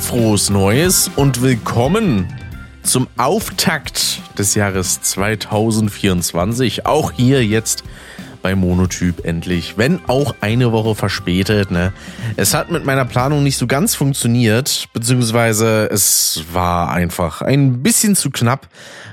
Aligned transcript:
Frohes 0.00 0.50
Neues 0.50 1.10
und 1.16 1.42
willkommen 1.42 2.26
zum 2.82 3.08
Auftakt 3.16 4.20
des 4.38 4.54
Jahres 4.54 5.00
2024. 5.02 6.86
Auch 6.86 7.12
hier 7.12 7.44
jetzt 7.44 7.82
bei 8.42 8.54
Monotyp 8.54 9.24
endlich, 9.24 9.76
wenn 9.76 9.98
auch 10.06 10.36
eine 10.40 10.70
Woche 10.70 10.94
verspätet. 10.94 11.72
Ne? 11.72 11.92
Es 12.36 12.54
hat 12.54 12.70
mit 12.70 12.84
meiner 12.84 13.04
Planung 13.04 13.42
nicht 13.42 13.56
so 13.56 13.66
ganz 13.66 13.96
funktioniert, 13.96 14.88
beziehungsweise 14.92 15.88
es 15.90 16.44
war 16.52 16.92
einfach 16.92 17.42
ein 17.42 17.82
bisschen 17.82 18.14
zu 18.14 18.30
knapp, 18.30 18.68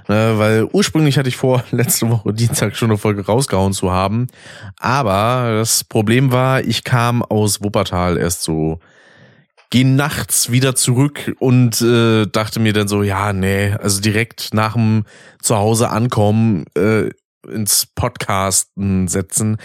ne? 0.07 0.33
weil 0.37 0.67
ursprünglich 0.71 1.17
hatte 1.17 1.29
ich 1.29 1.35
vor, 1.35 1.63
letzte 1.71 2.09
Woche 2.11 2.31
Dienstag 2.31 2.75
schon 2.75 2.91
eine 2.91 2.99
Folge 2.99 3.25
rausgehauen 3.25 3.73
zu 3.73 3.91
haben. 3.91 4.27
Aber 4.77 5.55
das 5.57 5.83
Problem 5.83 6.31
war, 6.31 6.61
ich 6.61 6.83
kam 6.83 7.23
aus 7.23 7.63
Wuppertal 7.63 8.17
erst 8.19 8.43
so 8.43 8.79
gehe 9.73 9.87
nachts 9.87 10.51
wieder 10.51 10.75
zurück 10.75 11.35
und 11.39 11.81
äh, 11.81 12.27
dachte 12.27 12.59
mir 12.59 12.73
dann 12.73 12.87
so, 12.87 13.01
ja, 13.01 13.33
nee, 13.33 13.71
also 13.71 14.01
direkt 14.01 14.53
nach 14.53 14.73
dem 14.73 15.03
Zuhause 15.41 15.89
ankommen, 15.89 16.65
äh, 16.77 17.09
ins 17.51 17.87
Podcasten 17.87 19.07
setzen, 19.07 19.57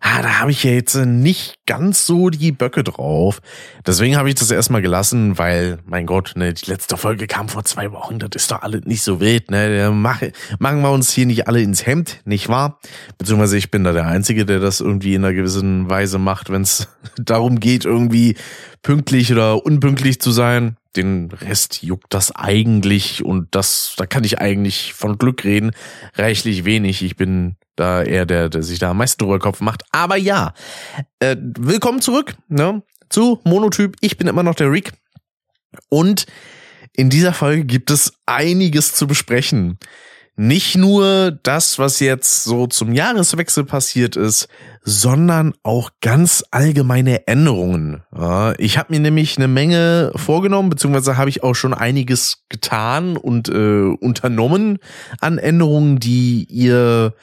ah, 0.00 0.22
da 0.22 0.40
habe 0.40 0.50
ich 0.50 0.64
ja 0.64 0.70
jetzt 0.70 0.94
nicht 0.94 1.56
ganz 1.66 2.06
so 2.06 2.30
die 2.30 2.52
Böcke 2.52 2.84
drauf. 2.84 3.40
Deswegen 3.86 4.16
habe 4.16 4.28
ich 4.28 4.34
das 4.34 4.50
erstmal 4.50 4.82
gelassen, 4.82 5.38
weil, 5.38 5.78
mein 5.84 6.06
Gott, 6.06 6.32
ne, 6.36 6.52
die 6.54 6.70
letzte 6.70 6.96
Folge 6.96 7.26
kam 7.26 7.48
vor 7.48 7.64
zwei 7.64 7.92
Wochen, 7.92 8.18
das 8.18 8.30
ist 8.34 8.50
doch 8.50 8.62
alles 8.62 8.84
nicht 8.84 9.02
so 9.02 9.20
wild, 9.20 9.50
ne? 9.50 9.90
Mach, 9.92 10.22
machen 10.58 10.82
wir 10.82 10.90
uns 10.90 11.10
hier 11.10 11.26
nicht 11.26 11.48
alle 11.48 11.60
ins 11.60 11.86
Hemd, 11.86 12.20
nicht 12.24 12.48
wahr? 12.48 12.78
Beziehungsweise 13.18 13.56
ich 13.56 13.70
bin 13.70 13.84
da 13.84 13.92
der 13.92 14.06
Einzige, 14.06 14.44
der 14.44 14.60
das 14.60 14.80
irgendwie 14.80 15.14
in 15.14 15.24
einer 15.24 15.34
gewissen 15.34 15.88
Weise 15.90 16.18
macht, 16.18 16.50
wenn 16.50 16.62
es 16.62 16.88
darum 17.16 17.60
geht, 17.60 17.84
irgendwie 17.84 18.36
pünktlich 18.82 19.32
oder 19.32 19.64
unpünktlich 19.64 20.20
zu 20.20 20.30
sein. 20.30 20.76
Den 20.96 21.30
Rest 21.30 21.82
juckt 21.82 22.12
das 22.14 22.34
eigentlich 22.34 23.24
und 23.24 23.48
das, 23.52 23.94
da 23.96 24.06
kann 24.06 24.24
ich 24.24 24.40
eigentlich 24.40 24.94
von 24.94 25.18
Glück 25.18 25.44
reden, 25.44 25.72
reichlich 26.14 26.64
wenig. 26.64 27.02
Ich 27.02 27.16
bin 27.16 27.56
da 27.78 28.02
eher 28.02 28.26
der, 28.26 28.48
der 28.48 28.62
sich 28.62 28.78
da 28.78 28.90
am 28.90 28.98
meisten 28.98 29.22
drüber 29.22 29.38
Kopf 29.38 29.60
macht. 29.60 29.84
Aber 29.92 30.16
ja, 30.16 30.52
äh, 31.20 31.36
willkommen 31.40 32.00
zurück 32.00 32.36
ne, 32.48 32.82
zu 33.08 33.40
Monotyp. 33.44 33.96
Ich 34.00 34.16
bin 34.16 34.26
immer 34.26 34.42
noch 34.42 34.54
der 34.54 34.70
Rick. 34.70 34.92
Und 35.88 36.26
in 36.92 37.10
dieser 37.10 37.32
Folge 37.32 37.64
gibt 37.64 37.90
es 37.90 38.12
einiges 38.26 38.94
zu 38.94 39.06
besprechen. 39.06 39.78
Nicht 40.40 40.76
nur 40.76 41.32
das, 41.42 41.80
was 41.80 41.98
jetzt 41.98 42.44
so 42.44 42.68
zum 42.68 42.92
Jahreswechsel 42.92 43.64
passiert 43.64 44.14
ist, 44.14 44.46
sondern 44.82 45.52
auch 45.64 45.90
ganz 46.00 46.44
allgemeine 46.52 47.26
Änderungen. 47.26 48.04
Ich 48.58 48.78
habe 48.78 48.92
mir 48.92 49.00
nämlich 49.00 49.36
eine 49.36 49.48
Menge 49.48 50.12
vorgenommen, 50.14 50.70
beziehungsweise 50.70 51.16
habe 51.16 51.28
ich 51.28 51.42
auch 51.42 51.54
schon 51.54 51.74
einiges 51.74 52.44
getan 52.48 53.16
und 53.16 53.48
äh, 53.48 53.94
unternommen 54.00 54.78
an 55.20 55.38
Änderungen, 55.38 55.98
die 55.98 56.46
ihr 56.48 57.14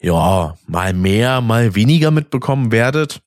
ja 0.00 0.54
mal 0.66 0.92
mehr, 0.92 1.40
mal 1.40 1.74
weniger 1.74 2.10
mitbekommen 2.10 2.72
werdet. 2.72 3.20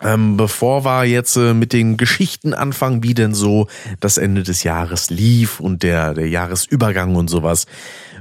Ähm, 0.00 0.36
bevor 0.36 0.84
wir 0.84 1.04
jetzt 1.04 1.36
äh, 1.36 1.54
mit 1.54 1.72
den 1.72 1.96
Geschichten 1.96 2.54
anfangen, 2.54 3.02
wie 3.02 3.14
denn 3.14 3.34
so 3.34 3.66
das 3.98 4.16
Ende 4.16 4.44
des 4.44 4.62
Jahres 4.62 5.10
lief 5.10 5.58
und 5.58 5.82
der, 5.82 6.14
der 6.14 6.28
Jahresübergang 6.28 7.16
und 7.16 7.28
sowas, 7.28 7.66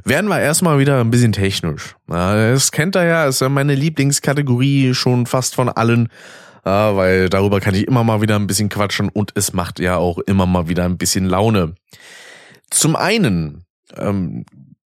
werden 0.04 0.28
wir 0.28 0.40
erstmal 0.40 0.80
wieder 0.80 1.00
ein 1.00 1.12
bisschen 1.12 1.34
technisch. 1.34 1.96
Das 2.08 2.72
kennt 2.72 2.96
ihr 2.96 3.04
ja, 3.04 3.26
ist 3.26 3.42
ja 3.42 3.50
meine 3.50 3.76
Lieblingskategorie 3.76 4.96
schon 4.96 5.28
fast 5.28 5.54
von 5.54 5.70
allen, 5.70 6.10
weil 6.64 7.30
darüber 7.30 7.60
kann 7.60 7.76
ich 7.76 7.88
immer 7.88 8.04
mal 8.04 8.22
wieder 8.22 8.38
ein 8.38 8.48
bisschen 8.48 8.70
quatschen 8.70 9.10
und 9.10 9.32
es 9.36 9.54
macht 9.54 9.80
ja 9.80 9.98
auch 9.98 10.18
immer 10.20 10.46
mal 10.46 10.68
wieder 10.68 10.86
ein 10.86 10.98
bisschen 10.98 11.26
Laune. 11.26 11.76
Zum 12.70 12.96
einen, 12.96 13.64
ähm, 13.96 14.46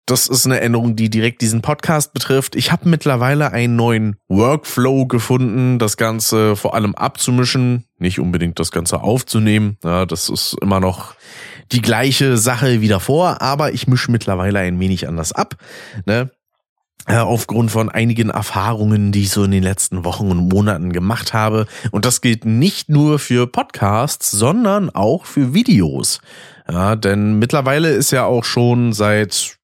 das 0.09 0.28
ist 0.28 0.46
eine 0.46 0.59
Änderung, 0.62 0.96
die 0.96 1.09
direkt 1.09 1.42
diesen 1.42 1.62
Podcast 1.62 2.14
betrifft. 2.14 2.56
Ich 2.56 2.72
habe 2.72 2.90
mittlerweile 2.90 3.52
einen 3.52 3.75
neuen 3.75 4.16
Workflow 4.28 5.06
gefunden, 5.06 5.78
das 5.78 5.97
Ganze 5.97 6.56
vor 6.56 6.74
allem 6.74 6.96
abzumischen, 6.96 7.86
nicht 7.97 8.19
unbedingt 8.19 8.59
das 8.59 8.72
Ganze 8.72 9.02
aufzunehmen. 9.02 9.78
Ja, 9.84 10.06
das 10.06 10.30
ist 10.30 10.56
immer 10.62 10.80
noch 10.80 11.14
die 11.72 11.81
gleiche 11.81 12.38
Sache 12.38 12.81
wie 12.81 12.88
davor, 12.88 13.42
aber 13.42 13.74
ich 13.74 13.88
mische 13.88 14.12
mittlerweile 14.12 14.59
ein 14.59 14.80
wenig 14.80 15.08
anders 15.08 15.31
ab. 15.31 15.56
Ne? 16.06 16.31
aufgrund 17.08 17.72
von 17.72 17.90
einigen 17.90 18.30
Erfahrungen, 18.30 19.12
die 19.12 19.22
ich 19.22 19.31
so 19.31 19.44
in 19.44 19.50
den 19.50 19.64
letzten 19.64 20.03
Wochen 20.06 20.30
und 20.30 20.50
Monaten 20.50 20.94
gemacht 20.94 21.34
habe. 21.34 21.66
Und 21.90 22.06
das 22.06 22.22
gilt 22.22 22.46
nicht 22.46 22.90
nur 22.90 23.18
für 23.18 23.48
Podcasts, 23.48 24.30
sondern 24.30 24.92
auch 24.92 25.25
für 25.25 25.56
Videos. 25.56 26.19
Ja, 26.69 26.96
denn 26.96 27.40
mittlerweile 27.40 27.90
ist 27.90 28.12
ja 28.12 28.25
auch 28.25 28.44
schon 28.44 28.94
seit 28.94 29.59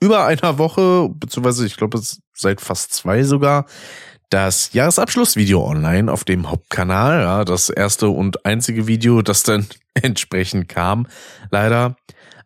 über 0.00 0.26
einer 0.26 0.58
Woche, 0.58 1.08
beziehungsweise 1.10 1.66
ich 1.66 1.76
glaube 1.76 2.00
seit 2.34 2.60
fast 2.60 2.92
zwei 2.92 3.22
sogar, 3.22 3.66
das 4.30 4.72
Jahresabschlussvideo 4.72 5.64
online 5.64 6.12
auf 6.12 6.24
dem 6.24 6.50
Hauptkanal. 6.50 7.20
Ja, 7.22 7.44
das 7.44 7.70
erste 7.70 8.08
und 8.08 8.44
einzige 8.44 8.86
Video, 8.86 9.22
das 9.22 9.42
dann 9.42 9.66
entsprechend 9.94 10.68
kam, 10.68 11.06
leider. 11.50 11.96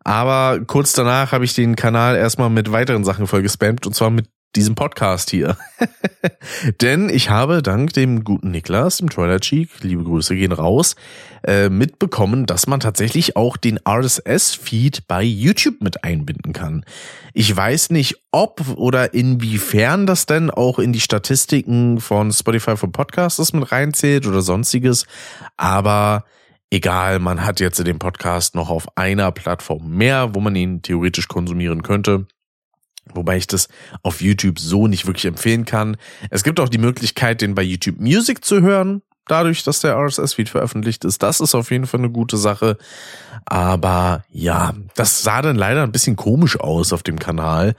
Aber 0.05 0.61
kurz 0.67 0.93
danach 0.93 1.33
habe 1.33 1.45
ich 1.45 1.55
den 1.55 1.77
Kanal 1.77 2.17
erstmal 2.17 2.51
mit 2.51 2.73
weiteren 2.73 3.05
Sachen 3.05 3.27
vollgespammt 3.27 3.87
und 3.87 3.95
zwar 3.95 4.11
mit 4.11 4.29
diesem 4.57 4.75
Podcast 4.75 5.31
hier. 5.31 5.57
Denn 6.81 7.09
ich 7.09 7.31
habe 7.31 7.63
dank 7.63 7.93
dem 7.95 8.25
guten 8.25 8.51
Niklas, 8.51 8.99
dem 8.99 9.11
Twilight 9.11 9.43
Cheek, 9.43 9.71
liebe 9.83 10.05
Grüße 10.05 10.35
gehen 10.37 10.53
raus, 10.53 10.97
äh, 11.45 11.69
mitbekommen, 11.69 12.47
dass 12.47 12.67
man 12.67 12.81
tatsächlich 12.81 13.37
auch 13.37 13.57
den 13.57 13.79
RSS-Feed 13.87 15.09
bei 15.09 15.23
YouTube 15.23 15.81
mit 15.81 16.05
einbinden 16.05 16.53
kann. 16.53 16.85
Ich 17.33 17.55
weiß 17.55 17.91
nicht, 17.91 18.17
ob 18.31 18.77
oder 18.77 19.15
inwiefern 19.15 20.07
das 20.07 20.27
denn 20.27 20.51
auch 20.51 20.79
in 20.79 20.93
die 20.93 21.01
Statistiken 21.01 22.01
von 22.01 22.33
Spotify 22.33 22.77
für 22.77 22.89
Podcasts 22.89 23.53
mit 23.53 23.73
reinzählt 23.73 24.27
oder 24.27 24.43
sonstiges, 24.43 25.07
aber 25.57 26.25
egal, 26.71 27.19
man 27.19 27.45
hat 27.45 27.61
jetzt 27.61 27.85
den 27.87 27.99
Podcast 27.99 28.55
noch 28.55 28.71
auf 28.71 28.97
einer 28.97 29.33
Plattform 29.33 29.97
mehr, 29.97 30.35
wo 30.35 30.41
man 30.41 30.57
ihn 30.57 30.83
theoretisch 30.83 31.29
konsumieren 31.29 31.83
könnte. 31.83 32.27
Wobei 33.15 33.37
ich 33.37 33.47
das 33.47 33.69
auf 34.03 34.21
YouTube 34.21 34.59
so 34.59 34.87
nicht 34.87 35.07
wirklich 35.07 35.27
empfehlen 35.27 35.65
kann. 35.65 35.97
Es 36.31 36.43
gibt 36.43 36.61
auch 36.61 36.69
die 36.69 36.79
Möglichkeit, 36.79 37.41
den 37.41 37.55
bei 37.55 37.63
YouTube 37.63 38.01
Music 38.01 38.45
zu 38.45 38.61
hören. 38.61 39.03
Dadurch, 39.29 39.63
dass 39.63 39.81
der 39.81 39.97
RSS-Feed 39.97 40.49
veröffentlicht 40.49 41.05
ist. 41.05 41.23
Das 41.23 41.41
ist 41.41 41.55
auf 41.55 41.71
jeden 41.71 41.87
Fall 41.87 42.01
eine 42.01 42.11
gute 42.11 42.37
Sache. 42.37 42.77
Aber 43.45 44.25
ja, 44.31 44.75
das 44.97 45.23
sah 45.23 45.43
dann 45.43 45.57
leider 45.57 45.85
ein 45.85 45.93
bisschen 45.93 46.17
komisch 46.17 46.59
aus 46.59 46.93
auf 46.93 47.05
dem 47.05 47.19
Kanal, 47.19 47.77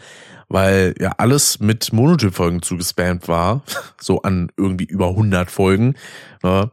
weil 0.47 0.95
ja 0.99 1.11
alles 1.17 1.59
mit 1.59 1.91
Monotyp-Folgen 1.91 2.61
zugespammt 2.61 3.27
war. 3.27 3.61
So 3.99 4.21
an 4.21 4.51
irgendwie 4.57 4.83
über 4.83 5.09
100 5.09 5.49
Folgen. 5.49 5.95
Ne? 6.43 6.71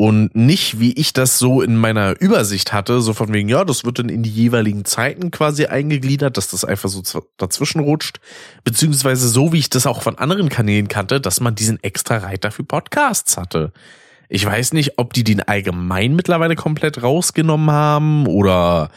Und 0.00 0.36
nicht, 0.36 0.78
wie 0.78 0.92
ich 0.92 1.12
das 1.12 1.40
so 1.40 1.60
in 1.60 1.76
meiner 1.76 2.20
Übersicht 2.20 2.72
hatte, 2.72 3.00
so 3.00 3.12
von 3.14 3.32
wegen, 3.32 3.48
ja, 3.48 3.64
das 3.64 3.84
wird 3.84 3.98
dann 3.98 4.08
in 4.08 4.22
die 4.22 4.30
jeweiligen 4.30 4.84
Zeiten 4.84 5.32
quasi 5.32 5.66
eingegliedert, 5.66 6.36
dass 6.36 6.48
das 6.48 6.64
einfach 6.64 6.88
so 6.88 7.02
dazwischen 7.36 7.80
rutscht, 7.80 8.20
beziehungsweise 8.62 9.28
so, 9.28 9.52
wie 9.52 9.58
ich 9.58 9.70
das 9.70 9.88
auch 9.88 10.00
von 10.00 10.16
anderen 10.16 10.50
Kanälen 10.50 10.86
kannte, 10.86 11.20
dass 11.20 11.40
man 11.40 11.56
diesen 11.56 11.82
extra 11.82 12.18
Reiter 12.18 12.52
für 12.52 12.62
Podcasts 12.62 13.36
hatte. 13.36 13.72
Ich 14.28 14.46
weiß 14.46 14.72
nicht, 14.72 14.98
ob 14.98 15.14
die 15.14 15.24
den 15.24 15.42
allgemein 15.42 16.14
mittlerweile 16.14 16.54
komplett 16.54 17.02
rausgenommen 17.02 17.72
haben 17.72 18.28
oder 18.28 18.90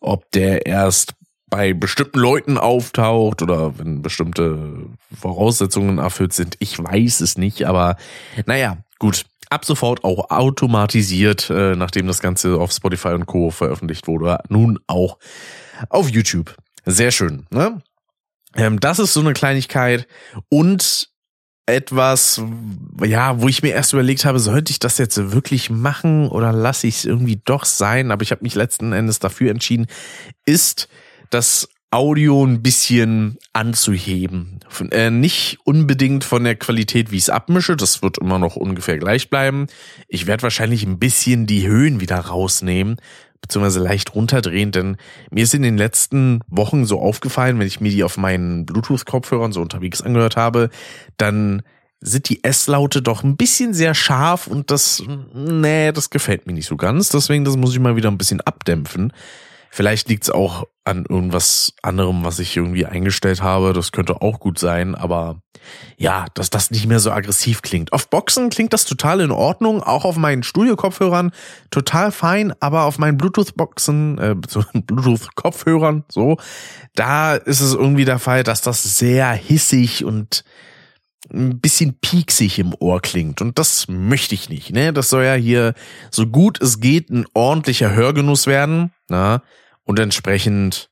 ob 0.00 0.30
der 0.30 0.64
erst 0.64 1.12
bei 1.50 1.74
bestimmten 1.74 2.18
Leuten 2.18 2.56
auftaucht 2.56 3.42
oder 3.42 3.78
wenn 3.78 4.00
bestimmte 4.00 4.86
Voraussetzungen 5.14 5.98
erfüllt 5.98 6.32
sind. 6.32 6.56
Ich 6.60 6.78
weiß 6.82 7.20
es 7.20 7.36
nicht, 7.36 7.64
aber 7.64 7.96
naja, 8.46 8.78
gut 8.98 9.26
ab 9.50 9.64
sofort 9.64 10.04
auch 10.04 10.30
automatisiert, 10.30 11.50
äh, 11.50 11.76
nachdem 11.76 12.06
das 12.06 12.20
Ganze 12.20 12.56
auf 12.56 12.72
Spotify 12.72 13.08
und 13.08 13.26
Co. 13.26 13.50
veröffentlicht 13.50 14.06
wurde, 14.06 14.38
nun 14.48 14.78
auch 14.86 15.18
auf 15.88 16.08
YouTube. 16.08 16.54
Sehr 16.84 17.10
schön. 17.10 17.46
Ne? 17.50 17.82
Ähm, 18.54 18.80
das 18.80 18.98
ist 18.98 19.12
so 19.12 19.20
eine 19.20 19.32
Kleinigkeit 19.32 20.06
und 20.48 21.10
etwas, 21.66 22.40
ja, 23.02 23.40
wo 23.40 23.48
ich 23.48 23.62
mir 23.62 23.74
erst 23.74 23.92
überlegt 23.92 24.24
habe, 24.24 24.38
sollte 24.38 24.70
ich 24.70 24.78
das 24.78 24.98
jetzt 24.98 25.32
wirklich 25.32 25.68
machen 25.68 26.28
oder 26.28 26.52
lasse 26.52 26.86
ich 26.86 26.98
es 26.98 27.04
irgendwie 27.04 27.40
doch 27.44 27.64
sein? 27.64 28.12
Aber 28.12 28.22
ich 28.22 28.30
habe 28.30 28.44
mich 28.44 28.54
letzten 28.54 28.92
Endes 28.92 29.18
dafür 29.18 29.50
entschieden, 29.50 29.88
ist 30.44 30.88
das 31.30 31.68
Audio 31.96 32.44
ein 32.44 32.60
bisschen 32.60 33.38
anzuheben. 33.54 34.60
Äh, 34.90 35.08
nicht 35.08 35.56
unbedingt 35.64 36.24
von 36.24 36.44
der 36.44 36.54
Qualität, 36.54 37.10
wie 37.10 37.16
ich 37.16 37.22
es 37.22 37.30
abmische, 37.30 37.74
das 37.74 38.02
wird 38.02 38.18
immer 38.18 38.38
noch 38.38 38.54
ungefähr 38.54 38.98
gleich 38.98 39.30
bleiben. 39.30 39.66
Ich 40.06 40.26
werde 40.26 40.42
wahrscheinlich 40.42 40.84
ein 40.84 40.98
bisschen 40.98 41.46
die 41.46 41.66
Höhen 41.66 41.98
wieder 41.98 42.18
rausnehmen, 42.18 42.96
beziehungsweise 43.40 43.80
leicht 43.80 44.14
runterdrehen, 44.14 44.72
denn 44.72 44.98
mir 45.30 45.44
ist 45.44 45.54
in 45.54 45.62
den 45.62 45.78
letzten 45.78 46.40
Wochen 46.48 46.84
so 46.84 47.00
aufgefallen, 47.00 47.58
wenn 47.58 47.66
ich 47.66 47.80
mir 47.80 47.90
die 47.90 48.04
auf 48.04 48.18
meinen 48.18 48.66
Bluetooth-Kopfhörern 48.66 49.52
so 49.52 49.62
unterwegs 49.62 50.02
angehört 50.02 50.36
habe, 50.36 50.68
dann 51.16 51.62
sind 52.02 52.28
die 52.28 52.44
S-Laute 52.44 53.00
doch 53.00 53.24
ein 53.24 53.38
bisschen 53.38 53.72
sehr 53.72 53.94
scharf 53.94 54.48
und 54.48 54.70
das, 54.70 55.02
nee, 55.32 55.92
das 55.92 56.10
gefällt 56.10 56.46
mir 56.46 56.52
nicht 56.52 56.66
so 56.66 56.76
ganz. 56.76 57.08
Deswegen, 57.08 57.46
das 57.46 57.56
muss 57.56 57.72
ich 57.72 57.80
mal 57.80 57.96
wieder 57.96 58.10
ein 58.10 58.18
bisschen 58.18 58.42
abdämpfen. 58.42 59.14
Vielleicht 59.76 60.08
liegt's 60.08 60.30
auch 60.30 60.64
an 60.84 61.04
irgendwas 61.06 61.74
anderem, 61.82 62.24
was 62.24 62.38
ich 62.38 62.56
irgendwie 62.56 62.86
eingestellt 62.86 63.42
habe. 63.42 63.74
Das 63.74 63.92
könnte 63.92 64.22
auch 64.22 64.40
gut 64.40 64.58
sein, 64.58 64.94
aber 64.94 65.42
ja, 65.98 66.24
dass 66.32 66.48
das 66.48 66.70
nicht 66.70 66.86
mehr 66.86 66.98
so 66.98 67.10
aggressiv 67.10 67.60
klingt. 67.60 67.92
Auf 67.92 68.08
Boxen 68.08 68.48
klingt 68.48 68.72
das 68.72 68.86
total 68.86 69.20
in 69.20 69.30
Ordnung, 69.30 69.82
auch 69.82 70.06
auf 70.06 70.16
meinen 70.16 70.44
Studio-Kopfhörern 70.44 71.30
total 71.70 72.10
fein, 72.10 72.54
aber 72.58 72.84
auf 72.84 72.96
meinen 72.96 73.18
Bluetooth-Boxen, 73.18 74.16
äh, 74.16 74.34
Bluetooth-Kopfhörern, 74.72 76.04
so, 76.10 76.38
da 76.94 77.34
ist 77.34 77.60
es 77.60 77.74
irgendwie 77.74 78.06
der 78.06 78.18
Fall, 78.18 78.44
dass 78.44 78.62
das 78.62 78.82
sehr 78.82 79.30
hissig 79.32 80.06
und 80.06 80.42
ein 81.30 81.60
bisschen 81.60 81.98
pieksig 82.00 82.58
im 82.58 82.74
Ohr 82.78 83.02
klingt. 83.02 83.42
Und 83.42 83.58
das 83.58 83.88
möchte 83.88 84.34
ich 84.34 84.48
nicht. 84.48 84.72
Ne? 84.72 84.94
Das 84.94 85.10
soll 85.10 85.24
ja 85.24 85.34
hier 85.34 85.74
so 86.10 86.26
gut 86.26 86.62
es 86.62 86.80
geht 86.80 87.10
ein 87.10 87.26
ordentlicher 87.34 87.92
Hörgenuss 87.92 88.46
werden. 88.46 88.92
Na? 89.10 89.42
Und 89.86 89.98
entsprechend 89.98 90.90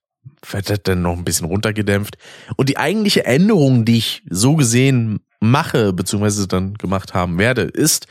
wird 0.49 0.71
das 0.71 0.83
dann 0.83 1.03
noch 1.03 1.13
ein 1.13 1.25
bisschen 1.25 1.47
runtergedämpft. 1.47 2.17
Und 2.57 2.71
die 2.71 2.79
eigentliche 2.79 3.27
Änderung, 3.27 3.85
die 3.85 3.99
ich 3.99 4.23
so 4.31 4.57
gesehen 4.57 5.21
mache, 5.41 5.93
beziehungsweise 5.93 6.49
dann 6.49 6.75
gemacht 6.75 7.13
haben 7.13 7.39
werde, 7.39 7.63
ist, 7.63 8.07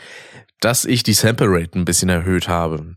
dass 0.60 0.86
ich 0.86 1.04
die 1.04 1.14
Sample 1.14 1.48
Rate 1.50 1.80
ein 1.80 1.86
bisschen 1.86 2.10
erhöht 2.10 2.48
habe. 2.48 2.96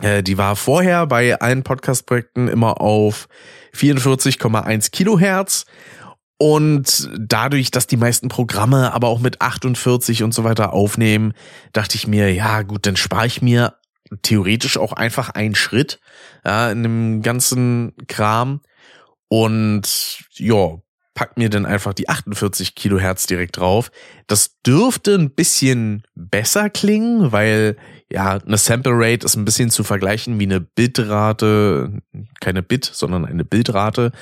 Äh, 0.00 0.22
die 0.22 0.36
war 0.36 0.56
vorher 0.56 1.06
bei 1.06 1.40
allen 1.40 1.62
Podcast-Projekten 1.62 2.48
immer 2.48 2.80
auf 2.80 3.28
44,1 3.74 4.90
Kilohertz 4.90 5.64
und 6.38 7.08
dadurch, 7.16 7.70
dass 7.70 7.86
die 7.86 7.96
meisten 7.96 8.28
Programme 8.28 8.92
aber 8.92 9.06
auch 9.06 9.20
mit 9.20 9.40
48 9.40 10.24
und 10.24 10.34
so 10.34 10.42
weiter 10.42 10.72
aufnehmen, 10.72 11.34
dachte 11.72 11.96
ich 11.96 12.08
mir, 12.08 12.34
ja 12.34 12.62
gut, 12.62 12.84
dann 12.84 12.96
spare 12.96 13.26
ich 13.26 13.42
mir 13.42 13.74
theoretisch 14.22 14.76
auch 14.76 14.92
einfach 14.92 15.30
einen 15.30 15.54
Schritt 15.54 16.00
ja, 16.44 16.70
in 16.70 16.82
dem 16.82 17.22
ganzen 17.22 17.94
Kram 18.08 18.60
und 19.28 20.18
ja, 20.34 20.78
pack 21.14 21.36
mir 21.36 21.50
dann 21.50 21.66
einfach 21.66 21.94
die 21.94 22.08
48 22.08 22.74
Kilohertz 22.74 23.26
direkt 23.26 23.58
drauf. 23.58 23.90
Das 24.26 24.60
dürfte 24.62 25.14
ein 25.14 25.30
bisschen 25.30 26.02
besser 26.14 26.70
klingen, 26.70 27.32
weil 27.32 27.76
ja, 28.10 28.38
eine 28.38 28.56
Sample 28.56 28.92
Rate 28.94 29.24
ist 29.24 29.36
ein 29.36 29.44
bisschen 29.44 29.70
zu 29.70 29.84
vergleichen 29.84 30.38
wie 30.38 30.44
eine 30.44 30.60
Bitrate, 30.60 32.00
keine 32.40 32.62
Bit, 32.62 32.84
sondern 32.84 33.24
eine 33.24 33.44
Bildrate. 33.44 34.12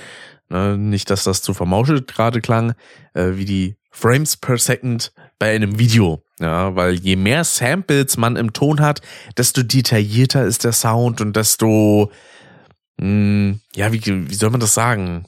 Ne, 0.48 0.76
nicht, 0.76 1.10
dass 1.10 1.24
das 1.24 1.42
zu 1.42 1.54
vermauschelt 1.54 2.08
gerade 2.08 2.40
klang, 2.40 2.74
äh, 3.14 3.32
wie 3.34 3.44
die 3.44 3.76
Frames 3.90 4.36
per 4.36 4.58
Second 4.58 5.12
bei 5.40 5.54
einem 5.54 5.80
Video. 5.80 6.22
Ja, 6.38 6.76
weil 6.76 6.94
je 6.94 7.16
mehr 7.16 7.42
Samples 7.42 8.16
man 8.16 8.36
im 8.36 8.52
Ton 8.52 8.80
hat, 8.80 9.00
desto 9.36 9.64
detaillierter 9.64 10.44
ist 10.44 10.62
der 10.62 10.72
Sound 10.72 11.20
und 11.20 11.34
desto, 11.34 12.12
mh, 12.98 13.04
hm, 13.04 13.60
ja, 13.74 13.92
wie, 13.92 14.00
wie 14.06 14.34
soll 14.34 14.50
man 14.50 14.60
das 14.60 14.74
sagen? 14.74 15.24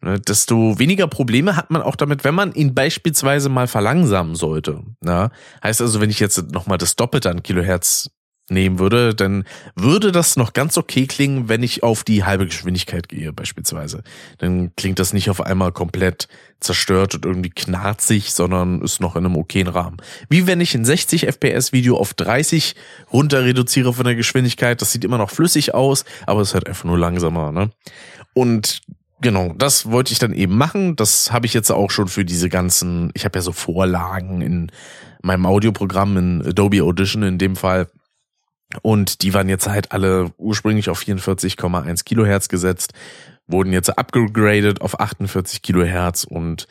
Ne, 0.00 0.20
desto 0.20 0.78
weniger 0.78 1.08
Probleme 1.08 1.56
hat 1.56 1.70
man 1.70 1.82
auch 1.82 1.96
damit, 1.96 2.22
wenn 2.22 2.34
man 2.34 2.52
ihn 2.52 2.74
beispielsweise 2.74 3.48
mal 3.48 3.66
verlangsamen 3.66 4.36
sollte. 4.36 4.82
Ja, 5.04 5.30
heißt 5.62 5.80
also, 5.80 6.00
wenn 6.00 6.10
ich 6.10 6.20
jetzt 6.20 6.52
nochmal 6.52 6.78
das 6.78 6.94
Doppelte 6.94 7.30
an 7.30 7.42
Kilohertz 7.42 8.10
nehmen 8.50 8.78
würde, 8.78 9.14
dann 9.14 9.44
würde 9.74 10.12
das 10.12 10.36
noch 10.36 10.52
ganz 10.52 10.76
okay 10.78 11.06
klingen, 11.06 11.48
wenn 11.48 11.62
ich 11.62 11.82
auf 11.82 12.04
die 12.04 12.24
halbe 12.24 12.46
Geschwindigkeit 12.46 13.08
gehe 13.08 13.32
beispielsweise. 13.32 14.02
Dann 14.38 14.74
klingt 14.76 14.98
das 14.98 15.12
nicht 15.12 15.30
auf 15.30 15.40
einmal 15.40 15.72
komplett 15.72 16.28
zerstört 16.60 17.14
und 17.14 17.24
irgendwie 17.24 17.50
knarzig, 17.50 18.32
sondern 18.32 18.80
ist 18.82 19.00
noch 19.00 19.16
in 19.16 19.24
einem 19.24 19.36
okayen 19.36 19.68
Rahmen. 19.68 19.98
Wie 20.28 20.46
wenn 20.46 20.60
ich 20.60 20.74
ein 20.74 20.84
60 20.84 21.26
FPS 21.26 21.72
Video 21.72 21.96
auf 21.96 22.14
30 22.14 22.74
runter 23.12 23.44
reduziere 23.44 23.92
von 23.92 24.04
der 24.04 24.14
Geschwindigkeit, 24.16 24.80
das 24.80 24.92
sieht 24.92 25.04
immer 25.04 25.18
noch 25.18 25.30
flüssig 25.30 25.74
aus, 25.74 26.04
aber 26.26 26.40
es 26.40 26.48
ist 26.48 26.54
halt 26.54 26.66
einfach 26.66 26.84
nur 26.84 26.98
langsamer, 26.98 27.52
ne? 27.52 27.70
Und 28.34 28.82
Genau, 29.20 29.52
das 29.56 29.90
wollte 29.90 30.12
ich 30.12 30.20
dann 30.20 30.32
eben 30.32 30.56
machen. 30.56 30.94
Das 30.94 31.32
habe 31.32 31.46
ich 31.46 31.52
jetzt 31.52 31.72
auch 31.72 31.90
schon 31.90 32.06
für 32.06 32.24
diese 32.24 32.48
ganzen, 32.48 33.10
ich 33.14 33.24
habe 33.24 33.36
ja 33.36 33.42
so 33.42 33.50
Vorlagen 33.50 34.40
in 34.40 34.70
meinem 35.22 35.44
Audioprogramm 35.44 36.16
in 36.16 36.46
Adobe 36.46 36.82
Audition 36.82 37.24
in 37.24 37.38
dem 37.38 37.56
Fall 37.56 37.88
und 38.82 39.22
die 39.22 39.32
waren 39.34 39.48
jetzt 39.48 39.68
halt 39.68 39.92
alle 39.92 40.30
ursprünglich 40.36 40.90
auf 40.90 41.00
44,1 41.00 42.04
Kilohertz 42.04 42.48
gesetzt, 42.48 42.92
wurden 43.50 43.72
jetzt 43.72 43.98
upgraded 43.98 44.82
auf 44.82 45.00
48 45.00 45.62
Kilohertz 45.62 46.24
und 46.24 46.68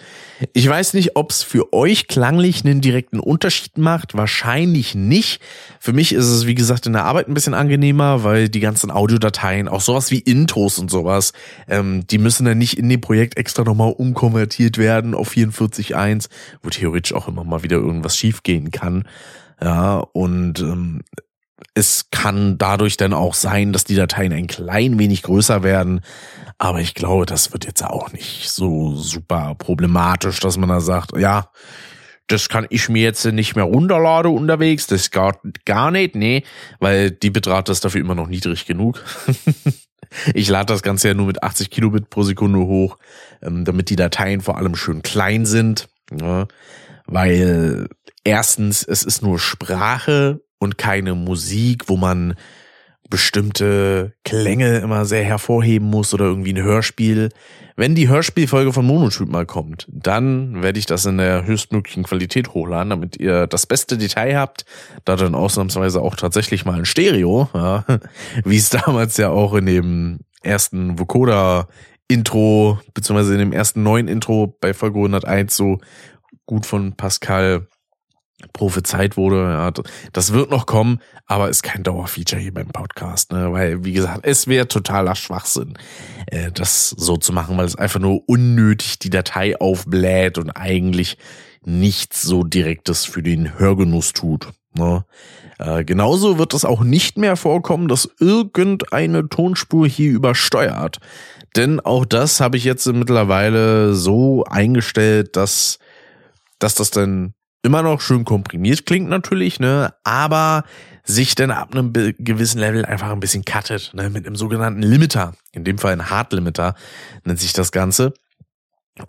ich 0.54 0.70
weiß 0.70 0.94
nicht, 0.94 1.16
ob 1.16 1.32
es 1.32 1.42
für 1.42 1.74
euch 1.74 2.08
klanglich 2.08 2.64
einen 2.64 2.82
direkten 2.82 3.20
Unterschied 3.20 3.80
macht. 3.80 4.16
Wahrscheinlich 4.16 4.94
nicht. 4.94 5.42
Für 5.80 5.92
mich 5.92 6.14
ist 6.14 6.28
es, 6.28 6.46
wie 6.46 6.54
gesagt, 6.54 6.86
in 6.86 6.94
der 6.94 7.06
Arbeit 7.06 7.28
ein 7.28 7.34
bisschen 7.34 7.56
angenehmer, 7.56 8.24
weil 8.24 8.48
die 8.48 8.60
ganzen 8.60 8.92
Audiodateien, 8.92 9.68
auch 9.68 9.82
sowas 9.82 10.12
wie 10.12 10.20
Intros 10.20 10.78
und 10.78 10.92
sowas, 10.92 11.34
ähm, 11.68 12.06
die 12.06 12.20
müssen 12.20 12.46
dann 12.46 12.60
nicht 12.60 12.78
in 12.78 12.88
dem 12.90 13.02
Projekt 13.02 13.38
extra 13.38 13.64
nochmal 13.64 13.92
umkonvertiert 13.92 14.78
werden 14.78 15.16
auf 15.16 15.32
44.1, 15.32 16.30
wo 16.62 16.70
theoretisch 16.70 17.14
auch 17.14 17.28
immer 17.28 17.44
mal 17.44 17.64
wieder 17.64 17.78
irgendwas 17.78 18.16
schiefgehen 18.16 18.70
kann. 18.70 19.08
Ja, 19.60 19.98
und 19.98 20.60
ähm, 20.60 21.02
es 21.74 22.10
kann 22.12 22.58
dadurch 22.58 22.98
dann 22.98 23.14
auch 23.14 23.34
sein, 23.34 23.74
dass 23.74 23.84
die 23.84 23.96
Dateien 23.96 24.34
ein 24.34 24.48
klein 24.48 25.00
wenig 25.00 25.24
größer 25.24 25.64
werden. 25.64 26.02
Aber 26.58 26.82
ich 26.82 26.94
glaube, 26.94 27.26
das 27.26 27.54
wird 27.54 27.66
jetzt 27.66 27.84
auch 27.84 28.12
nicht 28.12 28.50
so 28.50 28.96
super 28.96 29.56
problematisch, 29.58 30.40
dass 30.40 30.58
man 30.58 30.70
da 30.70 30.80
sagt, 30.80 31.16
ja, 31.18 31.52
das 32.28 32.50
kann 32.50 32.68
ich 32.70 32.90
mir 32.90 33.04
jetzt 33.04 33.26
nicht 33.26 33.56
mehr 33.56 33.66
runterladen 33.66 34.34
unterwegs, 34.34 34.88
das 34.88 35.12
gar, 35.12 35.40
gar 35.66 35.92
nicht, 35.92 36.16
nee, 36.16 36.44
weil 36.80 37.12
die 37.12 37.30
Bitrate 37.30 37.72
ist 37.72 37.86
dafür 37.86 38.02
immer 38.02 38.16
noch 38.16 38.28
niedrig 38.28 38.66
genug. 38.66 39.04
ich 40.34 40.50
lade 40.50 40.74
das 40.74 40.84
Ganze 40.84 41.10
ja 41.10 41.14
nur 41.14 41.28
mit 41.28 41.42
80 41.42 41.70
Kilobit 41.70 42.10
pro 42.10 42.24
Sekunde 42.24 42.60
hoch, 42.60 42.98
ähm, 43.42 43.64
damit 43.64 43.90
die 43.90 43.96
Dateien 43.96 44.42
vor 44.42 44.58
allem 44.58 44.76
schön 44.76 45.04
klein 45.04 45.46
sind, 45.46 45.88
ne? 46.12 46.48
weil 47.06 47.88
erstens, 48.26 48.84
es 48.84 49.04
ist 49.04 49.22
nur 49.22 49.40
Sprache 49.40 50.42
und 50.60 50.78
keine 50.78 51.16
Musik, 51.16 51.88
wo 51.88 51.98
man 51.98 52.36
bestimmte 53.10 54.14
Klänge 54.24 54.80
immer 54.80 55.06
sehr 55.06 55.24
hervorheben 55.24 55.90
muss 55.90 56.14
oder 56.14 56.26
irgendwie 56.26 56.54
ein 56.54 56.64
Hörspiel. 56.64 57.30
Wenn 57.76 57.96
die 57.96 58.10
Hörspielfolge 58.10 58.74
von 58.74 58.86
Monotyp 58.86 59.30
mal 59.30 59.46
kommt, 59.46 59.88
dann 59.90 60.62
werde 60.62 60.80
ich 60.80 60.88
das 60.88 61.06
in 61.06 61.18
der 61.18 61.46
höchstmöglichen 61.46 62.04
Qualität 62.04 62.54
hochladen, 62.54 62.90
damit 62.90 63.18
ihr 63.18 63.48
das 63.48 63.66
beste 63.66 63.98
Detail 63.98 64.38
habt. 64.38 64.66
Da 65.06 65.16
dann 65.16 65.36
ausnahmsweise 65.36 66.02
auch 66.02 66.16
tatsächlich 66.16 66.66
mal 66.66 66.80
ein 66.80 66.86
Stereo, 66.86 67.50
ja, 67.54 67.86
wie 68.44 68.58
es 68.58 68.70
damals 68.70 69.18
ja 69.18 69.30
auch 69.30 69.54
in 69.54 69.68
dem 69.68 70.20
ersten 70.42 71.00
Vocoder 71.00 71.68
Intro, 72.08 72.80
beziehungsweise 72.94 73.34
in 73.34 73.40
dem 73.40 73.54
ersten 73.54 73.84
neuen 73.84 74.08
Intro 74.08 74.58
bei 74.60 74.74
Folge 74.74 74.98
101 74.98 75.56
so 75.56 75.80
gut 76.46 76.66
von 76.66 76.96
Pascal 76.96 77.68
prophezeit 78.54 79.18
wurde. 79.18 79.44
Ja, 79.44 79.72
das 80.14 80.34
wird 80.34 80.52
noch 80.52 80.66
kommen, 80.66 81.00
aber 81.26 81.50
ist 81.50 81.64
kein 81.64 81.84
Dauerfeature 81.84 82.42
hier 82.42 82.54
beim 82.54 82.68
Podcast, 82.68 83.32
ne? 83.32 83.52
Weil, 83.52 83.84
wie 83.84 83.94
gesagt, 83.94 84.22
es 84.24 84.48
wäre 84.48 84.68
totaler 84.68 85.16
Schwachsinn, 85.16 85.74
äh, 86.28 86.52
das 86.52 86.90
so 86.90 87.18
zu 87.18 87.34
machen, 87.34 87.58
weil 87.58 87.66
es 87.66 87.76
einfach 87.76 88.00
nur 88.00 88.22
unnötig 88.28 89.00
die 89.00 89.10
Datei 89.10 89.60
aufbläht 89.60 90.38
und 90.38 90.52
eigentlich 90.52 91.18
nichts 91.66 92.22
so 92.22 92.44
Direktes 92.44 93.06
für 93.06 93.24
den 93.24 93.58
Hörgenuss 93.60 94.14
tut. 94.14 94.50
Ne? 94.74 95.04
Äh, 95.58 95.84
genauso 95.84 96.38
wird 96.38 96.54
es 96.54 96.66
auch 96.66 96.82
nicht 96.82 97.18
mehr 97.18 97.36
vorkommen, 97.36 97.88
dass 97.88 98.10
irgendeine 98.20 99.28
Tonspur 99.28 99.88
hier 99.88 100.12
übersteuert. 100.12 101.00
Denn 101.56 101.80
auch 101.80 102.06
das 102.06 102.40
habe 102.40 102.58
ich 102.58 102.64
jetzt 102.64 102.86
mittlerweile 102.86 103.96
so 103.96 104.44
eingestellt, 104.46 105.36
dass, 105.36 105.80
dass 106.60 106.76
das 106.76 106.92
dann 106.92 107.34
immer 107.68 107.84
noch 107.84 108.00
schön 108.00 108.24
komprimiert 108.24 108.86
klingt 108.86 109.10
natürlich, 109.10 109.60
ne, 109.60 109.94
aber 110.06 110.64
sich 111.04 111.36
dann 111.36 111.52
ab 111.52 111.74
einem 111.74 111.92
gewissen 111.94 112.60
Level 112.60 112.86
einfach 112.86 113.12
ein 113.12 113.20
bisschen 113.20 113.44
cuttet, 113.44 113.92
ne, 113.94 114.10
mit 114.10 114.26
einem 114.26 114.38
sogenannten 114.38 114.82
Limiter. 114.82 115.34
In 115.52 115.66
dem 115.66 115.78
Fall 115.78 115.92
ein 115.92 116.10
Hard 116.10 116.32
Limiter 116.32 116.76
nennt 117.26 117.42
sich 117.42 117.52
das 117.52 117.74
Ganze. 117.74 118.14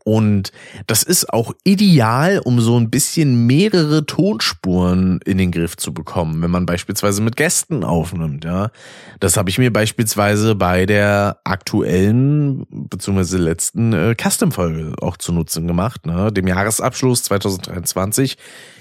Und 0.05 0.53
das 0.87 1.03
ist 1.03 1.33
auch 1.33 1.53
ideal, 1.65 2.41
um 2.45 2.61
so 2.61 2.79
ein 2.79 2.91
bisschen 2.91 3.47
mehrere 3.47 4.07
Tonspuren 4.07 5.21
in 5.25 5.39
den 5.39 5.51
Griff 5.51 5.77
zu 5.77 5.93
bekommen, 5.93 6.43
wenn 6.43 6.51
man 6.51 6.67
beispielsweise 6.67 7.23
mit 7.23 7.37
Gästen 7.37 7.85
aufnimmt, 7.85 8.45
ja. 8.45 8.71
Das 9.21 9.37
habe 9.37 9.51
ich 9.51 9.59
mir 9.59 9.73
beispielsweise 9.73 10.55
bei 10.55 10.87
der 10.87 11.39
aktuellen 11.45 12.67
bzw. 12.71 13.37
letzten 13.37 13.93
äh, 13.93 14.15
Custom-Folge 14.15 14.95
auch 15.01 15.17
zu 15.17 15.33
Nutzen 15.33 15.67
gemacht, 15.67 16.07
ne? 16.07 16.33
dem 16.33 16.47
Jahresabschluss 16.47 17.25
2023. 17.25 18.37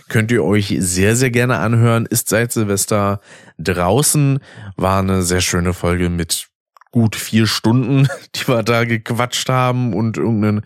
Könnt 0.10 0.32
ihr 0.32 0.44
euch 0.44 0.74
sehr, 0.80 1.16
sehr 1.16 1.32
gerne 1.32 1.58
anhören. 1.58 2.06
Ist 2.06 2.30
seit 2.30 2.54
Silvester 2.54 3.20
draußen. 3.60 4.40
War 4.78 5.00
eine 5.00 5.22
sehr 5.22 5.42
schöne 5.42 5.74
Folge 5.74 6.10
mit 6.10 6.47
gut 6.92 7.16
vier 7.16 7.48
Stunden, 7.48 8.08
die 8.36 8.48
wir 8.48 8.64
da 8.64 8.86
gequatscht 8.86 9.50
haben 9.50 9.94
und 9.94 10.18
irgendeinen 10.18 10.62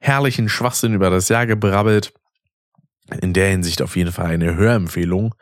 herrlichen 0.00 0.48
Schwachsinn 0.48 0.94
über 0.94 1.10
das 1.10 1.28
Jahr 1.28 1.46
gebrabbelt. 1.46 2.12
in 3.20 3.32
der 3.32 3.48
Hinsicht 3.48 3.82
auf 3.82 3.96
jeden 3.96 4.12
Fall 4.12 4.30
eine 4.30 4.54
Hörempfehlung. 4.54 5.34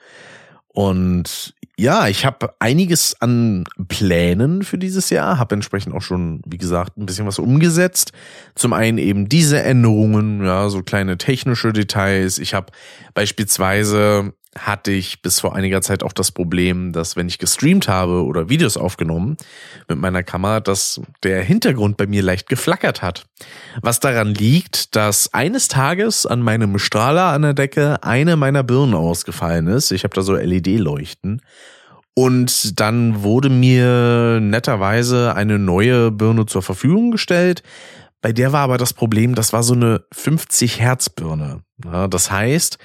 Und 0.68 1.54
ja, 1.76 2.08
ich 2.08 2.24
habe 2.24 2.54
einiges 2.58 3.20
an 3.20 3.64
Plänen 3.88 4.62
für 4.62 4.78
dieses 4.78 5.10
Jahr, 5.10 5.38
habe 5.38 5.54
entsprechend 5.54 5.94
auch 5.94 6.02
schon, 6.02 6.40
wie 6.46 6.58
gesagt, 6.58 6.96
ein 6.96 7.06
bisschen 7.06 7.26
was 7.26 7.38
umgesetzt. 7.38 8.12
Zum 8.54 8.72
einen 8.72 8.98
eben 8.98 9.28
diese 9.28 9.62
Änderungen, 9.62 10.44
ja, 10.44 10.68
so 10.68 10.82
kleine 10.82 11.18
technische 11.18 11.72
Details. 11.72 12.38
Ich 12.38 12.54
habe 12.54 12.72
beispielsweise 13.14 14.32
hatte 14.58 14.90
ich 14.90 15.22
bis 15.22 15.40
vor 15.40 15.54
einiger 15.54 15.80
Zeit 15.82 16.02
auch 16.02 16.12
das 16.12 16.32
Problem, 16.32 16.92
dass 16.92 17.16
wenn 17.16 17.28
ich 17.28 17.38
gestreamt 17.38 17.88
habe 17.88 18.24
oder 18.24 18.48
Videos 18.48 18.76
aufgenommen 18.76 19.36
mit 19.88 19.98
meiner 19.98 20.22
Kamera, 20.22 20.60
dass 20.60 21.00
der 21.22 21.42
Hintergrund 21.42 21.96
bei 21.96 22.06
mir 22.06 22.22
leicht 22.22 22.48
geflackert 22.48 23.02
hat. 23.02 23.26
Was 23.82 24.00
daran 24.00 24.34
liegt, 24.34 24.96
dass 24.96 25.32
eines 25.34 25.68
Tages 25.68 26.26
an 26.26 26.42
meinem 26.42 26.78
Strahler 26.78 27.32
an 27.32 27.42
der 27.42 27.54
Decke 27.54 28.02
eine 28.02 28.36
meiner 28.36 28.62
Birnen 28.62 28.94
ausgefallen 28.94 29.66
ist. 29.66 29.90
Ich 29.90 30.04
habe 30.04 30.14
da 30.14 30.22
so 30.22 30.34
LED-Leuchten. 30.34 31.42
Und 32.14 32.80
dann 32.80 33.22
wurde 33.22 33.48
mir 33.48 34.40
netterweise 34.40 35.36
eine 35.36 35.58
neue 35.58 36.10
Birne 36.10 36.46
zur 36.46 36.62
Verfügung 36.62 37.12
gestellt. 37.12 37.62
Bei 38.20 38.32
der 38.32 38.52
war 38.52 38.62
aber 38.62 38.78
das 38.78 38.92
Problem, 38.92 39.36
das 39.36 39.52
war 39.52 39.62
so 39.62 39.74
eine 39.74 40.04
50 40.12 40.80
Hertz 40.80 41.08
Birne. 41.10 41.60
Ja, 41.84 42.08
das 42.08 42.32
heißt, 42.32 42.78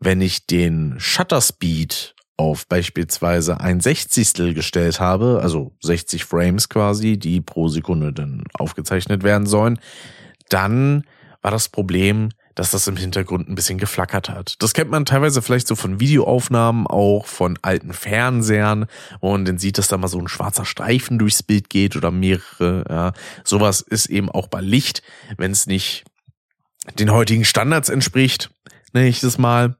wenn 0.00 0.20
ich 0.20 0.46
den 0.46 0.94
Shutter 0.98 1.40
Speed 1.40 2.14
auf 2.36 2.66
beispielsweise 2.68 3.60
ein 3.60 3.80
Sechzigstel 3.80 4.54
gestellt 4.54 5.00
habe, 5.00 5.40
also 5.42 5.76
60 5.82 6.24
Frames 6.24 6.68
quasi, 6.68 7.18
die 7.18 7.40
pro 7.40 7.68
Sekunde 7.68 8.12
dann 8.12 8.44
aufgezeichnet 8.54 9.24
werden 9.24 9.46
sollen, 9.46 9.80
dann 10.48 11.04
war 11.42 11.50
das 11.50 11.68
Problem, 11.68 12.30
dass 12.54 12.72
das 12.72 12.88
im 12.88 12.96
Hintergrund 12.96 13.48
ein 13.48 13.54
bisschen 13.54 13.78
geflackert 13.78 14.28
hat. 14.28 14.56
Das 14.58 14.74
kennt 14.74 14.90
man 14.90 15.04
teilweise 15.04 15.42
vielleicht 15.42 15.68
so 15.68 15.76
von 15.76 16.00
Videoaufnahmen, 16.00 16.88
auch 16.88 17.26
von 17.26 17.56
alten 17.62 17.92
Fernsehern, 17.92 18.86
und 19.20 19.46
dann 19.46 19.58
sieht, 19.58 19.78
dass 19.78 19.86
da 19.86 19.96
mal 19.96 20.08
so 20.08 20.18
ein 20.18 20.26
schwarzer 20.26 20.64
Streifen 20.64 21.20
durchs 21.20 21.44
Bild 21.44 21.70
geht 21.70 21.94
oder 21.94 22.10
mehrere. 22.10 22.84
Ja. 22.88 23.12
Sowas 23.44 23.80
ist 23.80 24.06
eben 24.06 24.28
auch 24.28 24.48
bei 24.48 24.60
Licht, 24.60 25.02
wenn 25.36 25.52
es 25.52 25.66
nicht 25.66 26.04
den 26.98 27.12
heutigen 27.12 27.44
Standards 27.44 27.90
entspricht, 27.90 28.50
nenne 28.92 29.08
ich 29.08 29.20
das 29.20 29.38
mal. 29.38 29.76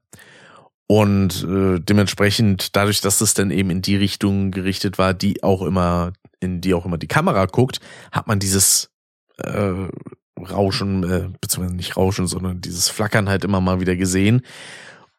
Und 0.91 1.43
äh, 1.43 1.79
dementsprechend, 1.79 2.75
dadurch, 2.75 2.99
dass 2.99 3.21
es 3.21 3.35
dann 3.35 3.51
eben 3.51 3.69
in 3.69 3.83
die 3.83 3.95
Richtung 3.95 4.49
gerichtet 4.49 4.97
war, 4.97 5.13
die 5.13 5.43
auch 5.43 5.61
immer, 5.61 6.13
in 6.39 6.61
die 6.61 6.73
auch 6.73 6.83
immer 6.83 6.97
die 6.97 7.07
Kamera 7.07 7.45
guckt, 7.45 7.79
hat 8.11 8.25
man 8.25 8.39
dieses 8.39 8.89
äh, 9.37 9.87
Rauschen, 10.35 11.03
äh, 11.03 11.29
beziehungsweise 11.39 11.75
nicht 11.75 11.95
Rauschen, 11.95 12.25
sondern 12.25 12.61
dieses 12.61 12.89
Flackern 12.89 13.29
halt 13.29 13.43
immer 13.43 13.61
mal 13.61 13.79
wieder 13.79 13.95
gesehen. 13.95 14.41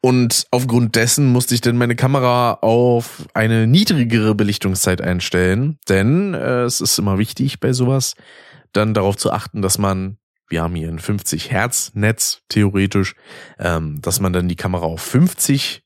Und 0.00 0.49
aufgrund 0.50 0.97
dessen 0.97 1.27
musste 1.27 1.55
ich 1.55 1.61
dann 1.61 1.79
meine 1.79 1.95
Kamera 1.95 2.55
auf 2.62 3.29
eine 3.35 3.69
niedrigere 3.69 4.35
Belichtungszeit 4.35 5.00
einstellen, 5.00 5.79
denn 5.89 6.35
äh, 6.35 6.62
es 6.62 6.81
ist 6.81 6.99
immer 6.99 7.17
wichtig 7.19 7.61
bei 7.61 7.73
sowas, 7.73 8.15
dann 8.73 8.93
darauf 8.93 9.17
zu 9.17 9.31
achten, 9.31 9.62
dass 9.62 9.79
man 9.79 10.17
wir 10.50 10.62
haben 10.62 10.75
hier 10.75 10.88
ein 10.88 10.99
50 10.99 11.50
Hertz 11.50 11.92
Netz 11.95 12.42
theoretisch, 12.49 13.14
ähm, 13.59 14.00
dass 14.02 14.21
man 14.21 14.33
dann 14.33 14.49
die 14.49 14.57
Kamera 14.57 14.85
auf 14.85 15.00
50, 15.00 15.83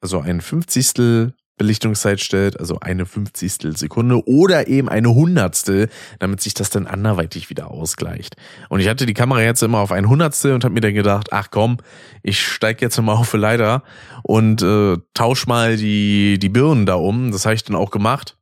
also 0.00 0.20
ein 0.20 0.40
50. 0.40 1.32
Belichtungszeit 1.60 2.22
stellt, 2.22 2.58
also 2.58 2.80
eine 2.80 3.04
50. 3.04 3.76
Sekunde 3.76 4.26
oder 4.26 4.66
eben 4.66 4.88
eine 4.88 5.10
Hundertstel, 5.10 5.90
damit 6.18 6.40
sich 6.40 6.54
das 6.54 6.70
dann 6.70 6.86
anderweitig 6.86 7.50
wieder 7.50 7.70
ausgleicht. 7.70 8.36
Und 8.70 8.80
ich 8.80 8.88
hatte 8.88 9.04
die 9.04 9.12
Kamera 9.12 9.42
jetzt 9.42 9.62
immer 9.62 9.80
auf 9.80 9.92
ein 9.92 10.08
Hundertstel 10.08 10.54
und 10.54 10.64
habe 10.64 10.72
mir 10.72 10.80
dann 10.80 10.94
gedacht, 10.94 11.34
ach 11.34 11.48
komm, 11.50 11.76
ich 12.22 12.42
steig 12.42 12.80
jetzt 12.80 12.98
mal 13.02 13.12
auf 13.12 13.34
Leiter 13.34 13.82
und 14.22 14.62
äh, 14.62 14.96
tausch 15.12 15.46
mal 15.46 15.76
die, 15.76 16.38
die 16.38 16.48
Birnen 16.48 16.86
da 16.86 16.94
um. 16.94 17.30
Das 17.30 17.44
habe 17.44 17.54
ich 17.54 17.62
dann 17.62 17.76
auch 17.76 17.90
gemacht. 17.90 18.38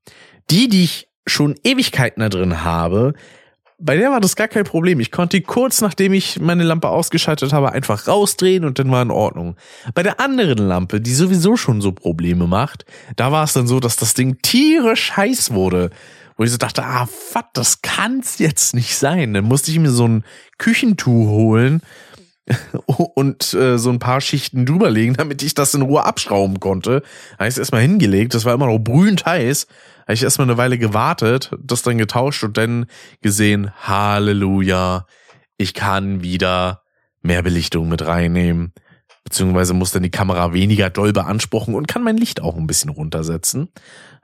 Die, 0.53 0.69
die 0.69 0.85
ich 0.85 1.09
schon 1.27 1.57
Ewigkeiten 1.65 2.21
da 2.21 2.29
drin 2.29 2.63
habe, 2.63 3.15
bei 3.81 3.97
der 3.97 4.11
war 4.11 4.21
das 4.21 4.35
gar 4.35 4.49
kein 4.49 4.65
Problem. 4.65 4.99
Ich 4.99 5.13
konnte 5.13 5.37
die 5.37 5.43
kurz 5.43 5.81
nachdem 5.81 6.13
ich 6.13 6.41
meine 6.41 6.65
Lampe 6.65 6.89
ausgeschaltet 6.89 7.53
habe, 7.53 7.73
einfach 7.73 8.09
rausdrehen 8.09 8.65
und 8.65 8.79
dann 8.79 8.91
war 8.91 9.03
in 9.03 9.11
Ordnung. 9.11 9.57
Bei 9.95 10.03
der 10.03 10.21
anderen 10.21 10.67
Lampe, 10.67 11.01
die 11.01 11.15
sowieso 11.15 11.57
schon 11.57 11.81
so 11.81 11.93
Probleme 11.93 12.47
macht, 12.47 12.85
da 13.17 13.31
war 13.31 13.45
es 13.45 13.53
dann 13.53 13.69
so, 13.69 13.79
dass 13.79 13.97
das 13.97 14.15
Ding 14.15 14.39
tierisch 14.43 15.17
heiß 15.17 15.53
wurde. 15.53 15.91
Wo 16.37 16.45
ich 16.45 16.53
so 16.53 16.57
dachte, 16.57 16.85
ah, 16.85 17.07
fuck, 17.07 17.47
das 17.53 17.83
kann's 17.83 18.39
jetzt 18.39 18.73
nicht 18.73 18.97
sein. 18.97 19.35
Dann 19.35 19.45
musste 19.45 19.73
ich 19.73 19.79
mir 19.81 19.91
so 19.91 20.07
ein 20.07 20.25
Küchentuch 20.57 21.29
holen 21.29 21.83
und 22.87 23.55
äh, 23.55 23.77
so 23.77 23.91
ein 23.91 23.99
paar 23.99 24.21
Schichten 24.21 24.65
drüberlegen, 24.65 25.15
damit 25.15 25.43
ich 25.43 25.55
das 25.55 25.75
in 25.75 25.83
Ruhe 25.83 26.05
abschrauben 26.05 26.61
konnte. 26.61 27.03
Da 27.39 27.47
es 27.47 27.59
erstmal 27.59 27.83
hingelegt, 27.83 28.35
das 28.35 28.45
war 28.45 28.55
immer 28.55 28.67
noch 28.67 28.79
brühend 28.79 29.27
heiß 29.27 29.67
habe 30.09 30.15
ich 30.15 30.23
erstmal 30.23 30.49
eine 30.49 30.57
Weile 30.57 30.79
gewartet, 30.79 31.51
das 31.63 31.83
dann 31.83 31.99
getauscht 31.99 32.43
und 32.43 32.57
dann 32.57 32.87
gesehen, 33.21 33.71
Halleluja, 33.83 35.05
ich 35.59 35.75
kann 35.75 36.23
wieder 36.23 36.83
mehr 37.21 37.43
Belichtung 37.43 37.91
mit 37.91 38.07
reinnehmen. 38.07 38.73
Beziehungsweise 39.23 39.75
muss 39.75 39.91
dann 39.91 40.03
die 40.03 40.11
Kamera 40.11 40.55
weniger 40.55 40.89
doll 40.89 41.13
beanspruchen 41.13 41.75
und 41.75 41.89
kann 41.89 42.03
mein 42.03 42.17
Licht 42.17 42.41
auch 42.41 42.57
ein 42.57 42.67
bisschen 42.67 42.89
runtersetzen. 42.89 43.69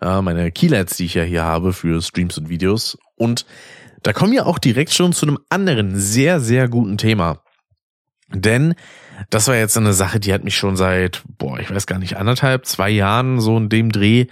Ja, 0.00 0.22
meine 0.22 0.50
Keylights, 0.50 0.96
die 0.96 1.04
ich 1.04 1.12
ja 1.12 1.22
hier 1.22 1.42
habe 1.42 1.74
für 1.74 2.00
Streams 2.00 2.38
und 2.38 2.48
Videos. 2.48 2.96
Und 3.16 3.44
da 4.02 4.14
kommen 4.14 4.32
wir 4.32 4.46
auch 4.46 4.58
direkt 4.58 4.94
schon 4.94 5.12
zu 5.12 5.26
einem 5.26 5.38
anderen 5.50 5.98
sehr, 5.98 6.40
sehr 6.40 6.66
guten 6.68 6.96
Thema. 6.96 7.42
Denn 8.32 8.74
das 9.28 9.48
war 9.48 9.56
jetzt 9.56 9.76
eine 9.76 9.92
Sache, 9.92 10.18
die 10.18 10.32
hat 10.32 10.44
mich 10.44 10.56
schon 10.56 10.76
seit, 10.76 11.22
boah, 11.36 11.60
ich 11.60 11.70
weiß 11.70 11.86
gar 11.86 11.98
nicht, 11.98 12.16
anderthalb, 12.16 12.64
zwei 12.64 12.88
Jahren 12.88 13.38
so 13.38 13.58
in 13.58 13.68
dem 13.68 13.92
Dreh 13.92 14.28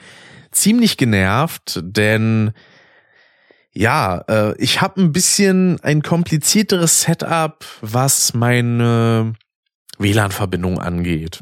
ziemlich 0.52 0.96
genervt, 0.96 1.80
denn 1.82 2.52
ja, 3.74 4.18
äh, 4.28 4.54
ich 4.58 4.80
habe 4.80 5.00
ein 5.00 5.12
bisschen 5.12 5.80
ein 5.82 6.02
komplizierteres 6.02 7.02
Setup, 7.02 7.64
was 7.80 8.34
meine 8.34 9.34
WLAN-Verbindung 9.98 10.78
angeht. 10.78 11.40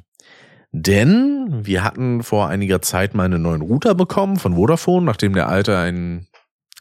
Denn 0.72 1.48
wir 1.66 1.82
hatten 1.82 2.22
vor 2.22 2.48
einiger 2.48 2.80
Zeit 2.80 3.14
mal 3.14 3.24
einen 3.24 3.42
neuen 3.42 3.62
Router 3.62 3.96
bekommen 3.96 4.36
von 4.36 4.54
Vodafone, 4.54 5.04
nachdem 5.04 5.32
der 5.32 5.48
alte 5.48 5.76
ein 5.76 6.28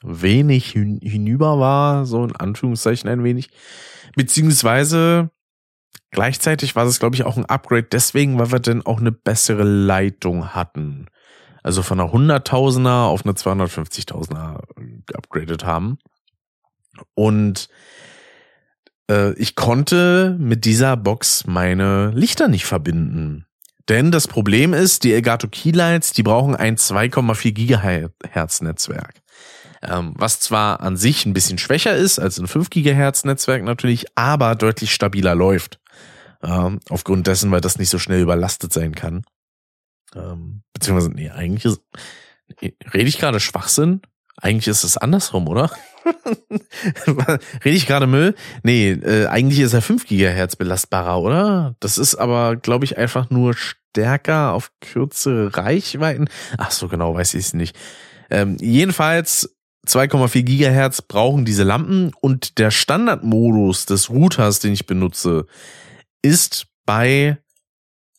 wenig 0.03 0.71
hinüber 0.71 1.59
war, 1.59 2.05
so 2.05 2.23
in 2.23 2.35
Anführungszeichen 2.35 3.09
ein 3.09 3.23
wenig. 3.23 3.49
Beziehungsweise 4.15 5.31
gleichzeitig 6.11 6.75
war 6.75 6.85
es, 6.85 6.99
glaube 6.99 7.15
ich, 7.15 7.23
auch 7.23 7.37
ein 7.37 7.45
Upgrade 7.45 7.87
deswegen, 7.91 8.37
weil 8.37 8.51
wir 8.51 8.59
dann 8.59 8.85
auch 8.85 8.99
eine 8.99 9.11
bessere 9.11 9.63
Leitung 9.63 10.53
hatten 10.53 11.07
also 11.69 11.83
von 11.83 11.99
einer 11.99 12.11
100.000er 12.11 13.05
auf 13.05 13.23
eine 13.23 13.33
250.000er 13.33 14.63
geupgradet 15.05 15.65
haben. 15.65 15.99
Und 17.13 17.69
äh, 19.07 19.33
ich 19.33 19.53
konnte 19.53 20.35
mit 20.39 20.65
dieser 20.65 20.97
Box 20.97 21.45
meine 21.45 22.09
Lichter 22.09 22.47
nicht 22.47 22.65
verbinden. 22.65 23.45
Denn 23.87 24.09
das 24.09 24.27
Problem 24.27 24.73
ist, 24.73 25.03
die 25.03 25.13
Elgato 25.13 25.47
Keylights, 25.47 26.11
die 26.11 26.23
brauchen 26.23 26.55
ein 26.55 26.75
2,4 26.75 27.51
Gigahertz 27.51 28.61
Netzwerk. 28.61 29.21
Ähm, 29.83 30.15
was 30.17 30.39
zwar 30.39 30.79
an 30.79 30.97
sich 30.97 31.27
ein 31.27 31.33
bisschen 31.33 31.59
schwächer 31.59 31.95
ist 31.95 32.17
als 32.17 32.39
ein 32.39 32.47
5 32.47 32.71
Gigahertz 32.71 33.25
Netzwerk 33.25 33.63
natürlich, 33.63 34.07
aber 34.15 34.55
deutlich 34.55 34.91
stabiler 34.91 35.35
läuft. 35.35 35.79
Ähm, 36.41 36.79
aufgrund 36.89 37.27
dessen, 37.27 37.51
weil 37.51 37.61
das 37.61 37.77
nicht 37.77 37.89
so 37.89 37.99
schnell 37.99 38.21
überlastet 38.21 38.73
sein 38.73 38.95
kann. 38.95 39.23
Ähm, 40.15 40.63
beziehungsweise, 40.73 41.11
nee, 41.11 41.29
eigentlich 41.29 41.65
ist, 41.65 41.81
rede 42.61 43.09
ich 43.09 43.17
gerade 43.17 43.39
Schwachsinn? 43.39 44.01
Eigentlich 44.37 44.67
ist 44.67 44.83
es 44.83 44.97
andersrum, 44.97 45.47
oder? 45.47 45.69
rede 47.65 47.75
ich 47.75 47.87
gerade 47.87 48.07
Müll? 48.07 48.35
Nee, 48.63 48.91
äh, 48.91 49.27
eigentlich 49.27 49.59
ist 49.59 49.73
er 49.73 49.81
5 49.81 50.05
Gigahertz 50.05 50.55
belastbarer, 50.55 51.21
oder? 51.21 51.75
Das 51.79 51.97
ist 51.97 52.15
aber, 52.15 52.55
glaube 52.55 52.85
ich, 52.85 52.97
einfach 52.97 53.29
nur 53.29 53.53
stärker 53.55 54.53
auf 54.53 54.71
kürzere 54.79 55.55
Reichweiten. 55.55 56.29
Ach 56.57 56.71
so, 56.71 56.87
genau, 56.87 57.13
weiß 57.15 57.33
ich 57.33 57.47
es 57.47 57.53
nicht. 57.53 57.75
Ähm, 58.29 58.57
jedenfalls 58.61 59.55
2,4 59.87 60.43
Gigahertz 60.43 61.01
brauchen 61.01 61.45
diese 61.45 61.63
Lampen 61.63 62.11
und 62.21 62.59
der 62.59 62.71
Standardmodus 62.71 63.85
des 63.85 64.09
Routers, 64.09 64.59
den 64.59 64.73
ich 64.73 64.85
benutze, 64.85 65.45
ist 66.21 66.67
bei 66.85 67.37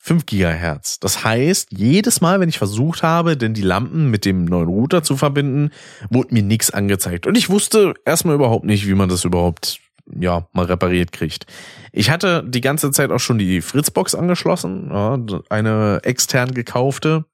5 0.02 0.24
Gigahertz. 0.24 0.98
Das 0.98 1.24
heißt, 1.24 1.68
jedes 1.72 2.22
Mal, 2.22 2.40
wenn 2.40 2.48
ich 2.48 2.56
versucht 2.56 3.02
habe, 3.02 3.36
denn 3.36 3.52
die 3.52 3.62
Lampen 3.62 4.10
mit 4.10 4.24
dem 4.24 4.46
neuen 4.46 4.68
Router 4.68 5.02
zu 5.02 5.16
verbinden, 5.16 5.70
wurde 6.08 6.32
mir 6.32 6.42
nichts 6.42 6.70
angezeigt. 6.70 7.26
Und 7.26 7.36
ich 7.36 7.50
wusste 7.50 7.94
erstmal 8.06 8.34
überhaupt 8.34 8.64
nicht, 8.64 8.88
wie 8.88 8.94
man 8.94 9.10
das 9.10 9.24
überhaupt 9.24 9.78
ja, 10.18 10.48
mal 10.52 10.64
repariert 10.64 11.12
kriegt. 11.12 11.44
Ich 11.92 12.10
hatte 12.10 12.42
die 12.46 12.62
ganze 12.62 12.90
Zeit 12.92 13.10
auch 13.10 13.20
schon 13.20 13.38
die 13.38 13.60
Fritzbox 13.60 14.14
angeschlossen, 14.14 14.88
ja, 14.90 15.18
eine 15.50 16.00
extern 16.02 16.54
gekaufte, 16.54 17.26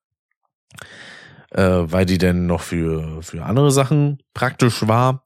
äh, 1.53 1.63
weil 1.63 2.05
die 2.05 2.19
denn 2.19 2.47
noch 2.47 2.63
für, 2.63 3.23
für 3.23 3.45
andere 3.45 3.71
Sachen 3.71 4.19
praktisch 4.35 4.89
war. 4.89 5.25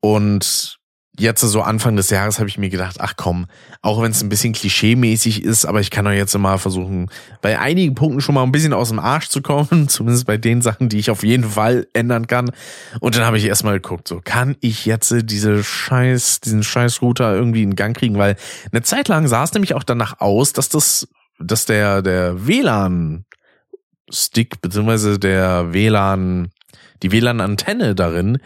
Und 0.00 0.78
jetzt 1.16 1.40
so 1.40 1.62
Anfang 1.62 1.96
des 1.96 2.10
Jahres 2.10 2.38
habe 2.38 2.48
ich 2.48 2.58
mir 2.58 2.70
gedacht, 2.70 2.96
ach 2.98 3.14
komm, 3.16 3.46
auch 3.82 4.02
wenn 4.02 4.10
es 4.10 4.22
ein 4.22 4.28
bisschen 4.28 4.52
klischeemäßig 4.52 5.44
ist, 5.44 5.64
aber 5.64 5.80
ich 5.80 5.90
kann 5.90 6.04
doch 6.04 6.10
jetzt 6.10 6.36
mal 6.36 6.58
versuchen, 6.58 7.08
bei 7.40 7.58
einigen 7.58 7.94
Punkten 7.94 8.20
schon 8.20 8.34
mal 8.34 8.42
ein 8.42 8.50
bisschen 8.50 8.72
aus 8.72 8.88
dem 8.88 8.98
Arsch 8.98 9.28
zu 9.28 9.40
kommen, 9.40 9.88
zumindest 9.88 10.26
bei 10.26 10.36
den 10.36 10.60
Sachen, 10.60 10.88
die 10.88 10.98
ich 10.98 11.10
auf 11.10 11.22
jeden 11.22 11.50
Fall 11.50 11.86
ändern 11.92 12.26
kann. 12.26 12.50
Und 13.00 13.16
dann 13.16 13.24
habe 13.24 13.38
ich 13.38 13.44
erstmal 13.44 13.74
geguckt, 13.74 14.08
so 14.08 14.20
kann 14.22 14.56
ich 14.60 14.86
jetzt 14.86 15.14
diese 15.22 15.62
scheiß, 15.62 16.40
diesen 16.40 16.64
scheiß 16.64 17.00
Router 17.00 17.34
irgendwie 17.34 17.62
in 17.62 17.76
Gang 17.76 17.96
kriegen, 17.96 18.18
weil 18.18 18.36
eine 18.72 18.82
Zeit 18.82 19.08
lang 19.08 19.28
sah 19.28 19.44
es 19.44 19.52
nämlich 19.52 19.74
auch 19.74 19.84
danach 19.84 20.20
aus, 20.20 20.52
dass 20.52 20.68
das, 20.68 21.08
dass 21.38 21.66
der, 21.66 22.02
der 22.02 22.46
WLAN 22.46 23.24
Stick, 24.10 24.60
beziehungsweise 24.60 25.18
der 25.18 25.72
WLAN, 25.72 26.50
die 27.02 27.12
WLAN-Antenne 27.12 27.94
darin 27.94 28.38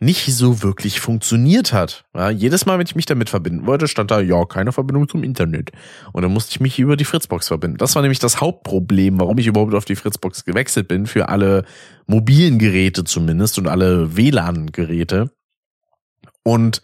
nicht 0.00 0.26
so 0.32 0.62
wirklich 0.62 1.00
funktioniert 1.00 1.72
hat. 1.72 2.04
Ja, 2.14 2.30
jedes 2.30 2.66
Mal, 2.66 2.78
wenn 2.78 2.86
ich 2.86 2.94
mich 2.94 3.06
damit 3.06 3.28
verbinden 3.28 3.66
wollte, 3.66 3.88
stand 3.88 4.10
da, 4.10 4.20
ja, 4.20 4.44
keine 4.44 4.72
Verbindung 4.72 5.08
zum 5.08 5.24
Internet. 5.24 5.72
Und 6.12 6.22
dann 6.22 6.32
musste 6.32 6.52
ich 6.52 6.60
mich 6.60 6.78
über 6.78 6.96
die 6.96 7.04
Fritzbox 7.04 7.48
verbinden. 7.48 7.78
Das 7.78 7.94
war 7.96 8.02
nämlich 8.02 8.20
das 8.20 8.40
Hauptproblem, 8.40 9.18
warum 9.18 9.38
ich 9.38 9.48
überhaupt 9.48 9.74
auf 9.74 9.84
die 9.84 9.96
Fritzbox 9.96 10.44
gewechselt 10.44 10.86
bin, 10.86 11.06
für 11.06 11.28
alle 11.28 11.64
mobilen 12.06 12.58
Geräte 12.58 13.04
zumindest 13.04 13.58
und 13.58 13.66
alle 13.66 14.16
WLAN-Geräte. 14.16 15.30
Und 16.44 16.80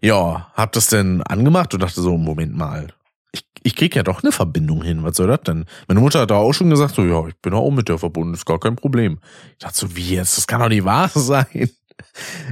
ja, 0.00 0.50
hab 0.54 0.72
das 0.72 0.86
denn 0.86 1.22
angemacht 1.22 1.74
und 1.74 1.82
dachte 1.82 2.00
so, 2.00 2.16
Moment 2.16 2.56
mal, 2.56 2.88
ich, 3.32 3.44
ich 3.62 3.76
krieg 3.76 3.94
ja 3.94 4.02
doch 4.02 4.22
eine 4.22 4.32
Verbindung 4.32 4.82
hin, 4.82 5.02
was 5.02 5.16
soll 5.16 5.26
das 5.26 5.42
denn? 5.42 5.66
Meine 5.88 6.00
Mutter 6.00 6.20
hat 6.20 6.30
da 6.30 6.36
auch 6.36 6.52
schon 6.52 6.70
gesagt, 6.70 6.94
so, 6.94 7.04
ja, 7.04 7.26
ich 7.26 7.36
bin 7.42 7.52
auch 7.52 7.70
mit 7.70 7.88
der 7.88 7.98
verbunden, 7.98 8.34
ist 8.34 8.46
gar 8.46 8.60
kein 8.60 8.76
Problem. 8.76 9.18
Ich 9.52 9.58
dachte 9.58 9.76
so, 9.76 9.96
wie 9.96 10.14
jetzt, 10.14 10.38
das 10.38 10.46
kann 10.46 10.60
doch 10.60 10.68
nicht 10.68 10.84
wahr 10.84 11.08
sein. 11.14 11.68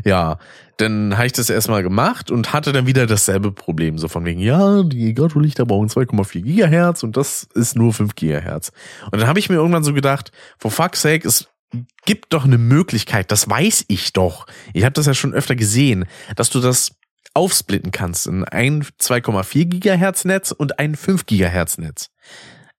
Ja, 0.05 0.39
dann 0.77 1.17
habe 1.17 1.27
ich 1.27 1.33
das 1.33 1.51
erstmal 1.51 1.83
gemacht 1.83 2.31
und 2.31 2.53
hatte 2.53 2.73
dann 2.73 2.87
wieder 2.87 3.07
dasselbe 3.07 3.53
Problem. 3.53 3.99
So 3.99 4.09
von 4.09 4.25
wegen, 4.25 4.41
ja, 4.41 4.83
die 4.83 5.15
Gato-Lichter 5.15 5.67
brauchen 5.67 5.89
2,4 5.89 6.43
Gigahertz 6.43 7.03
und 7.03 7.17
das 7.17 7.49
ist 7.55 7.77
nur 7.77 7.93
5 7.93 8.15
Gigahertz. 8.15 8.73
Und 9.11 9.21
dann 9.21 9.29
habe 9.29 9.39
ich 9.39 9.49
mir 9.49 9.57
irgendwann 9.57 9.85
so 9.85 9.93
gedacht, 9.93 10.33
for 10.59 10.71
fuck's 10.71 11.03
sake, 11.03 11.27
es 11.27 11.49
gibt 12.05 12.33
doch 12.33 12.45
eine 12.45 12.59
Möglichkeit, 12.59 13.31
das 13.31 13.49
weiß 13.49 13.85
ich 13.89 14.13
doch. 14.13 14.47
Ich 14.73 14.85
habe 14.85 14.93
das 14.93 15.07
ja 15.07 15.15
schon 15.15 15.35
öfter 15.35 15.55
gesehen, 15.55 16.07
dass 16.37 16.51
du 16.51 16.61
das 16.61 16.93
aufsplitten 17.35 17.93
kannst 17.93 18.27
in 18.27 18.45
ein 18.45 18.83
2,4 18.83 19.65
Gigahertz 19.67 20.25
Netz 20.25 20.51
und 20.53 20.79
ein 20.79 20.97
5 20.97 21.27
Gigahertz 21.27 21.79
Netz. 21.79 22.11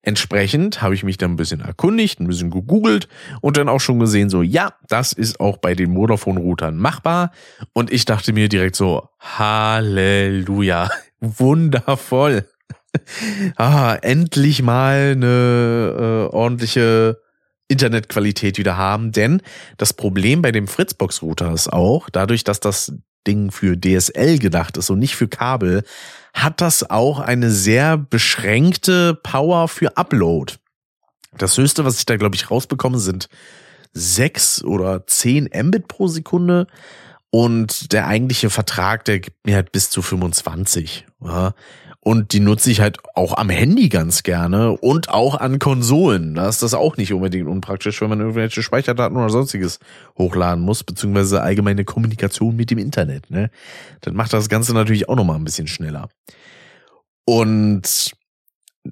Entsprechend 0.06 0.82
habe 0.82 0.96
ich 0.96 1.04
mich 1.04 1.18
dann 1.18 1.32
ein 1.32 1.36
bisschen 1.38 1.62
erkundigt, 1.62 2.20
ein 2.20 2.28
bisschen 2.28 2.52
gegoogelt 2.52 3.08
und 3.40 3.56
dann 3.56 3.70
auch 3.70 3.80
schon 3.80 4.00
gesehen, 4.00 4.30
so 4.30 4.42
ja, 4.42 4.74
das 4.90 5.14
ist 5.14 5.40
auch 5.40 5.58
bei 5.58 5.76
den 5.76 5.96
Vodafone-Routern 5.96 6.76
machbar. 6.76 7.32
Und 7.72 7.90
ich 7.92 8.04
dachte 8.04 8.34
mir 8.34 8.50
direkt 8.50 8.76
so, 8.76 9.08
Halleluja, 9.20 10.90
wundervoll. 11.22 12.46
ah, 13.56 13.96
endlich 14.02 14.62
mal 14.62 15.14
eine 15.14 16.30
äh, 16.30 16.36
ordentliche 16.36 17.23
Internetqualität 17.74 18.58
wieder 18.58 18.78
haben. 18.78 19.12
Denn 19.12 19.42
das 19.78 19.94
Problem 19.94 20.42
bei 20.42 20.52
dem 20.52 20.68
Fritzbox-Router 20.68 21.52
ist 21.54 21.72
auch, 21.72 22.10
dadurch, 22.10 22.44
dass 22.44 22.60
das 22.60 22.94
Ding 23.28 23.52
für 23.52 23.80
DSL 23.80 24.40
gedacht 24.40 24.78
ist 24.78 24.90
und 24.90 25.00
nicht 25.00 25.16
für 25.16 25.28
Kabel, 25.28 25.84
hat 26.34 26.62
das 26.62 26.90
auch 26.90 27.20
eine 27.20 27.52
sehr 27.52 27.98
beschränkte 27.98 29.16
Power 29.16 29.68
für 29.68 29.98
Upload. 29.98 30.56
Das 31.38 31.58
höchste, 31.58 31.86
was 31.86 31.98
ich 32.00 32.06
da, 32.06 32.18
glaube 32.18 32.36
ich, 32.36 32.50
rausbekomme, 32.50 33.00
sind 33.00 33.30
sechs 33.94 34.64
oder 34.64 35.06
zehn 35.08 35.50
Mbit 35.54 35.88
pro 35.88 36.08
Sekunde. 36.08 36.68
Und 37.30 37.94
der 37.94 38.08
eigentliche 38.08 38.52
Vertrag, 38.52 39.06
der 39.06 39.20
gibt 39.20 39.46
mir 39.46 39.56
halt 39.56 39.72
bis 39.72 39.90
zu 39.90 40.02
25. 40.02 41.06
Ja. 41.24 41.54
Und 42.06 42.34
die 42.34 42.42
nutze 42.42 42.70
ich 42.70 42.82
halt 42.82 42.98
auch 43.14 43.38
am 43.38 43.50
Handy 43.50 43.88
ganz 43.88 44.24
gerne 44.24 44.74
und 44.74 45.08
auch 45.08 45.40
an 45.40 45.58
Konsolen. 45.58 46.36
Da 46.36 46.50
ist 46.50 46.62
das 46.62 46.74
auch 46.74 46.98
nicht 46.98 47.14
unbedingt 47.14 47.48
unpraktisch, 47.48 48.02
wenn 48.02 48.10
man 48.10 48.20
irgendwelche 48.20 48.62
Speicherdaten 48.62 49.16
oder 49.16 49.30
sonstiges 49.30 49.80
hochladen 50.18 50.66
muss, 50.66 50.84
beziehungsweise 50.84 51.42
allgemeine 51.42 51.86
Kommunikation 51.86 52.58
mit 52.58 52.72
dem 52.72 52.78
Internet. 52.78 53.32
Ne? 53.32 53.50
Dann 54.02 54.16
macht 54.16 54.34
das 54.34 54.50
Ganze 54.50 54.74
natürlich 54.74 55.08
auch 55.08 55.16
nochmal 55.16 55.38
ein 55.38 55.46
bisschen 55.46 55.68
schneller. 55.68 56.10
Und 57.24 58.12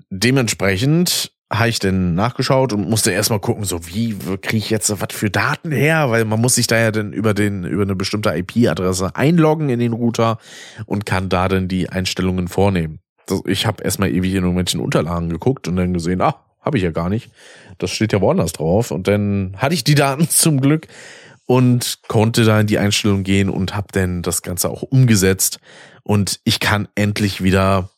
dementsprechend 0.09 1.33
habe 1.51 1.69
ich 1.69 1.79
dann 1.79 2.15
nachgeschaut 2.15 2.71
und 2.71 2.89
musste 2.89 3.11
erstmal 3.11 3.39
gucken, 3.39 3.65
so 3.65 3.85
wie 3.87 4.15
kriege 4.41 4.57
ich 4.57 4.69
jetzt 4.69 4.89
was 4.89 5.13
für 5.13 5.29
Daten 5.29 5.71
her, 5.71 6.09
weil 6.09 6.23
man 6.23 6.39
muss 6.39 6.55
sich 6.55 6.67
da 6.67 6.79
ja 6.79 6.91
dann 6.91 7.11
über 7.11 7.33
den 7.33 7.65
über 7.65 7.83
eine 7.83 7.95
bestimmte 7.95 8.29
IP-Adresse 8.29 9.15
einloggen 9.15 9.69
in 9.69 9.79
den 9.79 9.91
Router 9.91 10.37
und 10.85 11.05
kann 11.05 11.27
da 11.27 11.49
dann 11.49 11.67
die 11.67 11.89
Einstellungen 11.89 12.47
vornehmen. 12.47 12.99
Ich 13.45 13.65
habe 13.65 13.83
erstmal 13.83 14.11
ewig 14.11 14.31
in 14.31 14.43
irgendwelchen 14.43 14.79
Unterlagen 14.79 15.29
geguckt 15.29 15.67
und 15.67 15.75
dann 15.75 15.93
gesehen, 15.93 16.21
ah, 16.21 16.35
habe 16.61 16.77
ich 16.77 16.83
ja 16.83 16.91
gar 16.91 17.09
nicht. 17.09 17.29
Das 17.77 17.91
steht 17.91 18.13
ja 18.13 18.21
woanders 18.21 18.53
drauf 18.53 18.91
und 18.91 19.07
dann 19.07 19.55
hatte 19.57 19.73
ich 19.73 19.83
die 19.83 19.95
Daten 19.95 20.27
zum 20.29 20.61
Glück 20.61 20.87
und 21.47 21.99
konnte 22.07 22.45
da 22.45 22.61
in 22.61 22.67
die 22.67 22.77
Einstellung 22.77 23.23
gehen 23.23 23.49
und 23.49 23.75
habe 23.75 23.87
dann 23.91 24.21
das 24.21 24.41
Ganze 24.41 24.69
auch 24.69 24.83
umgesetzt 24.83 25.59
und 26.03 26.39
ich 26.45 26.61
kann 26.61 26.87
endlich 26.95 27.43
wieder 27.43 27.89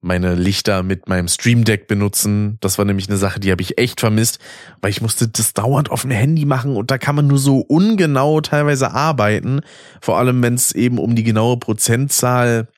meine 0.00 0.34
Lichter 0.34 0.82
mit 0.82 1.08
meinem 1.08 1.28
Stream 1.28 1.64
Deck 1.64 1.86
benutzen. 1.86 2.56
Das 2.60 2.78
war 2.78 2.84
nämlich 2.84 3.08
eine 3.08 3.18
Sache, 3.18 3.38
die 3.38 3.50
habe 3.50 3.62
ich 3.62 3.78
echt 3.78 4.00
vermisst, 4.00 4.38
weil 4.80 4.90
ich 4.90 5.02
musste 5.02 5.28
das 5.28 5.52
dauernd 5.52 5.90
auf 5.90 6.02
dem 6.02 6.10
Handy 6.10 6.46
machen 6.46 6.76
und 6.76 6.90
da 6.90 6.98
kann 6.98 7.16
man 7.16 7.26
nur 7.26 7.38
so 7.38 7.58
ungenau 7.58 8.40
teilweise 8.40 8.92
arbeiten. 8.92 9.60
Vor 10.00 10.18
allem, 10.18 10.42
wenn 10.42 10.54
es 10.54 10.72
eben 10.72 10.98
um 10.98 11.14
die 11.14 11.24
genaue 11.24 11.58
Prozentzahl 11.58 12.68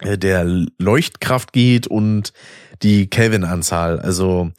äh, 0.00 0.18
der 0.18 0.44
Leuchtkraft 0.78 1.52
geht 1.52 1.86
und 1.86 2.32
die 2.82 3.08
Kelvin-Anzahl. 3.08 4.00
Also 4.00 4.50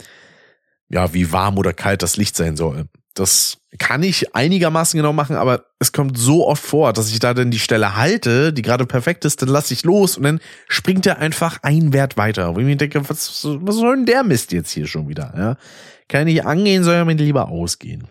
ja, 0.89 1.13
wie 1.13 1.31
warm 1.31 1.57
oder 1.57 1.73
kalt 1.73 2.01
das 2.01 2.17
Licht 2.17 2.35
sein 2.35 2.55
soll. 2.55 2.85
Das 3.15 3.57
kann 3.79 4.03
ich 4.03 4.35
einigermaßen 4.35 4.97
genau 4.97 5.13
machen, 5.13 5.37
aber 5.37 5.65
es 5.79 5.93
kommt 5.93 6.17
so 6.17 6.45
oft 6.47 6.63
vor, 6.63 6.91
dass 6.91 7.11
ich 7.11 7.19
da 7.19 7.33
dann 7.33 7.49
die 7.49 7.59
Stelle 7.59 7.95
halte, 7.95 8.51
die 8.51 8.61
gerade 8.61 8.85
perfekt 8.85 9.23
ist, 9.23 9.41
dann 9.41 9.49
lasse 9.49 9.73
ich 9.73 9.83
los 9.83 10.17
und 10.17 10.23
dann 10.23 10.39
springt 10.67 11.05
er 11.05 11.19
einfach 11.19 11.59
ein 11.63 11.93
Wert 11.93 12.17
weiter. 12.17 12.55
Wo 12.55 12.59
ich 12.59 12.65
mir 12.65 12.75
denke, 12.75 13.09
was, 13.09 13.43
was 13.43 13.75
soll 13.75 13.95
denn 13.95 14.05
der 14.05 14.23
Mist 14.23 14.51
jetzt 14.51 14.71
hier 14.71 14.85
schon 14.85 15.07
wieder? 15.07 15.33
Ja? 15.37 15.57
Kann 16.09 16.27
ich 16.27 16.45
angehen, 16.45 16.83
soll 16.83 16.95
er 16.95 17.05
mir 17.05 17.15
lieber 17.15 17.47
ausgehen. 17.47 18.07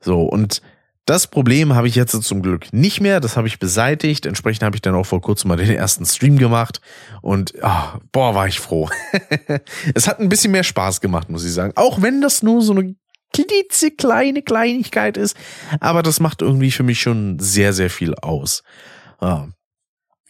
So, 0.00 0.22
und 0.22 0.62
das 1.06 1.28
Problem 1.28 1.72
habe 1.76 1.86
ich 1.86 1.94
jetzt 1.94 2.20
zum 2.20 2.42
Glück 2.42 2.72
nicht 2.72 3.00
mehr. 3.00 3.20
Das 3.20 3.36
habe 3.36 3.46
ich 3.46 3.60
beseitigt. 3.60 4.26
Entsprechend 4.26 4.64
habe 4.64 4.74
ich 4.74 4.82
dann 4.82 4.96
auch 4.96 5.06
vor 5.06 5.20
kurzem 5.20 5.48
mal 5.48 5.56
den 5.56 5.70
ersten 5.70 6.04
Stream 6.04 6.36
gemacht. 6.36 6.80
Und 7.22 7.54
oh, 7.62 7.98
boah, 8.10 8.34
war 8.34 8.48
ich 8.48 8.58
froh. 8.58 8.90
es 9.94 10.08
hat 10.08 10.18
ein 10.18 10.28
bisschen 10.28 10.50
mehr 10.50 10.64
Spaß 10.64 11.00
gemacht, 11.00 11.30
muss 11.30 11.44
ich 11.44 11.52
sagen. 11.52 11.72
Auch 11.76 12.02
wenn 12.02 12.20
das 12.20 12.42
nur 12.42 12.60
so 12.60 12.72
eine 12.72 12.96
klitzekleine 13.32 14.42
Kleinigkeit 14.42 15.16
ist, 15.16 15.36
aber 15.80 16.02
das 16.02 16.20
macht 16.20 16.42
irgendwie 16.42 16.70
für 16.70 16.82
mich 16.82 17.00
schon 17.00 17.38
sehr, 17.38 17.72
sehr 17.72 17.90
viel 17.90 18.14
aus. 18.14 18.62
Ja. 19.20 19.48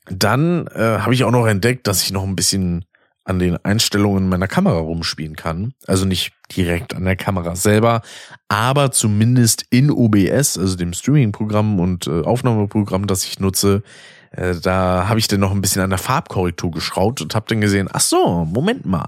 Dann 0.08 0.68
äh, 0.68 0.98
habe 1.00 1.14
ich 1.14 1.24
auch 1.24 1.32
noch 1.32 1.46
entdeckt, 1.46 1.86
dass 1.86 2.02
ich 2.02 2.12
noch 2.12 2.22
ein 2.22 2.36
bisschen 2.36 2.84
an 3.26 3.40
den 3.40 3.56
Einstellungen 3.64 4.28
meiner 4.28 4.46
Kamera 4.46 4.78
rumspielen 4.78 5.34
kann. 5.34 5.74
Also 5.86 6.04
nicht 6.04 6.32
direkt 6.56 6.94
an 6.94 7.04
der 7.04 7.16
Kamera 7.16 7.56
selber, 7.56 8.02
aber 8.48 8.92
zumindest 8.92 9.66
in 9.70 9.90
OBS, 9.90 10.56
also 10.56 10.76
dem 10.76 10.92
Streaming-Programm 10.92 11.80
und 11.80 12.06
äh, 12.06 12.22
Aufnahmeprogramm, 12.22 13.08
das 13.08 13.24
ich 13.24 13.40
nutze, 13.40 13.82
äh, 14.30 14.54
da 14.54 15.08
habe 15.08 15.18
ich 15.18 15.26
dann 15.26 15.40
noch 15.40 15.50
ein 15.50 15.60
bisschen 15.60 15.82
an 15.82 15.90
der 15.90 15.98
Farbkorrektur 15.98 16.70
geschraubt 16.70 17.20
und 17.20 17.34
habe 17.34 17.46
dann 17.48 17.60
gesehen, 17.60 17.88
ach 17.92 18.00
so, 18.00 18.44
Moment 18.44 18.86
mal. 18.86 19.06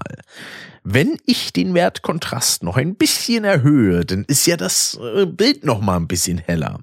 Wenn 0.91 1.19
ich 1.27 1.53
den 1.53 1.75
Wert 1.75 2.01
Kontrast 2.01 2.63
noch 2.63 2.75
ein 2.75 2.95
bisschen 2.95 3.43
erhöhe, 3.43 4.05
dann 4.05 4.23
ist 4.23 4.47
ja 4.47 4.57
das 4.57 4.99
äh, 4.99 5.27
Bild 5.27 5.63
noch 5.63 5.81
mal 5.81 5.97
ein 5.97 6.07
bisschen 6.07 6.39
heller. 6.39 6.79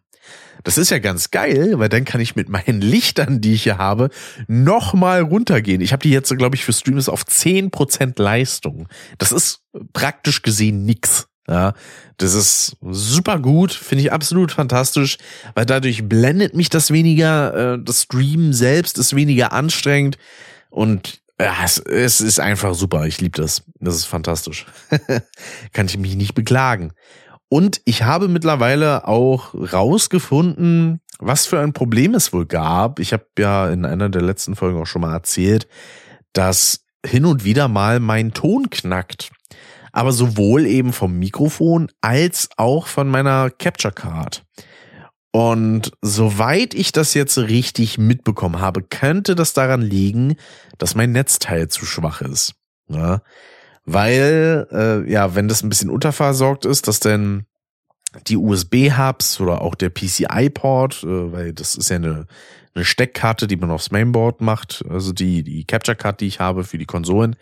Das 0.62 0.78
ist 0.78 0.90
ja 0.90 1.00
ganz 1.00 1.32
geil, 1.32 1.80
weil 1.80 1.88
dann 1.88 2.04
kann 2.04 2.20
ich 2.20 2.36
mit 2.36 2.48
meinen 2.48 2.80
Lichtern, 2.80 3.40
die 3.40 3.54
ich 3.54 3.64
hier 3.64 3.78
habe, 3.78 4.10
noch 4.46 4.94
mal 4.94 5.22
runtergehen. 5.22 5.80
Ich 5.80 5.92
habe 5.92 6.04
die 6.04 6.10
jetzt, 6.10 6.32
glaube 6.38 6.54
ich, 6.54 6.64
für 6.64 6.72
Streams 6.72 7.08
auf 7.08 7.26
zehn 7.26 7.72
Prozent 7.72 8.20
Leistung. 8.20 8.86
Das 9.18 9.32
ist 9.32 9.62
praktisch 9.92 10.42
gesehen 10.42 10.84
nix. 10.84 11.26
Ja, 11.48 11.74
das 12.16 12.34
ist 12.34 12.76
super 12.88 13.40
gut, 13.40 13.72
finde 13.72 14.04
ich 14.04 14.12
absolut 14.12 14.52
fantastisch, 14.52 15.18
weil 15.56 15.66
dadurch 15.66 16.08
blendet 16.08 16.54
mich 16.54 16.70
das 16.70 16.92
weniger, 16.92 17.74
äh, 17.74 17.78
das 17.82 18.02
Stream 18.02 18.52
selbst 18.52 18.98
ist 18.98 19.16
weniger 19.16 19.52
anstrengend 19.52 20.16
und 20.70 21.20
ja, 21.40 21.55
es, 21.64 21.79
es 21.79 22.20
ist 22.20 22.40
einfach 22.40 22.75
super. 22.75 23.07
Ich 23.07 23.20
liebe 23.20 23.40
das. 23.40 23.62
Das 23.79 23.94
ist 23.94 24.07
fantastisch. 24.07 24.66
Kann 25.72 25.87
ich 25.87 25.99
mich 25.99 26.16
nicht 26.16 26.35
beklagen. 26.35 26.92
Und 27.49 27.81
ich 27.85 28.03
habe 28.03 28.29
mittlerweile 28.29 29.07
auch 29.07 29.55
rausgefunden, 29.55 31.01
was 31.18 31.46
für 31.46 31.61
ein 31.61 31.72
Problem 31.72 32.14
es 32.14 32.33
wohl 32.33 32.46
gab. 32.46 32.99
Ich 32.99 33.12
habe 33.12 33.27
ja 33.38 33.70
in 33.70 33.85
einer 33.85 34.09
der 34.09 34.22
letzten 34.22 34.57
Folgen 34.57 34.81
auch 34.81 34.87
schon 34.87 35.03
mal 35.03 35.12
erzählt, 35.12 35.68
dass 36.33 36.85
hin 37.05 37.25
und 37.25 37.44
wieder 37.44 37.68
mal 37.68 38.01
mein 38.01 38.33
Ton 38.33 38.68
knackt. 38.70 39.31
Aber 39.92 40.12
sowohl 40.12 40.66
eben 40.66 40.92
vom 40.92 41.18
Mikrofon 41.18 41.90
als 42.01 42.49
auch 42.57 42.87
von 42.87 43.09
meiner 43.09 43.51
Capture 43.51 43.94
Card. 43.94 44.44
Und 45.32 45.92
soweit 46.00 46.72
ich 46.72 46.92
das 46.92 47.14
jetzt 47.14 47.36
richtig 47.36 47.98
mitbekommen 47.98 48.60
habe, 48.60 48.82
könnte 48.82 49.34
das 49.34 49.52
daran 49.52 49.82
liegen, 49.82 50.36
dass 50.78 50.94
mein 50.94 51.12
Netzteil 51.12 51.68
zu 51.68 51.84
schwach 51.84 52.22
ist. 52.22 52.54
Ja, 52.88 53.20
weil, 53.84 54.66
äh, 54.72 55.10
ja, 55.10 55.34
wenn 55.34 55.48
das 55.48 55.62
ein 55.62 55.68
bisschen 55.68 55.90
unterversorgt 55.90 56.64
ist, 56.64 56.88
dass 56.88 57.00
dann 57.00 57.46
die 58.26 58.36
USB-Hubs 58.36 59.40
oder 59.40 59.60
auch 59.60 59.74
der 59.74 59.90
PCI-Port, 59.90 61.04
äh, 61.04 61.32
weil 61.32 61.52
das 61.52 61.74
ist 61.74 61.90
ja 61.90 61.96
eine, 61.96 62.26
eine 62.74 62.84
Steckkarte, 62.84 63.46
die 63.46 63.56
man 63.56 63.70
aufs 63.70 63.90
Mainboard 63.90 64.40
macht, 64.40 64.84
also 64.88 65.12
die, 65.12 65.42
die 65.42 65.64
Capture-Card, 65.64 66.20
die 66.20 66.26
ich 66.26 66.40
habe 66.40 66.64
für 66.64 66.78
die 66.78 66.86
Konsolen, 66.86 67.36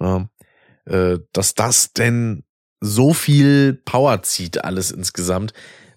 äh, 0.00 1.18
dass 1.32 1.54
das 1.54 1.92
denn 1.92 2.44
so 2.80 3.12
viel 3.12 3.74
Power 3.84 4.22
zieht 4.22 4.64
alles 4.64 4.90
insgesamt, 4.90 5.52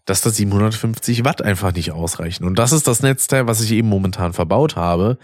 dass 0.06 0.22
das 0.22 0.36
750 0.36 1.26
Watt 1.26 1.42
einfach 1.42 1.74
nicht 1.74 1.92
ausreichen. 1.92 2.46
Und 2.46 2.58
das 2.60 2.72
ist 2.72 2.88
das 2.88 3.02
Netzteil, 3.02 3.48
was 3.48 3.62
ich 3.62 3.72
eben 3.72 3.90
momentan 3.90 4.34
verbaut 4.34 4.76
habe. 4.76 5.18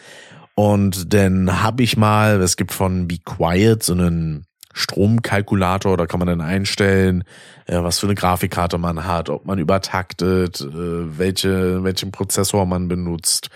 Und 0.56 1.13
dann 1.13 1.62
habe 1.62 1.84
ich 1.84 1.98
mal, 1.98 2.41
es 2.41 2.58
gibt 2.58 2.74
von 2.74 3.08
Be 3.08 3.17
Quiet 3.24 3.84
so 3.84 3.94
einen 3.94 4.46
Stromkalkulator, 4.74 5.98
da 5.98 6.06
kann 6.06 6.20
man 6.20 6.28
dann 6.28 6.41
einstellen, 6.41 7.24
äh, 7.65 7.82
was 7.82 8.00
für 8.00 8.08
eine 8.08 8.15
Grafikkarte 8.15 8.78
man 8.78 9.06
hat, 9.06 9.30
ob 9.30 9.46
man 9.46 9.60
übertaktet, 9.60 10.62
äh, 10.62 11.17
welche, 11.17 11.84
welchen 11.84 12.12
Prozessor 12.12 12.65
man 12.65 12.88
benutzt, 12.88 13.50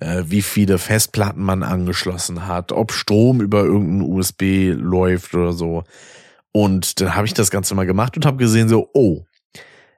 äh, 0.00 0.24
wie 0.26 0.42
viele 0.42 0.78
Festplatten 0.78 1.42
man 1.42 1.62
angeschlossen 1.62 2.46
hat, 2.46 2.72
ob 2.72 2.92
Strom 2.92 3.40
über 3.40 3.64
irgendein 3.64 4.10
USB 4.10 4.72
läuft 4.74 5.34
oder 5.34 5.52
so. 5.52 5.84
Und 6.52 7.00
dann 7.00 7.14
habe 7.14 7.26
ich 7.26 7.34
das 7.34 7.50
Ganze 7.50 7.74
mal 7.74 7.86
gemacht 7.86 8.16
und 8.16 8.26
habe 8.26 8.38
gesehen 8.38 8.68
so, 8.68 8.90
oh, 8.92 9.24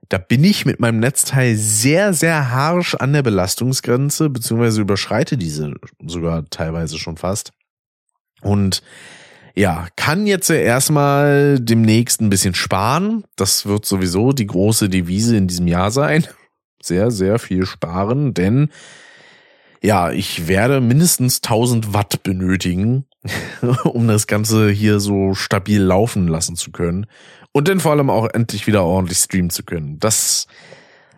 da 0.09 0.19
bin 0.19 0.43
ich 0.43 0.65
mit 0.65 0.81
meinem 0.81 1.01
Netzteil 1.01 1.55
sehr, 1.57 2.15
sehr 2.15 2.51
harsch 2.51 2.95
an 2.95 3.13
der 3.13 3.23
Belastungsgrenze, 3.23 4.31
beziehungsweise 4.31 4.81
überschreite 4.81 5.37
diese 5.37 5.75
sogar 6.05 6.45
teilweise 6.49 6.99
schon 6.99 7.17
fast. 7.17 7.53
Und 8.41 8.83
ja, 9.55 9.89
kann 9.97 10.27
jetzt 10.27 10.51
erstmal 10.51 11.59
demnächst 11.61 12.21
ein 12.21 12.31
bisschen 12.31 12.55
sparen. 12.55 13.25
Das 13.37 13.67
wird 13.67 13.85
sowieso 13.85 14.33
die 14.33 14.47
große 14.47 14.89
Devise 14.89 15.37
in 15.37 15.49
diesem 15.49 15.67
Jahr 15.67 15.91
sein. 15.91 16.27
Sehr, 16.81 17.11
sehr 17.11 17.41
viel 17.41 17.67
sparen, 17.67 18.35
denn 18.35 18.71
ja, 19.83 20.13
ich 20.13 20.47
werde 20.47 20.81
mindestens 20.81 21.39
1000 21.43 21.93
Watt 21.93 22.23
benötigen, 22.23 23.05
um 23.85 24.09
das 24.09 24.27
Ganze 24.27 24.71
hier 24.71 25.01
so 25.01 25.35
stabil 25.35 25.83
laufen 25.83 26.29
lassen 26.29 26.57
zu 26.57 26.71
können. 26.71 27.07
Und 27.53 27.69
dann 27.69 27.81
vor 27.81 27.93
allem 27.93 28.11
auch 28.11 28.29
endlich 28.33 28.67
wieder 28.67 28.85
ordentlich 28.85 29.19
streamen 29.19 29.51
zu 29.51 29.65
können. 29.65 29.99
Das, 29.99 30.47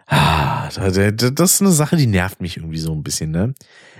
ah, 0.06 0.68
das 0.68 1.52
ist 1.52 1.60
eine 1.60 1.72
Sache, 1.72 1.96
die 1.96 2.06
nervt 2.06 2.40
mich 2.40 2.56
irgendwie 2.56 2.78
so 2.78 2.92
ein 2.92 3.02
bisschen, 3.02 3.30
ne? 3.30 3.54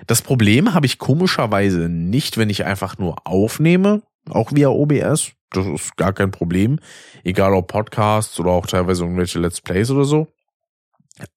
Das 0.07 0.23
Problem 0.23 0.73
habe 0.73 0.87
ich 0.87 0.99
komischerweise 0.99 1.89
nicht, 1.89 2.39
wenn 2.39 2.49
ich 2.51 2.65
einfach 2.65 2.99
nur 2.99 3.27
aufnehme 3.27 4.03
auch 4.29 4.53
via 4.53 4.69
OBS. 4.69 5.33
Das 5.51 5.67
ist 5.67 5.97
gar 5.97 6.13
kein 6.13 6.31
Problem. 6.31 6.79
Egal 7.25 7.55
ob 7.55 7.69
Podcasts 7.69 8.39
oder 8.39 8.51
auch 8.51 8.67
teilweise 8.67 9.03
irgendwelche 9.03 9.41
Let's 9.41 9.61
Plays 9.61 9.91
oder 9.91 10.05
so. 10.05 10.29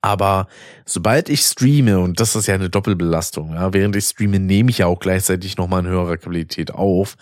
Aber 0.02 0.48
sobald 0.86 1.30
ich 1.30 1.42
streame, 1.42 2.00
und 2.00 2.20
das 2.20 2.36
ist 2.36 2.48
ja 2.48 2.56
eine 2.56 2.70
Doppelbelastung, 2.70 3.54
ja, 3.54 3.74
während 3.74 3.96
ich 3.96 4.06
streame, 4.06 4.40
nehme 4.40 4.70
ich 4.70 4.80
ja 4.80 4.88
auch 4.88 5.00
gleichzeitig 5.00 5.58
nochmal 5.58 5.86
in 5.86 5.92
höherer 5.92 6.18
Qualität 6.18 6.72
auf. 6.72 7.16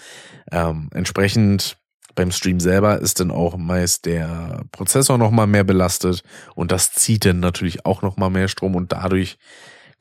Ähm, 0.52 0.90
entsprechend 0.94 1.78
beim 2.16 2.32
Stream 2.32 2.60
selber 2.60 3.00
ist 3.00 3.20
dann 3.20 3.32
auch 3.32 3.58
meist 3.58 4.06
der 4.06 4.66
Prozessor 4.72 5.18
nochmal 5.18 5.48
mehr 5.48 5.64
belastet 5.64 6.24
und 6.56 6.72
das 6.72 6.92
zieht 6.92 7.26
dann 7.26 7.40
natürlich 7.40 7.86
auch 7.86 8.02
nochmal 8.02 8.30
mehr 8.30 8.48
Strom 8.48 8.76
und 8.76 8.92
dadurch 8.92 9.38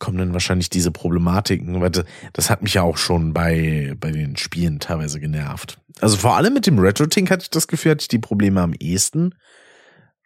kommen 0.00 0.18
dann 0.18 0.32
wahrscheinlich 0.32 0.70
diese 0.70 0.90
Problematiken, 0.90 1.80
weil 1.80 1.90
das 2.32 2.50
hat 2.50 2.62
mich 2.62 2.74
ja 2.74 2.82
auch 2.82 2.96
schon 2.96 3.32
bei, 3.32 3.94
bei 4.00 4.10
den 4.10 4.36
Spielen 4.36 4.80
teilweise 4.80 5.20
genervt. 5.20 5.78
Also 6.00 6.16
vor 6.16 6.36
allem 6.36 6.54
mit 6.54 6.66
dem 6.66 6.78
Retro-Tink 6.78 7.30
hatte 7.30 7.42
ich 7.42 7.50
das 7.50 7.68
Gefühl, 7.68 7.92
hatte 7.92 8.02
ich 8.02 8.08
die 8.08 8.18
Probleme 8.18 8.62
am 8.62 8.72
ehesten, 8.72 9.34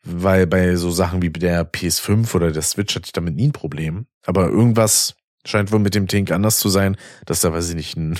weil 0.04 0.46
bei 0.46 0.76
so 0.76 0.90
Sachen 0.90 1.22
wie 1.22 1.30
der 1.30 1.70
PS5 1.70 2.34
oder 2.34 2.52
der 2.52 2.62
Switch 2.62 2.94
hatte 2.94 3.06
ich 3.06 3.12
damit 3.12 3.34
nie 3.34 3.48
ein 3.48 3.52
Problem. 3.52 4.06
Aber 4.26 4.48
irgendwas 4.48 5.14
scheint 5.46 5.72
wohl 5.72 5.78
mit 5.80 5.94
dem 5.94 6.08
Tink 6.08 6.30
anders 6.30 6.58
zu 6.58 6.68
sein, 6.68 6.96
dass 7.26 7.40
da, 7.40 7.52
weiß 7.52 7.70
ich 7.70 7.74
nicht, 7.74 7.96
ein 7.96 8.18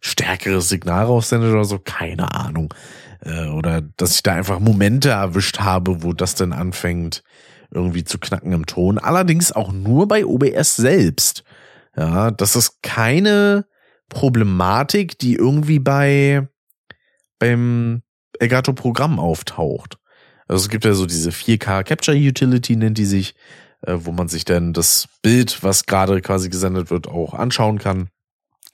stärkeres 0.00 0.68
Signal 0.68 1.04
raussendet 1.04 1.52
oder 1.52 1.64
so, 1.64 1.78
keine 1.78 2.34
Ahnung. 2.34 2.74
Äh, 3.24 3.46
oder 3.48 3.80
dass 3.80 4.14
ich 4.16 4.22
da 4.22 4.34
einfach 4.34 4.58
Momente 4.60 5.10
erwischt 5.10 5.60
habe, 5.60 6.02
wo 6.02 6.12
das 6.12 6.34
dann 6.34 6.52
anfängt, 6.52 7.22
irgendwie 7.70 8.04
zu 8.04 8.18
knacken 8.18 8.52
im 8.52 8.66
Ton. 8.66 8.98
Allerdings 8.98 9.52
auch 9.52 9.72
nur 9.72 10.06
bei 10.08 10.26
OBS 10.26 10.76
selbst. 10.76 11.44
Ja, 11.96 12.30
das 12.30 12.56
ist 12.56 12.82
keine 12.82 13.66
Problematik, 14.08 15.18
die 15.18 15.34
irgendwie 15.34 15.78
bei 15.78 16.48
beim 17.38 18.02
Elgato 18.38 18.72
Programm 18.72 19.18
auftaucht. 19.18 19.98
Also 20.52 20.64
es 20.64 20.68
gibt 20.68 20.84
ja 20.84 20.92
so 20.92 21.06
diese 21.06 21.30
4K 21.30 21.82
Capture 21.82 22.14
Utility 22.14 22.76
nennt 22.76 22.98
die 22.98 23.06
sich, 23.06 23.34
äh, 23.86 23.94
wo 23.96 24.12
man 24.12 24.28
sich 24.28 24.44
dann 24.44 24.74
das 24.74 25.08
Bild, 25.22 25.62
was 25.62 25.86
gerade 25.86 26.20
quasi 26.20 26.50
gesendet 26.50 26.90
wird, 26.90 27.08
auch 27.08 27.32
anschauen 27.32 27.78
kann. 27.78 28.10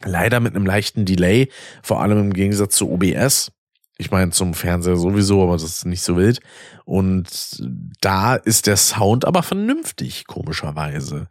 Leider 0.05 0.41
mit 0.41 0.57
einem 0.57 0.67
leichten 0.67 1.05
Delay, 1.05 1.51
vor 1.85 2.03
allem 2.03 2.19
im 2.19 2.33
Gegensatz 2.33 2.75
zu 2.75 2.91
OBS. 2.91 3.53
Ich 3.97 4.11
meine, 4.11 4.33
zum 4.33 4.55
Fernseher 4.55 4.97
sowieso, 4.97 5.41
aber 5.45 5.53
das 5.53 5.63
ist 5.63 5.87
nicht 5.87 6.03
so 6.03 6.17
wild. 6.17 6.41
Und 6.85 7.63
da 8.01 8.35
ist 8.35 8.67
der 8.67 8.77
Sound 8.77 9.25
aber 9.25 9.45
vernünftig, 9.45 10.27
komischerweise. 10.27 11.29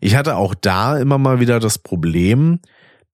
Ich 0.00 0.14
hatte 0.14 0.36
auch 0.36 0.54
da 0.54 0.98
immer 0.98 1.16
mal 1.16 1.40
wieder 1.40 1.58
das 1.58 1.78
Problem, 1.78 2.60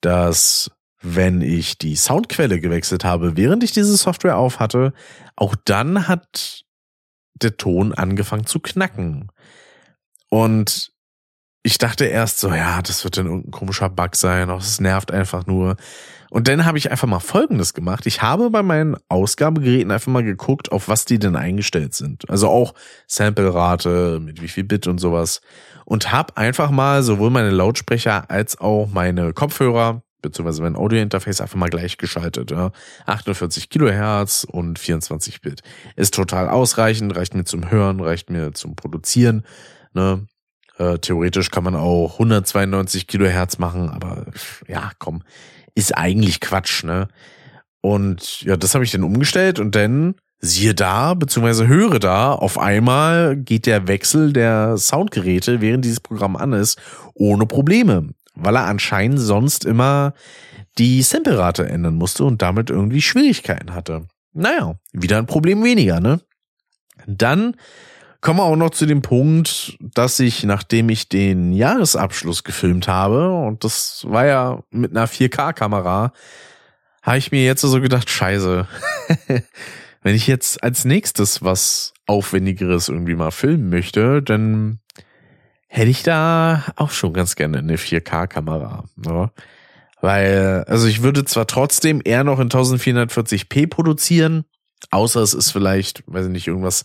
dass 0.01 0.73
wenn 1.01 1.43
ich 1.43 1.79
die 1.79 1.95
Soundquelle 1.95 2.59
gewechselt 2.59 3.05
habe, 3.05 3.37
während 3.37 3.63
ich 3.63 3.71
diese 3.71 3.97
Software 3.97 4.37
auf 4.37 4.59
hatte, 4.59 4.93
auch 5.37 5.55
dann 5.65 6.09
hat 6.09 6.65
der 7.43 7.57
Ton 7.57 7.93
angefangen 7.93 8.47
zu 8.47 8.61
knacken. 8.61 9.29
Und 10.29 10.93
ich 11.63 11.79
dachte 11.79 12.07
erst 12.07 12.41
so, 12.41 12.53
ja, 12.53 12.83
das 12.83 13.05
wird 13.05 13.17
dann 13.17 13.27
irgendein 13.27 13.53
komischer 13.53 13.89
Bug 13.89 14.17
sein, 14.17 14.51
auch 14.51 14.61
es 14.61 14.81
nervt 14.81 15.13
einfach 15.13 15.47
nur. 15.47 15.77
Und 16.31 16.49
dann 16.49 16.65
habe 16.65 16.79
ich 16.79 16.91
einfach 16.91 17.07
mal 17.07 17.21
Folgendes 17.21 17.75
gemacht. 17.75 18.07
Ich 18.07 18.23
habe 18.23 18.51
bei 18.51 18.63
meinen 18.63 18.97
Ausgabegeräten 19.09 19.93
einfach 19.93 20.11
mal 20.11 20.25
geguckt, 20.25 20.73
auf 20.73 20.89
was 20.89 21.05
die 21.05 21.19
denn 21.19 21.37
eingestellt 21.37 21.95
sind. 21.95 22.29
Also 22.31 22.49
auch 22.49 22.75
Samplerate, 23.07 24.19
mit 24.19 24.41
wie 24.41 24.49
viel 24.49 24.65
Bit 24.65 24.87
und 24.87 24.99
sowas. 24.99 25.41
Und 25.85 26.11
habe 26.11 26.37
einfach 26.37 26.71
mal 26.71 27.03
sowohl 27.03 27.31
meine 27.31 27.51
Lautsprecher 27.51 28.31
als 28.31 28.59
auch 28.59 28.89
meine 28.91 29.33
Kopfhörer 29.35 30.03
beziehungsweise 30.23 30.63
mein 30.63 30.77
Audio-Interface 30.77 31.41
einfach 31.41 31.57
mal 31.57 31.69
gleichgeschaltet. 31.69 32.51
Ja. 32.51 32.71
48 33.07 33.69
Kilohertz 33.69 34.47
und 34.51 34.79
24 34.79 35.41
Bit. 35.41 35.63
Ist 35.97 36.15
total 36.15 36.49
ausreichend, 36.49 37.15
reicht 37.15 37.35
mir 37.35 37.45
zum 37.45 37.71
Hören, 37.71 38.01
reicht 38.01 38.31
mir 38.31 38.53
zum 38.53 38.77
Produzieren. 38.77 39.45
Ne? 39.93 40.27
Äh, 40.79 40.99
theoretisch 40.99 41.51
kann 41.51 41.65
man 41.65 41.75
auch 41.75 42.15
192 42.15 43.07
Kilohertz 43.07 43.59
machen, 43.59 43.91
aber 43.91 44.27
ja, 44.67 44.93
komm, 44.99 45.23
ist 45.75 45.97
eigentlich 45.97 46.41
Quatsch, 46.41 46.85
ne? 46.85 47.09
Und 47.81 48.43
ja, 48.43 48.57
das 48.57 48.75
habe 48.75 48.85
ich 48.85 48.93
dann 48.93 49.03
umgestellt 49.03 49.59
und 49.59 49.75
dann 49.75 50.15
siehe 50.39 50.75
da, 50.75 51.15
beziehungsweise 51.15 51.67
höre 51.67 51.99
da, 51.99 52.33
auf 52.33 52.59
einmal 52.59 53.37
geht 53.37 53.67
der 53.67 53.89
Wechsel 53.89 54.33
der 54.33 54.77
Soundgeräte, 54.77 55.61
während 55.61 55.85
dieses 55.85 56.01
Programm 56.01 56.37
an 56.37 56.53
ist, 56.53 56.81
ohne 57.15 57.47
Probleme, 57.47 58.11
weil 58.35 58.57
er 58.57 58.67
anscheinend 58.67 59.21
sonst 59.21 59.65
immer 59.65 60.15
die 60.79 61.03
Samplerate 61.03 61.69
ändern 61.69 61.95
musste 61.95 62.25
und 62.25 62.43
damit 62.43 62.71
irgendwie 62.71 63.03
Schwierigkeiten 63.03 63.75
hatte. 63.75 64.07
Naja, 64.33 64.77
wieder 64.93 65.19
ein 65.19 65.27
Problem 65.27 65.63
weniger, 65.63 66.01
ne? 66.01 66.21
Dann 67.07 67.57
kommen 68.21 68.39
wir 68.39 68.45
auch 68.45 68.57
noch 68.57 68.71
zu 68.71 68.87
dem 68.87 69.03
Punkt, 69.03 69.77
dass 69.81 70.21
ich, 70.21 70.45
nachdem 70.45 70.89
ich 70.89 71.09
den 71.09 71.53
Jahresabschluss 71.53 72.45
gefilmt 72.45 72.89
habe, 72.89 73.31
und 73.31 73.65
das 73.65 74.07
war 74.09 74.25
ja 74.25 74.63
mit 74.71 74.93
einer 74.93 75.09
4K-Kamera, 75.09 76.13
habe 77.03 77.19
ich 77.19 77.33
mir 77.33 77.45
jetzt 77.45 77.61
so 77.61 77.81
gedacht, 77.81 78.09
scheiße, 78.09 78.67
wenn 80.03 80.15
ich 80.15 80.27
jetzt 80.29 80.63
als 80.63 80.85
nächstes 80.85 81.43
was 81.43 81.93
Aufwendigeres 82.07 82.89
irgendwie 82.89 83.17
mal 83.17 83.33
filmen 83.33 83.69
möchte, 83.71 84.23
dann 84.23 84.79
hätte 85.75 85.91
ich 85.91 86.03
da 86.03 86.65
auch 86.77 86.91
schon 86.91 87.15
ganz 87.15 87.35
gerne 87.35 87.59
eine 87.59 87.77
4K-Kamera. 87.77 88.85
Ne? 88.97 89.31
Weil, 90.03 90.65
also 90.69 90.87
ich 90.87 91.03
würde 91.03 91.25
zwar 91.25 91.47
trotzdem 91.47 92.03
eher 92.05 92.25
noch 92.25 92.41
in 92.41 92.51
1440p 92.51 93.71
produzieren, 93.71 94.45
außer 94.91 95.23
es 95.23 95.33
ist 95.33 95.51
vielleicht, 95.51 96.05
weiß 96.07 96.27
ich 96.27 96.33
nicht, 96.33 96.47
irgendwas 96.47 96.85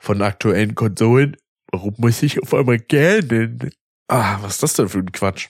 von 0.00 0.20
aktuellen 0.20 0.74
Konsolen. 0.74 1.36
Warum 1.70 1.94
muss 1.98 2.20
ich 2.24 2.42
auf 2.42 2.52
einmal 2.54 2.80
gähnen? 2.80 3.70
Ah, 4.08 4.38
was 4.42 4.54
ist 4.54 4.62
das 4.64 4.72
denn 4.72 4.88
für 4.88 4.98
ein 4.98 5.12
Quatsch? 5.12 5.46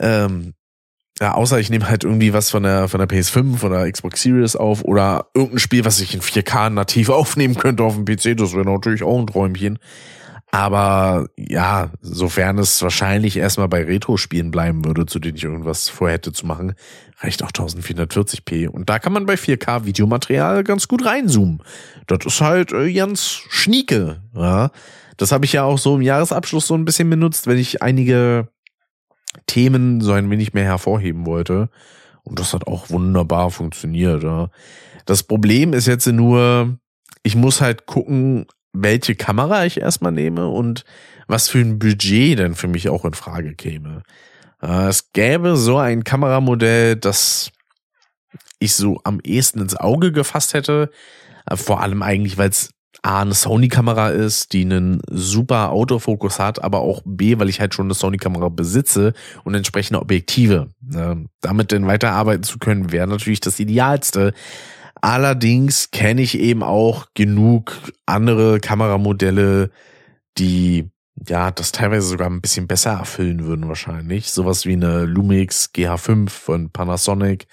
Ähm, 0.00 0.52
ja, 1.18 1.32
außer 1.32 1.58
ich 1.58 1.70
nehme 1.70 1.88
halt 1.88 2.04
irgendwie 2.04 2.34
was 2.34 2.50
von 2.50 2.64
der, 2.64 2.88
von 2.88 2.98
der 2.98 3.08
PS5, 3.08 3.56
von 3.56 3.72
der 3.72 3.90
Xbox 3.90 4.20
Series 4.20 4.54
auf 4.54 4.84
oder 4.84 5.30
irgendein 5.32 5.60
Spiel, 5.60 5.86
was 5.86 5.98
ich 6.00 6.12
in 6.12 6.20
4K 6.20 6.68
nativ 6.68 7.08
aufnehmen 7.08 7.54
könnte 7.54 7.84
auf 7.84 7.94
dem 7.94 8.04
PC. 8.04 8.36
Das 8.36 8.52
wäre 8.52 8.70
natürlich 8.70 9.02
auch 9.02 9.18
ein 9.18 9.26
Träumchen. 9.26 9.78
Aber 10.50 11.28
ja, 11.36 11.90
sofern 12.00 12.58
es 12.58 12.80
wahrscheinlich 12.80 13.36
erstmal 13.36 13.68
bei 13.68 13.84
Retro-Spielen 13.84 14.50
bleiben 14.50 14.84
würde, 14.84 15.04
zu 15.04 15.18
denen 15.18 15.36
ich 15.36 15.44
irgendwas 15.44 15.90
vorhätte 15.90 16.32
zu 16.32 16.46
machen, 16.46 16.74
reicht 17.18 17.42
auch 17.42 17.50
1440p. 17.50 18.68
Und 18.68 18.88
da 18.88 18.98
kann 18.98 19.12
man 19.12 19.26
bei 19.26 19.34
4K 19.34 19.84
Videomaterial 19.84 20.64
ganz 20.64 20.88
gut 20.88 21.04
reinzoomen. 21.04 21.62
Das 22.06 22.24
ist 22.24 22.40
halt 22.40 22.72
äh, 22.72 22.92
ganz 22.92 23.26
schnieke. 23.26 24.22
Ja. 24.34 24.70
Das 25.18 25.32
habe 25.32 25.44
ich 25.44 25.52
ja 25.52 25.64
auch 25.64 25.78
so 25.78 25.96
im 25.96 26.02
Jahresabschluss 26.02 26.66
so 26.66 26.74
ein 26.74 26.84
bisschen 26.84 27.10
benutzt, 27.10 27.46
wenn 27.46 27.58
ich 27.58 27.82
einige 27.82 28.48
Themen 29.46 30.00
so 30.00 30.12
ein 30.12 30.30
wenig 30.30 30.54
mehr 30.54 30.64
hervorheben 30.64 31.26
wollte. 31.26 31.68
Und 32.22 32.38
das 32.38 32.54
hat 32.54 32.66
auch 32.66 32.88
wunderbar 32.88 33.50
funktioniert. 33.50 34.22
Ja. 34.22 34.48
Das 35.04 35.22
Problem 35.22 35.74
ist 35.74 35.86
jetzt 35.86 36.06
nur, 36.06 36.78
ich 37.22 37.36
muss 37.36 37.60
halt 37.60 37.84
gucken, 37.86 38.46
welche 38.72 39.14
Kamera 39.14 39.64
ich 39.64 39.80
erstmal 39.80 40.12
nehme 40.12 40.48
und 40.48 40.84
was 41.26 41.48
für 41.48 41.58
ein 41.58 41.78
Budget 41.78 42.38
denn 42.38 42.54
für 42.54 42.68
mich 42.68 42.88
auch 42.88 43.04
in 43.04 43.14
Frage 43.14 43.54
käme. 43.54 44.02
Äh, 44.62 44.88
es 44.88 45.12
gäbe 45.12 45.56
so 45.56 45.78
ein 45.78 46.04
Kameramodell, 46.04 46.96
das 46.96 47.50
ich 48.58 48.74
so 48.74 49.00
am 49.04 49.20
ehesten 49.20 49.60
ins 49.60 49.76
Auge 49.76 50.12
gefasst 50.12 50.54
hätte. 50.54 50.90
Äh, 51.46 51.56
vor 51.56 51.80
allem 51.80 52.02
eigentlich, 52.02 52.38
weil 52.38 52.50
es 52.50 52.70
A, 53.02 53.22
eine 53.22 53.34
Sony-Kamera 53.34 54.08
ist, 54.10 54.52
die 54.52 54.62
einen 54.62 55.00
super 55.08 55.70
Autofokus 55.70 56.40
hat, 56.40 56.62
aber 56.64 56.80
auch 56.80 57.00
B, 57.04 57.38
weil 57.38 57.48
ich 57.48 57.60
halt 57.60 57.72
schon 57.72 57.86
eine 57.86 57.94
Sony-Kamera 57.94 58.48
besitze 58.48 59.12
und 59.44 59.54
entsprechende 59.54 60.00
Objektive. 60.00 60.70
Ähm, 60.94 61.28
damit 61.40 61.70
denn 61.70 61.86
weiterarbeiten 61.86 62.42
zu 62.42 62.58
können, 62.58 62.90
wäre 62.90 63.06
natürlich 63.06 63.40
das 63.40 63.60
Idealste. 63.60 64.32
Allerdings 65.00 65.90
kenne 65.90 66.22
ich 66.22 66.38
eben 66.38 66.62
auch 66.62 67.06
genug 67.14 67.76
andere 68.06 68.60
Kameramodelle, 68.60 69.70
die 70.38 70.90
ja 71.26 71.50
das 71.50 71.72
teilweise 71.72 72.06
sogar 72.06 72.28
ein 72.28 72.40
bisschen 72.40 72.66
besser 72.66 72.92
erfüllen 72.92 73.44
würden 73.44 73.68
wahrscheinlich. 73.68 74.30
Sowas 74.30 74.66
wie 74.66 74.74
eine 74.74 75.04
Lumix 75.04 75.70
GH5 75.74 76.30
von 76.30 76.70
Panasonic 76.70 77.46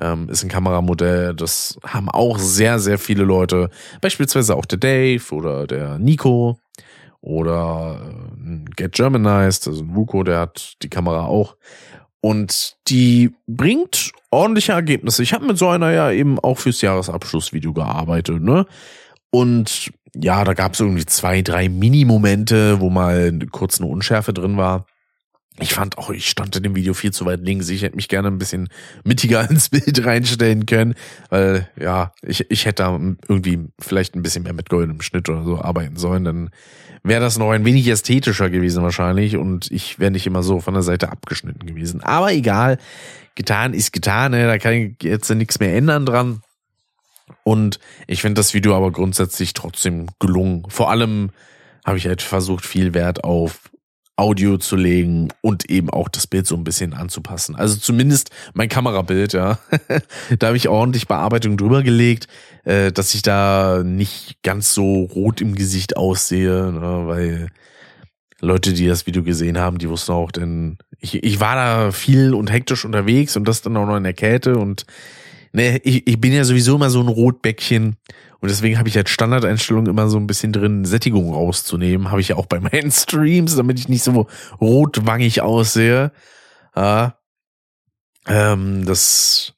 ähm, 0.00 0.28
ist 0.28 0.42
ein 0.42 0.48
Kameramodell, 0.48 1.34
das 1.34 1.78
haben 1.84 2.08
auch 2.08 2.38
sehr, 2.38 2.78
sehr 2.78 2.98
viele 2.98 3.24
Leute. 3.24 3.70
Beispielsweise 4.00 4.56
auch 4.56 4.64
der 4.64 4.78
Dave 4.78 5.22
oder 5.34 5.66
der 5.66 5.98
Nico 5.98 6.58
oder 7.20 8.00
äh, 8.38 8.64
Get 8.76 8.92
Germanized, 8.92 9.68
also 9.68 9.82
ein 9.82 9.94
Vuko, 9.94 10.22
der 10.22 10.40
hat 10.40 10.76
die 10.82 10.88
Kamera 10.88 11.26
auch. 11.26 11.56
Und 12.20 12.76
die 12.88 13.34
bringt 13.46 14.12
ordentliche 14.30 14.72
Ergebnisse. 14.72 15.22
Ich 15.22 15.32
habe 15.32 15.46
mit 15.46 15.58
so 15.58 15.68
einer 15.68 15.90
ja 15.90 16.10
eben 16.10 16.38
auch 16.38 16.58
fürs 16.58 16.82
Jahresabschlussvideo 16.82 17.72
gearbeitet, 17.72 18.42
ne? 18.42 18.66
Und 19.30 19.90
ja, 20.14 20.44
da 20.44 20.54
gab 20.54 20.74
es 20.74 20.80
irgendwie 20.80 21.06
zwei, 21.06 21.42
drei 21.42 21.68
Mini-Momente, 21.68 22.80
wo 22.80 22.90
mal 22.90 23.38
kurz 23.50 23.80
eine 23.80 23.88
Unschärfe 23.88 24.32
drin 24.32 24.56
war. 24.56 24.86
Ich 25.60 25.74
fand 25.74 25.98
auch, 25.98 26.10
ich 26.10 26.28
stand 26.28 26.56
in 26.56 26.62
dem 26.62 26.74
Video 26.74 26.94
viel 26.94 27.12
zu 27.12 27.26
weit 27.26 27.40
links. 27.40 27.68
Ich 27.68 27.82
hätte 27.82 27.96
mich 27.96 28.08
gerne 28.08 28.28
ein 28.28 28.38
bisschen 28.38 28.68
mittiger 29.04 29.48
ins 29.50 29.68
Bild 29.68 30.04
reinstellen 30.04 30.66
können, 30.66 30.94
weil 31.28 31.68
ja, 31.78 32.12
ich, 32.22 32.50
ich 32.50 32.66
hätte 32.66 32.82
da 32.82 32.98
irgendwie 33.28 33.68
vielleicht 33.78 34.14
ein 34.14 34.22
bisschen 34.22 34.42
mehr 34.42 34.52
mit 34.52 34.68
goldenem 34.68 35.00
Schnitt 35.00 35.28
oder 35.28 35.44
so 35.44 35.60
arbeiten 35.60 35.96
sollen. 35.96 36.24
Dann 36.24 36.50
wäre 37.02 37.20
das 37.20 37.38
noch 37.38 37.50
ein 37.50 37.64
wenig 37.64 37.86
ästhetischer 37.88 38.50
gewesen 38.50 38.82
wahrscheinlich 38.82 39.36
und 39.36 39.70
ich 39.70 39.98
wäre 39.98 40.10
nicht 40.10 40.26
immer 40.26 40.42
so 40.42 40.60
von 40.60 40.74
der 40.74 40.82
Seite 40.82 41.10
abgeschnitten 41.10 41.66
gewesen. 41.66 42.02
Aber 42.02 42.32
egal, 42.32 42.78
getan 43.34 43.74
ist 43.74 43.92
getan, 43.92 44.32
ne? 44.32 44.46
da 44.46 44.58
kann 44.58 44.72
ich 44.72 45.02
jetzt 45.02 45.30
nichts 45.30 45.60
mehr 45.60 45.74
ändern 45.74 46.06
dran. 46.06 46.42
Und 47.44 47.78
ich 48.06 48.20
finde 48.20 48.40
das 48.40 48.54
Video 48.54 48.76
aber 48.76 48.90
grundsätzlich 48.90 49.54
trotzdem 49.54 50.06
gelungen. 50.18 50.64
Vor 50.68 50.90
allem 50.90 51.30
habe 51.84 51.96
ich 51.96 52.06
halt 52.06 52.22
versucht, 52.22 52.66
viel 52.66 52.92
Wert 52.92 53.24
auf 53.24 53.69
Audio 54.20 54.58
zu 54.58 54.76
legen 54.76 55.28
und 55.40 55.70
eben 55.70 55.88
auch 55.88 56.10
das 56.10 56.26
Bild 56.26 56.46
so 56.46 56.54
ein 56.54 56.62
bisschen 56.62 56.92
anzupassen. 56.92 57.56
Also 57.56 57.76
zumindest 57.76 58.30
mein 58.52 58.68
Kamerabild, 58.68 59.32
ja. 59.32 59.58
da 60.38 60.48
habe 60.48 60.58
ich 60.58 60.68
ordentlich 60.68 61.08
Bearbeitung 61.08 61.56
drüber 61.56 61.82
gelegt, 61.82 62.28
äh, 62.64 62.92
dass 62.92 63.14
ich 63.14 63.22
da 63.22 63.82
nicht 63.82 64.42
ganz 64.42 64.74
so 64.74 65.04
rot 65.04 65.40
im 65.40 65.54
Gesicht 65.54 65.96
aussehe, 65.96 66.70
ne, 66.70 67.02
weil 67.06 67.48
Leute, 68.42 68.74
die 68.74 68.86
das 68.86 69.06
Video 69.06 69.22
gesehen 69.22 69.58
haben, 69.58 69.78
die 69.78 69.88
wussten 69.88 70.12
auch, 70.12 70.30
denn 70.30 70.76
ich, 70.98 71.22
ich 71.22 71.40
war 71.40 71.54
da 71.54 71.90
viel 71.90 72.34
und 72.34 72.52
hektisch 72.52 72.84
unterwegs 72.84 73.36
und 73.36 73.48
das 73.48 73.62
dann 73.62 73.76
auch 73.78 73.86
noch 73.86 73.96
in 73.96 74.04
der 74.04 74.12
Kälte 74.12 74.56
und 74.58 74.84
ne, 75.52 75.78
ich, 75.82 76.06
ich 76.06 76.20
bin 76.20 76.34
ja 76.34 76.44
sowieso 76.44 76.76
immer 76.76 76.90
so 76.90 77.00
ein 77.00 77.08
Rotbäckchen 77.08 77.96
und 78.40 78.48
deswegen 78.48 78.78
habe 78.78 78.88
ich 78.88 78.96
als 78.96 79.10
Standardeinstellung 79.10 79.86
immer 79.86 80.08
so 80.08 80.16
ein 80.16 80.26
bisschen 80.26 80.52
drin, 80.52 80.86
Sättigung 80.86 81.32
rauszunehmen. 81.32 82.10
Habe 82.10 82.22
ich 82.22 82.28
ja 82.28 82.36
auch 82.36 82.46
bei 82.46 82.58
meinen 82.58 82.90
Streams, 82.90 83.56
damit 83.56 83.78
ich 83.78 83.88
nicht 83.88 84.02
so 84.02 84.26
rotwangig 84.60 85.42
aussehe. 85.42 86.12
Ja, 86.74 87.18
ähm, 88.26 88.86
das 88.86 89.54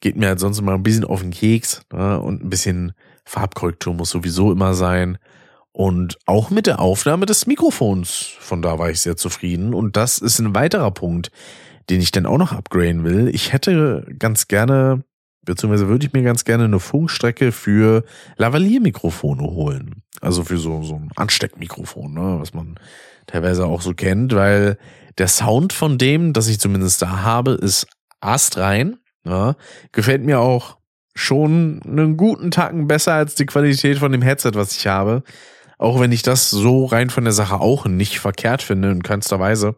geht 0.00 0.16
mir 0.16 0.28
halt 0.28 0.40
sonst 0.40 0.58
immer 0.58 0.74
ein 0.74 0.82
bisschen 0.82 1.04
auf 1.04 1.20
den 1.20 1.30
Keks. 1.30 1.82
Ja, 1.92 2.16
und 2.16 2.44
ein 2.44 2.50
bisschen 2.50 2.92
Farbkorrektur 3.24 3.94
muss 3.94 4.10
sowieso 4.10 4.50
immer 4.50 4.74
sein. 4.74 5.18
Und 5.70 6.18
auch 6.26 6.50
mit 6.50 6.66
der 6.66 6.80
Aufnahme 6.80 7.26
des 7.26 7.46
Mikrofons, 7.46 8.32
von 8.38 8.62
da 8.62 8.78
war 8.78 8.90
ich 8.90 9.00
sehr 9.00 9.16
zufrieden. 9.16 9.74
Und 9.74 9.96
das 9.96 10.18
ist 10.18 10.40
ein 10.40 10.54
weiterer 10.54 10.90
Punkt, 10.90 11.30
den 11.88 12.00
ich 12.00 12.10
dann 12.10 12.26
auch 12.26 12.38
noch 12.38 12.52
upgraden 12.52 13.04
will. 13.04 13.28
Ich 13.28 13.52
hätte 13.52 14.06
ganz 14.18 14.48
gerne 14.48 15.04
beziehungsweise 15.44 15.88
würde 15.88 16.06
ich 16.06 16.12
mir 16.12 16.22
ganz 16.22 16.44
gerne 16.44 16.64
eine 16.64 16.80
Funkstrecke 16.80 17.52
für 17.52 18.04
Lavalier-Mikrofone 18.36 19.42
holen. 19.42 20.02
Also 20.20 20.44
für 20.44 20.58
so, 20.58 20.82
so 20.82 20.96
ein 20.96 21.10
Ansteckmikrofon, 21.16 22.14
ne, 22.14 22.36
was 22.40 22.54
man 22.54 22.78
teilweise 23.26 23.66
auch 23.66 23.80
so 23.80 23.94
kennt, 23.94 24.34
weil 24.34 24.78
der 25.18 25.28
Sound 25.28 25.72
von 25.72 25.98
dem, 25.98 26.32
das 26.32 26.48
ich 26.48 26.60
zumindest 26.60 27.02
da 27.02 27.22
habe, 27.22 27.52
ist 27.52 27.86
astrein. 28.20 28.96
Ja, 29.26 29.56
gefällt 29.92 30.22
mir 30.22 30.40
auch 30.40 30.76
schon 31.14 31.80
einen 31.86 32.16
guten 32.16 32.50
Tacken 32.50 32.88
besser 32.88 33.14
als 33.14 33.34
die 33.34 33.46
Qualität 33.46 33.98
von 33.98 34.12
dem 34.12 34.22
Headset, 34.22 34.52
was 34.54 34.76
ich 34.76 34.86
habe. 34.86 35.22
Auch 35.78 36.00
wenn 36.00 36.12
ich 36.12 36.22
das 36.22 36.50
so 36.50 36.84
rein 36.84 37.10
von 37.10 37.24
der 37.24 37.32
Sache 37.32 37.60
auch 37.60 37.86
nicht 37.86 38.18
verkehrt 38.18 38.62
finde, 38.62 38.90
in 38.90 39.02
keinster 39.02 39.40
Weise. 39.40 39.76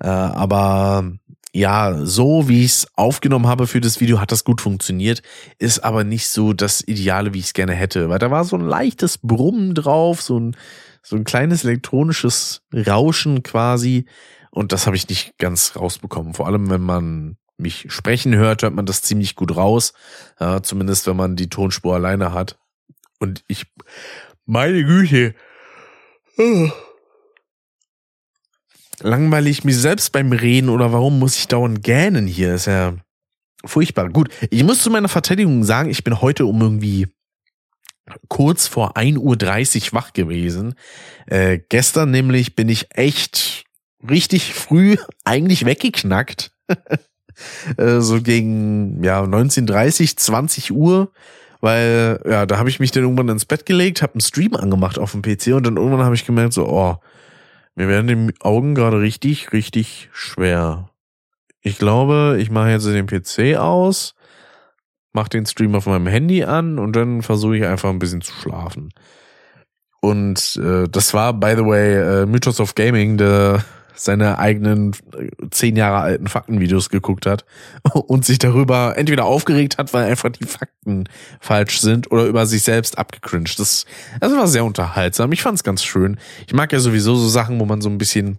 Äh, 0.00 0.08
aber 0.08 1.12
ja, 1.54 2.04
so 2.04 2.48
wie 2.48 2.64
ich 2.64 2.72
es 2.72 2.88
aufgenommen 2.96 3.46
habe 3.46 3.68
für 3.68 3.80
das 3.80 4.00
Video, 4.00 4.20
hat 4.20 4.32
das 4.32 4.42
gut 4.42 4.60
funktioniert, 4.60 5.22
ist 5.58 5.78
aber 5.84 6.02
nicht 6.02 6.28
so 6.28 6.52
das 6.52 6.80
Ideale, 6.80 7.32
wie 7.32 7.38
ich 7.38 7.46
es 7.46 7.52
gerne 7.52 7.74
hätte, 7.74 8.08
weil 8.08 8.18
da 8.18 8.32
war 8.32 8.44
so 8.44 8.56
ein 8.56 8.66
leichtes 8.66 9.18
Brummen 9.18 9.72
drauf, 9.72 10.20
so 10.20 10.38
ein, 10.38 10.56
so 11.00 11.14
ein 11.14 11.22
kleines 11.22 11.64
elektronisches 11.64 12.62
Rauschen 12.74 13.44
quasi. 13.44 14.06
Und 14.50 14.72
das 14.72 14.86
habe 14.86 14.96
ich 14.96 15.08
nicht 15.08 15.38
ganz 15.38 15.76
rausbekommen. 15.76 16.34
Vor 16.34 16.48
allem, 16.48 16.70
wenn 16.70 16.80
man 16.80 17.36
mich 17.56 17.86
sprechen 17.88 18.34
hört, 18.34 18.64
hört 18.64 18.74
man 18.74 18.86
das 18.86 19.02
ziemlich 19.02 19.36
gut 19.36 19.56
raus, 19.56 19.92
ja, 20.40 20.60
zumindest 20.60 21.06
wenn 21.06 21.16
man 21.16 21.36
die 21.36 21.50
Tonspur 21.50 21.94
alleine 21.94 22.32
hat. 22.32 22.58
Und 23.20 23.44
ich, 23.46 23.66
meine 24.44 24.82
Güte, 24.82 25.36
langweile 29.04 29.50
ich 29.50 29.64
mich 29.64 29.76
selbst 29.76 30.12
beim 30.12 30.32
Reden 30.32 30.70
oder 30.70 30.92
warum 30.92 31.18
muss 31.18 31.36
ich 31.36 31.46
dauernd 31.46 31.82
gähnen 31.82 32.26
hier? 32.26 32.54
Ist 32.54 32.66
ja 32.66 32.94
furchtbar. 33.64 34.08
Gut, 34.08 34.30
ich 34.50 34.64
muss 34.64 34.82
zu 34.82 34.90
meiner 34.90 35.08
Verteidigung 35.08 35.62
sagen, 35.62 35.90
ich 35.90 36.02
bin 36.04 36.20
heute 36.20 36.46
um 36.46 36.60
irgendwie 36.60 37.06
kurz 38.28 38.66
vor 38.66 38.96
1.30 38.96 39.86
Uhr 39.88 39.92
wach 39.92 40.12
gewesen. 40.12 40.74
Äh, 41.26 41.58
gestern 41.68 42.10
nämlich 42.10 42.56
bin 42.56 42.68
ich 42.68 42.88
echt 42.90 43.64
richtig 44.08 44.54
früh 44.54 44.96
eigentlich 45.24 45.64
weggeknackt. 45.64 46.52
äh, 47.76 48.00
so 48.00 48.22
gegen 48.22 49.02
ja 49.04 49.22
19.30, 49.22 50.16
20 50.16 50.72
Uhr. 50.72 51.12
Weil, 51.60 52.20
ja, 52.28 52.44
da 52.44 52.58
habe 52.58 52.68
ich 52.68 52.78
mich 52.78 52.90
dann 52.90 53.04
irgendwann 53.04 53.30
ins 53.30 53.46
Bett 53.46 53.64
gelegt, 53.64 54.02
habe 54.02 54.14
einen 54.14 54.20
Stream 54.20 54.54
angemacht 54.54 54.98
auf 54.98 55.12
dem 55.12 55.22
PC 55.22 55.54
und 55.54 55.64
dann 55.64 55.78
irgendwann 55.78 56.04
habe 56.04 56.14
ich 56.14 56.26
gemerkt, 56.26 56.52
so, 56.52 56.68
oh, 56.68 56.98
mir 57.74 57.88
werden 57.88 58.28
die 58.28 58.40
Augen 58.40 58.74
gerade 58.74 59.00
richtig, 59.00 59.52
richtig 59.52 60.08
schwer. 60.12 60.90
Ich 61.60 61.78
glaube, 61.78 62.36
ich 62.38 62.50
mache 62.50 62.70
jetzt 62.70 62.86
den 62.86 63.06
PC 63.06 63.56
aus, 63.56 64.14
mache 65.12 65.30
den 65.30 65.46
Stream 65.46 65.74
auf 65.74 65.86
meinem 65.86 66.06
Handy 66.06 66.44
an 66.44 66.78
und 66.78 66.94
dann 66.94 67.22
versuche 67.22 67.56
ich 67.56 67.64
einfach 67.64 67.90
ein 67.90 67.98
bisschen 67.98 68.20
zu 68.20 68.34
schlafen. 68.34 68.90
Und 70.00 70.60
äh, 70.62 70.86
das 70.88 71.14
war, 71.14 71.32
by 71.32 71.54
the 71.56 71.64
way, 71.64 72.22
äh, 72.22 72.26
Mythos 72.26 72.60
of 72.60 72.74
Gaming, 72.74 73.16
der 73.16 73.64
seine 73.94 74.38
eigenen 74.38 74.92
äh, 75.16 75.28
zehn 75.50 75.76
Jahre 75.76 75.98
alten 75.98 76.26
Faktenvideos 76.26 76.90
geguckt 76.90 77.26
hat 77.26 77.44
und 77.94 78.24
sich 78.24 78.38
darüber 78.38 78.94
entweder 78.96 79.24
aufgeregt 79.24 79.78
hat, 79.78 79.92
weil 79.94 80.04
einfach 80.10 80.30
die 80.30 80.46
Fakten 80.46 81.04
falsch 81.40 81.80
sind 81.80 82.10
oder 82.10 82.24
über 82.24 82.46
sich 82.46 82.62
selbst 82.62 82.98
abgecringed. 82.98 83.58
Das, 83.58 83.86
das 84.20 84.32
war 84.32 84.46
sehr 84.48 84.64
unterhaltsam. 84.64 85.32
Ich 85.32 85.42
fand 85.42 85.56
es 85.56 85.64
ganz 85.64 85.82
schön. 85.82 86.18
Ich 86.46 86.54
mag 86.54 86.72
ja 86.72 86.80
sowieso 86.80 87.14
so 87.14 87.28
Sachen, 87.28 87.60
wo 87.60 87.64
man 87.64 87.80
so 87.80 87.88
ein 87.88 87.98
bisschen 87.98 88.38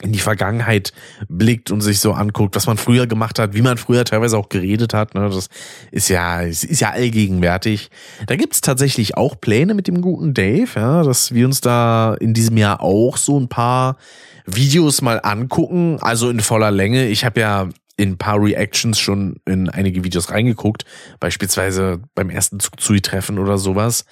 in 0.00 0.12
die 0.12 0.20
Vergangenheit 0.20 0.92
blickt 1.28 1.70
und 1.70 1.80
sich 1.80 1.98
so 1.98 2.12
anguckt, 2.12 2.54
was 2.54 2.66
man 2.66 2.76
früher 2.76 3.06
gemacht 3.06 3.38
hat, 3.38 3.54
wie 3.54 3.62
man 3.62 3.78
früher 3.78 4.04
teilweise 4.04 4.38
auch 4.38 4.48
geredet 4.48 4.94
hat. 4.94 5.14
Ne? 5.14 5.28
Das 5.28 5.48
ist 5.90 6.08
ja, 6.08 6.40
ist 6.42 6.80
ja 6.80 6.90
allgegenwärtig. 6.90 7.90
Da 8.26 8.36
gibt's 8.36 8.60
tatsächlich 8.60 9.16
auch 9.16 9.40
Pläne 9.40 9.74
mit 9.74 9.88
dem 9.88 10.00
guten 10.00 10.34
Dave, 10.34 10.68
ja, 10.76 11.02
dass 11.02 11.34
wir 11.34 11.46
uns 11.46 11.60
da 11.60 12.14
in 12.14 12.32
diesem 12.32 12.56
Jahr 12.56 12.80
auch 12.80 13.16
so 13.16 13.38
ein 13.40 13.48
paar 13.48 13.96
Videos 14.54 15.02
mal 15.02 15.20
angucken, 15.22 15.98
also 16.00 16.30
in 16.30 16.40
voller 16.40 16.70
Länge. 16.70 17.08
Ich 17.08 17.24
habe 17.24 17.40
ja 17.40 17.68
in 17.96 18.16
paar 18.16 18.40
Reactions 18.40 18.98
schon 18.98 19.36
in 19.44 19.68
einige 19.68 20.04
Videos 20.04 20.30
reingeguckt, 20.30 20.84
beispielsweise 21.20 22.00
beim 22.14 22.30
ersten 22.30 22.60
Zuzui-Treffen 22.60 23.38
oder 23.38 23.58
sowas. 23.58 24.04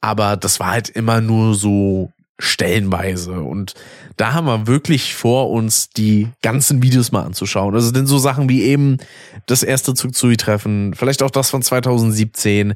Aber 0.00 0.36
das 0.36 0.58
war 0.58 0.70
halt 0.72 0.88
immer 0.88 1.20
nur 1.20 1.54
so 1.54 2.10
stellenweise. 2.38 3.40
Und 3.40 3.74
da 4.16 4.32
haben 4.32 4.46
wir 4.46 4.66
wirklich 4.66 5.14
vor, 5.14 5.50
uns 5.50 5.90
die 5.90 6.28
ganzen 6.42 6.82
Videos 6.82 7.12
mal 7.12 7.22
anzuschauen. 7.22 7.74
Also 7.74 7.90
denn 7.90 8.06
so 8.06 8.18
Sachen 8.18 8.48
wie 8.48 8.62
eben 8.62 8.98
das 9.46 9.62
erste 9.62 9.94
Zugzui-Treffen, 9.94 10.94
vielleicht 10.94 11.22
auch 11.22 11.30
das 11.30 11.50
von 11.50 11.62
2017, 11.62 12.74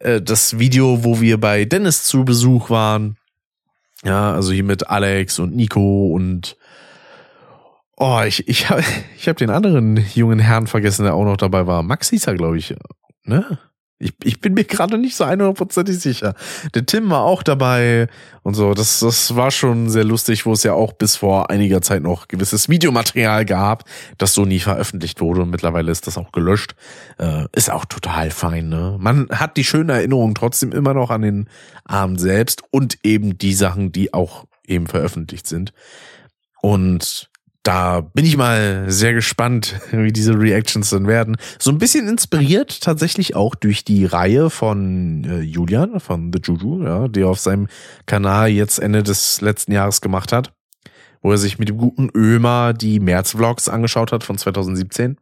äh, 0.00 0.20
das 0.20 0.58
Video, 0.58 1.04
wo 1.04 1.20
wir 1.20 1.38
bei 1.38 1.64
Dennis 1.64 2.04
zu 2.04 2.24
Besuch 2.24 2.70
waren. 2.70 3.16
Ja, 4.06 4.34
also 4.34 4.52
hier 4.52 4.62
mit 4.62 4.88
Alex 4.88 5.40
und 5.40 5.56
Nico 5.56 6.12
und 6.14 6.56
oh, 7.96 8.20
ich, 8.24 8.46
ich 8.46 8.70
habe 8.70 8.84
ich 9.16 9.28
hab 9.28 9.36
den 9.36 9.50
anderen 9.50 9.96
jungen 10.14 10.38
Herrn 10.38 10.68
vergessen, 10.68 11.02
der 11.02 11.14
auch 11.14 11.24
noch 11.24 11.36
dabei 11.36 11.66
war. 11.66 11.82
Max 11.82 12.10
hieß 12.10 12.28
er, 12.28 12.34
glaube 12.34 12.56
ich. 12.56 12.72
Ne? 13.24 13.58
Ich, 13.98 14.12
ich 14.24 14.40
bin 14.40 14.52
mir 14.52 14.64
gerade 14.64 14.98
nicht 14.98 15.16
so 15.16 15.24
100%ig 15.24 15.98
sicher. 15.98 16.34
Der 16.74 16.84
Tim 16.84 17.08
war 17.08 17.22
auch 17.22 17.42
dabei 17.42 18.08
und 18.42 18.52
so. 18.52 18.74
Das, 18.74 19.00
das 19.00 19.36
war 19.36 19.50
schon 19.50 19.88
sehr 19.88 20.04
lustig, 20.04 20.44
wo 20.44 20.52
es 20.52 20.62
ja 20.64 20.74
auch 20.74 20.92
bis 20.92 21.16
vor 21.16 21.48
einiger 21.48 21.80
Zeit 21.80 22.02
noch 22.02 22.28
gewisses 22.28 22.68
Videomaterial 22.68 23.46
gab, 23.46 23.84
das 24.18 24.34
so 24.34 24.44
nie 24.44 24.60
veröffentlicht 24.60 25.22
wurde 25.22 25.42
und 25.42 25.50
mittlerweile 25.50 25.90
ist 25.90 26.06
das 26.06 26.18
auch 26.18 26.30
gelöscht. 26.30 26.74
Äh, 27.18 27.46
ist 27.52 27.70
auch 27.70 27.86
total 27.86 28.30
fein, 28.30 28.68
ne? 28.68 28.96
Man 29.00 29.28
hat 29.30 29.56
die 29.56 29.64
schöne 29.64 29.94
Erinnerung 29.94 30.34
trotzdem 30.34 30.72
immer 30.72 30.92
noch 30.92 31.08
an 31.08 31.22
den 31.22 31.48
Abend 31.84 32.20
selbst 32.20 32.62
und 32.70 32.98
eben 33.02 33.38
die 33.38 33.54
Sachen, 33.54 33.92
die 33.92 34.12
auch 34.12 34.44
eben 34.66 34.88
veröffentlicht 34.88 35.46
sind. 35.46 35.72
Und 36.60 37.30
da 37.66 38.00
bin 38.00 38.24
ich 38.24 38.36
mal 38.36 38.84
sehr 38.88 39.12
gespannt, 39.12 39.80
wie 39.90 40.12
diese 40.12 40.38
Reactions 40.38 40.90
dann 40.90 41.08
werden. 41.08 41.36
So 41.58 41.70
ein 41.70 41.78
bisschen 41.78 42.08
inspiriert 42.08 42.80
tatsächlich 42.80 43.34
auch 43.34 43.54
durch 43.54 43.84
die 43.84 44.04
Reihe 44.04 44.50
von 44.50 45.24
äh, 45.24 45.40
Julian, 45.40 45.98
von 45.98 46.32
The 46.32 46.40
Juju, 46.42 46.84
ja, 46.84 47.08
der 47.08 47.26
auf 47.26 47.40
seinem 47.40 47.66
Kanal 48.06 48.50
jetzt 48.50 48.78
Ende 48.78 49.02
des 49.02 49.40
letzten 49.40 49.72
Jahres 49.72 50.00
gemacht 50.00 50.32
hat, 50.32 50.52
wo 51.22 51.32
er 51.32 51.38
sich 51.38 51.58
mit 51.58 51.68
dem 51.68 51.76
guten 51.76 52.08
Ömer 52.14 52.72
die 52.72 53.00
März-Vlogs 53.00 53.68
angeschaut 53.68 54.12
hat 54.12 54.22
von 54.22 54.38
2017. 54.38 55.16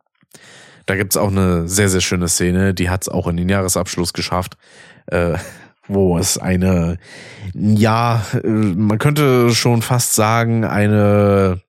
Da 0.84 0.96
gibt's 0.96 1.16
auch 1.16 1.30
eine 1.30 1.66
sehr, 1.66 1.88
sehr 1.88 2.02
schöne 2.02 2.28
Szene, 2.28 2.74
die 2.74 2.90
hat's 2.90 3.08
auch 3.08 3.26
in 3.26 3.38
den 3.38 3.48
Jahresabschluss 3.48 4.12
geschafft. 4.12 4.58
Äh, 5.06 5.38
wo 5.86 6.16
es 6.16 6.38
eine, 6.38 6.96
ja, 7.52 8.22
äh, 8.42 8.48
man 8.48 8.98
könnte 8.98 9.54
schon 9.54 9.82
fast 9.82 10.14
sagen, 10.14 10.64
eine 10.64 11.60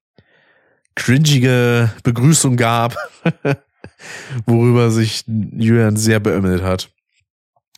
cringige 0.95 1.91
Begrüßung 2.03 2.57
gab, 2.57 2.95
worüber 4.45 4.91
sich 4.91 5.23
Julian 5.27 5.97
sehr 5.97 6.19
beömmelt 6.19 6.63
hat. 6.63 6.89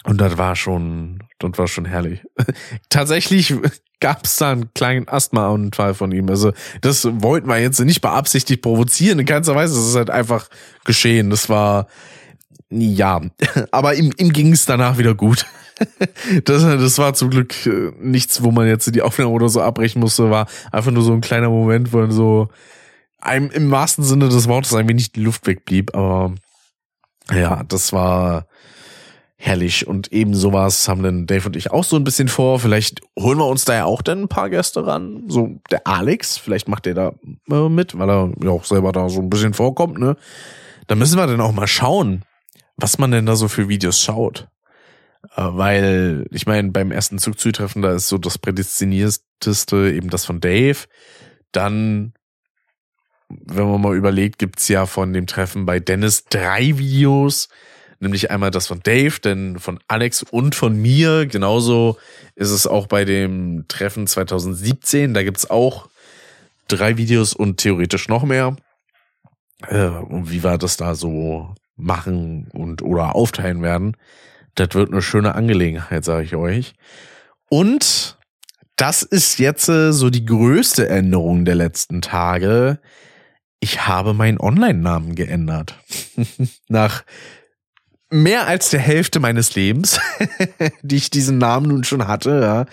Und 0.03 0.21
das 0.21 0.37
war 0.37 0.55
schon, 0.55 1.19
das 1.39 1.51
war 1.57 1.67
schon 1.67 1.85
herrlich. 1.85 2.21
Tatsächlich 2.89 3.53
gab 3.99 4.25
es 4.25 4.37
da 4.37 4.51
einen 4.51 4.73
kleinen 4.73 5.07
Asthma-Unfall 5.07 5.95
von 5.95 6.11
ihm. 6.11 6.29
Also 6.29 6.53
das 6.81 7.05
wollten 7.05 7.49
wir 7.49 7.59
jetzt 7.59 7.79
nicht 7.79 8.01
beabsichtigt 8.01 8.61
provozieren. 8.61 9.19
In 9.19 9.25
keinster 9.25 9.55
Weise. 9.55 9.75
Das 9.75 9.87
ist 9.87 9.95
halt 9.95 10.09
einfach 10.09 10.49
geschehen. 10.85 11.29
Das 11.29 11.49
war, 11.49 11.87
ja, 12.69 13.21
aber 13.71 13.95
ihm, 13.95 14.13
ihm 14.17 14.31
ging 14.31 14.53
es 14.53 14.65
danach 14.65 14.97
wieder 14.97 15.13
gut. 15.13 15.45
Das, 16.45 16.63
das 16.63 16.97
war 16.97 17.13
zum 17.13 17.29
Glück 17.29 17.65
äh, 17.67 17.91
nichts, 17.99 18.41
wo 18.41 18.51
man 18.51 18.65
jetzt 18.65 18.93
die 18.95 19.01
Aufnahme 19.01 19.31
oder 19.31 19.49
so 19.49 19.61
abbrechen 19.61 19.99
musste. 19.99 20.29
War 20.31 20.47
einfach 20.71 20.91
nur 20.91 21.03
so 21.03 21.13
ein 21.13 21.21
kleiner 21.21 21.49
Moment, 21.49 21.93
wo 21.93 21.99
er 21.99 22.11
so 22.11 22.49
einem 23.27 23.49
im 23.51 23.71
wahrsten 23.71 24.03
Sinne 24.03 24.29
des 24.29 24.47
Wortes 24.47 24.73
ein 24.73 24.87
wenig 24.87 25.11
die 25.11 25.21
Luft 25.21 25.47
wegblieb, 25.47 25.95
aber 25.95 26.33
ja, 27.31 27.63
das 27.63 27.93
war 27.93 28.47
herrlich 29.39 29.87
und 29.87 30.11
eben 30.11 30.33
sowas 30.33 30.87
haben 30.87 31.03
dann 31.03 31.27
Dave 31.27 31.45
und 31.45 31.55
ich 31.55 31.71
auch 31.71 31.83
so 31.83 31.95
ein 31.95 32.03
bisschen 32.03 32.27
vor. 32.27 32.59
Vielleicht 32.59 33.01
holen 33.17 33.37
wir 33.37 33.45
uns 33.45 33.65
da 33.65 33.75
ja 33.75 33.85
auch 33.85 34.01
dann 34.01 34.23
ein 34.23 34.27
paar 34.27 34.49
Gäste 34.49 34.85
ran. 34.85 35.25
So 35.27 35.59
der 35.69 35.85
Alex, 35.85 36.37
vielleicht 36.37 36.67
macht 36.67 36.85
der 36.87 36.95
da 36.95 37.13
äh, 37.49 37.69
mit, 37.69 37.97
weil 37.97 38.09
er 38.09 38.31
ja 38.43 38.49
auch 38.49 38.65
selber 38.65 38.91
da 38.91 39.09
so 39.09 39.21
ein 39.21 39.29
bisschen 39.29 39.53
vorkommt, 39.53 39.99
ne? 39.99 40.17
Da 40.87 40.95
müssen 40.95 41.17
wir 41.17 41.27
dann 41.27 41.41
auch 41.41 41.51
mal 41.51 41.67
schauen, 41.67 42.23
was 42.77 42.97
man 42.97 43.11
denn 43.11 43.25
da 43.25 43.35
so 43.35 43.47
für 43.47 43.67
Videos 43.67 44.01
schaut. 44.01 44.47
Äh, 45.35 45.43
weil, 45.43 46.25
ich 46.31 46.47
meine, 46.47 46.71
beim 46.71 46.91
ersten 46.91 47.19
Zugzutreffen, 47.19 47.81
da 47.81 47.93
ist 47.93 48.07
so 48.07 48.17
das 48.17 48.37
prädestinierteste 48.37 49.91
eben 49.91 50.09
das 50.09 50.25
von 50.25 50.39
Dave. 50.39 50.85
Dann 51.51 52.13
wenn 53.29 53.69
man 53.69 53.81
mal 53.81 53.95
überlegt, 53.95 54.39
gibt's 54.39 54.67
ja 54.67 54.85
von 54.85 55.13
dem 55.13 55.27
Treffen 55.27 55.65
bei 55.65 55.79
Dennis 55.79 56.25
drei 56.25 56.77
Videos. 56.77 57.49
Nämlich 57.99 58.29
einmal 58.29 58.51
das 58.51 58.67
von 58.67 58.81
Dave, 58.83 59.15
dann 59.21 59.57
von 59.57 59.79
Alex 59.87 60.23
und 60.23 60.53
von 60.53 60.79
mir. 60.79 61.25
Genauso 61.25 61.97
ist 62.35 62.51
es 62.51 62.67
auch 62.67 62.87
bei 62.87 63.05
dem 63.05 63.65
Treffen 63.67 64.05
2017. 64.05 65.13
Da 65.13 65.23
gibt's 65.23 65.49
auch 65.49 65.89
drei 66.67 66.97
Videos 66.97 67.33
und 67.33 67.57
theoretisch 67.57 68.07
noch 68.07 68.23
mehr. 68.23 68.55
Äh, 69.67 69.87
und 69.87 70.31
wie 70.31 70.43
wir 70.43 70.57
das 70.57 70.77
da 70.77 70.93
so 70.93 71.55
machen 71.75 72.49
und 72.53 72.81
oder 72.81 73.15
aufteilen 73.15 73.61
werden. 73.61 73.97
Das 74.55 74.69
wird 74.73 74.91
eine 74.91 75.01
schöne 75.01 75.35
Angelegenheit, 75.35 76.05
sage 76.05 76.23
ich 76.23 76.35
euch. 76.35 76.73
Und 77.49 78.17
das 78.75 79.01
ist 79.01 79.39
jetzt 79.39 79.69
äh, 79.69 79.91
so 79.91 80.09
die 80.09 80.25
größte 80.25 80.87
Änderung 80.87 81.45
der 81.45 81.55
letzten 81.55 82.01
Tage 82.01 82.79
ich 83.59 83.87
habe 83.87 84.13
meinen 84.13 84.39
Online-Namen 84.39 85.15
geändert. 85.15 85.75
Nach 86.67 87.03
mehr 88.09 88.47
als 88.47 88.69
der 88.69 88.79
Hälfte 88.79 89.19
meines 89.19 89.55
Lebens, 89.55 89.99
die 90.81 90.95
ich 90.95 91.09
diesen 91.09 91.37
Namen 91.37 91.67
nun 91.67 91.83
schon 91.83 92.07
hatte. 92.07 92.67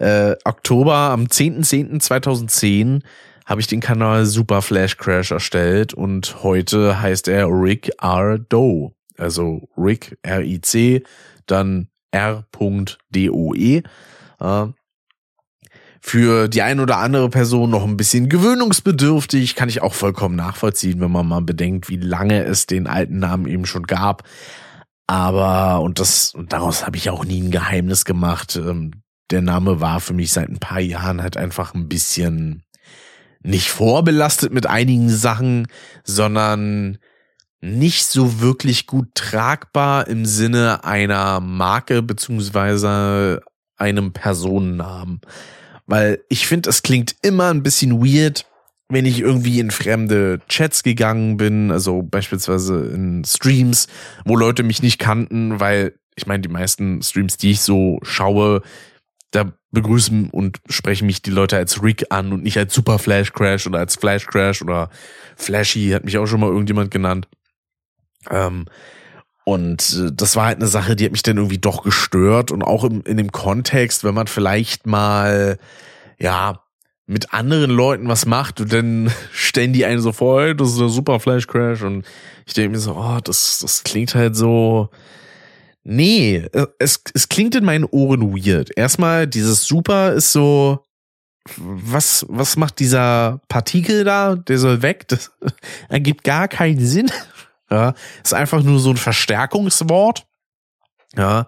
Ja. 0.00 0.30
Äh, 0.30 0.36
Oktober, 0.44 0.94
am 0.94 1.24
10.10.2010 1.24 3.02
habe 3.46 3.60
ich 3.60 3.66
den 3.66 3.80
Kanal 3.80 4.26
Super 4.26 4.62
Flash 4.62 4.96
Crash 4.96 5.30
erstellt 5.30 5.94
und 5.94 6.42
heute 6.42 7.00
heißt 7.00 7.28
er 7.28 7.46
Rick 7.48 7.92
R. 8.00 8.38
Doe. 8.38 8.92
Also 9.18 9.68
Rick 9.76 10.18
R-I-C, 10.22 11.02
dann 11.46 11.88
R.D-O-E. 12.10 13.82
Äh, 14.40 14.66
für 16.00 16.48
die 16.48 16.62
ein 16.62 16.80
oder 16.80 16.98
andere 16.98 17.30
Person 17.30 17.70
noch 17.70 17.84
ein 17.84 17.96
bisschen 17.96 18.28
gewöhnungsbedürftig, 18.28 19.54
kann 19.54 19.68
ich 19.68 19.82
auch 19.82 19.94
vollkommen 19.94 20.36
nachvollziehen, 20.36 21.00
wenn 21.00 21.10
man 21.10 21.26
mal 21.26 21.42
bedenkt, 21.42 21.88
wie 21.88 21.96
lange 21.96 22.44
es 22.44 22.66
den 22.66 22.86
alten 22.86 23.18
Namen 23.18 23.46
eben 23.46 23.66
schon 23.66 23.84
gab. 23.84 24.22
Aber, 25.06 25.80
und 25.82 26.00
das, 26.00 26.34
und 26.34 26.52
daraus 26.52 26.86
habe 26.86 26.96
ich 26.96 27.10
auch 27.10 27.24
nie 27.24 27.40
ein 27.40 27.50
Geheimnis 27.50 28.04
gemacht. 28.04 28.56
Ähm, 28.56 28.92
der 29.30 29.42
Name 29.42 29.80
war 29.80 30.00
für 30.00 30.14
mich 30.14 30.32
seit 30.32 30.48
ein 30.48 30.58
paar 30.58 30.80
Jahren 30.80 31.22
halt 31.22 31.36
einfach 31.36 31.74
ein 31.74 31.88
bisschen 31.88 32.62
nicht 33.42 33.70
vorbelastet 33.70 34.52
mit 34.52 34.66
einigen 34.66 35.08
Sachen, 35.08 35.68
sondern 36.04 36.98
nicht 37.60 38.06
so 38.06 38.40
wirklich 38.40 38.86
gut 38.86 39.14
tragbar 39.14 40.08
im 40.08 40.26
Sinne 40.26 40.84
einer 40.84 41.40
Marke 41.40 42.02
beziehungsweise 42.02 43.40
einem 43.76 44.12
Personennamen. 44.12 45.20
Weil 45.86 46.24
ich 46.28 46.46
finde, 46.46 46.70
es 46.70 46.82
klingt 46.82 47.14
immer 47.22 47.50
ein 47.50 47.62
bisschen 47.62 48.04
weird, 48.04 48.46
wenn 48.88 49.06
ich 49.06 49.20
irgendwie 49.20 49.60
in 49.60 49.70
fremde 49.70 50.40
Chats 50.48 50.82
gegangen 50.82 51.36
bin, 51.36 51.70
also 51.70 52.02
beispielsweise 52.02 52.86
in 52.86 53.24
Streams, 53.24 53.88
wo 54.24 54.36
Leute 54.36 54.62
mich 54.62 54.82
nicht 54.82 54.98
kannten, 54.98 55.58
weil 55.58 55.94
ich 56.16 56.26
meine, 56.26 56.40
die 56.40 56.48
meisten 56.48 57.02
Streams, 57.02 57.36
die 57.36 57.52
ich 57.52 57.60
so 57.60 57.98
schaue, 58.02 58.62
da 59.32 59.52
begrüßen 59.70 60.30
und 60.30 60.60
sprechen 60.68 61.06
mich 61.06 61.20
die 61.20 61.30
Leute 61.30 61.56
als 61.56 61.82
Rick 61.82 62.06
an 62.10 62.32
und 62.32 62.42
nicht 62.42 62.56
als 62.56 62.72
Super 62.72 62.98
Flash 62.98 63.32
Crash 63.32 63.66
oder 63.66 63.80
als 63.80 63.96
Flash 63.96 64.26
Crash 64.26 64.62
oder 64.62 64.88
Flashy, 65.36 65.90
hat 65.90 66.04
mich 66.04 66.16
auch 66.16 66.26
schon 66.26 66.40
mal 66.40 66.48
irgendjemand 66.48 66.90
genannt. 66.90 67.28
Ähm, 68.30 68.66
und 69.48 69.96
äh, 69.96 70.10
das 70.12 70.34
war 70.34 70.46
halt 70.46 70.56
eine 70.56 70.66
Sache, 70.66 70.96
die 70.96 71.04
hat 71.04 71.12
mich 71.12 71.22
dann 71.22 71.36
irgendwie 71.36 71.58
doch 71.58 71.84
gestört 71.84 72.50
und 72.50 72.62
auch 72.62 72.82
im, 72.82 73.02
in 73.02 73.16
dem 73.16 73.30
Kontext, 73.30 74.02
wenn 74.02 74.14
man 74.14 74.26
vielleicht 74.26 74.86
mal, 74.86 75.58
ja, 76.18 76.64
mit 77.06 77.32
anderen 77.32 77.70
Leuten 77.70 78.08
was 78.08 78.26
macht 78.26 78.60
und 78.60 78.72
dann 78.72 79.12
stellen 79.32 79.72
die 79.72 79.84
einen 79.84 80.00
so 80.00 80.10
vor, 80.10 80.42
hey, 80.42 80.56
das 80.56 80.72
ist 80.72 80.80
ein 80.80 80.88
super 80.88 81.20
Flash 81.20 81.46
Crash 81.46 81.82
und 81.82 82.04
ich 82.44 82.54
denke 82.54 82.70
mir 82.70 82.78
so, 82.80 82.96
oh, 82.96 83.20
das, 83.22 83.60
das 83.60 83.84
klingt 83.84 84.16
halt 84.16 84.34
so, 84.34 84.88
nee, 85.84 86.38
äh, 86.52 86.66
es, 86.80 87.00
es 87.14 87.28
klingt 87.28 87.54
in 87.54 87.64
meinen 87.64 87.84
Ohren 87.84 88.34
weird. 88.34 88.76
Erstmal, 88.76 89.28
dieses 89.28 89.64
Super 89.64 90.14
ist 90.14 90.32
so, 90.32 90.80
was, 91.56 92.26
was 92.28 92.56
macht 92.56 92.80
dieser 92.80 93.40
Partikel 93.46 94.02
da? 94.02 94.34
Der 94.34 94.58
soll 94.58 94.82
weg. 94.82 95.06
Das 95.06 95.30
ergibt 95.88 96.24
gar 96.24 96.48
keinen 96.48 96.84
Sinn. 96.84 97.12
Ja, 97.70 97.94
ist 98.22 98.34
einfach 98.34 98.62
nur 98.62 98.78
so 98.78 98.90
ein 98.90 98.96
Verstärkungswort. 98.96 100.26
Ja. 101.16 101.46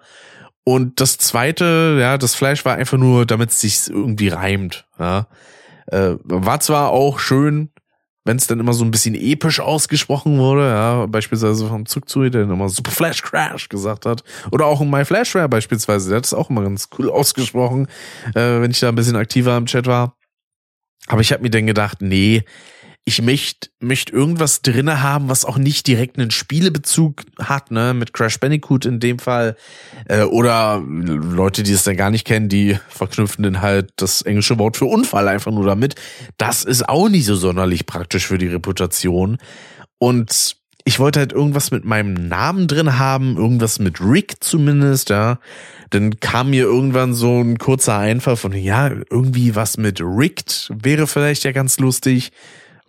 Und 0.63 0.99
das 0.99 1.17
zweite, 1.17 1.97
ja, 1.99 2.17
das 2.17 2.35
Fleisch 2.35 2.65
war 2.65 2.75
einfach 2.75 2.97
nur, 2.97 3.25
damit 3.25 3.51
es 3.51 3.61
sich 3.61 3.89
irgendwie 3.89 4.27
reimt. 4.27 4.85
Ja. 4.99 5.27
Äh, 5.87 6.15
war 6.23 6.59
zwar 6.59 6.89
auch 6.89 7.19
schön, 7.19 7.71
wenn 8.25 8.37
es 8.37 8.47
dann 8.47 8.59
immer 8.59 8.73
so 8.73 8.83
ein 8.83 8.91
bisschen 8.91 9.15
episch 9.15 9.59
ausgesprochen 9.59 10.37
wurde, 10.37 10.69
ja, 10.69 11.05
beispielsweise 11.07 11.67
vom 11.67 11.87
Zugzui, 11.87 12.29
der 12.29 12.41
dann 12.41 12.51
immer 12.51 12.69
Super 12.69 12.91
Flash 12.91 13.23
Crash 13.23 13.69
gesagt 13.69 14.05
hat. 14.05 14.23
Oder 14.51 14.67
auch 14.67 14.81
in 14.81 14.89
My 14.91 15.03
Flashware 15.05 15.49
beispielsweise, 15.49 16.09
der 16.09 16.17
hat 16.17 16.25
es 16.25 16.33
auch 16.35 16.49
immer 16.49 16.61
ganz 16.61 16.89
cool 16.99 17.09
ausgesprochen, 17.09 17.87
äh, 18.35 18.61
wenn 18.61 18.69
ich 18.69 18.79
da 18.79 18.89
ein 18.89 18.95
bisschen 18.95 19.15
aktiver 19.15 19.57
im 19.57 19.65
Chat 19.65 19.87
war. 19.87 20.15
Aber 21.07 21.21
ich 21.21 21.31
habe 21.31 21.41
mir 21.41 21.49
dann 21.49 21.65
gedacht, 21.65 22.01
nee, 22.01 22.43
ich 23.05 23.21
möchte 23.21 23.69
möcht 23.79 24.11
irgendwas 24.11 24.61
drinne 24.61 25.01
haben, 25.01 25.29
was 25.29 25.45
auch 25.45 25.57
nicht 25.57 25.87
direkt 25.87 26.19
einen 26.19 26.31
Spielebezug 26.31 27.23
hat, 27.39 27.71
ne, 27.71 27.93
mit 27.93 28.13
Crash 28.13 28.39
Bandicoot 28.39 28.85
in 28.85 28.99
dem 28.99 29.19
Fall. 29.19 29.55
Äh, 30.05 30.23
oder 30.23 30.79
Leute, 30.85 31.63
die 31.63 31.71
es 31.71 31.83
dann 31.83 31.97
gar 31.97 32.11
nicht 32.11 32.25
kennen, 32.25 32.49
die 32.49 32.77
verknüpfen 32.89 33.43
dann 33.43 33.61
halt 33.61 33.89
das 33.95 34.21
englische 34.21 34.59
Wort 34.59 34.77
für 34.77 34.85
Unfall 34.85 35.27
einfach 35.27 35.51
nur 35.51 35.65
damit. 35.65 35.95
Das 36.37 36.63
ist 36.63 36.87
auch 36.87 37.09
nicht 37.09 37.25
so 37.25 37.35
sonderlich 37.35 37.85
praktisch 37.85 38.27
für 38.27 38.37
die 38.37 38.47
Reputation. 38.47 39.37
Und 39.97 40.57
ich 40.85 40.99
wollte 40.99 41.19
halt 41.19 41.33
irgendwas 41.33 41.71
mit 41.71 41.85
meinem 41.85 42.13
Namen 42.13 42.67
drin 42.67 42.97
haben, 42.97 43.37
irgendwas 43.37 43.79
mit 43.79 44.01
Rick 44.01 44.43
zumindest, 44.43 45.09
ja. 45.09 45.39
Dann 45.89 46.19
kam 46.19 46.51
mir 46.51 46.63
irgendwann 46.63 47.13
so 47.13 47.41
ein 47.41 47.57
kurzer 47.57 47.97
Einfall 47.97 48.37
von, 48.37 48.53
ja, 48.53 48.91
irgendwie 49.09 49.55
was 49.55 49.77
mit 49.77 49.99
Ricked 50.01 50.71
wäre 50.73 51.07
vielleicht 51.07 51.43
ja 51.43 51.51
ganz 51.51 51.79
lustig 51.79 52.31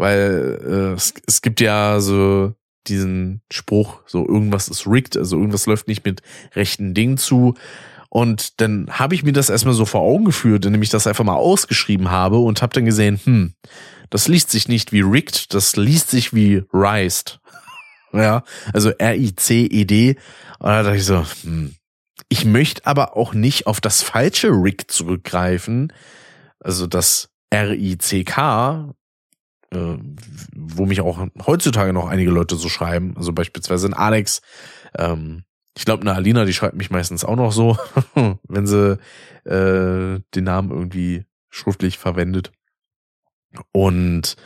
weil 0.01 0.59
äh, 0.67 0.95
es, 0.95 1.13
es 1.27 1.43
gibt 1.43 1.61
ja 1.61 2.01
so 2.01 2.55
diesen 2.87 3.43
Spruch, 3.53 4.01
so 4.07 4.27
irgendwas 4.27 4.69
ist 4.69 4.87
rigged, 4.87 5.17
also 5.19 5.37
irgendwas 5.37 5.67
läuft 5.67 5.89
nicht 5.89 6.07
mit 6.07 6.23
rechten 6.57 6.95
Dingen 6.95 7.19
zu. 7.19 7.55
Und 8.09 8.61
dann 8.63 8.89
habe 8.91 9.15
ich 9.15 9.23
mir 9.23 9.33
das 9.33 9.51
erstmal 9.51 9.75
so 9.75 9.85
vor 9.85 10.01
Augen 10.01 10.25
geführt, 10.25 10.65
indem 10.65 10.83
ich 10.83 10.89
das 10.89 11.07
einfach 11.07 11.23
mal 11.23 11.35
ausgeschrieben 11.35 12.11
habe 12.11 12.39
und 12.39 12.63
habe 12.63 12.73
dann 12.73 12.87
gesehen, 12.87 13.21
hm, 13.23 13.55
das 14.09 14.27
liest 14.27 14.51
sich 14.51 14.69
nicht 14.69 14.91
wie 14.91 15.03
rigged, 15.03 15.53
das 15.53 15.77
liest 15.77 16.11
sich 16.11 16.35
wie 16.35 16.65
rised. 16.73 17.39
ja, 18.13 18.43
also 18.73 18.91
R-I-C-E-D. 18.91 20.17
Und 20.59 20.67
da 20.67 20.83
dachte 20.83 20.97
ich 20.97 21.05
so, 21.05 21.25
hm, 21.43 21.75
ich 22.31 22.47
möchte 22.47 22.87
aber 22.87 23.19
auch 23.19 23.35
nicht 23.35 23.67
auf 23.67 23.83
das 23.83 24.03
falsche 24.03 24.49
Rig 24.49 24.91
zurückgreifen, 24.91 25.93
also 26.59 26.87
das 26.87 27.29
R-I-C-K, 27.51 28.95
äh, 29.73 29.97
wo 30.55 30.87
mich 30.87 31.01
auch 31.01 31.27
heutzutage 31.47 31.93
noch 31.93 32.09
einige 32.09 32.31
Leute 32.31 32.57
so 32.57 32.69
schreiben, 32.69 33.15
also 33.17 33.33
beispielsweise 33.33 33.87
ein 33.87 33.95
Alex, 33.95 34.41
ähm, 34.97 35.45
ich 35.77 35.85
glaube 35.85 36.03
eine 36.03 36.15
Alina, 36.15 36.45
die 36.45 36.53
schreibt 36.53 36.77
mich 36.77 36.91
meistens 36.91 37.25
auch 37.25 37.37
noch 37.37 37.53
so, 37.53 37.77
wenn 38.49 38.67
sie 38.67 38.99
äh, 39.45 40.21
den 40.35 40.45
Namen 40.45 40.71
irgendwie 40.71 41.25
schriftlich 41.49 41.99
verwendet. 41.99 42.53
Und 43.73 44.37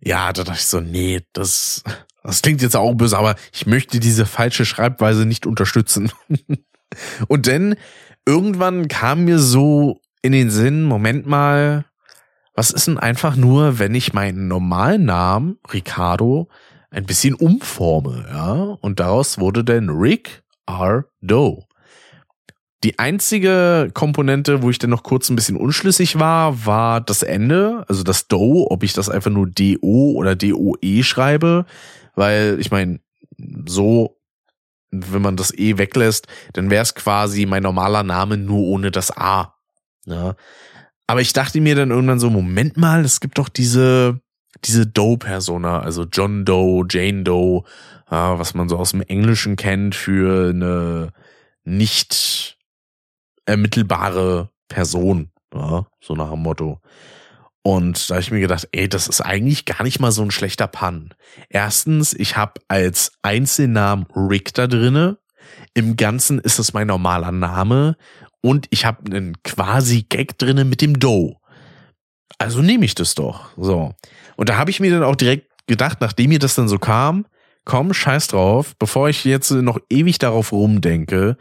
ja, 0.00 0.32
da 0.32 0.44
dachte 0.44 0.58
ich 0.58 0.66
so, 0.66 0.80
nee, 0.80 1.22
das, 1.32 1.84
das 2.22 2.42
klingt 2.42 2.62
jetzt 2.62 2.76
auch 2.76 2.94
böse, 2.94 3.18
aber 3.18 3.36
ich 3.52 3.66
möchte 3.66 4.00
diese 4.00 4.26
falsche 4.26 4.64
Schreibweise 4.64 5.26
nicht 5.26 5.46
unterstützen. 5.46 6.10
Und 7.28 7.46
dann 7.46 7.76
irgendwann 8.26 8.88
kam 8.88 9.24
mir 9.24 9.38
so 9.38 10.00
in 10.22 10.32
den 10.32 10.50
Sinn, 10.50 10.84
Moment 10.84 11.26
mal, 11.26 11.84
was 12.54 12.70
ist 12.70 12.86
denn 12.86 12.98
einfach 12.98 13.36
nur, 13.36 13.78
wenn 13.78 13.94
ich 13.94 14.12
meinen 14.12 14.48
normalen 14.48 15.04
Namen, 15.04 15.58
Ricardo, 15.72 16.48
ein 16.90 17.06
bisschen 17.06 17.34
umforme, 17.34 18.26
ja? 18.28 18.76
Und 18.80 19.00
daraus 19.00 19.38
wurde 19.38 19.64
dann 19.64 19.88
Rick 19.88 20.42
R. 20.66 21.06
Doe. 21.22 21.64
Die 22.84 22.98
einzige 22.98 23.90
Komponente, 23.94 24.62
wo 24.62 24.68
ich 24.68 24.78
dann 24.78 24.90
noch 24.90 25.04
kurz 25.04 25.30
ein 25.30 25.36
bisschen 25.36 25.56
unschlüssig 25.56 26.18
war, 26.18 26.66
war 26.66 27.00
das 27.00 27.22
Ende, 27.22 27.84
also 27.88 28.02
das 28.02 28.26
Doe, 28.28 28.66
ob 28.70 28.82
ich 28.82 28.92
das 28.92 29.08
einfach 29.08 29.30
nur 29.30 29.46
D-O 29.46 30.14
oder 30.16 30.34
D-O-E 30.34 31.02
schreibe, 31.04 31.64
weil 32.16 32.58
ich 32.60 32.70
meine, 32.70 33.00
so, 33.66 34.18
wenn 34.90 35.22
man 35.22 35.36
das 35.36 35.54
E 35.56 35.78
weglässt, 35.78 36.26
dann 36.52 36.70
wäre 36.70 36.82
es 36.82 36.94
quasi 36.94 37.46
mein 37.46 37.62
normaler 37.62 38.02
Name 38.02 38.36
nur 38.36 38.60
ohne 38.60 38.90
das 38.90 39.16
A. 39.16 39.54
Ja. 40.04 40.34
Aber 41.12 41.20
ich 41.20 41.34
dachte 41.34 41.60
mir 41.60 41.74
dann 41.74 41.90
irgendwann 41.90 42.18
so, 42.18 42.30
Moment 42.30 42.78
mal, 42.78 43.04
es 43.04 43.20
gibt 43.20 43.36
doch 43.36 43.50
diese, 43.50 44.18
diese 44.64 44.86
Doe-Persona, 44.86 45.80
also 45.80 46.04
John 46.04 46.46
Doe, 46.46 46.86
Jane 46.88 47.22
Doe, 47.22 47.64
ja, 48.10 48.38
was 48.38 48.54
man 48.54 48.70
so 48.70 48.78
aus 48.78 48.92
dem 48.92 49.02
Englischen 49.02 49.56
kennt 49.56 49.94
für 49.94 50.48
eine 50.48 51.10
nicht 51.64 52.56
ermittelbare 53.44 54.48
Person, 54.68 55.30
ja, 55.54 55.84
so 56.00 56.14
nach 56.14 56.30
dem 56.30 56.40
Motto. 56.40 56.80
Und 57.60 58.08
da 58.08 58.14
habe 58.14 58.22
ich 58.22 58.30
mir 58.30 58.40
gedacht, 58.40 58.70
ey, 58.72 58.88
das 58.88 59.06
ist 59.06 59.20
eigentlich 59.20 59.66
gar 59.66 59.82
nicht 59.82 60.00
mal 60.00 60.12
so 60.12 60.22
ein 60.22 60.30
schlechter 60.30 60.66
Pun. 60.66 61.12
Erstens, 61.50 62.14
ich 62.14 62.38
habe 62.38 62.54
als 62.68 63.12
Einzelnamen 63.20 64.06
Rick 64.16 64.54
da 64.54 64.66
drinne. 64.66 65.18
Im 65.74 65.96
Ganzen 65.96 66.38
ist 66.38 66.58
es 66.58 66.72
mein 66.72 66.86
normaler 66.86 67.32
Name 67.32 67.98
und 68.42 68.66
ich 68.70 68.84
habe 68.84 69.06
einen 69.06 69.42
quasi 69.42 70.04
Gag 70.08 70.36
drinnen 70.36 70.68
mit 70.68 70.82
dem 70.82 70.98
Dough. 70.98 71.36
Also 72.38 72.60
nehme 72.60 72.84
ich 72.84 72.94
das 72.94 73.14
doch. 73.14 73.50
So. 73.56 73.94
Und 74.36 74.48
da 74.48 74.56
habe 74.56 74.70
ich 74.70 74.80
mir 74.80 74.90
dann 74.90 75.04
auch 75.04 75.16
direkt 75.16 75.48
gedacht, 75.66 75.98
nachdem 76.00 76.30
mir 76.30 76.38
das 76.38 76.54
dann 76.54 76.68
so 76.68 76.78
kam, 76.78 77.24
komm, 77.64 77.94
scheiß 77.94 78.28
drauf, 78.28 78.74
bevor 78.78 79.08
ich 79.08 79.24
jetzt 79.24 79.50
noch 79.50 79.78
ewig 79.88 80.18
darauf 80.18 80.52
rumdenke 80.52 81.36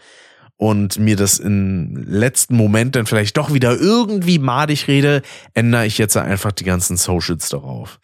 und 0.58 1.00
mir 1.00 1.16
das 1.16 1.40
im 1.40 1.96
letzten 1.96 2.56
Moment 2.56 2.96
dann 2.96 3.08
vielleicht 3.08 3.36
doch 3.36 3.52
wieder 3.52 3.76
irgendwie 3.80 4.38
madig 4.38 4.88
rede, 4.88 5.24
ändere 5.56 5.88
ich 5.88 5.98
jetzt 5.98 6.16
einfach 6.16 6.52
die 6.52 6.66
ganzen 6.66 6.98
Socials 6.98 7.50
darauf. 7.50 8.00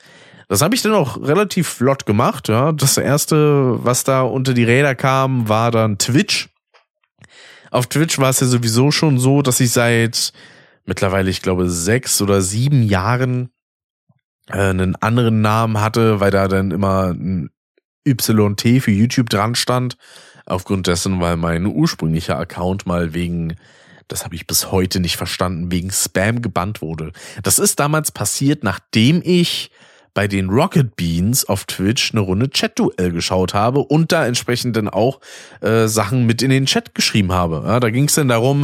Das 0.49 0.61
habe 0.61 0.73
ich 0.73 0.81
dann 0.81 0.93
auch 0.93 1.21
relativ 1.21 1.67
flott 1.67 2.05
gemacht. 2.05 2.47
Ja, 2.47 2.71
das 2.71 2.97
erste, 2.97 3.83
was 3.83 4.05
da 4.05 4.21
unter 4.21 4.53
die 4.53 4.63
Räder 4.63 4.95
kam, 4.95 5.49
war 5.49 5.71
dann 5.71 5.97
Twitch. 5.97 6.49
Auf 7.71 7.87
Twitch 7.87 8.19
war 8.19 8.29
es 8.29 8.39
ja 8.39 8.47
sowieso 8.47 8.91
schon 8.91 9.19
so, 9.19 9.41
dass 9.41 9.59
ich 9.59 9.71
seit 9.71 10.33
mittlerweile, 10.85 11.29
ich 11.29 11.41
glaube, 11.41 11.69
sechs 11.69 12.21
oder 12.21 12.41
sieben 12.41 12.83
Jahren 12.83 13.49
äh, 14.49 14.69
einen 14.69 14.95
anderen 14.95 15.41
Namen 15.41 15.79
hatte, 15.79 16.19
weil 16.19 16.31
da 16.31 16.47
dann 16.47 16.71
immer 16.71 17.13
ein 17.13 17.49
YT 18.07 18.81
für 18.81 18.91
YouTube 18.91 19.29
dran 19.29 19.55
stand. 19.55 19.97
Aufgrund 20.45 20.87
dessen, 20.87 21.19
weil 21.19 21.35
mein 21.35 21.65
ursprünglicher 21.65 22.39
Account 22.39 22.85
mal 22.85 23.13
wegen, 23.13 23.55
das 24.07 24.23
habe 24.23 24.35
ich 24.35 24.47
bis 24.47 24.71
heute 24.71 25.01
nicht 25.01 25.17
verstanden, 25.17 25.71
wegen 25.71 25.91
Spam 25.91 26.41
gebannt 26.41 26.81
wurde. 26.81 27.11
Das 27.43 27.59
ist 27.59 27.81
damals 27.81 28.13
passiert, 28.13 28.63
nachdem 28.63 29.21
ich 29.23 29.71
bei 30.17 30.27
den 30.27 30.49
Rocket 30.49 30.95
Beans 30.95 31.45
auf 31.45 31.65
Twitch 31.65 32.11
eine 32.11 32.21
Runde 32.21 32.49
Chat-Duell 32.49 33.11
geschaut 33.11 33.53
habe 33.53 33.81
und 33.81 34.11
da 34.11 34.25
entsprechend 34.25 34.75
dann 34.75 34.89
auch 34.89 35.21
äh, 35.61 35.85
Sachen 35.85 36.25
mit 36.25 36.41
in 36.41 36.49
den 36.49 36.65
Chat 36.65 36.95
geschrieben 36.95 37.33
habe. 37.33 37.61
Ja, 37.67 37.79
da 37.79 37.91
ging 37.91 38.05
es 38.05 38.15
dann 38.15 38.27
darum, 38.27 38.63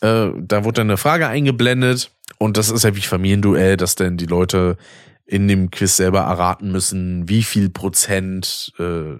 äh, 0.00 0.30
da 0.38 0.64
wurde 0.64 0.76
dann 0.76 0.86
eine 0.88 0.96
Frage 0.96 1.28
eingeblendet 1.28 2.10
und 2.38 2.56
das 2.56 2.70
ist 2.70 2.82
ja 2.82 2.96
wie 2.96 3.02
Familienduell, 3.02 3.76
dass 3.76 3.94
dann 3.94 4.16
die 4.16 4.24
Leute 4.24 4.78
in 5.26 5.46
dem 5.48 5.70
Quiz 5.70 5.96
selber 5.96 6.20
erraten 6.20 6.72
müssen, 6.72 7.28
wie 7.28 7.42
viel 7.42 7.68
Prozent 7.68 8.72
äh, 8.78 9.18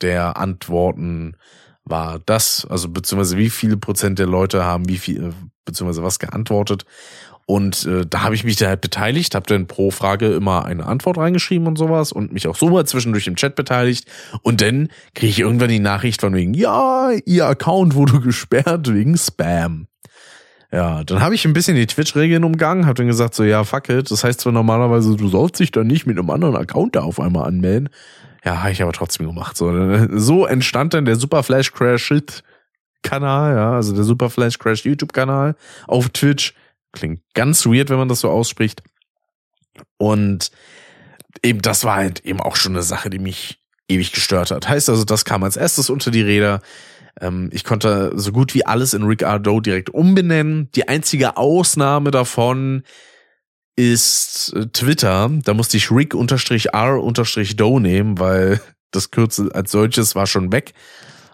der 0.00 0.38
Antworten 0.38 1.36
war 1.84 2.18
das, 2.18 2.66
also 2.68 2.88
beziehungsweise 2.88 3.36
wie 3.36 3.50
viele 3.50 3.76
Prozent 3.76 4.18
der 4.18 4.26
Leute 4.26 4.64
haben 4.64 4.88
wie 4.88 4.98
viel, 4.98 5.22
äh, 5.22 5.32
beziehungsweise 5.64 6.02
was 6.02 6.18
geantwortet. 6.18 6.84
Und 7.50 7.84
äh, 7.84 8.06
da 8.08 8.22
habe 8.22 8.36
ich 8.36 8.44
mich 8.44 8.54
da 8.54 8.68
halt 8.68 8.80
beteiligt, 8.80 9.34
habe 9.34 9.44
dann 9.48 9.66
pro 9.66 9.90
Frage 9.90 10.28
immer 10.28 10.66
eine 10.66 10.86
Antwort 10.86 11.18
reingeschrieben 11.18 11.66
und 11.66 11.76
sowas 11.76 12.12
und 12.12 12.32
mich 12.32 12.46
auch 12.46 12.54
so 12.54 12.68
mal 12.68 12.86
zwischendurch 12.86 13.26
im 13.26 13.34
Chat 13.34 13.56
beteiligt. 13.56 14.08
Und 14.42 14.60
dann 14.60 14.86
kriege 15.16 15.30
ich 15.30 15.40
irgendwann 15.40 15.68
die 15.68 15.80
Nachricht 15.80 16.20
von 16.20 16.32
wegen, 16.32 16.54
ja, 16.54 17.10
ihr 17.26 17.46
Account 17.48 17.96
wurde 17.96 18.20
gesperrt 18.20 18.94
wegen 18.94 19.18
Spam. 19.18 19.88
Ja, 20.70 21.02
dann 21.02 21.22
habe 21.22 21.34
ich 21.34 21.44
ein 21.44 21.52
bisschen 21.52 21.74
die 21.74 21.88
Twitch-Regeln 21.88 22.44
umgangen, 22.44 22.86
habe 22.86 22.94
dann 22.94 23.08
gesagt 23.08 23.34
so, 23.34 23.42
ja, 23.42 23.64
fuck 23.64 23.88
it. 23.88 24.12
Das 24.12 24.22
heißt 24.22 24.42
zwar 24.42 24.52
normalerweise, 24.52 25.16
du 25.16 25.26
sollst 25.26 25.58
dich 25.58 25.72
dann 25.72 25.88
nicht 25.88 26.06
mit 26.06 26.20
einem 26.20 26.30
anderen 26.30 26.54
Account 26.54 26.94
da 26.94 27.00
auf 27.00 27.18
einmal 27.18 27.48
anmelden. 27.48 27.88
Ja, 28.44 28.60
habe 28.60 28.70
ich 28.70 28.80
aber 28.80 28.92
trotzdem 28.92 29.26
gemacht. 29.26 29.56
So, 29.56 29.72
so 30.12 30.46
entstand 30.46 30.94
dann 30.94 31.04
der 31.04 31.16
Super 31.16 31.42
Flash 31.42 31.72
Crash 31.72 32.04
Shit 32.04 32.44
Kanal, 33.02 33.56
ja, 33.56 33.72
also 33.72 33.92
der 33.92 34.04
Super 34.04 34.30
Flash 34.30 34.56
Crash 34.56 34.84
YouTube 34.84 35.12
Kanal 35.12 35.56
auf 35.88 36.10
Twitch 36.10 36.54
Klingt 36.92 37.20
ganz 37.34 37.66
weird, 37.66 37.90
wenn 37.90 37.98
man 37.98 38.08
das 38.08 38.20
so 38.20 38.30
ausspricht. 38.30 38.82
Und 39.96 40.50
eben 41.42 41.62
das 41.62 41.84
war 41.84 41.96
halt 41.96 42.24
eben 42.24 42.40
auch 42.40 42.56
schon 42.56 42.72
eine 42.72 42.82
Sache, 42.82 43.10
die 43.10 43.18
mich 43.18 43.60
ewig 43.88 44.12
gestört 44.12 44.50
hat. 44.50 44.68
Heißt 44.68 44.88
also, 44.88 45.04
das 45.04 45.24
kam 45.24 45.42
als 45.42 45.56
erstes 45.56 45.90
unter 45.90 46.10
die 46.10 46.22
Räder. 46.22 46.60
Ähm, 47.20 47.50
ich 47.52 47.64
konnte 47.64 48.12
so 48.14 48.32
gut 48.32 48.54
wie 48.54 48.64
alles 48.66 48.94
in 48.94 49.02
Rick 49.02 49.24
Ardo 49.24 49.60
direkt 49.60 49.90
umbenennen. 49.90 50.70
Die 50.74 50.88
einzige 50.88 51.36
Ausnahme 51.36 52.10
davon 52.10 52.84
ist 53.76 54.52
äh, 54.54 54.66
Twitter. 54.66 55.30
Da 55.44 55.54
musste 55.54 55.76
ich 55.76 55.90
Rick-R-Do 55.90 56.20
nehmen, 57.80 58.18
weil 58.18 58.60
das 58.90 59.10
Kürzel 59.10 59.52
als 59.52 59.70
solches 59.70 60.14
war 60.14 60.26
schon 60.26 60.52
weg. 60.52 60.72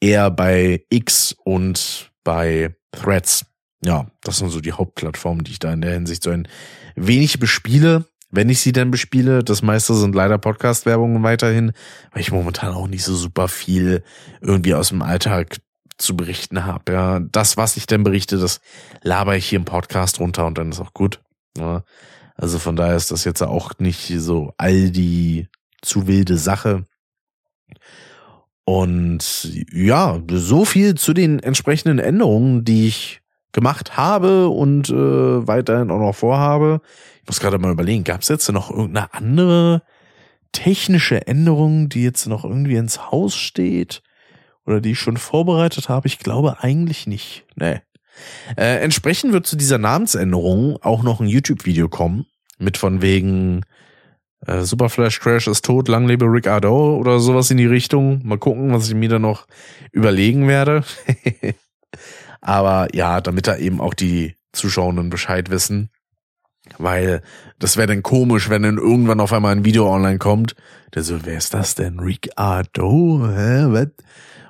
eher 0.00 0.30
bei 0.30 0.84
X 0.90 1.34
und 1.44 2.10
bei 2.22 2.76
Threads. 2.92 3.46
Ja, 3.82 4.10
das 4.22 4.38
sind 4.38 4.50
so 4.50 4.60
die 4.60 4.72
Hauptplattformen, 4.72 5.44
die 5.44 5.52
ich 5.52 5.58
da 5.58 5.72
in 5.72 5.80
der 5.80 5.94
Hinsicht 5.94 6.22
so 6.22 6.30
ein 6.30 6.48
wenig 6.96 7.38
bespiele, 7.38 8.04
wenn 8.36 8.48
ich 8.48 8.60
sie 8.60 8.72
denn 8.72 8.90
bespiele. 8.90 9.42
Das 9.42 9.62
meiste 9.62 9.94
sind 9.94 10.14
leider 10.14 10.38
Podcast-Werbungen 10.38 11.22
weiterhin, 11.22 11.72
weil 12.12 12.20
ich 12.20 12.30
momentan 12.30 12.72
auch 12.72 12.86
nicht 12.86 13.02
so 13.02 13.14
super 13.14 13.48
viel 13.48 14.04
irgendwie 14.40 14.74
aus 14.74 14.90
dem 14.90 15.02
Alltag 15.02 15.56
zu 15.98 16.16
berichten 16.16 16.64
habe. 16.64 16.92
Ja, 16.92 17.20
das, 17.20 17.56
was 17.56 17.76
ich 17.76 17.86
denn 17.86 18.04
berichte, 18.04 18.38
das 18.38 18.60
laber 19.02 19.36
ich 19.36 19.46
hier 19.46 19.58
im 19.58 19.64
Podcast 19.64 20.20
runter 20.20 20.46
und 20.46 20.58
dann 20.58 20.70
ist 20.70 20.80
auch 20.80 20.92
gut. 20.92 21.20
Ja, 21.56 21.82
also 22.36 22.58
von 22.58 22.76
daher 22.76 22.96
ist 22.96 23.10
das 23.10 23.24
jetzt 23.24 23.42
auch 23.42 23.72
nicht 23.78 24.12
so 24.18 24.52
all 24.58 24.90
die 24.90 25.48
zu 25.82 26.06
wilde 26.06 26.36
Sache. 26.36 26.86
Und 28.64 29.50
ja, 29.72 30.20
so 30.30 30.64
viel 30.64 30.96
zu 30.96 31.14
den 31.14 31.38
entsprechenden 31.38 31.98
Änderungen, 31.98 32.64
die 32.64 32.88
ich 32.88 33.22
gemacht 33.56 33.96
habe 33.96 34.48
und 34.48 34.90
äh, 34.90 35.46
weiterhin 35.46 35.90
auch 35.90 35.98
noch 35.98 36.14
vorhabe. 36.14 36.82
Ich 37.22 37.26
muss 37.26 37.40
gerade 37.40 37.58
mal 37.58 37.72
überlegen, 37.72 38.04
gab 38.04 38.20
es 38.20 38.28
jetzt 38.28 38.52
noch 38.52 38.70
irgendeine 38.70 39.12
andere 39.14 39.82
technische 40.52 41.26
Änderung, 41.26 41.88
die 41.88 42.04
jetzt 42.04 42.26
noch 42.26 42.44
irgendwie 42.44 42.76
ins 42.76 43.10
Haus 43.10 43.34
steht 43.34 44.02
oder 44.66 44.82
die 44.82 44.92
ich 44.92 44.98
schon 44.98 45.16
vorbereitet 45.16 45.88
habe? 45.88 46.06
Ich 46.06 46.18
glaube 46.18 46.58
eigentlich 46.60 47.06
nicht. 47.06 47.46
Nee. 47.56 47.80
Äh, 48.58 48.80
entsprechend 48.80 49.32
wird 49.32 49.46
zu 49.46 49.56
dieser 49.56 49.78
Namensänderung 49.78 50.76
auch 50.82 51.02
noch 51.02 51.20
ein 51.20 51.26
YouTube-Video 51.26 51.88
kommen 51.88 52.26
mit 52.58 52.76
von 52.76 53.00
wegen 53.00 53.62
äh, 54.46 54.62
Super 54.62 54.90
Flash 54.90 55.18
Crash 55.18 55.46
ist 55.46 55.64
tot, 55.64 55.88
lang 55.88 56.06
lebe 56.06 56.26
Rick 56.26 56.46
Ardo 56.46 56.96
oder 56.96 57.20
sowas 57.20 57.50
in 57.50 57.56
die 57.56 57.66
Richtung. 57.66 58.20
Mal 58.22 58.38
gucken, 58.38 58.72
was 58.74 58.88
ich 58.88 58.94
mir 58.94 59.08
da 59.08 59.18
noch 59.18 59.46
überlegen 59.92 60.46
werde. 60.46 60.84
Aber 62.40 62.88
ja, 62.94 63.20
damit 63.20 63.46
da 63.46 63.56
eben 63.56 63.80
auch 63.80 63.94
die 63.94 64.36
Zuschauenden 64.52 65.10
Bescheid 65.10 65.50
wissen. 65.50 65.90
Weil 66.78 67.22
das 67.58 67.76
wäre 67.76 67.86
dann 67.86 68.02
komisch, 68.02 68.48
wenn 68.48 68.62
dann 68.62 68.78
irgendwann 68.78 69.20
auf 69.20 69.32
einmal 69.32 69.52
ein 69.52 69.64
Video 69.64 69.92
online 69.92 70.18
kommt. 70.18 70.56
Der 70.94 71.02
so, 71.02 71.24
wer 71.24 71.38
ist 71.38 71.54
das 71.54 71.74
denn? 71.74 72.00
Ricardo? 72.00 73.28
Hä? 73.28 73.66
Was? 73.68 73.88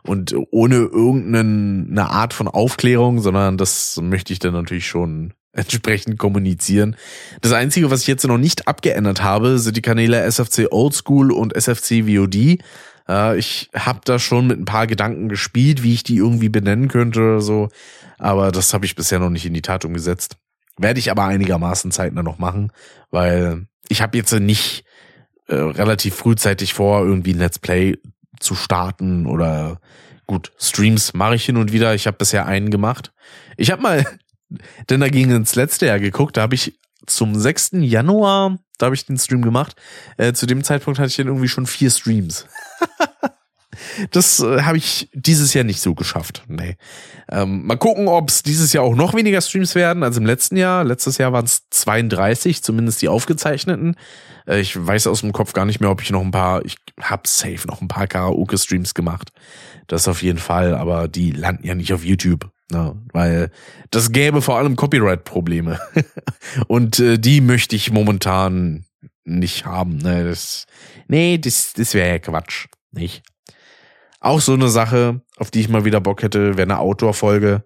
Und 0.02 0.34
ohne 0.50 0.76
irgendeine 0.76 2.10
Art 2.10 2.32
von 2.32 2.48
Aufklärung, 2.48 3.20
sondern 3.20 3.58
das 3.58 4.00
möchte 4.00 4.32
ich 4.32 4.38
dann 4.38 4.52
natürlich 4.52 4.86
schon 4.86 5.34
entsprechend 5.52 6.18
kommunizieren. 6.18 6.96
Das 7.40 7.52
Einzige, 7.52 7.90
was 7.90 8.02
ich 8.02 8.06
jetzt 8.06 8.26
noch 8.26 8.38
nicht 8.38 8.68
abgeändert 8.68 9.22
habe, 9.22 9.58
sind 9.58 9.76
die 9.76 9.82
Kanäle 9.82 10.20
SFC 10.20 10.68
Oldschool 10.70 11.32
und 11.32 11.56
SFC 11.56 12.04
VOD. 12.04 12.58
Äh, 13.08 13.38
ich 13.38 13.70
habe 13.74 14.00
da 14.04 14.18
schon 14.18 14.46
mit 14.46 14.58
ein 14.58 14.64
paar 14.64 14.86
Gedanken 14.86 15.28
gespielt, 15.28 15.82
wie 15.82 15.94
ich 15.94 16.02
die 16.02 16.16
irgendwie 16.16 16.48
benennen 16.48 16.88
könnte 16.88 17.20
oder 17.20 17.40
so. 17.40 17.68
Aber 18.18 18.52
das 18.52 18.72
habe 18.74 18.86
ich 18.86 18.96
bisher 18.96 19.18
noch 19.18 19.30
nicht 19.30 19.46
in 19.46 19.54
die 19.54 19.62
Tat 19.62 19.84
umgesetzt. 19.84 20.36
Werde 20.78 20.98
ich 20.98 21.10
aber 21.10 21.24
einigermaßen 21.24 21.90
zeitnah 21.90 22.22
noch 22.22 22.38
machen, 22.38 22.70
weil 23.10 23.66
ich 23.88 24.02
habe 24.02 24.16
jetzt 24.18 24.32
nicht 24.32 24.84
äh, 25.48 25.54
relativ 25.54 26.14
frühzeitig 26.14 26.74
vor, 26.74 27.00
irgendwie 27.04 27.32
ein 27.32 27.38
Let's 27.38 27.58
Play 27.58 27.96
zu 28.40 28.54
starten 28.54 29.26
oder 29.26 29.80
gut, 30.26 30.52
Streams 30.58 31.14
mache 31.14 31.36
ich 31.36 31.44
hin 31.44 31.56
und 31.56 31.72
wieder. 31.72 31.94
Ich 31.94 32.06
habe 32.06 32.16
bisher 32.16 32.46
einen 32.46 32.70
gemacht. 32.70 33.12
Ich 33.56 33.70
habe 33.70 33.82
mal, 33.82 34.04
denn 34.90 35.00
da 35.00 35.08
ging 35.08 35.30
ins 35.30 35.54
letzte 35.54 35.86
Jahr 35.86 36.00
geguckt, 36.00 36.36
da 36.36 36.42
habe 36.42 36.54
ich 36.54 36.78
zum 37.06 37.34
6. 37.34 37.70
Januar, 37.74 38.58
da 38.78 38.86
habe 38.86 38.94
ich 38.94 39.06
den 39.06 39.18
Stream 39.18 39.42
gemacht. 39.42 39.76
Äh, 40.16 40.32
zu 40.32 40.46
dem 40.46 40.64
Zeitpunkt 40.64 40.98
hatte 40.98 41.08
ich 41.08 41.16
dann 41.16 41.28
irgendwie 41.28 41.48
schon 41.48 41.66
vier 41.66 41.90
Streams. 41.90 42.46
das 44.10 44.40
äh, 44.40 44.62
habe 44.62 44.76
ich 44.76 45.10
dieses 45.12 45.54
Jahr 45.54 45.64
nicht 45.64 45.80
so 45.80 45.94
geschafft. 45.94 46.44
Nee. 46.48 46.76
Ähm, 47.30 47.66
mal 47.66 47.76
gucken, 47.76 48.08
ob 48.08 48.28
es 48.28 48.42
dieses 48.42 48.72
Jahr 48.72 48.84
auch 48.84 48.94
noch 48.94 49.14
weniger 49.14 49.40
Streams 49.40 49.74
werden 49.74 50.02
als 50.02 50.16
im 50.16 50.26
letzten 50.26 50.56
Jahr. 50.56 50.84
Letztes 50.84 51.18
Jahr 51.18 51.32
waren 51.32 51.44
es 51.44 51.68
32, 51.70 52.62
zumindest 52.62 53.02
die 53.02 53.08
aufgezeichneten. 53.08 53.96
Äh, 54.46 54.60
ich 54.60 54.76
weiß 54.76 55.06
aus 55.06 55.20
dem 55.20 55.32
Kopf 55.32 55.52
gar 55.52 55.64
nicht 55.64 55.80
mehr, 55.80 55.90
ob 55.90 56.02
ich 56.02 56.10
noch 56.10 56.22
ein 56.22 56.30
paar, 56.30 56.64
ich 56.64 56.76
habe 57.00 57.22
safe 57.26 57.66
noch 57.66 57.80
ein 57.80 57.88
paar 57.88 58.06
Karaoke-Streams 58.06 58.94
gemacht. 58.94 59.30
Das 59.86 60.08
auf 60.08 60.22
jeden 60.22 60.38
Fall, 60.38 60.74
aber 60.74 61.08
die 61.08 61.30
landen 61.30 61.66
ja 61.66 61.74
nicht 61.74 61.92
auf 61.92 62.04
YouTube. 62.04 62.50
Ne? 62.70 63.00
Weil 63.12 63.50
das 63.90 64.12
gäbe 64.12 64.42
vor 64.42 64.58
allem 64.58 64.76
Copyright-Probleme. 64.76 65.78
Und 66.66 66.98
äh, 66.98 67.18
die 67.18 67.40
möchte 67.40 67.76
ich 67.76 67.92
momentan 67.92 68.84
nicht 69.24 69.66
haben. 69.66 69.98
Ne? 69.98 70.24
Das, 70.24 70.66
nee, 71.08 71.38
das, 71.38 71.72
das 71.74 71.94
wäre 71.94 72.08
ja 72.08 72.18
Quatsch. 72.18 72.66
Nicht? 72.92 73.22
Auch 74.20 74.40
so 74.40 74.54
eine 74.54 74.68
Sache, 74.68 75.20
auf 75.36 75.50
die 75.50 75.60
ich 75.60 75.68
mal 75.68 75.84
wieder 75.84 76.00
Bock 76.00 76.22
hätte, 76.22 76.56
wäre 76.56 76.62
eine 76.62 76.80
Outdoor-Folge. 76.80 77.64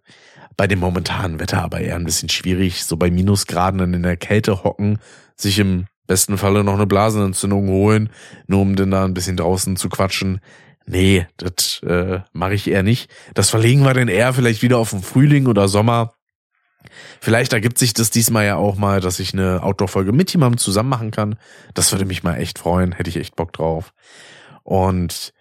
Bei 0.56 0.66
dem 0.66 0.80
momentanen 0.80 1.40
Wetter 1.40 1.62
aber 1.62 1.80
eher 1.80 1.96
ein 1.96 2.04
bisschen 2.04 2.28
schwierig. 2.28 2.84
So 2.84 2.96
bei 2.96 3.10
Minusgraden 3.10 3.94
in 3.94 4.02
der 4.02 4.16
Kälte 4.16 4.62
hocken, 4.62 4.98
sich 5.36 5.58
im 5.58 5.86
besten 6.06 6.36
Falle 6.36 6.64
noch 6.64 6.74
eine 6.74 6.86
Blasenentzündung 6.86 7.68
holen, 7.68 8.10
nur 8.46 8.60
um 8.60 8.76
dann 8.76 8.90
da 8.90 9.04
ein 9.04 9.14
bisschen 9.14 9.36
draußen 9.36 9.76
zu 9.76 9.88
quatschen. 9.88 10.40
Nee, 10.86 11.26
das 11.36 11.82
äh, 11.82 12.20
mache 12.32 12.54
ich 12.54 12.68
eher 12.68 12.82
nicht. 12.82 13.10
Das 13.34 13.50
verlegen 13.50 13.84
wir 13.84 13.94
dann 13.94 14.08
eher 14.08 14.32
vielleicht 14.32 14.62
wieder 14.62 14.78
auf 14.78 14.90
den 14.90 15.02
Frühling 15.02 15.46
oder 15.46 15.68
Sommer. 15.68 16.14
Vielleicht 17.20 17.52
ergibt 17.52 17.78
sich 17.78 17.92
das 17.92 18.10
diesmal 18.10 18.46
ja 18.46 18.56
auch 18.56 18.76
mal, 18.76 19.00
dass 19.00 19.20
ich 19.20 19.32
eine 19.32 19.62
Outdoor-Folge 19.62 20.12
mit 20.12 20.32
jemandem 20.32 20.58
zusammen 20.58 20.88
machen 20.88 21.10
kann. 21.10 21.36
Das 21.74 21.92
würde 21.92 22.06
mich 22.06 22.22
mal 22.22 22.36
echt 22.36 22.58
freuen, 22.58 22.92
hätte 22.92 23.10
ich 23.10 23.16
echt 23.16 23.36
Bock 23.36 23.52
drauf. 23.52 23.92
Und 24.62 25.32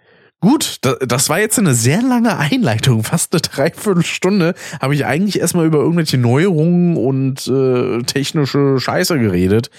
Gut, 0.42 0.80
das 0.82 1.28
war 1.28 1.40
jetzt 1.40 1.60
eine 1.60 1.74
sehr 1.74 2.02
lange 2.02 2.38
Einleitung, 2.38 3.04
fast 3.04 3.34
eine 3.34 3.42
Dreiviertelstunde. 3.42 4.54
Habe 4.82 4.96
ich 4.96 5.06
eigentlich 5.06 5.40
erstmal 5.40 5.66
über 5.66 5.80
irgendwelche 5.80 6.18
Neuerungen 6.18 6.96
und 6.96 7.46
äh, 7.48 8.02
technische 8.04 8.80
Scheiße 8.80 9.20
geredet, 9.20 9.70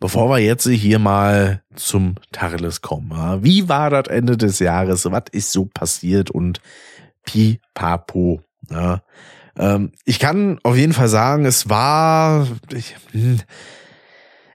bevor 0.00 0.30
wir 0.30 0.38
jetzt 0.38 0.66
hier 0.66 0.98
mal 0.98 1.62
zum 1.74 2.14
Tacheles 2.32 2.80
kommen. 2.80 3.44
Wie 3.44 3.68
war 3.68 3.90
das 3.90 4.08
Ende 4.08 4.38
des 4.38 4.58
Jahres? 4.58 5.04
Was 5.04 5.24
ist 5.32 5.52
so 5.52 5.66
passiert? 5.66 6.30
Und 6.30 6.62
pipapo. 7.24 8.40
Ja. 8.70 9.02
Ähm, 9.58 9.92
ich 10.06 10.18
kann 10.18 10.58
auf 10.62 10.76
jeden 10.76 10.94
Fall 10.94 11.08
sagen, 11.08 11.44
es 11.44 11.68
war... 11.68 12.46
Ich, 12.72 12.96
hm, 13.12 13.40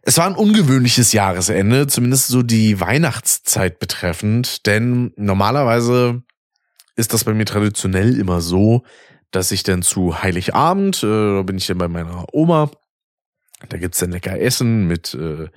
es 0.03 0.17
war 0.17 0.25
ein 0.25 0.35
ungewöhnliches 0.35 1.13
Jahresende, 1.13 1.87
zumindest 1.87 2.27
so 2.27 2.41
die 2.41 2.79
Weihnachtszeit 2.79 3.79
betreffend, 3.79 4.65
denn 4.65 5.13
normalerweise 5.15 6.23
ist 6.95 7.13
das 7.13 7.23
bei 7.23 7.33
mir 7.33 7.45
traditionell 7.45 8.19
immer 8.19 8.41
so, 8.41 8.83
dass 9.31 9.51
ich 9.51 9.63
dann 9.63 9.81
zu 9.81 10.21
Heiligabend, 10.21 11.03
äh, 11.03 11.35
da 11.37 11.41
bin 11.43 11.57
ich 11.57 11.67
dann 11.67 11.77
bei 11.77 11.87
meiner 11.87 12.25
Oma, 12.33 12.71
da 13.69 13.77
gibt's 13.77 13.99
dann 13.99 14.11
lecker 14.11 14.39
Essen 14.39 14.87
mit 14.87 15.13
äh, 15.13 15.47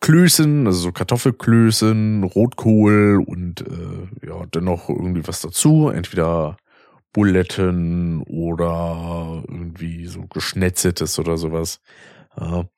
Klößen, 0.00 0.66
also 0.66 0.78
so 0.78 0.92
Kartoffelklößen, 0.92 2.22
Rotkohl 2.22 3.22
und 3.26 3.62
äh, 3.62 4.26
ja, 4.26 4.46
dann 4.50 4.64
noch 4.64 4.88
irgendwie 4.88 5.26
was 5.26 5.40
dazu, 5.40 5.88
entweder 5.88 6.56
Buletten 7.12 8.22
oder 8.22 9.42
irgendwie 9.48 10.06
so 10.06 10.26
geschnetzeltes 10.26 11.18
oder 11.18 11.36
sowas. 11.36 11.80
Ja. 12.38 12.68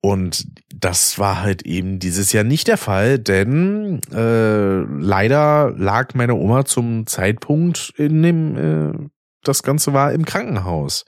Und 0.00 0.46
das 0.74 1.18
war 1.18 1.42
halt 1.42 1.62
eben 1.62 1.98
dieses 1.98 2.32
Jahr 2.32 2.44
nicht 2.44 2.68
der 2.68 2.76
Fall, 2.76 3.18
denn 3.18 4.00
äh, 4.12 4.80
leider 4.82 5.72
lag 5.76 6.14
meine 6.14 6.34
Oma 6.34 6.64
zum 6.64 7.06
Zeitpunkt, 7.06 7.92
in 7.96 8.22
dem 8.22 8.56
äh, 8.56 9.08
das 9.42 9.62
Ganze 9.64 9.92
war, 9.92 10.12
im 10.12 10.24
Krankenhaus. 10.24 11.04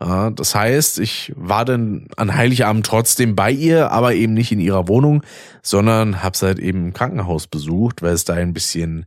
Ja, 0.00 0.30
das 0.30 0.54
heißt, 0.54 0.98
ich 0.98 1.32
war 1.36 1.64
dann 1.64 2.08
an 2.16 2.34
Heiligabend 2.34 2.84
trotzdem 2.84 3.36
bei 3.36 3.52
ihr, 3.52 3.92
aber 3.92 4.14
eben 4.14 4.34
nicht 4.34 4.50
in 4.50 4.58
ihrer 4.58 4.88
Wohnung, 4.88 5.22
sondern 5.62 6.22
habe 6.22 6.36
sie 6.36 6.46
halt 6.46 6.58
eben 6.58 6.86
im 6.86 6.92
Krankenhaus 6.92 7.46
besucht, 7.46 8.02
weil 8.02 8.12
es 8.12 8.24
da 8.24 8.34
ein 8.34 8.52
bisschen, 8.52 9.06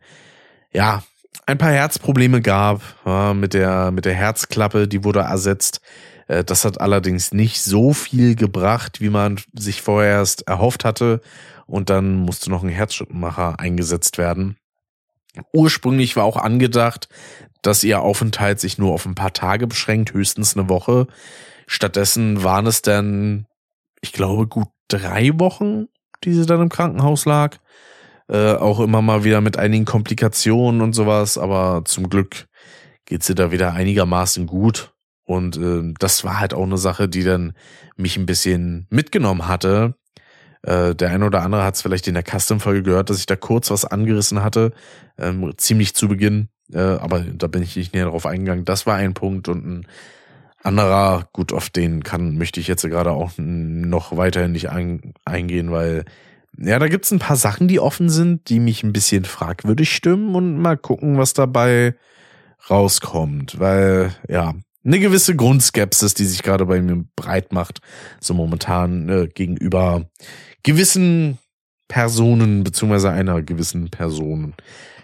ja, 0.71 1.03
ein 1.45 1.57
paar 1.57 1.71
Herzprobleme 1.71 2.41
gab 2.41 2.81
ja, 3.05 3.33
mit 3.33 3.53
der 3.53 3.91
mit 3.91 4.05
der 4.05 4.13
Herzklappe, 4.13 4.87
die 4.87 5.03
wurde 5.03 5.19
ersetzt. 5.19 5.81
Äh, 6.27 6.43
das 6.43 6.65
hat 6.65 6.79
allerdings 6.81 7.33
nicht 7.33 7.61
so 7.61 7.93
viel 7.93 8.35
gebracht, 8.35 9.01
wie 9.01 9.09
man 9.09 9.39
sich 9.53 9.81
vorher 9.81 10.17
erst 10.17 10.47
erhofft 10.47 10.85
hatte. 10.85 11.21
Und 11.65 11.89
dann 11.89 12.15
musste 12.15 12.49
noch 12.49 12.63
ein 12.63 12.69
Herzschrittmacher 12.69 13.59
eingesetzt 13.59 14.17
werden. 14.17 14.57
Ursprünglich 15.53 16.15
war 16.15 16.23
auch 16.23 16.37
angedacht, 16.37 17.09
dass 17.61 17.83
ihr 17.83 18.01
Aufenthalt 18.01 18.59
sich 18.59 18.77
nur 18.77 18.93
auf 18.93 19.05
ein 19.05 19.15
paar 19.15 19.33
Tage 19.33 19.67
beschränkt, 19.67 20.13
höchstens 20.13 20.55
eine 20.55 20.69
Woche. 20.69 21.07
Stattdessen 21.67 22.43
waren 22.43 22.65
es 22.65 22.81
dann, 22.81 23.45
ich 24.01 24.13
glaube, 24.13 24.47
gut 24.47 24.69
drei 24.87 25.31
Wochen, 25.37 25.87
die 26.23 26.33
sie 26.33 26.45
dann 26.45 26.61
im 26.61 26.69
Krankenhaus 26.69 27.25
lag. 27.25 27.57
Äh, 28.29 28.53
auch 28.53 28.79
immer 28.79 29.01
mal 29.01 29.23
wieder 29.23 29.41
mit 29.41 29.57
einigen 29.57 29.85
Komplikationen 29.85 30.81
und 30.81 30.93
sowas, 30.93 31.37
aber 31.37 31.83
zum 31.85 32.09
Glück 32.09 32.47
geht 33.05 33.23
sie 33.23 33.35
da 33.35 33.51
wieder 33.51 33.73
einigermaßen 33.73 34.47
gut. 34.47 34.93
Und 35.27 35.57
äh, 35.57 35.93
das 35.99 36.23
war 36.23 36.39
halt 36.39 36.53
auch 36.53 36.63
eine 36.63 36.77
Sache, 36.77 37.09
die 37.09 37.23
dann 37.23 37.51
mich 37.97 38.15
ein 38.15 38.25
bisschen 38.25 38.87
mitgenommen 38.89 39.49
hatte. 39.49 39.95
Äh, 40.61 40.95
der 40.95 41.09
eine 41.09 41.25
oder 41.25 41.41
andere 41.43 41.65
hat 41.65 41.75
es 41.75 41.81
vielleicht 41.81 42.07
in 42.07 42.13
der 42.13 42.23
Custom-Folge 42.23 42.81
gehört, 42.83 43.09
dass 43.09 43.19
ich 43.19 43.25
da 43.25 43.35
kurz 43.35 43.69
was 43.69 43.83
angerissen 43.83 44.41
hatte, 44.41 44.71
ähm, 45.17 45.53
ziemlich 45.57 45.93
zu 45.95 46.07
Beginn. 46.07 46.47
Äh, 46.71 46.79
aber 46.79 47.19
da 47.19 47.47
bin 47.47 47.61
ich 47.61 47.75
nicht 47.75 47.93
näher 47.93 48.05
drauf 48.05 48.25
eingegangen. 48.25 48.63
Das 48.63 48.85
war 48.85 48.95
ein 48.95 49.13
Punkt 49.13 49.49
und 49.49 49.65
ein 49.65 49.87
anderer, 50.63 51.27
gut, 51.33 51.51
auf 51.51 51.69
den 51.69 52.03
kann, 52.03 52.37
möchte 52.37 52.61
ich 52.61 52.67
jetzt 52.67 52.83
gerade 52.83 53.11
auch 53.11 53.31
noch 53.37 54.15
weiterhin 54.15 54.53
nicht 54.53 54.69
ein, 54.69 55.13
eingehen, 55.25 55.71
weil 55.71 56.05
ja, 56.57 56.79
da 56.79 56.87
gibt's 56.87 57.11
ein 57.11 57.19
paar 57.19 57.35
Sachen, 57.35 57.67
die 57.67 57.81
offen 57.81 58.09
sind, 58.09 58.47
die 58.47 58.61
mich 58.61 58.81
ein 58.81 58.93
bisschen 58.93 59.25
fragwürdig 59.25 59.93
stimmen 59.93 60.35
und 60.35 60.57
mal 60.57 60.77
gucken, 60.77 61.17
was 61.17 61.33
dabei 61.33 61.95
rauskommt, 62.69 63.59
weil 63.59 64.15
ja, 64.29 64.53
eine 64.87 64.99
gewisse 64.99 65.35
Grundskepsis, 65.35 66.13
die 66.13 66.25
sich 66.25 66.41
gerade 66.41 66.65
bei 66.65 66.81
mir 66.81 67.03
breit 67.15 67.51
macht, 67.51 67.81
so 68.21 68.33
momentan 68.33 69.09
äh, 69.09 69.27
gegenüber 69.27 70.09
gewissen 70.63 71.37
Personen, 71.89 72.63
beziehungsweise 72.63 73.11
einer 73.11 73.41
gewissen 73.41 73.89
Person. 73.89 74.55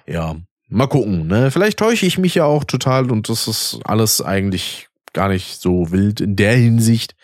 Ja, 0.08 0.36
mal 0.70 0.88
gucken, 0.88 1.28
ne? 1.28 1.52
Vielleicht 1.52 1.80
täusche 1.80 2.06
ich 2.06 2.18
mich 2.18 2.36
ja 2.36 2.46
auch 2.46 2.64
total 2.64 3.12
und 3.12 3.30
das 3.30 3.48
ist 3.48 3.80
alles 3.84 4.22
eigentlich 4.22 4.88
gar 5.12 5.30
nicht 5.30 5.62
so 5.62 5.92
wild 5.92 6.22
in 6.22 6.36
der 6.36 6.56
Hinsicht. 6.56 7.16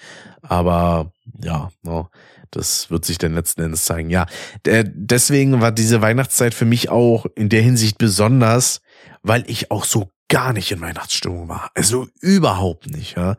Aber 0.42 1.14
ja, 1.42 1.72
no, 1.84 2.10
das 2.52 2.92
wird 2.92 3.06
sich 3.06 3.18
dann 3.18 3.34
letzten 3.34 3.62
Endes 3.62 3.86
zeigen. 3.86 4.10
Ja, 4.10 4.26
deswegen 4.66 5.62
war 5.62 5.72
diese 5.72 6.02
Weihnachtszeit 6.02 6.54
für 6.54 6.66
mich 6.66 6.90
auch 6.90 7.26
in 7.36 7.50
der 7.50 7.62
Hinsicht 7.62 7.98
besonders, 7.98 8.82
weil 9.24 9.44
ich 9.48 9.72
auch 9.72 9.86
so 9.86 10.10
gar 10.30 10.54
nicht 10.54 10.72
in 10.72 10.80
Weihnachtsstimmung 10.80 11.50
war. 11.50 11.72
Also 11.76 12.08
überhaupt 12.22 12.90
nicht, 12.90 13.18
ja. 13.18 13.36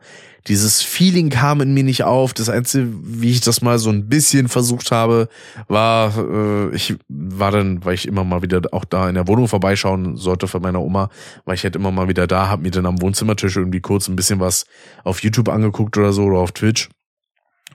Dieses 0.47 0.81
Feeling 0.81 1.29
kam 1.29 1.61
in 1.61 1.73
mir 1.73 1.83
nicht 1.83 2.03
auf. 2.03 2.33
Das 2.33 2.49
Einzige, 2.49 2.87
wie 3.03 3.31
ich 3.31 3.41
das 3.41 3.61
mal 3.61 3.79
so 3.79 3.89
ein 3.89 4.09
bisschen 4.09 4.49
versucht 4.49 4.91
habe, 4.91 5.29
war, 5.67 6.17
äh, 6.17 6.75
ich 6.75 6.95
war 7.07 7.51
dann, 7.51 7.85
weil 7.85 7.93
ich 7.93 8.07
immer 8.07 8.23
mal 8.23 8.41
wieder 8.41 8.61
auch 8.71 8.83
da 8.83 9.07
in 9.07 9.15
der 9.15 9.27
Wohnung 9.27 9.47
vorbeischauen 9.47 10.17
sollte 10.17 10.47
von 10.47 10.61
meiner 10.61 10.81
Oma, 10.81 11.09
war 11.45 11.53
ich 11.53 11.63
halt 11.63 11.75
immer 11.75 11.91
mal 11.91 12.07
wieder 12.07 12.27
da, 12.27 12.49
hab 12.49 12.61
mir 12.61 12.71
dann 12.71 12.85
am 12.85 13.01
Wohnzimmertisch 13.01 13.55
irgendwie 13.55 13.81
kurz 13.81 14.07
ein 14.07 14.15
bisschen 14.15 14.39
was 14.39 14.65
auf 15.03 15.21
YouTube 15.23 15.49
angeguckt 15.49 15.97
oder 15.97 16.11
so 16.11 16.23
oder 16.25 16.39
auf 16.39 16.51
Twitch 16.51 16.89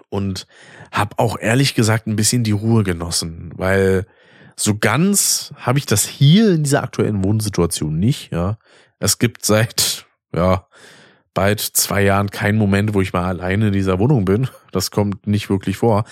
und 0.08 0.46
hab 0.92 1.18
auch 1.18 1.38
ehrlich 1.38 1.74
gesagt 1.74 2.06
ein 2.06 2.16
bisschen 2.16 2.44
die 2.44 2.52
Ruhe 2.52 2.82
genossen, 2.82 3.52
weil 3.56 4.06
so 4.56 4.76
ganz 4.76 5.52
habe 5.56 5.78
ich 5.78 5.86
das 5.86 6.04
hier 6.04 6.50
in 6.50 6.64
dieser 6.64 6.82
aktuellen 6.82 7.22
Wohnsituation 7.22 7.98
nicht, 7.98 8.32
ja. 8.32 8.58
Es 8.98 9.18
gibt 9.18 9.44
seit, 9.44 10.06
ja, 10.34 10.66
bald 11.34 11.60
zwei 11.60 12.02
Jahren 12.02 12.30
keinen 12.30 12.58
Moment, 12.58 12.94
wo 12.94 13.00
ich 13.00 13.12
mal 13.12 13.24
alleine 13.24 13.68
in 13.68 13.72
dieser 13.72 13.98
Wohnung 13.98 14.24
bin. 14.24 14.48
Das 14.72 14.90
kommt 14.90 15.26
nicht 15.26 15.50
wirklich 15.50 15.76
vor. 15.76 16.04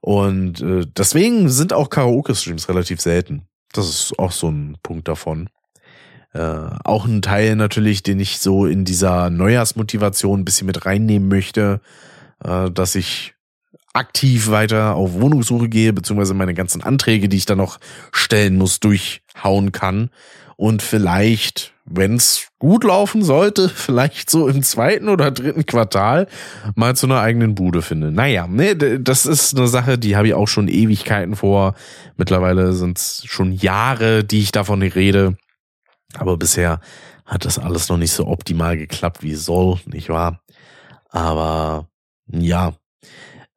Und 0.00 0.60
äh, 0.60 0.86
deswegen 0.96 1.48
sind 1.48 1.72
auch 1.72 1.90
Karaoke-Streams 1.90 2.68
relativ 2.68 3.00
selten. 3.00 3.48
Das 3.72 3.88
ist 3.88 4.18
auch 4.18 4.32
so 4.32 4.48
ein 4.48 4.76
Punkt 4.82 5.08
davon. 5.08 5.48
Äh, 6.34 6.40
auch 6.84 7.06
ein 7.06 7.22
Teil 7.22 7.56
natürlich, 7.56 8.02
den 8.02 8.20
ich 8.20 8.38
so 8.38 8.66
in 8.66 8.84
dieser 8.84 9.30
Neujahrsmotivation 9.30 10.40
ein 10.40 10.44
bisschen 10.44 10.66
mit 10.66 10.84
reinnehmen 10.84 11.28
möchte, 11.28 11.80
äh, 12.44 12.70
dass 12.70 12.94
ich 12.94 13.34
aktiv 13.94 14.50
weiter 14.50 14.94
auf 14.94 15.14
Wohnungssuche 15.14 15.68
gehe, 15.68 15.92
beziehungsweise 15.92 16.34
meine 16.34 16.54
ganzen 16.54 16.82
Anträge, 16.82 17.28
die 17.28 17.38
ich 17.38 17.46
dann 17.46 17.58
noch 17.58 17.78
stellen 18.12 18.56
muss, 18.56 18.80
durchhauen 19.38 19.72
kann 19.72 20.10
und 20.56 20.82
vielleicht, 20.82 21.72
wenn 21.84 22.16
es 22.16 22.48
gut 22.58 22.84
laufen 22.84 23.22
sollte, 23.22 23.68
vielleicht 23.74 24.30
so 24.30 24.48
im 24.48 24.62
zweiten 24.62 25.08
oder 25.08 25.30
dritten 25.30 25.66
Quartal 25.66 26.26
mal 26.74 26.96
zu 26.96 27.06
einer 27.06 27.20
eigenen 27.20 27.54
Bude 27.54 27.82
finde. 27.82 28.10
Naja, 28.10 28.46
nee, 28.48 28.74
das 28.74 29.26
ist 29.26 29.56
eine 29.56 29.68
Sache, 29.68 29.98
die 29.98 30.16
habe 30.16 30.28
ich 30.28 30.34
auch 30.34 30.48
schon 30.48 30.68
Ewigkeiten 30.68 31.36
vor. 31.36 31.74
Mittlerweile 32.16 32.72
sind 32.72 32.98
es 32.98 33.22
schon 33.26 33.52
Jahre, 33.52 34.24
die 34.24 34.40
ich 34.40 34.52
davon 34.52 34.82
rede. 34.82 35.36
Aber 36.14 36.36
bisher 36.36 36.80
hat 37.26 37.44
das 37.44 37.58
alles 37.58 37.88
noch 37.88 37.98
nicht 37.98 38.12
so 38.12 38.26
optimal 38.26 38.76
geklappt, 38.78 39.22
wie 39.22 39.32
es 39.32 39.44
soll, 39.44 39.78
nicht 39.86 40.08
wahr? 40.08 40.40
Aber 41.10 41.88
ja, 42.30 42.72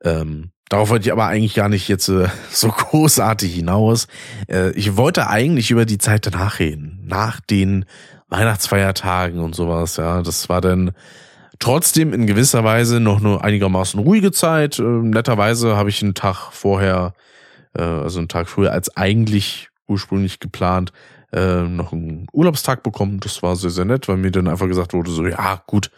ähm, 0.03 0.51
Darauf 0.71 0.89
wollte 0.89 1.09
ich 1.09 1.11
aber 1.11 1.25
eigentlich 1.25 1.53
gar 1.53 1.67
nicht 1.67 1.89
jetzt 1.89 2.07
äh, 2.07 2.29
so 2.49 2.69
großartig 2.69 3.53
hinaus. 3.53 4.07
Äh, 4.47 4.71
ich 4.71 4.95
wollte 4.95 5.27
eigentlich 5.27 5.69
über 5.69 5.83
die 5.83 5.97
Zeit 5.97 6.25
danach 6.25 6.59
reden, 6.59 7.03
nach 7.05 7.41
den 7.41 7.83
Weihnachtsfeiertagen 8.29 9.41
und 9.41 9.53
sowas. 9.53 9.97
Ja, 9.97 10.21
das 10.21 10.47
war 10.47 10.61
dann 10.61 10.91
trotzdem 11.59 12.13
in 12.13 12.25
gewisser 12.25 12.63
Weise 12.63 13.01
noch 13.01 13.19
eine 13.19 13.43
einigermaßen 13.43 13.99
ruhige 13.99 14.31
Zeit. 14.31 14.79
Äh, 14.79 14.83
netterweise 14.83 15.75
habe 15.75 15.89
ich 15.89 16.01
einen 16.01 16.13
Tag 16.13 16.53
vorher, 16.53 17.15
äh, 17.77 17.81
also 17.83 18.19
einen 18.19 18.29
Tag 18.29 18.47
früher 18.47 18.71
als 18.71 18.95
eigentlich 18.95 19.67
ursprünglich 19.89 20.39
geplant, 20.39 20.93
äh, 21.33 21.63
noch 21.63 21.91
einen 21.91 22.27
Urlaubstag 22.31 22.81
bekommen. 22.81 23.19
Das 23.19 23.43
war 23.43 23.57
sehr, 23.57 23.71
sehr 23.71 23.83
nett, 23.83 24.07
weil 24.07 24.15
mir 24.15 24.31
dann 24.31 24.47
einfach 24.47 24.67
gesagt 24.67 24.93
wurde, 24.93 25.11
so, 25.11 25.27
ja, 25.27 25.61
gut, 25.67 25.91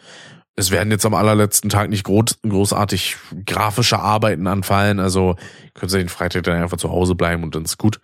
es 0.56 0.70
werden 0.70 0.90
jetzt 0.90 1.04
am 1.04 1.14
allerletzten 1.14 1.68
Tag 1.68 1.90
nicht 1.90 2.04
groß, 2.04 2.38
großartig 2.42 3.16
grafische 3.44 3.98
Arbeiten 3.98 4.46
anfallen. 4.46 5.00
Also 5.00 5.36
könnt 5.74 5.92
ihr 5.92 5.98
den 5.98 6.08
Freitag 6.08 6.44
dann 6.44 6.62
einfach 6.62 6.76
zu 6.76 6.90
Hause 6.90 7.14
bleiben 7.14 7.42
und 7.42 7.54
dann 7.54 7.64
ist 7.64 7.76
gut. 7.76 8.00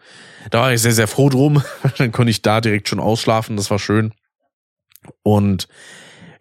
Da 0.50 0.62
war 0.62 0.72
ich 0.72 0.80
sehr, 0.80 0.92
sehr 0.92 1.06
froh 1.06 1.28
drum. 1.28 1.62
dann 1.98 2.10
konnte 2.10 2.30
ich 2.30 2.42
da 2.42 2.60
direkt 2.60 2.88
schon 2.88 3.00
ausschlafen. 3.00 3.56
Das 3.56 3.70
war 3.70 3.78
schön. 3.78 4.12
Und 5.22 5.68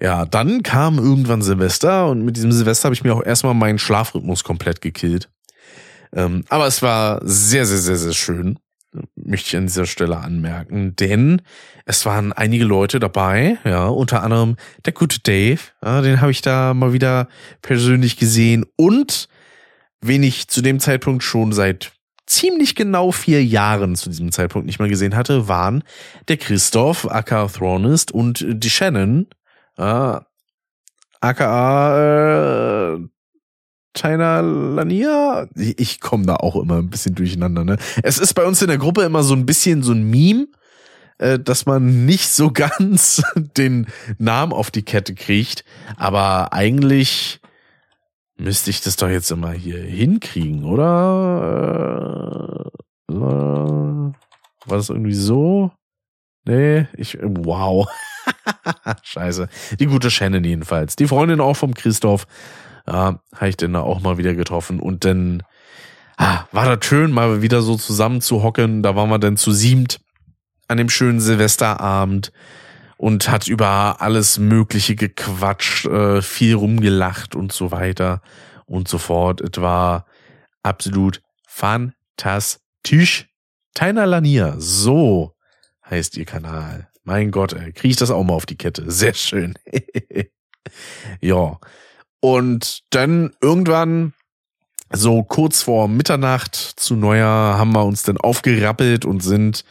ja, 0.02 0.26
dann 0.26 0.64
kam 0.64 0.98
irgendwann 0.98 1.42
Silvester 1.42 2.08
und 2.08 2.24
mit 2.24 2.38
diesem 2.38 2.52
Silvester 2.52 2.86
habe 2.86 2.96
ich 2.96 3.04
mir 3.04 3.14
auch 3.14 3.24
erstmal 3.24 3.54
meinen 3.54 3.80
Schlafrhythmus 3.80 4.44
komplett 4.44 4.82
gekillt. 4.82 5.30
Ähm, 6.12 6.44
aber 6.50 6.66
es 6.66 6.82
war 6.82 7.20
sehr, 7.24 7.68
sehr, 7.68 7.78
sehr, 7.78 7.98
sehr 7.98 8.14
schön 8.14 8.58
möchte 9.30 9.50
ich 9.50 9.58
an 9.58 9.68
dieser 9.68 9.86
Stelle 9.86 10.18
anmerken, 10.18 10.96
denn 10.96 11.42
es 11.86 12.06
waren 12.06 12.34
einige 12.34 12.66
Leute 12.66 13.00
dabei, 13.00 13.58
ja, 13.64 13.88
unter 13.88 14.24
anderem 14.24 14.58
der 14.86 14.94
gute 14.94 15.20
Dave, 15.20 15.60
ja, 15.84 16.02
den 16.02 16.20
habe 16.20 16.32
ich 16.32 16.42
da 16.42 16.74
mal 16.74 16.94
wieder 16.94 17.28
persönlich 17.62 18.18
gesehen 18.18 18.66
und 18.76 19.30
wen 20.02 20.24
ich 20.24 20.48
zu 20.48 20.62
dem 20.62 20.80
Zeitpunkt 20.80 21.24
schon 21.24 21.52
seit 21.54 21.92
ziemlich 22.26 22.76
genau 22.76 23.12
vier 23.12 23.44
Jahren 23.44 23.96
zu 23.96 24.10
diesem 24.10 24.32
Zeitpunkt 24.32 24.66
nicht 24.66 24.80
mehr 24.80 24.90
gesehen 24.90 25.16
hatte, 25.16 25.48
waren 25.48 25.84
der 26.28 26.38
Christoph, 26.38 27.10
aka 27.10 27.48
Thronist 27.48 28.12
und 28.12 28.46
die 28.48 28.70
Shannon, 28.70 29.28
äh, 29.78 30.20
aka 31.22 32.94
äh, 32.96 33.00
China 33.94 34.40
Lania. 34.42 35.48
Ich 35.56 36.00
komme 36.00 36.26
da 36.26 36.36
auch 36.36 36.56
immer 36.56 36.78
ein 36.78 36.90
bisschen 36.90 37.16
durcheinander. 37.16 37.64
Ne? 37.64 37.78
Es 38.04 38.18
ist 38.18 38.34
bei 38.34 38.46
uns 38.46 38.62
in 38.62 38.68
der 38.68 38.78
Gruppe 38.78 39.04
immer 39.04 39.24
so 39.24 39.34
ein 39.34 39.46
bisschen 39.46 39.84
so 39.84 39.92
ein 39.94 40.10
Meme, 40.10 40.48
äh, 41.18 41.40
dass 41.40 41.66
man 41.66 42.06
nicht 42.06 42.30
so 42.30 42.52
ganz 42.54 43.22
den 43.36 43.88
Namen 44.18 44.54
auf 44.54 44.72
die 44.72 44.84
Kette 44.84 45.16
kriegt. 45.16 45.64
Aber 45.98 46.54
eigentlich 46.54 47.40
müsste 48.38 48.70
ich 48.70 48.82
das 48.82 48.96
doch 48.96 49.10
jetzt 49.10 49.32
immer 49.32 49.52
hier 49.52 49.80
hinkriegen, 49.80 50.64
oder? 50.64 51.52
Äh, 53.10 53.14
äh, 53.14 53.18
war 53.18 54.78
das 54.78 54.90
irgendwie 54.90 55.16
so? 55.16 55.72
Nee, 56.46 56.88
ich, 56.96 57.18
wow. 57.22 57.88
Scheiße. 59.04 59.50
Die 59.80 59.86
gute 59.86 60.10
Shannon 60.10 60.44
jedenfalls. 60.44 60.96
Die 60.96 61.08
Freundin 61.08 61.42
auch 61.42 61.56
vom 61.56 61.74
Christoph. 61.74 62.26
Ja, 62.90 63.22
habe 63.36 63.50
ich 63.50 63.58
denn 63.58 63.74
da 63.74 63.82
auch 63.82 64.02
mal 64.02 64.18
wieder 64.18 64.34
getroffen. 64.34 64.80
Und 64.80 65.06
dann 65.06 65.44
ah, 66.18 66.46
war 66.52 66.76
das 66.76 66.84
schön, 66.86 67.12
mal 67.12 67.44
wieder 67.44 67.62
so 67.62 67.76
zusammen 67.76 68.20
zu 68.20 68.42
hocken. 68.42 68.82
Da 68.82 68.96
waren 68.96 69.10
wir 69.10 69.20
dann 69.20 69.38
zu 69.38 69.52
siebt 69.52 70.02
an 70.68 70.78
dem 70.78 70.90
schönen 70.90 71.20
Silvesterabend. 71.20 72.32
und 72.98 73.30
hat 73.30 73.48
über 73.48 74.02
alles 74.02 74.40
Mögliche 74.40 74.96
gequatscht, 74.96 75.86
äh, 75.86 76.22
viel 76.22 76.56
rumgelacht 76.56 77.34
und 77.34 77.54
so 77.54 77.72
weiter 77.72 78.22
und 78.66 78.90
so 78.90 78.98
fort. 78.98 79.40
Es 79.40 79.62
war 79.62 80.06
absolut 80.64 81.22
fantastisch. 81.48 83.30
Taina 83.74 84.04
Lanier, 84.04 84.56
so 84.58 85.36
heißt 85.90 86.18
ihr 86.18 86.26
Kanal. 86.26 86.90
Mein 87.04 87.32
Gott, 87.32 87.54
ey, 87.54 87.72
krieg 87.72 87.92
ich 87.92 87.98
das 87.98 88.12
auch 88.12 88.24
mal 88.24 88.34
auf 88.34 88.46
die 88.46 88.58
Kette. 88.58 88.92
Sehr 88.92 89.14
schön. 89.14 89.54
ja. 91.22 91.58
Und 92.22 92.82
dann 92.90 93.32
irgendwann, 93.42 94.14
so 94.92 95.24
kurz 95.24 95.62
vor 95.62 95.88
Mitternacht 95.88 96.56
zu 96.56 96.96
Neujahr, 96.96 97.58
haben 97.58 97.74
wir 97.74 97.86
uns 97.86 98.04
dann 98.04 98.18
aufgerappelt 98.18 99.06
und 99.06 99.22
sind 99.22 99.64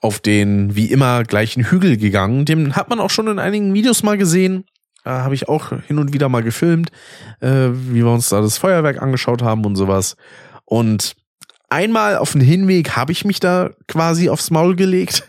auf 0.00 0.20
den 0.20 0.76
wie 0.76 0.86
immer 0.86 1.24
gleichen 1.24 1.64
Hügel 1.64 1.96
gegangen. 1.96 2.44
Den 2.44 2.76
hat 2.76 2.90
man 2.90 3.00
auch 3.00 3.10
schon 3.10 3.28
in 3.28 3.38
einigen 3.38 3.74
Videos 3.74 4.02
mal 4.02 4.18
gesehen. 4.18 4.64
Äh, 5.04 5.10
Habe 5.10 5.34
ich 5.34 5.48
auch 5.48 5.72
hin 5.86 5.98
und 5.98 6.12
wieder 6.12 6.28
mal 6.28 6.42
gefilmt, 6.42 6.90
äh, 7.40 7.68
wie 7.70 8.04
wir 8.04 8.10
uns 8.10 8.28
da 8.28 8.40
das 8.40 8.58
Feuerwerk 8.58 9.00
angeschaut 9.00 9.42
haben 9.42 9.64
und 9.64 9.76
sowas. 9.76 10.16
Und 10.64 11.14
einmal 11.70 12.18
auf 12.18 12.32
den 12.32 12.40
Hinweg 12.40 12.90
habe 12.96 13.12
ich 13.12 13.24
mich 13.24 13.40
da 13.40 13.70
quasi 13.88 14.28
aufs 14.28 14.50
Maul 14.50 14.76
gelegt. 14.76 15.26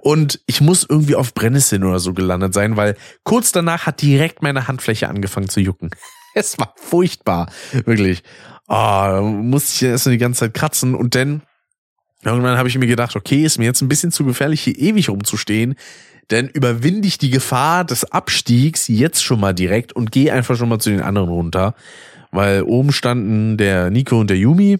Und 0.00 0.40
ich 0.46 0.60
muss 0.60 0.86
irgendwie 0.88 1.14
auf 1.14 1.34
Brennnesseln 1.34 1.84
oder 1.84 1.98
so 1.98 2.12
gelandet 2.14 2.54
sein, 2.54 2.76
weil 2.76 2.96
kurz 3.24 3.52
danach 3.52 3.86
hat 3.86 4.02
direkt 4.02 4.42
meine 4.42 4.68
Handfläche 4.68 5.08
angefangen 5.08 5.48
zu 5.48 5.60
jucken. 5.60 5.90
Es 6.32 6.56
war 6.60 6.74
furchtbar, 6.76 7.50
wirklich. 7.72 8.22
Oh, 8.68 9.20
musste 9.20 9.72
ich 9.74 9.90
erst 9.90 10.06
die 10.06 10.16
ganze 10.16 10.38
Zeit 10.38 10.54
kratzen 10.54 10.94
und 10.94 11.16
dann 11.16 11.42
irgendwann 12.24 12.56
habe 12.56 12.68
ich 12.68 12.78
mir 12.78 12.86
gedacht, 12.86 13.16
okay, 13.16 13.42
ist 13.44 13.58
mir 13.58 13.64
jetzt 13.64 13.80
ein 13.80 13.88
bisschen 13.88 14.12
zu 14.12 14.24
gefährlich, 14.24 14.60
hier 14.60 14.78
ewig 14.78 15.08
rumzustehen. 15.08 15.74
Denn 16.30 16.48
überwinde 16.48 17.08
ich 17.08 17.18
die 17.18 17.30
Gefahr 17.30 17.84
des 17.84 18.12
Abstiegs 18.12 18.86
jetzt 18.86 19.24
schon 19.24 19.40
mal 19.40 19.52
direkt 19.52 19.92
und 19.92 20.12
gehe 20.12 20.32
einfach 20.32 20.56
schon 20.56 20.68
mal 20.68 20.78
zu 20.78 20.90
den 20.90 21.00
anderen 21.00 21.28
runter. 21.28 21.74
Weil 22.30 22.62
oben 22.62 22.92
standen 22.92 23.56
der 23.56 23.90
Nico 23.90 24.20
und 24.20 24.30
der 24.30 24.36
Yumi 24.36 24.78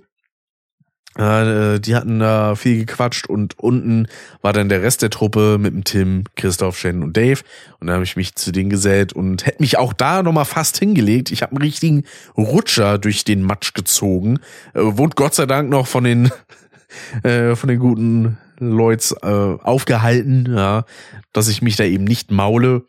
äh, 1.16 1.80
die 1.80 1.96
hatten 1.96 2.20
da 2.20 2.54
viel 2.54 2.84
gequatscht 2.84 3.26
und 3.26 3.58
unten 3.58 4.06
war 4.42 4.52
dann 4.52 4.68
der 4.68 4.82
Rest 4.82 5.02
der 5.02 5.10
Truppe 5.10 5.58
mit 5.58 5.74
dem 5.74 5.84
Tim, 5.84 6.24
Christoph, 6.36 6.78
Shannon 6.78 7.02
und 7.02 7.16
Dave. 7.16 7.40
Und 7.80 7.88
dann 7.88 7.94
habe 7.94 8.04
ich 8.04 8.16
mich 8.16 8.36
zu 8.36 8.52
denen 8.52 8.70
gesellt 8.70 9.12
und 9.12 9.44
hätte 9.44 9.60
mich 9.60 9.76
auch 9.76 9.92
da 9.92 10.22
nochmal 10.22 10.44
fast 10.44 10.78
hingelegt. 10.78 11.32
Ich 11.32 11.42
habe 11.42 11.52
einen 11.52 11.62
richtigen 11.62 12.04
Rutscher 12.36 12.98
durch 12.98 13.24
den 13.24 13.42
Matsch 13.42 13.74
gezogen. 13.74 14.38
Äh, 14.74 14.80
wurde 14.82 15.14
Gott 15.16 15.34
sei 15.34 15.46
Dank 15.46 15.68
noch 15.68 15.88
von 15.88 16.04
den 16.04 16.30
äh, 17.24 17.56
von 17.56 17.68
den 17.68 17.80
guten 17.80 18.38
Leuts 18.58 19.12
äh, 19.22 19.26
aufgehalten, 19.26 20.54
ja, 20.54 20.84
dass 21.32 21.48
ich 21.48 21.62
mich 21.62 21.76
da 21.76 21.84
eben 21.84 22.04
nicht 22.04 22.30
maule. 22.30 22.84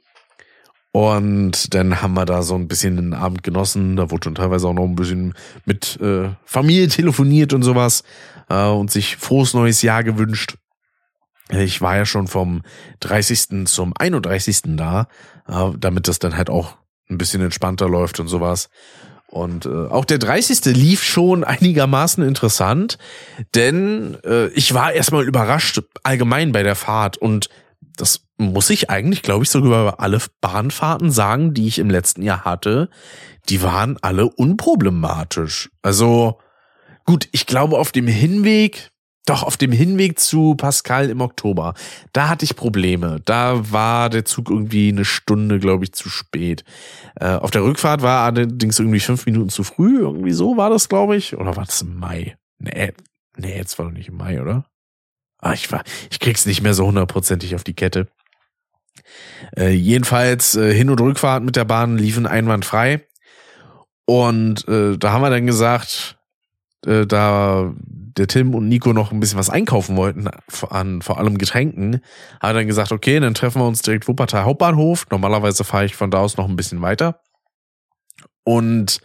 Und 0.94 1.74
dann 1.74 2.02
haben 2.02 2.16
wir 2.16 2.26
da 2.26 2.42
so 2.42 2.56
ein 2.56 2.68
bisschen 2.68 2.98
den 2.98 3.14
Abend 3.14 3.44
genossen. 3.44 3.96
Da 3.96 4.12
wurde 4.12 4.26
schon 4.26 4.36
teilweise 4.36 4.68
auch 4.68 4.74
noch 4.74 4.84
ein 4.84 4.96
bisschen 4.96 5.34
mit 5.66 6.00
äh, 6.02 6.30
Familie 6.44 6.90
telefoniert 6.90 7.54
und 7.54 7.64
sowas 7.64 8.04
äh, 8.50 8.66
und 8.66 8.92
sich 8.92 9.16
frohes 9.16 9.54
neues 9.54 9.82
Jahr 9.82 10.04
gewünscht. 10.04 10.56
Ich 11.50 11.82
war 11.82 11.96
ja 11.96 12.06
schon 12.06 12.28
vom 12.28 12.62
30. 13.02 13.66
zum 13.66 13.94
31. 13.98 14.76
da, 14.78 15.08
äh, 15.48 15.72
damit 15.78 16.08
das 16.08 16.20
dann 16.20 16.36
halt 16.36 16.50
auch 16.50 16.78
ein 17.10 17.18
bisschen 17.18 17.42
entspannter 17.42 17.88
läuft 17.88 18.20
und 18.20 18.28
sowas. 18.28 18.70
Und 19.28 19.66
äh, 19.66 19.70
auch 19.70 20.04
der 20.04 20.18
30. 20.18 20.66
lief 20.76 21.04
schon 21.04 21.46
einigermaßen 21.46 22.22
interessant, 22.22 22.98
denn 23.56 24.18
äh, 24.26 24.48
ich 24.48 24.74
war 24.74 24.92
erstmal 24.92 25.26
überrascht 25.26 25.82
allgemein 26.04 26.52
bei 26.52 26.64
der 26.64 26.76
Fahrt 26.76 27.18
und 27.18 27.50
das 27.96 28.26
muss 28.42 28.70
ich 28.70 28.90
eigentlich, 28.90 29.22
glaube 29.22 29.44
ich, 29.44 29.50
sogar 29.50 29.82
über 29.82 30.00
alle 30.00 30.20
Bahnfahrten 30.42 31.12
sagen, 31.12 31.54
die 31.54 31.68
ich 31.68 31.80
im 31.80 31.90
letzten 31.90 32.24
Jahr 32.24 32.44
hatte, 32.44 32.90
die 33.50 33.62
waren 33.62 33.98
alle 34.02 34.30
unproblematisch. 34.30 35.70
Also 35.82 36.40
gut, 37.06 37.28
ich 37.32 37.46
glaube 37.46 37.78
auf 37.78 37.92
dem 37.92 38.08
Hinweg, 38.08 38.92
doch 39.26 39.44
auf 39.44 39.58
dem 39.58 39.72
Hinweg 39.72 40.20
zu 40.20 40.56
Pascal 40.56 41.10
im 41.10 41.22
Oktober, 41.22 41.74
da 42.14 42.30
hatte 42.30 42.46
ich 42.46 42.56
Probleme. 42.56 43.22
Da 43.26 43.72
war 43.72 44.10
der 44.10 44.26
Zug 44.26 44.50
irgendwie 44.50 44.90
eine 44.90 45.06
Stunde, 45.06 45.60
glaube 45.60 45.84
ich, 45.84 45.94
zu 45.94 46.10
spät. 46.10 46.64
Äh, 47.20 47.36
auf 47.36 47.52
der 47.52 47.64
Rückfahrt 47.64 48.02
war 48.02 48.26
allerdings 48.26 48.80
irgendwie 48.80 49.00
fünf 49.00 49.26
Minuten 49.26 49.50
zu 49.50 49.64
früh. 49.64 50.00
Irgendwie 50.00 50.32
so 50.34 50.58
war 50.58 50.70
das, 50.70 50.90
glaube 50.90 51.16
ich. 51.16 51.38
Oder 51.38 51.56
war 51.56 51.66
das 51.66 51.82
im 51.82 51.98
Mai? 51.98 52.36
Nee, 52.58 52.94
nee, 53.38 53.56
jetzt 53.56 53.78
war 53.78 53.86
doch 53.86 53.94
nicht 53.94 54.10
im 54.10 54.18
Mai, 54.18 54.42
oder? 54.42 54.66
Ah, 55.38 55.54
ich 55.54 55.72
war, 55.72 55.84
ich 56.12 56.20
krieg's 56.20 56.46
nicht 56.46 56.62
mehr 56.62 56.76
so 56.76 56.86
hundertprozentig 56.86 57.56
auf 57.56 57.64
die 57.64 57.74
Kette. 57.74 58.08
Äh, 59.58 59.70
jedenfalls 59.70 60.56
äh, 60.56 60.74
Hin- 60.74 60.90
und 60.90 61.02
Rückfahrt 61.02 61.44
mit 61.44 61.56
der 61.56 61.66
Bahn 61.66 61.98
liefen 61.98 62.26
einwandfrei. 62.26 63.06
Und 64.06 64.68
äh, 64.68 64.98
da 64.98 65.12
haben 65.12 65.22
wir 65.22 65.30
dann 65.30 65.48
gesagt, 65.48 66.18
äh, 66.86 67.06
da 67.06 67.74
der 68.18 68.28
Tim 68.28 68.54
und 68.56 68.68
Nico 68.68 68.94
noch 68.94 69.12
ein 69.12 69.20
bisschen 69.20 69.40
was 69.40 69.50
einkaufen 69.50 69.96
wollten, 69.96 70.28
an 70.70 71.02
vor 71.02 71.18
allem 71.18 71.38
Getränken, 71.38 72.02
haben 72.42 72.56
dann 72.56 72.68
gesagt, 72.68 72.92
okay, 72.92 73.20
dann 73.20 73.34
treffen 73.34 73.62
wir 73.62 73.68
uns 73.68 73.82
direkt 73.82 74.08
Wuppertal 74.08 74.44
Hauptbahnhof. 74.44 75.08
Normalerweise 75.10 75.64
fahre 75.64 75.86
ich 75.86 75.96
von 75.96 76.12
da 76.12 76.20
aus 76.20 76.38
noch 76.38 76.50
ein 76.50 76.56
bisschen 76.56 76.82
weiter. 76.82 77.22
Und 78.44 79.00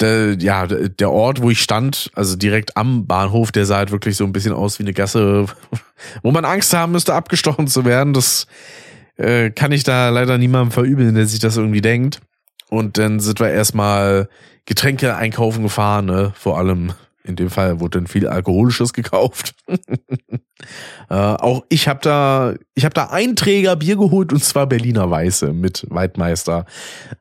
der, 0.00 0.36
ja, 0.38 0.66
der 0.66 1.10
Ort, 1.10 1.40
wo 1.40 1.50
ich 1.50 1.62
stand, 1.62 2.10
also 2.14 2.36
direkt 2.36 2.76
am 2.76 3.06
Bahnhof, 3.06 3.52
der 3.52 3.64
sah 3.64 3.76
halt 3.76 3.92
wirklich 3.92 4.16
so 4.16 4.24
ein 4.24 4.32
bisschen 4.32 4.52
aus 4.52 4.78
wie 4.78 4.82
eine 4.82 4.92
Gasse, 4.92 5.46
wo 6.22 6.32
man 6.32 6.44
Angst 6.44 6.72
haben 6.74 6.92
müsste, 6.92 7.14
abgestochen 7.14 7.68
zu 7.68 7.84
werden. 7.84 8.12
Das 8.12 8.46
äh, 9.16 9.50
kann 9.50 9.72
ich 9.72 9.84
da 9.84 10.08
leider 10.08 10.38
niemandem 10.38 10.72
verübeln, 10.72 11.14
der 11.14 11.26
sich 11.26 11.38
das 11.38 11.56
irgendwie 11.56 11.80
denkt. 11.80 12.20
Und 12.68 12.98
dann 12.98 13.20
sind 13.20 13.40
wir 13.40 13.50
erstmal 13.50 14.28
Getränke 14.64 15.16
einkaufen 15.16 15.62
gefahren, 15.62 16.06
ne? 16.06 16.32
Vor 16.34 16.58
allem 16.58 16.92
in 17.26 17.36
dem 17.36 17.50
Fall 17.50 17.80
wurde 17.80 17.98
dann 17.98 18.06
viel 18.06 18.28
Alkoholisches 18.28 18.92
gekauft. 18.92 19.54
äh, 21.10 21.14
auch 21.14 21.64
ich 21.68 21.88
habe 21.88 21.98
da, 22.02 22.54
ich 22.74 22.84
habe 22.84 22.94
da 22.94 23.06
einen 23.06 23.36
Träger 23.36 23.76
Bier 23.76 23.96
geholt 23.96 24.32
und 24.32 24.42
zwar 24.42 24.66
Berliner 24.66 25.10
Weiße 25.10 25.52
mit 25.52 25.86
Weidmeister. 25.88 26.66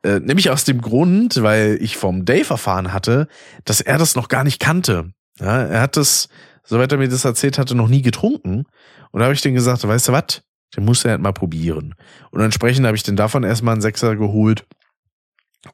Äh, 0.04 0.20
nämlich 0.20 0.52
aus 0.52 0.64
dem 0.64 0.82
Grund, 0.82 1.42
weil 1.42 1.78
ich 1.82 1.98
vom 1.98 2.24
Dave 2.24 2.52
erfahren 2.52 2.94
hatte, 2.94 3.28
dass 3.66 3.82
er 3.82 3.98
das 3.98 4.16
noch 4.16 4.28
gar 4.28 4.44
nicht 4.44 4.60
kannte. 4.60 5.12
Ja, 5.40 5.64
er 5.64 5.82
hat 5.82 5.98
das, 5.98 6.30
soweit 6.64 6.92
er 6.92 6.98
mir 6.98 7.10
das 7.10 7.26
erzählt 7.26 7.58
hatte, 7.58 7.76
noch 7.76 7.88
nie 7.88 8.02
getrunken. 8.02 8.66
Und 9.12 9.20
da 9.20 9.26
habe 9.26 9.34
ich 9.34 9.42
dann 9.42 9.54
gesagt, 9.54 9.86
weißt 9.88 10.10
du 10.10 10.12
was? 10.12 10.44
Den 10.76 10.86
muss 10.86 11.06
er 11.06 11.12
halt 11.12 11.22
mal 11.22 11.32
probieren. 11.32 11.96
Und 12.32 12.42
entsprechend 12.42 12.86
habe 12.86 12.98
ich 12.98 13.04
den 13.04 13.16
davon 13.16 13.44
erstmal 13.44 13.74
einen 13.74 13.82
Sechser 13.82 14.16
geholt. 14.16 14.66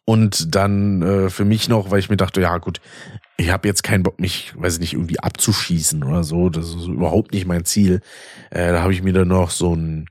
Und 0.06 0.56
dann 0.56 1.02
äh, 1.02 1.30
für 1.30 1.46
mich 1.46 1.68
noch, 1.68 1.92
weil 1.92 2.00
ich 2.00 2.10
mir 2.10 2.18
dachte, 2.18 2.42
ja 2.42 2.58
gut, 2.60 2.80
ich 3.38 3.52
habe 3.52 3.68
jetzt 3.68 3.84
keinen 3.84 4.04
Bock, 4.04 4.20
mich, 4.20 4.54
weiß 4.56 4.76
ich 4.76 4.80
nicht, 4.80 4.94
irgendwie 4.94 5.20
abzuschießen 5.20 6.04
oder 6.04 6.24
so. 6.24 6.50
Das 6.50 6.70
ist 6.70 6.88
überhaupt 6.88 7.34
nicht 7.34 7.46
mein 7.46 7.66
Ziel. 7.66 8.02
Äh, 8.52 8.72
da 8.72 8.82
habe 8.82 8.94
ich 8.94 9.04
mir 9.04 9.14
dann 9.14 9.28
noch 9.28 9.50
so 9.50 9.76
ein 9.76 10.08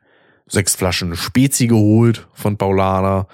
sechs 0.47 0.74
Flaschen 0.74 1.16
Spezi 1.16 1.66
geholt 1.66 2.28
von 2.35 2.59
Paulana. 2.59 3.26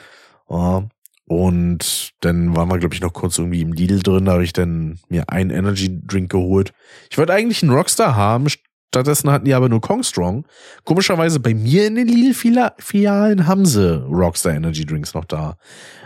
Ja. 0.49 0.89
Und 1.29 2.13
dann 2.21 2.55
waren 2.55 2.69
wir, 2.69 2.79
glaube 2.79 2.95
ich, 2.95 3.01
noch 3.01 3.13
kurz 3.13 3.39
irgendwie 3.39 3.63
im 3.63 3.73
Lidl 3.73 4.01
drin. 4.01 4.27
Da 4.27 4.33
habe 4.33 4.45
ich 4.45 4.53
dann 4.53 5.01
mir 5.09 5.29
einen 5.29 5.51
Energy 5.51 6.01
Drink 6.07 6.31
geholt. 6.31 6.73
Ich 7.11 7.19
wollte 7.19 7.33
eigentlich 7.33 7.63
einen 7.63 7.73
Rockstar 7.73 8.15
haben, 8.15 8.47
Stattdessen 8.89 9.31
hatten 9.31 9.45
die 9.45 9.55
aber 9.55 9.69
nur 9.69 9.81
Kong 9.81 10.03
Strong. 10.03 10.47
Komischerweise 10.85 11.41
bei 11.41 11.55
mir 11.55 11.87
in 11.87 11.97
den 11.97 12.09
Lidl-Filialen 12.09 13.47
haben 13.47 13.67
sie 13.67 14.03
Rockstar 14.05 14.55
Energy 14.55 14.87
Drinks 14.87 15.13
noch 15.13 15.25
da. 15.25 15.57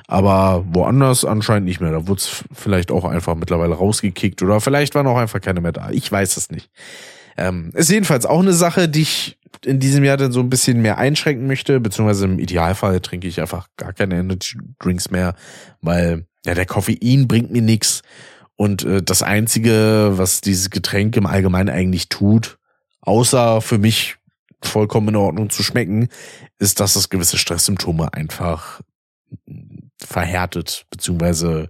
Aber 0.09 0.65
woanders 0.67 1.25
anscheinend 1.25 1.69
nicht 1.69 1.81
mehr. 1.81 1.93
Da 1.93 2.09
wurde 2.09 2.21
es 2.21 2.45
vielleicht 2.53 2.91
auch 2.91 3.05
einfach 3.05 3.37
mittlerweile 3.37 3.75
rausgekickt 3.75 4.43
oder 4.43 4.61
vielleicht 4.61 4.95
waren 4.95 5.07
auch 5.07 5.19
einfach 5.19 5.41
keine 5.41 5.61
mehr 5.61 5.73
da. 5.73 5.91
Ich 5.91 6.11
weiß 6.11 6.37
es 6.37 6.51
nicht. 6.51 6.69
Ähm, 7.37 7.71
ist 7.75 7.91
jedenfalls 7.91 8.27
auch 8.27 8.41
eine 8.41 8.53
Sache, 8.53 8.89
die 8.89 9.03
ich 9.03 9.39
in 9.65 9.79
diesem 9.79 10.03
Jahr 10.03 10.17
dann 10.17 10.33
so 10.33 10.41
ein 10.41 10.51
bisschen 10.51 10.83
mehr 10.83 10.99
einschränken 10.99 11.47
möchte, 11.47 11.81
beziehungsweise 11.81 12.25
im 12.25 12.39
Idealfall 12.39 13.01
trinke 13.01 13.29
ich 13.29 13.41
einfach 13.41 13.69
gar 13.77 13.93
keine 13.93 14.19
Energy 14.19 14.59
Drinks 14.79 15.11
mehr, 15.11 15.35
weil 15.81 16.27
ja 16.45 16.55
der 16.55 16.67
Koffein 16.67 17.29
bringt 17.29 17.51
mir 17.51 17.63
nichts 17.63 18.03
und 18.57 18.85
äh, 18.85 19.03
das 19.03 19.23
einzige, 19.23 20.13
was 20.17 20.43
dieses 20.43 20.69
Getränk 20.69 21.17
im 21.17 21.27
Allgemeinen 21.27 21.71
eigentlich 21.71 22.11
tut, 22.11 22.59
außer 23.11 23.61
für 23.61 23.79
mich 23.79 24.17
vollkommen 24.63 25.09
in 25.09 25.17
Ordnung 25.17 25.51
zu 25.51 25.65
schmecken, 25.65 26.09
ist, 26.59 26.79
dass 26.79 26.95
es 26.95 27.09
gewisse 27.09 27.39
Stresssymptome 27.39 28.15
einfach 28.15 28.81
verhärtet, 29.99 30.87
beziehungsweise 30.91 31.69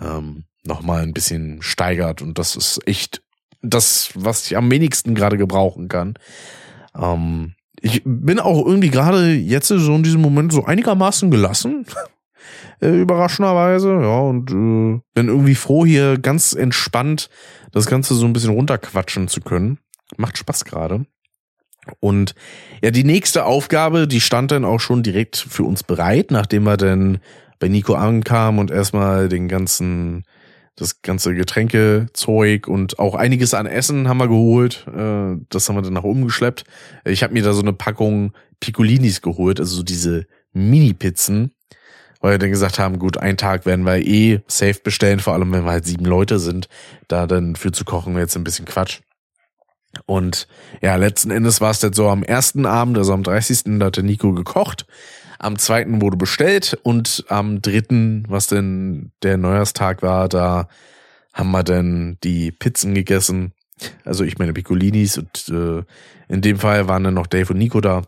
ähm, 0.00 0.44
nochmal 0.64 1.02
ein 1.02 1.12
bisschen 1.12 1.60
steigert. 1.60 2.22
Und 2.22 2.38
das 2.38 2.56
ist 2.56 2.80
echt 2.86 3.22
das, 3.60 4.10
was 4.14 4.46
ich 4.46 4.56
am 4.56 4.70
wenigsten 4.70 5.14
gerade 5.14 5.36
gebrauchen 5.36 5.88
kann. 5.88 6.14
Ähm, 6.98 7.54
ich 7.82 8.02
bin 8.04 8.40
auch 8.40 8.64
irgendwie 8.64 8.90
gerade 8.90 9.32
jetzt 9.32 9.68
so 9.68 9.94
in 9.94 10.02
diesem 10.02 10.22
Moment 10.22 10.50
so 10.52 10.64
einigermaßen 10.64 11.30
gelassen. 11.30 11.84
äh, 12.80 12.88
überraschenderweise, 12.88 13.92
ja, 14.00 14.18
und 14.20 14.50
äh, 14.50 15.00
bin 15.14 15.28
irgendwie 15.28 15.54
froh, 15.54 15.84
hier 15.84 16.18
ganz 16.18 16.54
entspannt 16.54 17.28
das 17.70 17.84
Ganze 17.84 18.14
so 18.14 18.24
ein 18.24 18.32
bisschen 18.32 18.54
runterquatschen 18.54 19.28
zu 19.28 19.42
können. 19.42 19.78
Macht 20.16 20.38
Spaß 20.38 20.64
gerade. 20.64 21.06
Und 21.98 22.34
ja, 22.82 22.90
die 22.90 23.04
nächste 23.04 23.44
Aufgabe, 23.44 24.06
die 24.06 24.20
stand 24.20 24.50
dann 24.50 24.64
auch 24.64 24.80
schon 24.80 25.02
direkt 25.02 25.36
für 25.36 25.64
uns 25.64 25.82
bereit, 25.82 26.30
nachdem 26.30 26.64
wir 26.64 26.76
dann 26.76 27.18
bei 27.58 27.68
Nico 27.68 27.94
ankamen 27.94 28.60
und 28.60 28.70
erstmal 28.70 29.28
den 29.28 29.48
ganzen, 29.48 30.24
das 30.76 31.02
ganze 31.02 31.34
Getränkezeug 31.34 32.68
und 32.68 32.98
auch 32.98 33.14
einiges 33.14 33.54
an 33.54 33.66
Essen 33.66 34.08
haben 34.08 34.18
wir 34.18 34.28
geholt. 34.28 34.86
Äh, 34.88 35.36
das 35.48 35.68
haben 35.68 35.76
wir 35.76 35.82
dann 35.82 35.92
nach 35.92 36.04
oben 36.04 36.24
geschleppt. 36.24 36.64
Ich 37.04 37.22
habe 37.22 37.32
mir 37.32 37.42
da 37.42 37.52
so 37.52 37.62
eine 37.62 37.72
Packung 37.72 38.32
Piccolinis 38.60 39.22
geholt, 39.22 39.58
also 39.58 39.76
so 39.76 39.82
diese 39.82 40.26
Mini-Pizzen, 40.52 41.52
weil 42.20 42.32
wir 42.32 42.38
dann 42.38 42.50
gesagt 42.50 42.78
haben, 42.78 42.98
gut, 42.98 43.16
einen 43.16 43.38
Tag 43.38 43.64
werden 43.64 43.86
wir 43.86 43.96
eh 43.96 44.40
safe 44.46 44.80
bestellen, 44.82 45.20
vor 45.20 45.32
allem 45.32 45.52
wenn 45.52 45.64
wir 45.64 45.70
halt 45.70 45.86
sieben 45.86 46.04
Leute 46.04 46.38
sind. 46.38 46.68
Da 47.08 47.26
dann 47.26 47.56
für 47.56 47.72
zu 47.72 47.84
kochen 47.84 48.16
jetzt 48.18 48.36
ein 48.36 48.44
bisschen 48.44 48.66
Quatsch. 48.66 49.00
Und 50.06 50.46
ja, 50.80 50.96
letzten 50.96 51.30
Endes 51.30 51.60
war 51.60 51.70
es 51.70 51.80
dann 51.80 51.92
so 51.92 52.08
am 52.08 52.22
ersten 52.22 52.66
Abend, 52.66 52.96
also 52.96 53.12
am 53.12 53.22
30. 53.22 53.78
da 53.78 53.86
hat 53.86 53.96
der 53.96 54.04
Nico 54.04 54.32
gekocht. 54.32 54.86
Am 55.38 55.58
zweiten 55.58 56.02
wurde 56.02 56.16
bestellt 56.16 56.78
und 56.82 57.24
am 57.28 57.62
dritten, 57.62 58.24
was 58.28 58.46
denn 58.46 59.12
der 59.22 59.36
Neujahrstag 59.36 60.02
war, 60.02 60.28
da 60.28 60.68
haben 61.32 61.50
wir 61.50 61.62
dann 61.62 62.18
die 62.22 62.52
Pizzen 62.52 62.94
gegessen. 62.94 63.52
Also 64.04 64.24
ich 64.24 64.38
meine 64.38 64.52
Piccolinis 64.52 65.16
und 65.16 65.48
äh, 65.48 65.82
in 66.28 66.42
dem 66.42 66.58
Fall 66.58 66.88
waren 66.88 67.04
dann 67.04 67.14
noch 67.14 67.26
Dave 67.26 67.52
und 67.52 67.58
Nico 67.58 67.80
da. 67.80 68.02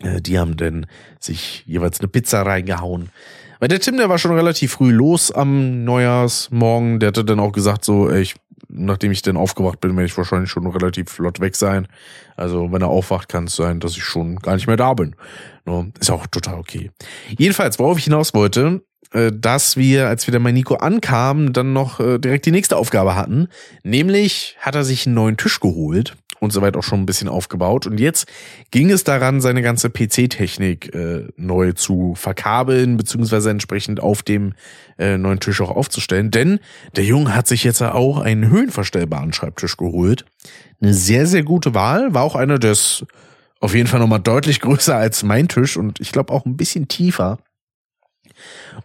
Äh, 0.00 0.20
die 0.20 0.38
haben 0.38 0.56
dann 0.56 0.86
sich 1.18 1.64
jeweils 1.66 2.00
eine 2.00 2.08
Pizza 2.08 2.42
reingehauen. 2.42 3.10
Weil 3.58 3.68
der 3.68 3.80
Tim, 3.80 3.96
der 3.96 4.08
war 4.08 4.18
schon 4.18 4.34
relativ 4.34 4.72
früh 4.72 4.92
los 4.92 5.32
am 5.32 5.84
Neujahrsmorgen. 5.84 7.00
Der 7.00 7.08
hatte 7.08 7.24
dann 7.24 7.40
auch 7.40 7.52
gesagt, 7.52 7.84
so, 7.84 8.10
ich, 8.10 8.34
nachdem 8.68 9.12
ich 9.12 9.22
dann 9.22 9.36
aufgewacht 9.36 9.80
bin, 9.80 9.96
werde 9.96 10.06
ich 10.06 10.16
wahrscheinlich 10.16 10.50
schon 10.50 10.66
relativ 10.66 11.10
flott 11.10 11.40
weg 11.40 11.56
sein. 11.56 11.88
Also, 12.36 12.72
wenn 12.72 12.82
er 12.82 12.88
aufwacht, 12.88 13.28
kann 13.28 13.44
es 13.44 13.56
sein, 13.56 13.80
dass 13.80 13.96
ich 13.96 14.04
schon 14.04 14.36
gar 14.36 14.54
nicht 14.54 14.66
mehr 14.66 14.76
da 14.76 14.94
bin. 14.94 15.16
No, 15.64 15.86
ist 15.98 16.10
auch 16.10 16.26
total 16.26 16.58
okay. 16.58 16.90
Jedenfalls, 17.38 17.78
worauf 17.78 17.98
ich 17.98 18.04
hinaus 18.04 18.34
wollte, 18.34 18.82
äh, 19.12 19.32
dass 19.32 19.76
wir, 19.76 20.08
als 20.08 20.26
wir 20.26 20.32
dann 20.32 20.42
bei 20.42 20.52
Nico 20.52 20.74
ankamen, 20.74 21.52
dann 21.52 21.72
noch 21.72 22.00
äh, 22.00 22.18
direkt 22.18 22.46
die 22.46 22.52
nächste 22.52 22.76
Aufgabe 22.76 23.14
hatten. 23.14 23.48
Nämlich 23.82 24.56
hat 24.60 24.74
er 24.74 24.84
sich 24.84 25.06
einen 25.06 25.14
neuen 25.14 25.36
Tisch 25.36 25.60
geholt 25.60 26.16
und 26.46 26.52
soweit 26.52 26.76
auch 26.76 26.82
schon 26.82 27.00
ein 27.00 27.06
bisschen 27.06 27.28
aufgebaut. 27.28 27.86
Und 27.86 28.00
jetzt 28.00 28.26
ging 28.70 28.90
es 28.90 29.04
daran, 29.04 29.40
seine 29.40 29.60
ganze 29.60 29.90
PC-Technik 29.90 30.94
äh, 30.94 31.28
neu 31.36 31.72
zu 31.72 32.14
verkabeln, 32.14 32.96
beziehungsweise 32.96 33.50
entsprechend 33.50 34.00
auf 34.00 34.22
dem 34.22 34.54
äh, 34.98 35.18
neuen 35.18 35.40
Tisch 35.40 35.60
auch 35.60 35.70
aufzustellen. 35.70 36.30
Denn 36.30 36.60
der 36.94 37.04
Junge 37.04 37.34
hat 37.34 37.46
sich 37.46 37.64
jetzt 37.64 37.82
auch 37.82 38.18
einen 38.18 38.48
höhenverstellbaren 38.48 39.32
Schreibtisch 39.32 39.76
geholt. 39.76 40.24
Eine 40.80 40.94
sehr, 40.94 41.26
sehr 41.26 41.42
gute 41.42 41.74
Wahl. 41.74 42.14
War 42.14 42.22
auch 42.22 42.36
einer, 42.36 42.58
der 42.58 42.72
ist 42.72 43.04
auf 43.60 43.74
jeden 43.74 43.88
Fall 43.88 44.00
nochmal 44.00 44.20
deutlich 44.20 44.60
größer 44.62 44.96
als 44.96 45.22
mein 45.22 45.48
Tisch 45.48 45.76
und 45.76 46.00
ich 46.00 46.12
glaube 46.12 46.32
auch 46.32 46.46
ein 46.46 46.56
bisschen 46.56 46.88
tiefer. 46.88 47.38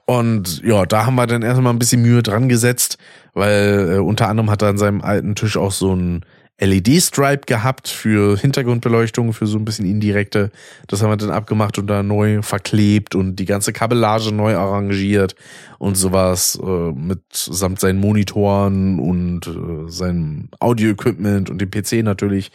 Und 0.06 0.62
ja, 0.64 0.86
da 0.86 1.06
haben 1.06 1.16
wir 1.16 1.28
dann 1.28 1.42
erstmal 1.42 1.74
ein 1.74 1.80
bisschen 1.80 2.02
Mühe 2.02 2.24
dran 2.24 2.50
gesetzt, 2.50 2.98
weil 3.34 3.96
äh, 3.96 3.98
unter 3.98 4.28
anderem 4.28 4.50
hat 4.50 4.62
er 4.62 4.70
an 4.70 4.78
seinem 4.78 5.02
alten 5.02 5.36
Tisch 5.36 5.58
auch 5.58 5.72
so 5.72 5.96
ein 5.96 6.26
LED-Stripe 6.66 7.46
gehabt 7.48 7.88
für 7.88 8.38
Hintergrundbeleuchtung, 8.38 9.34
für 9.34 9.48
so 9.48 9.58
ein 9.58 9.66
bisschen 9.66 9.86
indirekte. 9.86 10.52
Das 10.88 11.02
haben 11.02 11.10
wir 11.10 11.18
dann 11.18 11.32
abgemacht 11.32 11.78
und 11.80 11.88
da 11.88 12.04
neu 12.04 12.42
verklebt 12.44 13.16
und 13.16 13.38
die 13.38 13.46
ganze 13.46 13.74
Kabellage 13.74 14.32
neu 14.32 14.56
arrangiert 14.56 15.36
und 15.80 15.96
sowas 15.96 16.60
äh, 16.62 16.92
mit 16.92 17.22
samt 17.32 17.80
seinen 17.80 18.00
Monitoren 18.00 19.00
und 19.00 19.48
äh, 19.48 19.90
seinem 19.90 20.50
Audio-Equipment 20.60 21.50
und 21.50 21.60
dem 21.60 21.72
PC 21.72 22.04
natürlich. 22.04 22.52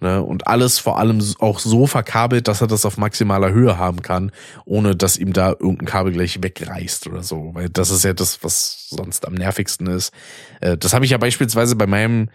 Ne, 0.00 0.22
und 0.22 0.46
alles 0.46 0.78
vor 0.78 1.00
allem 1.00 1.20
auch 1.40 1.58
so 1.58 1.88
verkabelt, 1.88 2.46
dass 2.46 2.60
er 2.60 2.68
das 2.68 2.86
auf 2.86 2.98
maximaler 2.98 3.50
Höhe 3.50 3.78
haben 3.78 4.00
kann, 4.00 4.30
ohne 4.64 4.94
dass 4.94 5.16
ihm 5.16 5.32
da 5.32 5.48
irgendein 5.50 5.86
Kabel 5.86 6.12
gleich 6.12 6.40
wegreißt 6.40 7.08
oder 7.08 7.24
so. 7.24 7.50
Weil 7.54 7.68
das 7.68 7.90
ist 7.90 8.04
ja 8.04 8.12
das, 8.12 8.44
was 8.44 8.86
sonst 8.90 9.26
am 9.26 9.34
nervigsten 9.34 9.88
ist. 9.88 10.12
Äh, 10.60 10.76
das 10.76 10.92
habe 10.92 11.04
ich 11.04 11.10
ja 11.10 11.18
beispielsweise 11.18 11.74
bei 11.74 11.88
meinem 11.88 12.28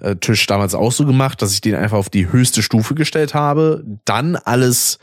äh, 0.00 0.16
Tisch 0.16 0.46
damals 0.46 0.74
auch 0.74 0.92
so 0.92 1.06
gemacht, 1.06 1.40
dass 1.42 1.52
ich 1.52 1.60
den 1.60 1.74
einfach 1.74 1.98
auf 1.98 2.10
die 2.10 2.30
höchste 2.30 2.62
Stufe 2.62 2.94
gestellt 2.94 3.34
habe, 3.34 3.84
dann 4.04 4.36
alles 4.36 4.98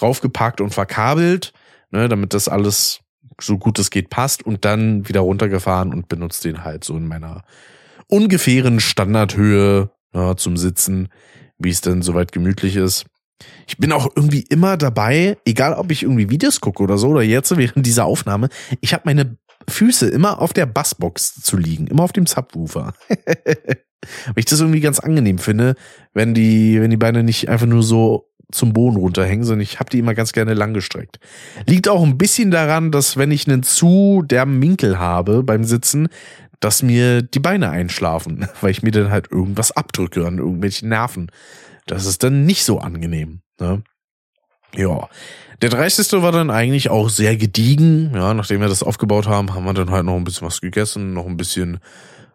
raufgepackt 0.00 0.60
und 0.60 0.74
verkabelt, 0.74 1.52
ne, 1.90 2.08
damit 2.08 2.34
das 2.34 2.48
alles 2.48 3.00
so 3.40 3.58
gut 3.58 3.78
es 3.78 3.90
geht 3.90 4.10
passt 4.10 4.44
und 4.44 4.64
dann 4.64 5.08
wieder 5.08 5.20
runtergefahren 5.20 5.92
und 5.92 6.08
benutzt 6.08 6.44
den 6.44 6.64
halt 6.64 6.84
so 6.84 6.96
in 6.96 7.06
meiner 7.06 7.42
ungefähren 8.08 8.80
Standardhöhe 8.80 9.90
ja, 10.14 10.36
zum 10.36 10.56
Sitzen, 10.56 11.08
wie 11.58 11.70
es 11.70 11.80
denn 11.80 12.02
soweit 12.02 12.32
gemütlich 12.32 12.76
ist. 12.76 13.04
Ich 13.66 13.76
bin 13.76 13.92
auch 13.92 14.08
irgendwie 14.14 14.46
immer 14.48 14.76
dabei, 14.76 15.36
egal 15.44 15.74
ob 15.74 15.90
ich 15.90 16.04
irgendwie 16.04 16.30
Videos 16.30 16.60
gucke 16.60 16.82
oder 16.82 16.96
so 16.96 17.08
oder 17.08 17.22
jetzt 17.22 17.54
während 17.56 17.84
dieser 17.84 18.06
Aufnahme, 18.06 18.48
ich 18.80 18.94
habe 18.94 19.02
meine 19.04 19.36
Füße 19.68 20.08
immer 20.08 20.40
auf 20.40 20.52
der 20.52 20.66
Bassbox 20.66 21.40
zu 21.40 21.56
liegen, 21.56 21.86
immer 21.86 22.04
auf 22.04 22.12
dem 22.12 22.26
Subwoofer. 22.26 22.94
Weil 24.26 24.34
ich 24.36 24.44
das 24.44 24.60
irgendwie 24.60 24.80
ganz 24.80 25.00
angenehm 25.00 25.38
finde, 25.38 25.74
wenn 26.14 26.34
die, 26.34 26.80
wenn 26.80 26.90
die 26.90 26.96
Beine 26.96 27.22
nicht 27.22 27.48
einfach 27.48 27.66
nur 27.66 27.82
so 27.82 28.30
zum 28.52 28.72
Boden 28.72 28.96
runterhängen, 28.96 29.44
sondern 29.44 29.62
ich 29.62 29.80
habe 29.80 29.90
die 29.90 29.98
immer 29.98 30.14
ganz 30.14 30.32
gerne 30.32 30.54
langgestreckt. 30.54 31.18
Liegt 31.66 31.88
auch 31.88 32.02
ein 32.04 32.16
bisschen 32.16 32.50
daran, 32.50 32.92
dass 32.92 33.16
wenn 33.16 33.32
ich 33.32 33.48
einen 33.48 33.62
zu 33.62 34.22
derben 34.24 34.62
Winkel 34.62 34.98
habe 34.98 35.42
beim 35.42 35.64
Sitzen, 35.64 36.08
dass 36.60 36.82
mir 36.82 37.22
die 37.22 37.40
Beine 37.40 37.70
einschlafen, 37.70 38.48
weil 38.60 38.70
ich 38.70 38.82
mir 38.82 38.92
dann 38.92 39.10
halt 39.10 39.30
irgendwas 39.30 39.72
abdrücke 39.72 40.26
an 40.26 40.38
irgendwelchen 40.38 40.88
Nerven. 40.88 41.30
Das 41.86 42.06
ist 42.06 42.22
dann 42.22 42.44
nicht 42.44 42.64
so 42.64 42.78
angenehm. 42.78 43.40
Ne? 43.60 43.82
Ja. 44.74 45.08
Der 45.62 45.70
30. 45.70 46.12
war 46.22 46.32
dann 46.32 46.50
eigentlich 46.50 46.90
auch 46.90 47.08
sehr 47.08 47.36
gediegen. 47.36 48.12
Ja, 48.14 48.34
nachdem 48.34 48.60
wir 48.60 48.68
das 48.68 48.82
aufgebaut 48.82 49.26
haben, 49.26 49.54
haben 49.54 49.64
wir 49.64 49.72
dann 49.72 49.90
halt 49.90 50.04
noch 50.04 50.16
ein 50.16 50.24
bisschen 50.24 50.46
was 50.46 50.60
gegessen, 50.60 51.14
noch 51.14 51.26
ein 51.26 51.38
bisschen 51.38 51.80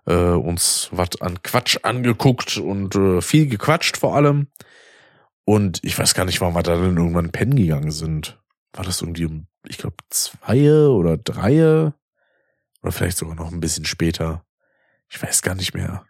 äh, 0.07 0.15
uns 0.15 0.89
was 0.91 1.21
an 1.21 1.43
Quatsch 1.43 1.77
angeguckt 1.83 2.57
und 2.57 2.95
äh, 2.95 3.21
viel 3.21 3.47
gequatscht 3.47 3.97
vor 3.97 4.15
allem. 4.15 4.47
Und 5.45 5.79
ich 5.83 5.97
weiß 5.97 6.13
gar 6.15 6.25
nicht, 6.25 6.41
wann 6.41 6.53
wir 6.53 6.63
da 6.63 6.75
dann 6.75 6.97
irgendwann 6.97 7.31
pennen 7.31 7.55
gegangen 7.55 7.91
sind. 7.91 8.39
War 8.73 8.85
das 8.85 9.01
irgendwie 9.01 9.25
um, 9.25 9.47
ich 9.67 9.77
glaube, 9.77 9.97
zwei 10.09 10.87
oder 10.87 11.17
drei? 11.17 11.91
Oder 12.81 12.91
vielleicht 12.91 13.17
sogar 13.17 13.35
noch 13.35 13.51
ein 13.51 13.59
bisschen 13.59 13.85
später. 13.85 14.43
Ich 15.09 15.21
weiß 15.21 15.41
gar 15.43 15.55
nicht 15.55 15.73
mehr. 15.73 16.05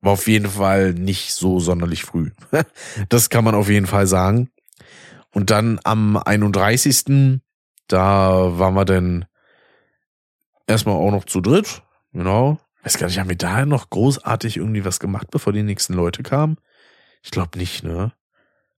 War 0.00 0.12
auf 0.12 0.28
jeden 0.28 0.48
Fall 0.48 0.94
nicht 0.94 1.32
so 1.32 1.58
sonderlich 1.58 2.04
früh. 2.04 2.30
das 3.08 3.30
kann 3.30 3.44
man 3.44 3.54
auf 3.54 3.68
jeden 3.68 3.86
Fall 3.86 4.06
sagen. 4.06 4.50
Und 5.32 5.50
dann 5.50 5.80
am 5.84 6.16
31. 6.16 7.40
Da 7.88 8.58
waren 8.58 8.74
wir 8.74 8.84
dann 8.84 9.24
erstmal 10.66 10.96
auch 10.96 11.10
noch 11.10 11.24
zu 11.24 11.40
dritt. 11.40 11.82
Genau. 12.12 12.58
Weiß 12.82 12.98
gar 12.98 13.06
nicht, 13.06 13.18
haben 13.18 13.28
wir 13.28 13.36
da 13.36 13.64
noch 13.64 13.90
großartig 13.90 14.56
irgendwie 14.56 14.84
was 14.84 14.98
gemacht, 14.98 15.28
bevor 15.30 15.52
die 15.52 15.62
nächsten 15.62 15.94
Leute 15.94 16.22
kamen? 16.22 16.56
Ich 17.22 17.30
glaube 17.30 17.58
nicht, 17.58 17.84
ne? 17.84 18.12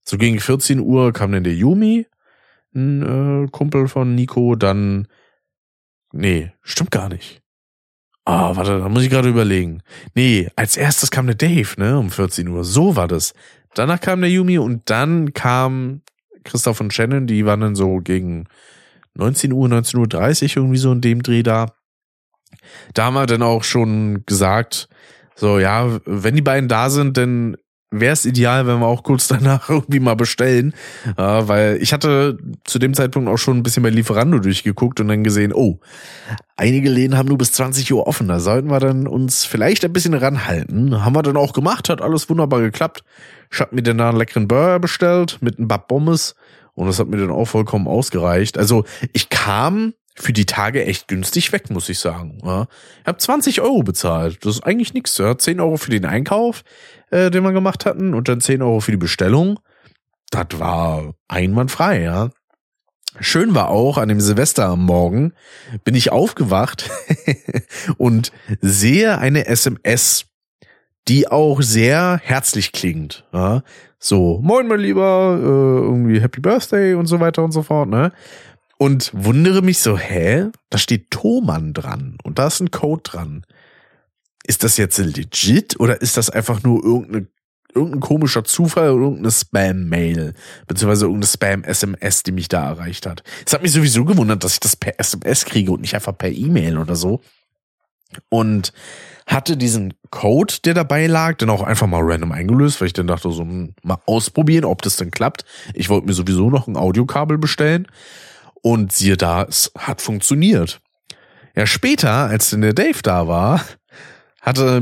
So 0.03 0.17
gegen 0.17 0.39
14 0.39 0.79
Uhr 0.79 1.11
kam 1.11 1.31
dann 1.31 1.43
der 1.43 1.55
Yumi, 1.55 2.05
ein 2.75 3.45
äh, 3.45 3.47
Kumpel 3.49 3.87
von 3.87 4.13
Nico, 4.13 4.55
dann. 4.55 5.07
Nee, 6.11 6.51
stimmt 6.61 6.91
gar 6.91 7.09
nicht. 7.09 7.41
Ah, 8.25 8.55
warte, 8.55 8.79
da 8.79 8.89
muss 8.89 9.03
ich 9.03 9.09
gerade 9.09 9.29
überlegen. 9.29 9.81
Nee, 10.13 10.49
als 10.55 10.77
erstes 10.77 11.11
kam 11.11 11.25
der 11.25 11.35
Dave, 11.35 11.69
ne, 11.77 11.97
um 11.97 12.09
14 12.09 12.47
Uhr. 12.47 12.63
So 12.63 12.95
war 12.95 13.07
das. 13.07 13.33
Danach 13.73 13.99
kam 13.99 14.21
der 14.21 14.29
Yumi 14.29 14.57
und 14.57 14.89
dann 14.89 15.33
kam 15.33 16.01
Christoph 16.45 16.79
und 16.79 16.93
Shannon, 16.93 17.27
die 17.27 17.45
waren 17.45 17.59
dann 17.59 17.75
so 17.75 17.97
gegen 17.97 18.45
19 19.15 19.51
Uhr, 19.51 19.67
19.30 19.67 20.43
Uhr 20.43 20.63
irgendwie 20.63 20.77
so 20.77 20.91
in 20.91 21.01
dem 21.01 21.23
Dreh 21.23 21.43
da. 21.43 21.73
Da 22.93 23.05
haben 23.05 23.15
wir 23.15 23.25
dann 23.25 23.41
auch 23.41 23.63
schon 23.63 24.23
gesagt, 24.25 24.87
so 25.35 25.59
ja, 25.59 25.99
wenn 26.05 26.35
die 26.35 26.41
beiden 26.41 26.69
da 26.69 26.89
sind, 26.89 27.17
dann 27.17 27.57
wäre 27.91 28.13
es 28.13 28.25
ideal, 28.25 28.67
wenn 28.67 28.79
wir 28.79 28.87
auch 28.87 29.03
kurz 29.03 29.27
danach 29.29 29.69
irgendwie 29.69 29.99
mal 29.99 30.15
bestellen, 30.15 30.73
äh, 31.17 31.21
weil 31.21 31.77
ich 31.81 31.93
hatte 31.93 32.37
zu 32.63 32.79
dem 32.79 32.93
Zeitpunkt 32.93 33.29
auch 33.29 33.37
schon 33.37 33.57
ein 33.57 33.63
bisschen 33.63 33.83
bei 33.83 33.89
Lieferando 33.89 34.39
durchgeguckt 34.39 34.99
und 34.99 35.07
dann 35.07 35.23
gesehen, 35.23 35.53
oh, 35.53 35.79
einige 36.55 36.89
Läden 36.89 37.17
haben 37.17 37.27
nur 37.27 37.37
bis 37.37 37.51
20 37.53 37.91
Uhr 37.93 38.07
offen, 38.07 38.27
da 38.27 38.39
sollten 38.39 38.69
wir 38.69 38.79
dann 38.79 39.07
uns 39.07 39.45
vielleicht 39.45 39.85
ein 39.85 39.93
bisschen 39.93 40.13
ranhalten. 40.13 41.03
Haben 41.03 41.15
wir 41.15 41.23
dann 41.23 41.37
auch 41.37 41.53
gemacht, 41.53 41.89
hat 41.89 42.01
alles 42.01 42.29
wunderbar 42.29 42.61
geklappt. 42.61 43.03
Ich 43.55 43.61
hab 43.61 43.71
mir 43.71 43.83
dann 43.83 43.97
da 43.97 44.09
einen 44.09 44.17
leckeren 44.17 44.49
Burger 44.49 44.79
bestellt 44.79 45.37
mit 45.39 45.57
einem 45.57 45.69
Bad 45.69 45.87
Bommes 45.87 46.35
und 46.73 46.87
das 46.87 46.99
hat 46.99 47.07
mir 47.07 47.15
dann 47.15 47.31
auch 47.31 47.45
vollkommen 47.45 47.87
ausgereicht. 47.87 48.57
Also 48.57 48.83
ich 49.13 49.29
kam 49.29 49.93
für 50.17 50.33
die 50.33 50.45
Tage 50.45 50.85
echt 50.85 51.07
günstig 51.07 51.53
weg, 51.53 51.69
muss 51.69 51.87
ich 51.87 51.99
sagen. 51.99 52.39
Ja. 52.43 52.67
Ich 53.01 53.07
habe 53.07 53.17
20 53.17 53.61
Euro 53.61 53.81
bezahlt. 53.83 54.45
Das 54.45 54.55
ist 54.55 54.63
eigentlich 54.63 54.93
nichts. 54.93 55.17
Ja. 55.17 55.37
10 55.37 55.61
Euro 55.61 55.77
für 55.77 55.89
den 55.89 56.03
Einkauf, 56.05 56.63
äh, 57.11 57.31
den 57.31 57.43
wir 57.43 57.53
gemacht 57.53 57.85
hatten, 57.85 58.13
und 58.13 58.27
dann 58.27 58.41
10 58.41 58.61
Euro 58.61 58.81
für 58.81 58.91
die 58.91 58.97
Bestellung. 58.97 59.59
Das 60.31 60.47
war 60.57 61.13
einwandfrei, 61.29 62.01
ja. 62.01 62.31
Schön 63.21 63.55
war 63.55 63.69
auch, 63.69 63.97
an 63.97 64.09
dem 64.09 64.19
Silvester 64.19 64.65
am 64.65 64.83
Morgen 64.85 65.31
bin 65.85 65.95
ich 65.95 66.11
aufgewacht 66.11 66.89
und 67.97 68.33
sehe 68.59 69.17
eine 69.17 69.47
SMS, 69.47 70.25
die 71.07 71.27
auch 71.27 71.61
sehr 71.61 72.19
herzlich 72.23 72.71
klingt. 72.71 73.25
Ja? 73.33 73.63
So, 73.99 74.39
moin 74.43 74.67
mein 74.67 74.79
Lieber, 74.79 75.37
äh, 75.39 75.45
irgendwie 75.85 76.19
Happy 76.19 76.41
Birthday 76.41 76.93
und 76.95 77.07
so 77.07 77.19
weiter 77.19 77.43
und 77.43 77.51
so 77.51 77.63
fort, 77.63 77.89
ne? 77.89 78.11
Und 78.77 79.11
wundere 79.13 79.61
mich 79.61 79.79
so, 79.79 79.97
hä? 79.97 80.47
Da 80.69 80.77
steht 80.77 81.11
Thomann 81.11 81.73
dran 81.73 82.17
und 82.23 82.39
da 82.39 82.47
ist 82.47 82.59
ein 82.59 82.71
Code 82.71 83.03
dran. 83.03 83.45
Ist 84.45 84.63
das 84.63 84.77
jetzt 84.77 84.97
legit 84.97 85.79
oder 85.79 86.01
ist 86.01 86.17
das 86.17 86.29
einfach 86.29 86.61
nur 86.61 86.83
irgendeine, 86.83 87.27
irgendein 87.73 88.01
komischer 88.01 88.43
Zufall 88.43 88.91
oder 88.91 89.05
irgendeine 89.05 89.31
Spam-Mail, 89.31 90.33
beziehungsweise 90.67 91.05
irgendeine 91.05 91.27
Spam-SMS, 91.27 92.23
die 92.23 92.31
mich 92.31 92.49
da 92.49 92.69
erreicht 92.69 93.05
hat? 93.05 93.23
Es 93.45 93.53
hat 93.53 93.63
mich 93.63 93.71
sowieso 93.71 94.03
gewundert, 94.05 94.43
dass 94.43 94.53
ich 94.53 94.59
das 94.59 94.75
per 94.75 94.99
SMS 94.99 95.45
kriege 95.45 95.71
und 95.71 95.81
nicht 95.81 95.95
einfach 95.95 96.17
per 96.17 96.29
E-Mail 96.29 96.77
oder 96.77 96.95
so. 96.95 97.21
Und 98.29 98.71
hatte 99.27 99.57
diesen 99.57 99.95
Code, 100.11 100.53
der 100.63 100.73
dabei 100.73 101.07
lag, 101.07 101.37
dann 101.37 101.49
auch 101.49 101.63
einfach 101.63 101.87
mal 101.87 102.01
random 102.01 102.31
eingelöst, 102.31 102.79
weil 102.79 102.87
ich 102.87 102.93
dann 102.93 103.07
dachte, 103.07 103.31
so 103.31 103.41
hm, 103.41 103.73
mal 103.83 103.97
ausprobieren, 104.05 104.65
ob 104.65 104.81
das 104.81 104.97
denn 104.97 105.11
klappt. 105.11 105.45
Ich 105.73 105.89
wollte 105.89 106.07
mir 106.07 106.13
sowieso 106.13 106.49
noch 106.49 106.67
ein 106.67 106.77
Audiokabel 106.77 107.37
bestellen 107.37 107.87
und 108.61 108.91
siehe 108.91 109.17
da, 109.17 109.43
es 109.43 109.71
hat 109.77 110.01
funktioniert. 110.01 110.81
Ja, 111.55 111.65
später, 111.65 112.11
als 112.11 112.49
dann 112.49 112.61
der 112.61 112.73
Dave 112.73 113.01
da 113.01 113.27
war, 113.27 113.61
hatte 114.41 114.81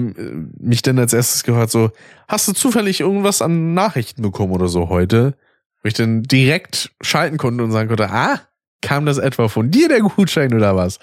mich 0.59 0.81
dann 0.81 0.99
als 0.99 1.13
erstes 1.13 1.43
gehört 1.43 1.71
so, 1.71 1.91
hast 2.27 2.47
du 2.47 2.53
zufällig 2.53 2.99
irgendwas 2.99 3.41
an 3.41 3.73
Nachrichten 3.73 4.21
bekommen 4.21 4.51
oder 4.51 4.67
so 4.67 4.89
heute? 4.89 5.37
Wo 5.81 5.87
ich 5.87 5.93
dann 5.93 6.23
direkt 6.23 6.91
schalten 7.01 7.37
konnte 7.37 7.63
und 7.63 7.71
sagen 7.71 7.87
konnte, 7.87 8.09
ah, 8.09 8.41
kam 8.83 9.07
das 9.07 9.17
etwa 9.17 9.47
von 9.47 9.71
dir, 9.71 9.87
der 9.89 10.01
Gutschein 10.01 10.53
oder 10.53 10.75
was? 10.75 10.99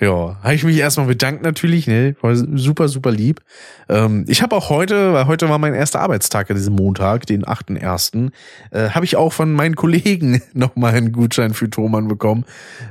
Ja, 0.00 0.38
habe 0.42 0.54
ich 0.54 0.64
mich 0.64 0.78
erstmal 0.78 1.06
bedankt 1.06 1.42
natürlich, 1.42 1.86
ne? 1.86 2.16
War 2.22 2.34
super, 2.34 2.88
super 2.88 3.10
lieb. 3.10 3.42
Ähm, 3.88 4.24
ich 4.28 4.40
habe 4.42 4.56
auch 4.56 4.70
heute, 4.70 5.12
weil 5.12 5.26
heute 5.26 5.50
war 5.50 5.58
mein 5.58 5.74
erster 5.74 6.00
Arbeitstag 6.00 6.50
an 6.50 6.56
diesem 6.56 6.74
Montag, 6.74 7.26
den 7.26 7.44
8.1., 7.44 8.30
äh, 8.70 8.90
habe 8.90 9.04
ich 9.04 9.16
auch 9.16 9.32
von 9.32 9.52
meinen 9.52 9.76
Kollegen 9.76 10.42
nochmal 10.54 10.94
einen 10.94 11.12
Gutschein 11.12 11.52
für 11.52 11.68
Thomann 11.68 12.08
bekommen 12.08 12.46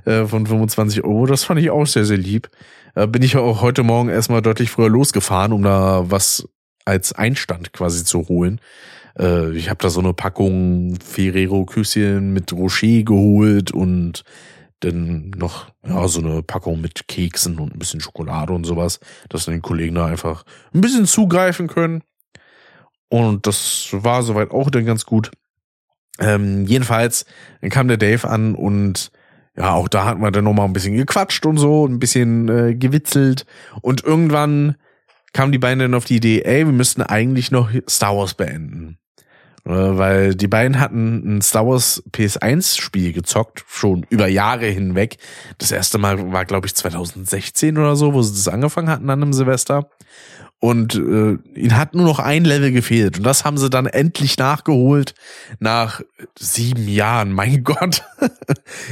äh, 0.06 0.26
von 0.26 0.46
25 0.46 1.04
Euro. 1.04 1.26
Das 1.26 1.44
fand 1.44 1.60
ich 1.60 1.72
auch 1.72 1.88
sehr, 1.88 2.06
sehr 2.06 2.18
lieb. 2.18 2.48
Äh, 2.94 3.08
bin 3.08 3.24
ich 3.24 3.38
auch 3.38 3.62
heute 3.62 3.82
Morgen 3.82 4.10
erstmal 4.10 4.44
deutlich 4.44 4.70
früher 4.70 4.90
losgefahren, 4.90 5.52
um 5.52 5.64
da 5.64 6.12
was 6.12 6.48
als 6.86 7.12
Einstand 7.14 7.74
quasi 7.74 8.04
zu 8.04 8.28
holen. 8.28 8.62
Äh, 9.20 9.52
ich 9.52 9.70
habe 9.70 9.82
da 9.82 9.90
so 9.90 10.00
eine 10.00 10.14
Packung 10.14 10.98
Ferrero 11.04 11.66
Küsschen 11.66 12.34
mit 12.34 12.54
Rocher 12.54 13.04
geholt 13.04 13.72
und 13.72 14.24
dann 14.80 15.32
noch 15.32 15.68
ja, 15.86 16.08
so 16.08 16.22
eine 16.22 16.42
Packung 16.42 16.80
mit 16.80 17.08
Keksen 17.08 17.60
und 17.60 17.76
ein 17.76 17.80
bisschen 17.80 18.00
Schokolade 18.00 18.54
und 18.54 18.66
sowas, 18.66 19.00
dass 19.28 19.46
den 19.46 19.62
Kollegen 19.62 19.96
da 19.96 20.06
einfach 20.06 20.46
ein 20.74 20.82
bisschen 20.82 21.06
zugreifen 21.06 21.68
können. 21.68 22.02
Und 23.10 23.46
das 23.48 23.90
war 23.92 24.24
soweit 24.24 24.52
auch 24.52 24.70
dann 24.70 24.86
ganz 24.86 25.06
gut. 25.06 25.32
Ähm, 26.20 26.66
jedenfalls, 26.66 27.26
dann 27.62 27.70
kam 27.70 27.88
der 27.88 27.98
Dave 27.98 28.28
an 28.30 28.56
und 28.56 29.12
ja, 29.58 29.74
auch 29.74 29.90
da 29.90 30.06
hatten 30.06 30.22
wir 30.22 30.32
dann 30.32 30.46
nochmal 30.46 30.66
ein 30.66 30.74
bisschen 30.74 30.96
gequatscht 30.96 31.46
und 31.46 31.58
so, 31.58 31.86
ein 31.86 32.00
bisschen 32.00 32.48
äh, 32.48 32.76
gewitzelt. 32.76 33.46
Und 33.82 34.04
irgendwann 34.04 34.76
kamen 35.34 35.52
die 35.52 35.58
beiden 35.58 35.80
dann 35.80 35.94
auf 35.94 36.06
die 36.06 36.18
Idee, 36.18 36.44
ey, 36.44 36.66
wir 36.66 36.72
müssten 36.72 37.02
eigentlich 37.02 37.52
noch 37.52 37.70
Star 37.90 38.16
Wars 38.16 38.36
beenden. 38.36 38.99
Äh, 39.66 39.72
weil 39.72 40.36
die 40.36 40.48
beiden 40.48 40.80
hatten 40.80 41.38
ein 41.38 41.42
Star 41.42 41.68
Wars 41.68 42.04
PS1 42.12 42.80
Spiel 42.80 43.14
gezockt, 43.14 43.66
schon 43.68 44.06
über 44.10 44.28
Jahre 44.28 44.68
hinweg. 44.68 45.18
Das 45.58 45.72
erste 45.72 45.98
Mal 45.98 46.32
war, 46.32 46.46
glaube 46.46 46.68
ich, 46.68 46.76
2016 46.76 47.78
oder 47.78 47.96
so, 47.96 48.14
wo 48.14 48.22
sie 48.22 48.34
das 48.34 48.48
angefangen 48.48 48.90
hatten 48.90 49.10
an 49.10 49.22
einem 49.22 49.34
Silvester. 49.34 49.90
Und 50.62 50.96
äh, 50.96 51.38
ihnen 51.58 51.78
hat 51.78 51.96
nur 51.96 52.06
noch 52.06 52.20
ein 52.20 52.44
Level 52.44 52.72
gefehlt. 52.72 53.18
Und 53.18 53.24
das 53.24 53.46
haben 53.46 53.58
sie 53.58 53.70
dann 53.70 53.86
endlich 53.86 54.38
nachgeholt 54.38 55.14
nach 55.60 56.02
sieben 56.38 56.88
Jahren. 56.88 57.32
Mein 57.40 57.64
Gott. 57.64 58.04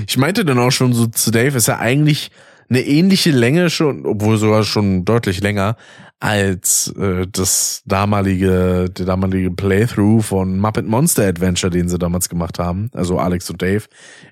ich 0.07 0.17
meinte 0.17 0.45
dann 0.45 0.59
auch 0.59 0.71
schon 0.71 0.93
so 0.93 1.07
zu 1.07 1.31
Dave, 1.31 1.57
ist 1.57 1.67
ja 1.67 1.79
eigentlich 1.79 2.31
eine 2.69 2.81
ähnliche 2.81 3.31
Länge 3.31 3.69
schon, 3.69 4.05
obwohl 4.05 4.37
sogar 4.37 4.63
schon 4.63 5.05
deutlich 5.05 5.41
länger, 5.41 5.77
als 6.19 6.93
äh, 6.97 7.27
das 7.27 7.83
damalige, 7.85 8.89
der 8.89 9.05
damalige 9.05 9.51
Playthrough 9.51 10.25
von 10.25 10.59
Muppet 10.59 10.87
Monster 10.87 11.27
Adventure, 11.27 11.69
den 11.69 11.89
sie 11.89 11.99
damals 11.99 12.29
gemacht 12.29 12.57
haben, 12.57 12.89
also 12.93 13.19
Alex 13.19 13.49
und 13.49 13.61
Dave, 13.61 13.83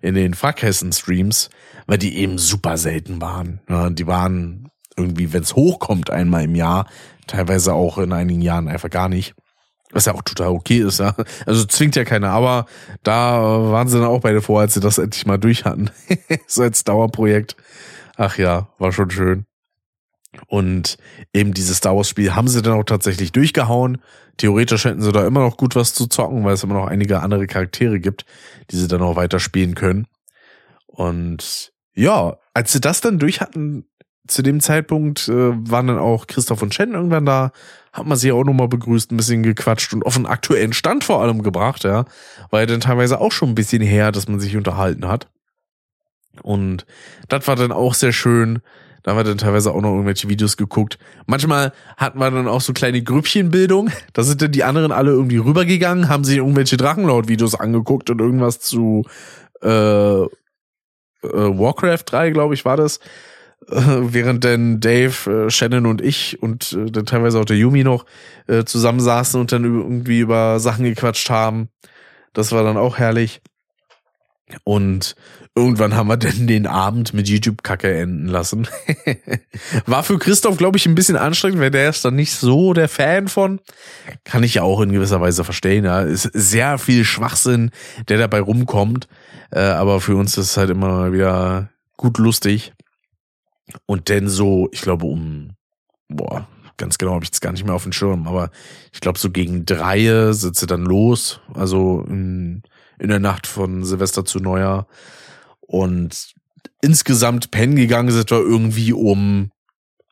in 0.02 0.16
den 0.16 0.34
Frackhessen-Streams, 0.34 1.50
weil 1.86 1.98
die 1.98 2.18
eben 2.18 2.38
super 2.38 2.78
selten 2.78 3.22
waren. 3.22 3.62
Ja, 3.70 3.90
die 3.90 4.08
waren 4.08 4.70
irgendwie, 4.98 5.32
wenn 5.34 5.44
es 5.44 5.56
hochkommt, 5.56 6.10
einmal 6.10 6.46
im 6.46 6.56
Jahr, 6.56 6.88
teilweise 7.28 7.74
auch 7.74 7.98
in 7.98 8.14
einigen 8.14 8.42
Jahren 8.42 8.68
einfach 8.68 8.90
gar 8.90 9.10
nicht. 9.10 9.36
Was 9.92 10.06
ja 10.06 10.16
auch 10.16 10.24
total 10.24 10.50
okay 10.50 10.80
ist, 10.80 11.00
ja. 11.00 11.16
Also 11.46 11.64
zwingt 11.66 11.96
ja 11.96 12.04
keiner, 12.04 12.30
aber 12.30 12.66
da 13.04 13.40
waren 13.40 13.88
sie 13.88 14.00
dann 14.00 14.08
auch 14.08 14.22
beide 14.22 14.42
vor, 14.42 14.60
als 14.60 14.74
sie 14.74 14.80
das 14.80 14.98
endlich 14.98 15.26
mal 15.26 15.38
durch 15.38 15.66
hatten. 15.66 15.92
so 16.48 16.64
als 16.64 16.84
Dauerprojekt. 16.84 17.56
Ach 18.18 18.38
ja, 18.38 18.70
war 18.80 18.92
schon 18.92 19.12
schön. 19.12 19.46
Und 20.48 20.98
eben 21.34 21.54
dieses 21.54 21.78
Star 21.78 21.96
Wars 21.96 22.10
Spiel 22.10 22.36
haben 22.36 22.48
sie 22.48 22.62
dann 22.62 22.74
auch 22.74 22.84
tatsächlich 22.84 23.32
durchgehauen. 23.32 24.02
Theoretisch 24.38 24.86
hätten 24.86 25.02
sie 25.02 25.12
da 25.12 25.26
immer 25.26 25.42
noch 25.42 25.58
gut 25.58 25.76
was 25.76 25.94
zu 25.94 26.08
zocken, 26.08 26.44
weil 26.44 26.54
es 26.54 26.64
immer 26.64 26.76
noch 26.76 26.88
einige 26.88 27.22
andere 27.22 27.48
Charaktere 27.48 28.00
gibt, 28.00 28.26
die 28.72 28.78
sie 28.78 28.88
dann 28.88 29.02
auch 29.02 29.16
weiter 29.16 29.40
spielen 29.40 29.76
können. 29.76 30.08
Und 30.88 31.74
ja, 31.94 32.38
als 32.54 32.72
sie 32.72 32.82
das 32.82 33.02
dann 33.02 33.20
durch 33.20 33.42
hatten, 33.42 33.86
zu 34.28 34.42
dem 34.42 34.60
Zeitpunkt 34.60 35.28
äh, 35.28 35.54
waren 35.70 35.88
dann 35.88 36.00
auch 36.00 36.28
Christoph 36.28 36.62
und 36.62 36.72
Chen 36.72 36.94
irgendwann 36.94 37.26
da, 37.26 37.52
hat 37.94 38.06
man 38.06 38.18
sie 38.18 38.32
auch 38.32 38.44
nochmal 38.44 38.68
begrüßt, 38.68 39.12
ein 39.12 39.18
bisschen 39.18 39.44
gequatscht 39.44 39.94
und 39.94 40.06
auf 40.06 40.16
einen 40.16 40.26
aktuellen 40.26 40.74
Stand 40.74 41.04
vor 41.04 41.22
allem 41.22 41.44
gebracht, 41.44 41.84
ja. 41.84 42.06
War 42.50 42.62
ja 42.62 42.66
dann 42.66 42.82
teilweise 42.82 43.22
auch 43.22 43.32
schon 43.32 43.50
ein 43.50 43.56
bisschen 43.56 43.82
her, 43.82 44.12
dass 44.12 44.28
man 44.28 44.40
sich 44.40 44.58
unterhalten 44.58 45.08
hat. 45.08 45.30
Und 46.42 46.86
das 47.30 47.48
war 47.48 47.56
dann 47.56 47.72
auch 47.72 47.94
sehr 47.94 48.12
schön. 48.12 48.62
Da 49.06 49.12
haben 49.12 49.20
wir 49.20 49.24
dann 49.24 49.38
teilweise 49.38 49.72
auch 49.72 49.82
noch 49.82 49.92
irgendwelche 49.92 50.30
Videos 50.30 50.58
geguckt. 50.58 50.98
Manchmal 51.28 51.74
hatten 51.96 52.18
wir 52.18 52.32
dann 52.32 52.48
auch 52.48 52.62
so 52.62 52.74
kleine 52.74 53.04
Grüppchenbildung. 53.04 53.92
Da 54.14 54.24
sind 54.24 54.42
dann 54.42 54.52
die 54.52 54.64
anderen 54.64 54.92
alle 54.92 55.12
irgendwie 55.12 55.38
rübergegangen, 55.38 56.10
haben 56.10 56.24
sich 56.24 56.38
irgendwelche 56.38 56.76
Drachenlord-Videos 56.76 57.54
angeguckt 57.54 58.10
und 58.10 58.20
irgendwas 58.20 58.62
zu 58.62 59.04
äh, 59.62 59.68
äh, 59.68 60.28
Warcraft 61.22 62.02
3, 62.04 62.32
glaube 62.32 62.56
ich, 62.56 62.66
war 62.66 62.78
das. 62.78 62.98
Äh, 63.70 63.76
während 63.78 64.44
dann 64.44 64.80
Dave, 64.80 65.46
äh, 65.46 65.50
Shannon 65.52 65.86
und 65.86 66.02
ich 66.02 66.42
und 66.42 66.74
äh, 66.74 66.90
dann 66.90 67.06
teilweise 67.06 67.40
auch 67.40 67.46
der 67.46 67.58
Yumi 67.58 67.84
noch 67.84 68.08
äh, 68.48 68.64
zusammensaßen 68.64 69.40
und 69.40 69.52
dann 69.52 69.66
irgendwie 69.66 70.20
über 70.20 70.60
Sachen 70.60 70.84
gequatscht 70.84 71.30
haben. 71.30 71.70
Das 72.34 72.52
war 72.54 72.64
dann 72.64 72.78
auch 72.78 72.98
herrlich. 72.98 73.44
Und 74.64 75.16
irgendwann 75.56 75.96
haben 75.96 76.08
wir 76.08 76.18
dann 76.18 76.48
den 76.48 76.68
Abend 76.68 77.14
mit 77.14 77.30
YouTube-Kacke 77.30 77.94
enden 77.94 78.28
lassen. 78.28 78.68
War 79.86 80.04
für 80.04 80.20
Christoph, 80.20 80.58
glaube 80.58 80.78
ich, 80.78 80.86
ein 80.86 80.96
bisschen 80.96 81.16
anstrengend, 81.16 81.60
weil 81.60 81.72
der 81.72 81.90
ist 81.90 82.04
dann 82.04 82.16
nicht 82.16 82.34
so 82.34 82.74
der 82.74 82.90
Fan 82.90 83.30
von. 83.30 83.62
Kann 84.26 84.44
ich 84.44 84.56
ja 84.56 84.64
auch 84.64 84.82
in 84.82 84.92
gewisser 84.92 85.22
Weise 85.22 85.46
verstehen. 85.46 85.86
Ja. 85.86 86.02
Ist 86.02 86.30
sehr 86.34 86.78
viel 86.78 87.06
Schwachsinn, 87.06 87.72
der 88.10 88.18
dabei 88.18 88.42
rumkommt. 88.42 89.08
Äh, 89.52 89.62
aber 89.62 90.02
für 90.02 90.18
uns 90.18 90.38
ist 90.38 90.52
es 90.52 90.58
halt 90.58 90.70
immer 90.70 91.14
wieder 91.14 91.70
gut 91.96 92.18
lustig. 92.18 92.74
Und 93.86 94.10
denn 94.10 94.28
so, 94.28 94.68
ich 94.74 94.82
glaube, 94.82 95.06
um, 95.06 95.52
boah, 96.10 96.48
ganz 96.78 96.98
genau 96.98 97.14
habe 97.14 97.24
ich 97.24 97.30
jetzt 97.30 97.42
gar 97.42 97.54
nicht 97.54 97.66
mehr 97.66 97.74
auf 97.74 97.84
dem 97.84 97.94
Schirm, 97.94 98.28
aber 98.28 98.52
ich 98.94 99.00
glaube, 99.00 99.18
so 99.18 99.32
gegen 99.32 99.66
drei 99.66 100.34
sitze 100.34 100.68
dann 100.68 100.84
los. 100.84 101.40
Also 101.54 102.04
in, 102.08 102.64
in 103.00 103.08
der 103.08 103.20
Nacht 103.20 103.48
von 103.48 103.86
Silvester 103.86 104.26
zu 104.26 104.40
Neujahr. 104.40 104.88
Und 105.68 106.34
insgesamt 106.82 107.52
pennen 107.52 107.76
gegangen 107.76 108.12
sind 108.12 108.32
wir 108.32 108.40
irgendwie 108.40 108.94
um 108.94 109.52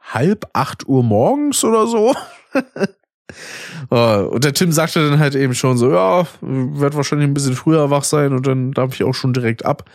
halb 0.02 0.50
acht 0.54 0.88
Uhr 0.88 1.04
morgens 1.04 1.64
oder 1.64 1.88
so. 1.88 2.14
und 3.90 4.44
der 4.44 4.54
Tim 4.54 4.72
sagte 4.72 5.10
dann 5.10 5.20
halt 5.20 5.36
eben 5.36 5.56
schon 5.56 5.78
so, 5.78 5.92
ja, 5.92 6.28
werd 6.42 6.96
wahrscheinlich 6.96 7.28
ein 7.28 7.34
bisschen 7.34 7.56
früher 7.56 7.90
wach 7.90 8.04
sein 8.04 8.34
und 8.34 8.46
dann 8.46 8.72
darf 8.72 8.94
ich 8.94 9.04
auch 9.04 9.14
schon 9.14 9.34
direkt 9.34 9.66
ab. 9.66 9.90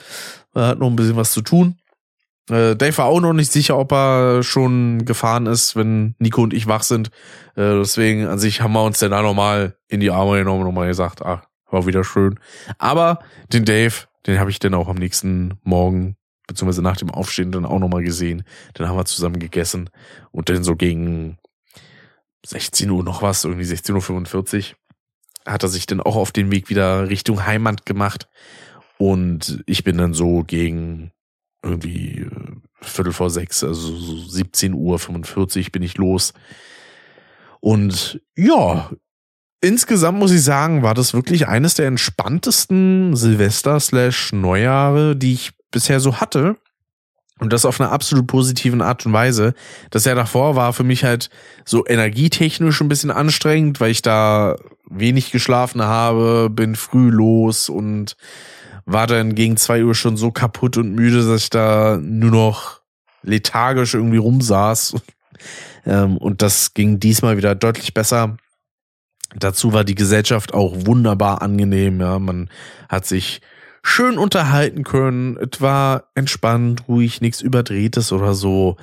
Er 0.55 0.69
hat 0.69 0.79
noch 0.79 0.89
ein 0.89 0.97
bisschen 0.97 1.17
was 1.17 1.33
zu 1.33 1.43
tun. 1.43 1.77
Äh, 2.51 2.77
Dave 2.77 2.97
war 2.99 3.07
auch 3.07 3.21
noch 3.21 3.35
nicht 3.35 3.53
sicher, 3.53 3.77
ob 3.79 3.93
er 3.93 4.43
schon 4.43 5.05
gefahren 5.05 5.47
ist, 5.47 5.77
wenn 5.77 6.15
Nico 6.19 6.43
und 6.43 6.55
ich 6.55 6.67
wach 6.67 6.83
sind. 6.83 7.09
Äh, 7.57 7.77
deswegen 7.79 8.27
an 8.27 8.39
sich 8.39 8.63
haben 8.63 8.73
wir 8.73 8.85
uns 8.85 8.99
dann 8.99 9.11
da 9.11 9.23
nochmal 9.23 9.77
in 9.89 10.01
die 10.01 10.11
Arme 10.11 10.39
genommen 10.39 10.61
und 10.61 10.69
nochmal 10.69 10.89
gesagt, 10.89 11.23
ach, 11.23 11.43
war 11.71 11.87
wieder 11.87 12.05
schön. 12.05 12.41
Aber 12.79 13.19
den 13.53 13.65
Dave, 13.67 13.95
den 14.29 14.39
habe 14.39 14.51
ich 14.51 14.59
dann 14.59 14.75
auch 14.75 14.89
am 14.89 14.97
nächsten 14.97 15.59
Morgen, 15.63 16.17
beziehungsweise 16.47 16.83
nach 16.83 16.97
dem 16.97 17.11
Aufstehen 17.11 17.51
dann 17.51 17.65
auch 17.65 17.79
nochmal 17.79 18.05
gesehen. 18.05 18.45
Dann 18.75 18.89
haben 18.89 18.97
wir 18.97 19.05
zusammen 19.07 19.39
gegessen 19.39 19.91
und 20.31 20.49
dann 20.49 20.63
so 20.63 20.77
gegen 20.77 21.39
16 22.47 22.91
Uhr 22.91 23.03
noch 23.03 23.23
was, 23.23 23.45
irgendwie 23.45 23.65
16.45 23.65 24.73
Uhr, 24.73 25.53
hat 25.53 25.63
er 25.63 25.69
sich 25.69 25.87
dann 25.87 26.01
auch 26.01 26.17
auf 26.17 26.31
den 26.31 26.51
Weg 26.51 26.69
wieder 26.69 27.09
Richtung 27.09 27.47
Heimat 27.47 27.87
gemacht. 27.87 28.29
Und 28.99 29.63
ich 29.67 29.83
bin 29.83 29.97
dann 29.97 30.13
so 30.13 30.45
gegen 30.45 31.13
irgendwie 31.63 32.21
äh, 32.21 32.31
Viertel 32.81 33.13
vor 33.13 33.31
sechs, 33.31 33.65
also 33.65 33.97
so 33.97 34.17
17 34.17 34.75
Uhr 34.75 34.99
45 34.99 35.73
bin 35.73 35.83
ich 35.83 35.97
los. 35.97 36.35
Und 37.61 38.21
ja, 38.37 38.91
insgesamt 39.61 40.19
muss 40.19 40.33
ich 40.33 40.43
sagen, 40.43 40.83
war 40.83 40.95
das 40.95 41.15
wirklich 41.15 41.49
eines 41.49 41.75
der 41.75 41.87
entspanntesten 41.87 43.17
Silvester 43.17 43.81
slash 43.81 44.33
Neujahre, 44.33 45.17
die 45.17 45.35
ich 45.35 45.53
bisher 45.71 46.01
so 46.01 46.17
hatte. 46.17 46.57
Und 47.41 47.53
das 47.53 47.65
auf 47.65 47.81
einer 47.81 47.93
absolut 47.93 48.27
positiven 48.27 48.83
Art 48.83 49.07
und 49.07 49.13
Weise. 49.13 49.55
Das 49.91 50.05
Jahr 50.05 50.17
davor 50.17 50.57
war 50.57 50.73
für 50.73 50.83
mich 50.83 51.05
halt 51.05 51.31
so 51.65 51.87
energietechnisch 51.87 52.81
ein 52.81 52.89
bisschen 52.89 53.13
anstrengend, 53.13 53.81
weil 53.81 53.93
ich 53.93 54.03
da 54.03 54.57
wenig 54.91 55.31
geschlafen 55.31 55.83
habe, 55.83 56.51
bin 56.51 56.75
früh 56.75 57.11
los 57.11 57.69
und 57.69 58.17
war 58.87 59.07
dann 59.07 59.35
gegen 59.35 59.57
zwei 59.57 59.85
Uhr 59.85 59.95
schon 59.95 60.17
so 60.17 60.33
kaputt 60.33 60.79
und 60.79 60.95
müde, 60.95 61.25
dass 61.25 61.43
ich 61.43 61.51
da 61.51 61.99
nur 62.03 62.31
noch 62.31 62.81
lethargisch 63.23 63.95
irgendwie 63.95 64.19
rumsaß. 64.19 64.97
Ähm, 65.87 66.17
und 66.17 66.43
das 66.43 66.75
ging 66.75 66.99
diesmal 66.99 67.37
wieder 67.37 67.55
deutlich 67.55 67.95
besser. 67.95 68.37
Dazu 69.35 69.73
war 69.73 69.85
die 69.85 69.95
Gesellschaft 69.95 70.55
auch 70.55 70.73
wunderbar 70.75 71.43
angenehm. 71.43 72.01
Ja, 72.01 72.19
man 72.19 72.49
hat 72.89 73.07
sich 73.07 73.41
schön 73.83 74.19
unterhalten 74.19 74.85
können. 74.85 75.37
Es 75.37 75.61
war 75.61 76.05
entspannt, 76.15 76.89
ruhig, 76.89 77.21
nichts 77.21 77.41
Überdrehtes 77.41 78.13
oder 78.13 78.35
so, 78.35 78.77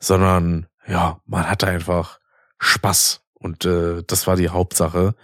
sondern 0.00 0.66
ja, 0.86 1.20
man 1.26 1.48
hatte 1.48 1.66
einfach 1.66 2.20
Spaß 2.58 3.22
und 3.34 3.64
äh, 3.64 4.02
das 4.06 4.26
war 4.26 4.36
die 4.36 4.50
Hauptsache. 4.50 5.14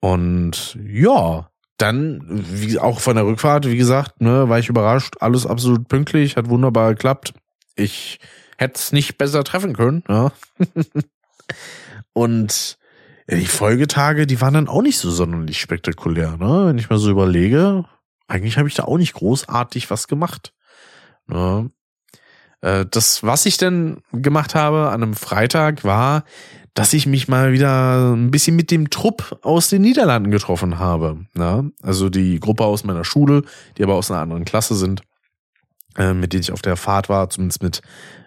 Und 0.00 0.78
ja, 0.82 1.50
dann, 1.78 2.20
wie 2.24 2.78
auch 2.78 3.00
von 3.00 3.16
der 3.16 3.26
Rückfahrt, 3.26 3.66
wie 3.66 3.76
gesagt, 3.76 4.20
ne, 4.20 4.48
war 4.48 4.58
ich 4.58 4.68
überrascht. 4.68 5.14
Alles 5.20 5.46
absolut 5.46 5.88
pünktlich, 5.88 6.36
hat 6.36 6.48
wunderbar 6.48 6.94
geklappt. 6.94 7.34
Ich 7.74 8.18
hätte 8.56 8.76
es 8.76 8.92
nicht 8.92 9.18
besser 9.18 9.44
treffen 9.44 9.74
können. 9.74 10.02
Ja. 10.08 10.32
und 12.12 12.78
ja, 13.28 13.36
die 13.36 13.46
Folgetage, 13.46 14.26
die 14.26 14.40
waren 14.40 14.54
dann 14.54 14.68
auch 14.68 14.82
nicht 14.82 14.98
so 14.98 15.10
sonderlich 15.10 15.60
spektakulär, 15.60 16.36
ne? 16.36 16.66
Wenn 16.66 16.78
ich 16.78 16.90
mal 16.90 16.98
so 16.98 17.10
überlege, 17.10 17.84
eigentlich 18.28 18.58
habe 18.58 18.68
ich 18.68 18.74
da 18.74 18.84
auch 18.84 18.98
nicht 18.98 19.14
großartig 19.14 19.90
was 19.90 20.08
gemacht. 20.08 20.52
Ne? 21.26 21.70
Äh, 22.60 22.86
das, 22.90 23.22
was 23.22 23.46
ich 23.46 23.56
denn 23.56 24.02
gemacht 24.12 24.54
habe 24.54 24.90
an 24.90 25.02
einem 25.02 25.14
Freitag, 25.14 25.84
war, 25.84 26.24
dass 26.74 26.92
ich 26.92 27.06
mich 27.06 27.28
mal 27.28 27.52
wieder 27.52 28.12
ein 28.12 28.30
bisschen 28.30 28.56
mit 28.56 28.70
dem 28.70 28.90
Trupp 28.90 29.38
aus 29.42 29.68
den 29.68 29.82
Niederlanden 29.82 30.30
getroffen 30.30 30.78
habe. 30.78 31.24
Ne? 31.34 31.72
Also 31.82 32.10
die 32.10 32.38
Gruppe 32.38 32.64
aus 32.64 32.84
meiner 32.84 33.04
Schule, 33.04 33.42
die 33.76 33.82
aber 33.82 33.94
aus 33.94 34.10
einer 34.10 34.20
anderen 34.20 34.44
Klasse 34.44 34.74
sind, 34.74 35.02
äh, 35.96 36.12
mit 36.12 36.32
denen 36.32 36.42
ich 36.42 36.52
auf 36.52 36.62
der 36.62 36.76
Fahrt 36.76 37.08
war, 37.08 37.30
zumindest 37.30 37.62
mit 37.62 37.82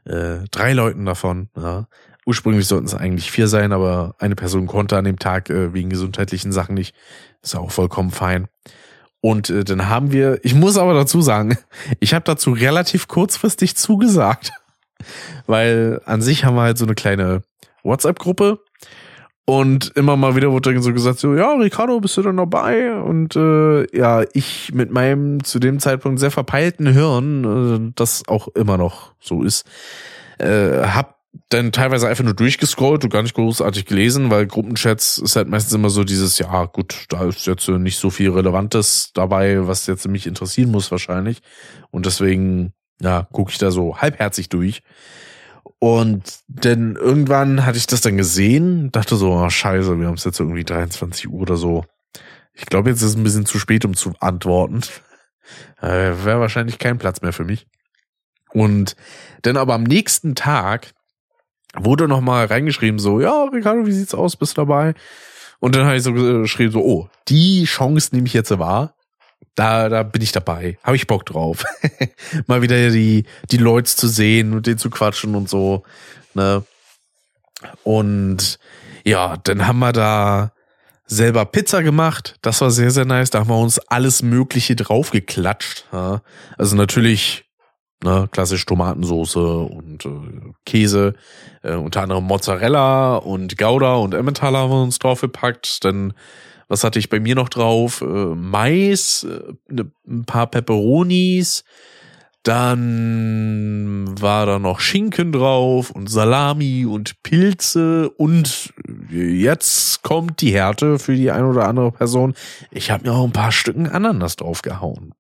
äh, 0.06 0.40
drei 0.52 0.74
Leuten 0.74 1.06
davon. 1.06 1.50
Ja. 1.56 1.88
Ursprünglich 2.30 2.68
sollten 2.68 2.86
es 2.86 2.94
eigentlich 2.94 3.32
vier 3.32 3.48
sein, 3.48 3.74
aber 3.74 4.14
eine 4.20 4.36
Person 4.36 4.68
konnte 4.68 4.96
an 4.96 5.04
dem 5.04 5.18
Tag 5.18 5.50
äh, 5.50 5.74
wegen 5.74 5.90
gesundheitlichen 5.90 6.52
Sachen 6.52 6.76
nicht. 6.76 6.94
Ist 7.42 7.56
auch 7.56 7.72
vollkommen 7.72 8.12
fein. 8.12 8.48
Und 9.20 9.50
äh, 9.50 9.64
dann 9.64 9.90
haben 9.90 10.12
wir, 10.12 10.40
ich 10.44 10.54
muss 10.54 10.78
aber 10.78 10.94
dazu 10.94 11.22
sagen, 11.22 11.58
ich 12.00 12.14
habe 12.14 12.24
dazu 12.26 12.52
relativ 12.52 13.08
kurzfristig 13.08 13.76
zugesagt. 13.76 14.52
Weil 15.48 16.02
an 16.06 16.22
sich 16.22 16.46
haben 16.46 16.56
wir 16.56 16.62
halt 16.62 16.78
so 16.78 16.86
eine 16.86 16.94
kleine 16.94 17.42
WhatsApp-Gruppe. 17.82 18.60
Und 19.46 19.94
immer 19.96 20.16
mal 20.16 20.36
wieder 20.36 20.52
wurde 20.52 20.72
dann 20.72 20.84
so 20.84 20.94
gesagt, 20.94 21.18
so, 21.18 21.34
ja, 21.34 21.52
Ricardo, 21.54 22.00
bist 22.00 22.16
du 22.16 22.22
dann 22.22 22.38
dabei? 22.38 22.94
Und 22.94 23.36
äh, 23.36 23.88
ja, 23.98 24.24
ich 24.34 24.72
mit 24.72 24.92
meinem 24.92 25.44
zu 25.44 25.58
dem 25.58 25.80
Zeitpunkt 25.80 26.20
sehr 26.20 26.30
verpeilten 26.30 26.86
Hirn, 26.86 27.90
äh, 27.90 27.92
das 27.96 28.28
auch 28.28 28.50
immer 28.50 28.78
noch 28.78 29.14
so 29.20 29.42
ist, 29.42 29.66
äh, 30.38 30.84
hab 30.84 31.19
dann 31.50 31.72
teilweise 31.72 32.08
einfach 32.08 32.24
nur 32.24 32.34
durchgescrollt 32.34 33.04
und 33.04 33.12
gar 33.12 33.24
nicht 33.24 33.36
großartig 33.36 33.86
gelesen, 33.86 34.30
weil 34.32 34.48
Gruppenchats 34.48 35.20
ist 35.20 35.36
halt 35.36 35.48
meistens 35.48 35.74
immer 35.74 35.90
so 35.90 36.04
dieses, 36.04 36.40
ja 36.40 36.66
gut, 36.66 37.06
da 37.10 37.26
ist 37.26 37.46
jetzt 37.46 37.68
nicht 37.68 37.98
so 37.98 38.10
viel 38.10 38.32
Relevantes 38.32 39.12
dabei, 39.14 39.68
was 39.68 39.88
jetzt 39.88 40.08
mich 40.08 40.28
interessieren 40.28 40.72
muss 40.72 40.92
wahrscheinlich. 40.92 41.42
Und 41.92 42.06
deswegen, 42.06 42.74
ja, 43.00 43.28
gucke 43.32 43.52
ich 43.52 43.58
da 43.58 43.72
so 43.72 43.98
halbherzig 43.98 44.50
durch. 44.50 44.82
Und 45.80 46.40
dann 46.48 46.96
irgendwann 46.96 47.66
hatte 47.66 47.78
ich 47.78 47.88
das 47.88 48.02
dann 48.02 48.18
gesehen, 48.18 48.92
dachte 48.92 49.16
so, 49.16 49.34
oh, 49.34 49.50
scheiße, 49.50 50.00
wir 50.00 50.08
haben 50.08 50.16
es 50.16 50.26
jetzt 50.26 50.40
irgendwie 50.40 50.66
23 50.66 51.30
Uhr 51.30 51.42
oder 51.42 51.58
so. 51.58 51.86
Ich 52.54 52.66
glaube, 52.66 52.90
jetzt 52.90 53.02
ist 53.02 53.12
es 53.12 53.16
ein 53.16 53.24
bisschen 53.24 53.46
zu 53.46 53.60
spät, 53.60 53.86
um 53.86 53.96
zu 53.96 54.14
antworten. 54.20 54.82
Äh, 55.82 56.24
Wäre 56.26 56.40
wahrscheinlich 56.40 56.78
kein 56.78 57.00
Platz 57.00 57.24
mehr 57.24 57.34
für 57.34 57.44
mich. 57.44 57.66
Und 58.54 58.96
dann 59.42 59.58
aber 59.58 59.74
am 59.74 59.82
nächsten 59.82 60.36
Tag 60.36 60.94
wurde 61.84 62.08
noch 62.08 62.22
mal 62.22 62.46
reingeschrieben 62.46 63.00
so, 63.00 63.20
ja, 63.22 63.44
Ricardo, 63.46 63.86
wie 63.86 63.92
sieht's 63.92 64.14
aus, 64.14 64.36
bist 64.36 64.58
dabei? 64.58 64.94
Und 65.60 65.76
dann 65.76 65.86
habe 65.86 65.98
ich 65.98 66.04
so 66.04 66.14
geschrieben 66.14 66.72
so, 66.72 66.82
oh, 66.82 67.10
die 67.28 67.66
Chance 67.66 68.10
nehme 68.14 68.28
ich 68.28 68.34
jetzt 68.34 68.58
wahr. 68.58 68.96
Da, 69.56 69.90
da 69.90 70.04
bin 70.04 70.22
ich 70.22 70.32
dabei. 70.32 70.78
Habe 70.84 70.96
ich 70.96 71.08
Bock 71.08 71.26
drauf. 71.26 71.66
Mal 72.48 72.62
wieder 72.62 72.92
die, 72.92 73.26
die 73.52 73.58
Leute 73.58 73.94
zu 73.94 74.08
sehen 74.08 74.54
und 74.54 74.68
denen 74.68 74.78
zu 74.78 74.90
quatschen 74.90 75.36
und 75.36 75.50
so. 75.50 75.84
Ne? 76.34 76.64
Und 77.84 78.58
ja, 79.04 79.36
dann 79.38 79.68
haben 79.68 79.80
wir 79.80 79.92
da 79.92 80.54
selber 81.06 81.46
Pizza 81.46 81.84
gemacht. 81.84 82.38
Das 82.42 82.62
war 82.62 82.72
sehr, 82.72 82.92
sehr 82.92 83.06
nice. 83.06 83.32
Da 83.32 83.40
haben 83.40 83.50
wir 83.50 83.58
uns 83.58 83.80
alles 83.80 84.22
Mögliche 84.22 84.78
draufgeklatscht. 84.78 85.88
Ja? 85.92 86.22
Also 86.58 86.78
natürlich 86.78 87.49
Ne, 88.02 88.30
klassisch 88.32 88.66
Tomatensoße 88.66 89.46
und 89.58 90.06
äh, 90.06 90.54
Käse, 90.66 91.16
äh, 91.64 91.76
unter 91.76 92.02
anderem 92.04 92.24
Mozzarella 92.24 93.18
und 93.18 93.58
Gouda 93.58 93.96
und 93.96 94.14
Emmentaler 94.14 94.60
haben 94.60 94.72
wir 94.72 94.84
uns 94.84 95.00
draufgepackt. 95.00 95.84
Dann, 95.84 96.14
was 96.70 96.86
hatte 96.86 96.98
ich 96.98 97.10
bei 97.10 97.20
mir 97.20 97.36
noch 97.36 97.50
drauf? 97.50 98.02
Äh, 98.02 98.06
Mais, 98.06 99.26
äh, 99.26 99.54
ne, 99.68 99.92
ein 100.08 100.24
paar 100.24 100.48
Peperonis, 100.48 101.66
dann 102.44 104.16
war 104.20 104.46
da 104.46 104.60
noch 104.60 104.80
Schinken 104.80 105.34
drauf 105.34 105.92
und 105.92 106.10
Salami 106.10 106.86
und 106.86 107.22
Pilze 107.22 108.10
und 108.12 108.74
jetzt 109.12 110.04
kommt 110.04 110.40
die 110.40 110.54
Härte 110.54 111.00
für 111.00 111.16
die 111.16 111.32
eine 111.32 111.48
oder 111.48 111.68
andere 111.68 111.92
Person. 111.92 112.34
Ich 112.72 112.92
habe 112.92 113.10
mir 113.10 113.14
auch 113.14 113.26
ein 113.26 113.34
paar 113.34 113.52
Stücken 113.52 113.88
Ananas 113.88 114.38
draufgehauen. 114.38 115.14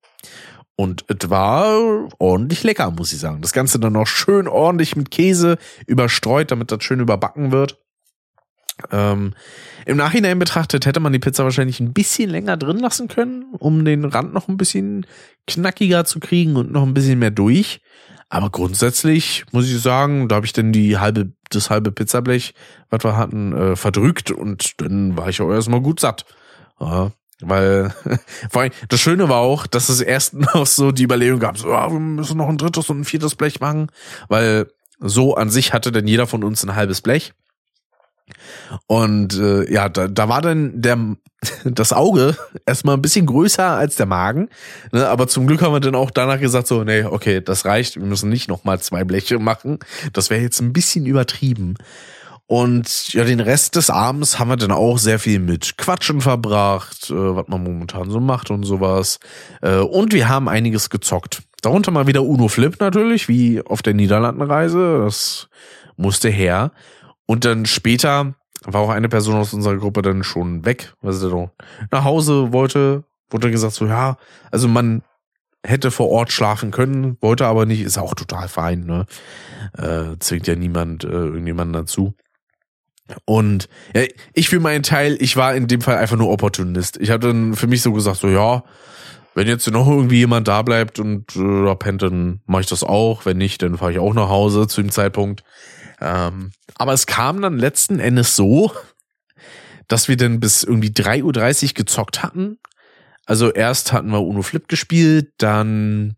Und 0.80 1.04
es 1.10 1.30
war 1.30 2.08
ordentlich 2.20 2.64
lecker, 2.64 2.90
muss 2.90 3.12
ich 3.12 3.20
sagen. 3.20 3.42
Das 3.42 3.52
Ganze 3.52 3.82
dann 3.82 3.92
noch 3.92 4.08
schön 4.08 4.48
ordentlich 4.48 4.96
mit 4.96 5.12
Käse 5.12 5.58
überstreut, 5.88 6.52
damit 6.52 6.72
das 6.72 6.86
schön 6.86 7.02
überbacken 7.02 7.52
wird. 7.52 7.78
Ähm, 8.90 9.34
Im 9.86 9.98
Nachhinein 9.98 10.40
betrachtet 10.40 10.86
hätte 10.86 11.02
man 11.02 11.12
die 11.12 11.20
Pizza 11.20 11.44
wahrscheinlich 11.44 11.82
ein 11.82 11.92
bisschen 11.92 12.30
länger 12.30 12.56
drin 12.56 12.80
lassen 12.80 13.10
können, 13.10 13.56
um 13.60 13.84
den 13.84 14.06
Rand 14.06 14.34
noch 14.34 14.48
ein 14.48 14.56
bisschen 14.56 15.06
knackiger 15.48 16.06
zu 16.06 16.22
kriegen 16.22 16.56
und 16.56 16.72
noch 16.72 16.84
ein 16.84 16.94
bisschen 16.94 17.20
mehr 17.20 17.32
durch. 17.32 17.82
Aber 18.30 18.50
grundsätzlich 18.50 19.44
muss 19.52 19.70
ich 19.70 19.82
sagen, 19.82 20.30
da 20.30 20.38
habe 20.38 20.46
ich 20.46 20.54
dann 20.54 20.72
die 20.72 20.98
halbe, 20.98 21.34
das 21.50 21.70
halbe 21.70 21.92
Pizzablech, 21.92 22.54
was 22.90 23.04
wir 23.04 23.18
hatten, 23.18 23.52
äh, 23.52 23.76
verdrückt 23.76 24.32
und 24.32 24.80
dann 24.80 25.18
war 25.18 25.28
ich 25.28 25.42
auch 25.42 25.52
erstmal 25.52 25.82
gut 25.82 26.00
satt. 26.00 26.24
Ja, 26.80 27.12
weil, 27.42 27.94
vor 28.50 28.64
allem, 28.64 28.72
das 28.90 29.00
Schöne 29.00 29.30
war 29.30 29.40
auch, 29.40 29.68
dass 29.68 29.90
es 29.90 30.02
erst 30.02 30.34
noch 30.56 30.66
so 30.66 30.92
die 30.92 31.04
Überlegung 31.04 31.40
gab, 31.40 31.58
so, 31.58 31.70
oh, 31.70 31.92
wir 31.92 32.00
müssen 32.00 32.38
noch 32.38 32.50
ein 32.50 32.58
drittes 32.58 32.90
und 32.90 33.02
ein 33.02 33.06
viertes 33.06 33.36
Blech 33.36 33.60
machen, 33.60 33.88
weil 34.28 34.68
so 35.00 35.36
an 35.36 35.50
sich 35.50 35.74
hatte 35.74 35.92
dann 35.92 36.08
jeder 36.08 36.28
von 36.28 36.44
uns 36.44 36.64
ein 36.64 36.76
halbes 36.76 37.02
Blech. 37.02 37.34
Und 38.86 39.36
äh, 39.38 39.72
ja, 39.72 39.90
da, 39.90 40.08
da 40.08 40.30
war 40.30 40.42
dann 40.42 40.82
der 40.82 40.98
das 41.64 41.94
Auge 41.94 42.36
erstmal 42.66 42.96
ein 42.96 43.02
bisschen 43.02 43.26
größer 43.26 43.66
als 43.66 43.96
der 43.96 44.06
Magen. 44.06 44.50
Ne? 44.92 45.08
Aber 45.08 45.28
zum 45.28 45.48
Glück 45.48 45.62
haben 45.62 45.74
wir 45.74 45.80
dann 45.80 45.96
auch 45.96 46.12
danach 46.12 46.40
gesagt, 46.40 46.68
so, 46.68 46.84
nee, 46.84 47.04
okay, 47.04 47.42
das 47.42 47.66
reicht, 47.66 47.96
wir 47.96 48.04
müssen 48.04 48.30
nicht 48.30 48.50
nochmal 48.50 48.80
zwei 48.80 49.04
Bleche 49.04 49.40
machen. 49.40 49.80
Das 50.14 50.30
wäre 50.30 50.42
jetzt 50.42 50.60
ein 50.60 50.74
bisschen 50.74 51.06
übertrieben. 51.06 51.76
Und 52.52 53.14
ja, 53.14 53.26
den 53.26 53.42
Rest 53.42 53.76
des 53.76 53.92
Abends 53.92 54.40
haben 54.40 54.50
wir 54.50 54.58
dann 54.58 54.72
auch 54.72 54.98
sehr 54.98 55.20
viel 55.20 55.38
mit 55.38 55.78
Quatschen 55.78 56.20
verbracht, 56.20 57.12
äh, 57.12 57.36
was 57.36 57.48
man 57.48 57.64
momentan 57.64 58.10
so 58.10 58.20
macht 58.20 58.50
und 58.50 58.64
sowas. 58.64 59.20
Äh, 59.62 59.76
und 59.76 60.14
wir 60.14 60.28
haben 60.30 60.50
einiges 60.50 60.90
gezockt. 60.90 61.44
Darunter 61.62 61.92
mal 61.92 62.08
wieder 62.08 62.24
Uno 62.24 62.48
Flip 62.48 62.76
natürlich, 62.80 63.28
wie 63.28 63.62
auf 63.62 63.84
der 63.84 63.94
Niederlandenreise. 63.94 65.04
Das 65.04 65.48
musste 65.96 66.30
her. 66.30 66.72
Und 67.28 67.46
dann 67.46 67.68
später 67.68 68.34
war 68.64 68.82
auch 68.82 68.90
eine 68.90 69.10
Person 69.10 69.36
aus 69.36 69.54
unserer 69.54 69.78
Gruppe 69.78 70.02
dann 70.02 70.24
schon 70.24 70.66
weg, 70.66 70.96
weil 71.02 71.14
sie 71.14 71.30
dann 71.30 71.52
nach 71.92 72.04
Hause 72.04 72.52
wollte. 72.52 73.04
Wurde 73.30 73.52
gesagt 73.52 73.76
so, 73.76 73.86
ja, 73.86 74.18
also 74.50 74.68
man 74.68 75.04
hätte 75.64 75.92
vor 75.92 76.10
Ort 76.10 76.32
schlafen 76.32 76.72
können, 76.72 77.16
wollte 77.22 77.46
aber 77.46 77.68
nicht, 77.68 77.82
ist 77.82 78.00
auch 78.00 78.16
total 78.16 78.48
fein, 78.48 78.86
ne? 78.88 79.06
Äh, 79.78 80.18
zwingt 80.18 80.48
ja 80.48 80.56
niemand 80.56 81.04
äh, 81.04 81.10
irgendjemanden 81.10 81.74
dazu. 81.74 82.16
Und 83.26 83.70
ja, 83.96 84.04
ich 84.34 84.50
für 84.50 84.60
meinen 84.60 84.84
Teil, 84.84 85.18
ich 85.20 85.36
war 85.36 85.56
in 85.56 85.68
dem 85.68 85.82
Fall 85.82 85.98
einfach 85.98 86.18
nur 86.18 86.30
Opportunist. 86.30 86.98
Ich 86.98 87.10
habe 87.10 87.28
dann 87.28 87.56
für 87.56 87.68
mich 87.68 87.82
so 87.82 87.92
gesagt, 87.94 88.18
so 88.18 88.28
ja, 88.28 88.64
wenn 89.36 89.48
jetzt 89.48 89.70
noch 89.70 89.88
irgendwie 89.88 90.18
jemand 90.18 90.48
da 90.48 90.62
bleibt 90.62 91.00
und 91.00 91.36
äh, 91.36 91.66
da 91.66 91.76
pennt, 91.76 92.02
dann 92.02 92.42
mache 92.46 92.62
ich 92.62 92.68
das 92.68 92.84
auch. 92.84 93.26
Wenn 93.26 93.38
nicht, 93.38 93.62
dann 93.62 93.78
fahre 93.78 93.92
ich 93.92 94.00
auch 94.00 94.14
nach 94.14 94.30
Hause 94.30 94.68
zu 94.68 94.82
dem 94.82 94.92
Zeitpunkt. 94.92 95.44
Ähm, 96.02 96.52
aber 96.76 96.94
es 96.94 97.06
kam 97.06 97.42
dann 97.42 97.58
letzten 97.58 98.00
Endes 98.00 98.36
so, 98.36 98.72
dass 99.88 100.08
wir 100.08 100.18
dann 100.18 100.40
bis 100.40 100.64
irgendwie 100.64 100.90
3.30 100.90 101.24
Uhr 101.64 101.74
gezockt 101.74 102.24
hatten. 102.24 102.60
Also 103.26 103.52
erst 103.52 103.94
hatten 103.94 104.12
wir 104.12 104.22
Uno 104.22 104.42
Flip 104.42 104.68
gespielt, 104.68 105.34
dann 105.38 106.16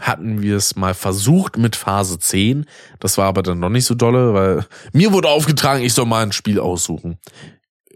hatten 0.00 0.40
wir 0.40 0.56
es 0.56 0.76
mal 0.76 0.94
versucht 0.94 1.58
mit 1.58 1.76
Phase 1.76 2.18
10. 2.18 2.66
Das 2.98 3.18
war 3.18 3.26
aber 3.26 3.42
dann 3.42 3.58
noch 3.58 3.68
nicht 3.68 3.84
so 3.84 3.94
dolle, 3.94 4.32
weil 4.32 4.66
mir 4.92 5.12
wurde 5.12 5.28
aufgetragen, 5.28 5.82
ich 5.82 5.92
soll 5.92 6.06
mal 6.06 6.22
ein 6.22 6.32
Spiel 6.32 6.58
aussuchen. 6.58 7.18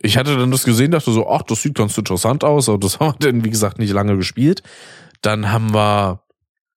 Ich 0.02 0.18
hatte 0.18 0.36
dann 0.36 0.51
das 0.51 0.64
gesehen, 0.64 0.90
dachte 0.90 1.10
so, 1.10 1.28
ach, 1.28 1.43
das 1.43 1.62
sieht 1.62 1.74
ganz 1.74 1.97
interessant 1.97 2.44
aus, 2.44 2.68
aber 2.68 2.78
das 2.78 3.01
haben 3.01 3.16
wir 3.18 3.32
dann, 3.32 3.44
wie 3.44 3.51
gesagt, 3.51 3.78
nicht 3.78 3.93
lange 3.93 4.16
gespielt. 4.16 4.62
Dann 5.23 5.51
haben 5.51 5.74
wir 5.74 6.23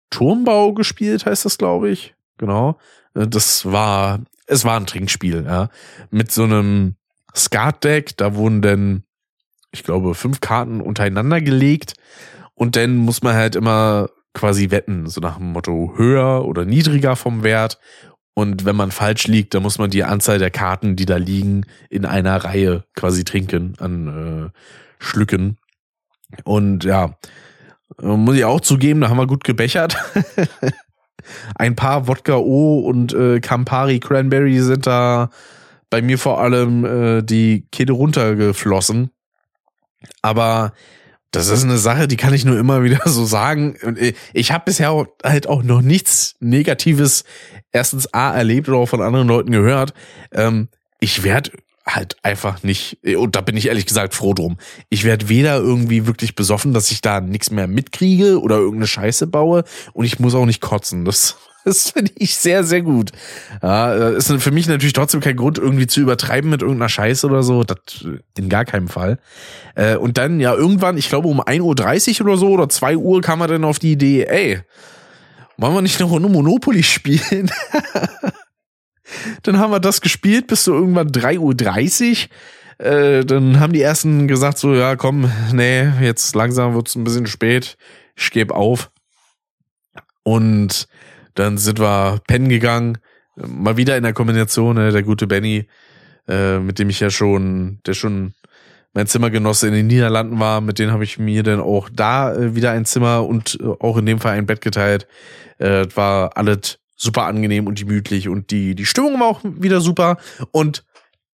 Turmbau 0.10 0.74
gespielt, 0.74 1.26
heißt 1.26 1.46
das, 1.46 1.58
glaube 1.58 1.90
ich. 1.90 2.16
Genau. 2.38 2.78
Das 3.14 3.66
war, 3.66 4.20
es 4.48 4.64
war 4.64 4.80
ein 4.80 4.88
Trinkspiel, 4.88 5.44
ja. 5.46 5.70
Mit 6.10 6.32
so 6.32 6.44
einem 6.44 6.96
Skat-Deck, 7.36 8.16
da 8.18 8.36
wurden 8.36 8.62
dann, 8.62 9.04
ich 9.72 9.84
glaube, 9.84 10.16
fünf 10.16 10.40
Karten 10.40 10.82
untereinander 10.82 11.42
gelegt 11.42 11.94
und 12.56 12.76
dann 12.76 12.96
muss 12.96 13.22
man 13.22 13.36
halt 13.36 13.56
immer 13.56 14.10
quasi 14.34 14.72
wetten, 14.72 15.08
so 15.08 15.22
nach 15.22 15.38
dem 15.38 15.52
Motto 15.52 15.94
höher 15.98 16.46
oder 16.46 16.66
niedriger 16.66 17.16
vom 17.16 17.44
Wert. 17.44 17.80
Und 18.34 18.64
wenn 18.64 18.76
man 18.76 18.92
falsch 18.92 19.28
liegt, 19.28 19.54
dann 19.54 19.64
muss 19.64 19.80
man 19.80 19.90
die 19.90 20.04
Anzahl 20.04 20.40
der 20.40 20.52
Karten, 20.52 20.96
die 20.96 21.06
da 21.06 21.18
liegen, 21.18 21.66
in 21.90 22.06
einer 22.06 22.38
Reihe 22.38 22.86
quasi 22.96 23.26
trinken 23.26 23.74
an 23.80 24.52
äh, 24.54 25.04
Schlücken. 25.04 25.58
Und 26.44 26.84
ja, 26.84 27.18
muss 27.98 28.38
ich 28.38 28.46
auch 28.46 28.62
zugeben, 28.62 29.02
da 29.02 29.10
haben 29.10 29.18
wir 29.18 29.28
gut 29.28 29.44
gebechert. 29.44 29.98
Ein 31.56 31.76
paar 31.76 32.08
Wodka 32.08 32.38
O 32.38 32.80
und 32.80 33.14
äh, 33.14 33.40
Campari 33.40 34.00
Cranberry 34.00 34.60
sind 34.60 34.88
da 34.88 35.30
bei 35.90 36.02
mir 36.02 36.18
vor 36.18 36.40
allem 36.40 36.86
äh, 36.86 37.22
die 37.24 37.68
Kette 37.72 37.94
runtergeflossen. 37.94 39.10
Aber 40.22 40.74
das 41.32 41.50
ist 41.50 41.64
eine 41.64 41.78
Sache, 41.78 42.08
die 42.08 42.18
kann 42.18 42.34
ich 42.34 42.46
nur 42.46 42.58
immer 42.58 42.84
wieder 42.84 43.02
so 43.06 43.26
sagen. 43.26 43.76
Äh, 43.76 44.14
ich 44.34 44.52
habe 44.52 44.66
bisher 44.66 45.08
halt 45.24 45.48
auch 45.48 45.64
noch 45.64 45.82
nichts 45.82 46.36
Negatives 46.40 47.24
erstens 47.72 48.14
A 48.14 48.34
erlebt 48.34 48.68
oder 48.68 48.78
auch 48.78 48.90
von 48.90 49.02
anderen 49.02 49.28
Leuten 49.28 49.52
gehört. 49.52 49.94
Ähm, 50.32 50.70
ich 51.00 51.24
werde 51.24 51.52
halt 51.86 52.18
einfach 52.24 52.64
nicht, 52.64 53.00
und 53.04 53.36
da 53.36 53.42
bin 53.42 53.58
ich 53.58 53.68
ehrlich 53.68 53.86
gesagt 53.86 54.14
froh 54.14 54.34
drum. 54.34 54.58
Ich 54.90 55.04
werde 55.04 55.30
weder 55.30 55.58
irgendwie 55.58 56.06
wirklich 56.06 56.36
besoffen, 56.36 56.74
dass 56.74 56.92
ich 56.92 57.02
da 57.02 57.20
nichts 57.20 57.52
mehr 57.52 57.68
mitkriege 57.68 58.40
oder 58.40 58.58
irgendeine 58.58 58.88
Scheiße 58.88 59.28
baue 59.28 59.64
und 59.94 60.06
ich 60.06 60.20
muss 60.20 60.36
auch 60.36 60.46
nicht 60.46 60.62
kotzen. 60.62 61.06
Das 61.06 61.38
das 61.66 61.92
finde 61.92 62.12
ich 62.16 62.36
sehr, 62.36 62.64
sehr 62.64 62.82
gut. 62.82 63.12
Ja, 63.62 63.94
äh, 63.94 64.18
ist 64.18 64.32
für 64.32 64.52
mich 64.52 64.68
natürlich 64.68 64.94
trotzdem 64.94 65.22
kein 65.22 65.36
Grund, 65.36 65.58
irgendwie 65.58 65.88
zu 65.88 66.02
übertreiben 66.02 66.50
mit 66.50 66.62
irgendeiner 66.62 66.90
Scheiße 66.90 67.28
oder 67.28 67.44
so. 67.44 67.64
Das 67.64 67.78
in 68.38 68.50
gar 68.50 68.66
keinem 68.66 68.88
Fall. 68.88 69.20
Äh, 69.76 69.96
und 69.96 70.18
dann, 70.18 70.40
ja, 70.40 70.54
irgendwann, 70.54 70.98
ich 70.98 71.10
glaube 71.10 71.28
um 71.28 71.42
1.30 71.42 72.22
Uhr 72.22 72.28
oder 72.28 72.38
so 72.38 72.50
oder 72.50 72.70
2 72.70 72.98
Uhr 72.98 73.22
kam 73.22 73.42
er 73.42 73.48
dann 73.48 73.64
auf 73.64 73.80
die 73.80 73.94
Idee, 73.94 74.26
ey, 74.26 74.62
wollen 75.58 75.74
wir 75.74 75.82
nicht 75.82 76.00
eine 76.00 76.10
Runde 76.10 76.30
Monopoly 76.30 76.84
spielen? 76.84 77.52
dann 79.44 79.60
haben 79.60 79.72
wir 79.72 79.80
das 79.80 80.02
gespielt 80.02 80.48
bis 80.48 80.64
so 80.64 80.74
irgendwann 80.74 81.10
3.30 81.10 82.28
Uhr. 82.28 82.86
Äh, 82.86 83.26
dann 83.26 83.60
haben 83.60 83.74
die 83.74 83.82
ersten 83.82 84.30
gesagt 84.30 84.58
so, 84.58 84.74
ja, 84.74 84.96
komm, 84.96 85.30
nee, 85.52 85.90
jetzt 86.02 86.34
langsam 86.36 86.76
wird's 86.76 86.96
ein 86.96 87.04
bisschen 87.04 87.28
spät. 87.28 87.78
Ich 88.16 88.32
gebe 88.32 88.56
auf. 88.56 88.90
Und 90.24 90.88
dann 91.40 91.58
sind 91.58 91.80
wir 91.80 92.20
pennen 92.28 92.50
gegangen. 92.50 92.98
Mal 93.36 93.78
wieder 93.78 93.96
in 93.96 94.04
der 94.04 94.14
Kombination, 94.14 94.76
ne, 94.76 94.92
der 94.92 95.04
gute 95.04 95.26
Benny, 95.26 95.68
äh, 96.28 96.60
mit 96.60 96.80
dem 96.80 96.90
ich 96.90 97.00
ja 97.00 97.10
schon, 97.10 97.80
der 97.86 97.94
schon 97.94 98.34
mein 98.94 99.08
Zimmergenosse 99.08 99.68
in 99.68 99.74
den 99.74 99.88
Niederlanden 99.88 100.40
war, 100.40 100.60
mit 100.62 100.80
denen 100.80 100.92
habe 100.92 101.04
ich 101.04 101.18
mir 101.18 101.44
dann 101.44 101.62
auch 101.62 101.90
da 101.90 102.34
äh, 102.36 102.56
wieder 102.56 102.72
ein 102.72 102.86
Zimmer 102.86 103.26
und 103.26 103.58
äh, 103.62 103.68
auch 103.80 103.98
in 103.98 104.06
dem 104.06 104.20
Fall 104.20 104.34
ein 104.38 104.48
Bett 104.48 104.62
geteilt. 104.62 105.08
Äh, 105.60 105.86
war 105.96 106.36
alles 106.36 106.80
super 106.98 107.26
angenehm 107.26 107.68
und 107.68 107.80
gemütlich 107.80 108.28
und 108.28 108.52
die, 108.52 108.76
die 108.76 108.86
Stimmung 108.86 109.18
war 109.20 109.28
auch 109.28 109.42
wieder 109.44 109.80
super 109.80 110.18
und 110.52 110.84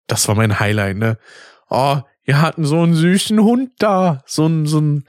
das 0.05 0.27
war 0.27 0.35
mein 0.35 0.59
Highlight, 0.59 0.97
ne? 0.97 1.17
Oh, 1.69 1.97
wir 2.23 2.41
hatten 2.41 2.65
so 2.65 2.79
einen 2.81 2.93
süßen 2.93 3.39
Hund 3.41 3.71
da, 3.79 4.21
so 4.27 4.45
ein, 4.45 4.67
so 4.67 4.79
ein, 4.79 5.05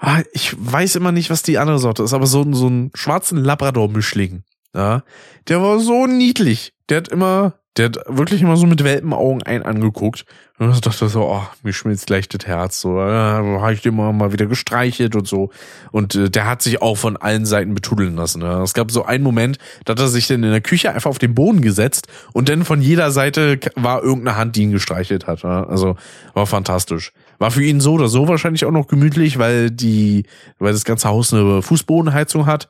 ah, 0.00 0.22
ich 0.32 0.54
weiß 0.58 0.96
immer 0.96 1.12
nicht, 1.12 1.30
was 1.30 1.42
die 1.42 1.58
andere 1.58 1.78
Sorte 1.78 2.02
ist, 2.02 2.12
aber 2.12 2.26
so, 2.26 2.50
so 2.52 2.66
einen 2.66 2.90
schwarzen 2.94 3.38
Labrador-Mischling. 3.38 4.42
Ja, 4.74 5.02
der 5.48 5.62
war 5.62 5.80
so 5.80 6.06
niedlich. 6.06 6.72
Der 6.88 6.98
hat 6.98 7.08
immer, 7.08 7.54
der 7.76 7.86
hat 7.86 7.98
wirklich 8.06 8.40
immer 8.42 8.56
so 8.56 8.66
mit 8.66 8.84
Welpenaugen 8.84 9.42
ein 9.42 9.62
angeguckt. 9.64 10.24
Und 10.58 10.72
ich 10.72 10.80
dachte 10.80 11.08
so, 11.08 11.22
oh, 11.22 11.42
mir 11.62 11.72
schmilzt 11.72 12.06
gleich 12.06 12.28
das 12.28 12.46
Herz. 12.46 12.80
So, 12.80 12.98
ja, 12.98 13.42
habe 13.60 13.72
ich 13.72 13.82
den 13.82 13.96
mal, 13.96 14.12
mal 14.12 14.32
wieder 14.32 14.46
gestreichelt 14.46 15.16
und 15.16 15.26
so. 15.26 15.50
Und 15.90 16.14
äh, 16.14 16.30
der 16.30 16.46
hat 16.46 16.62
sich 16.62 16.82
auch 16.82 16.96
von 16.96 17.16
allen 17.16 17.46
Seiten 17.46 17.74
betudeln 17.74 18.14
lassen. 18.14 18.42
Ja. 18.42 18.62
Es 18.62 18.74
gab 18.74 18.90
so 18.90 19.04
einen 19.04 19.24
Moment, 19.24 19.58
da 19.84 19.92
hat 19.92 20.00
er 20.00 20.08
sich 20.08 20.28
dann 20.28 20.44
in 20.44 20.50
der 20.50 20.60
Küche 20.60 20.92
einfach 20.92 21.10
auf 21.10 21.18
den 21.18 21.34
Boden 21.34 21.62
gesetzt 21.62 22.06
und 22.32 22.48
dann 22.48 22.64
von 22.64 22.82
jeder 22.82 23.10
Seite 23.10 23.58
war 23.74 24.02
irgendeine 24.02 24.36
Hand, 24.36 24.56
die 24.56 24.62
ihn 24.62 24.72
gestreichelt 24.72 25.26
hat. 25.26 25.42
Ja. 25.42 25.66
Also 25.66 25.96
war 26.34 26.46
fantastisch. 26.46 27.12
War 27.40 27.50
für 27.50 27.64
ihn 27.64 27.80
so 27.80 27.94
oder 27.94 28.08
so 28.08 28.28
wahrscheinlich 28.28 28.66
auch 28.66 28.70
noch 28.70 28.86
gemütlich, 28.86 29.38
weil 29.38 29.70
die, 29.70 30.26
weil 30.58 30.74
das 30.74 30.84
ganze 30.84 31.08
Haus 31.08 31.32
eine 31.32 31.62
Fußbodenheizung 31.62 32.44
hat. 32.44 32.68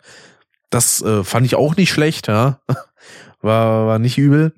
Das 0.71 1.03
äh, 1.03 1.25
fand 1.25 1.45
ich 1.45 1.57
auch 1.57 1.77
nicht 1.77 1.91
schlecht, 1.91 2.29
ja. 2.29 2.61
War, 3.43 3.87
war 3.87 3.99
nicht 3.99 4.19
übel. 4.19 4.53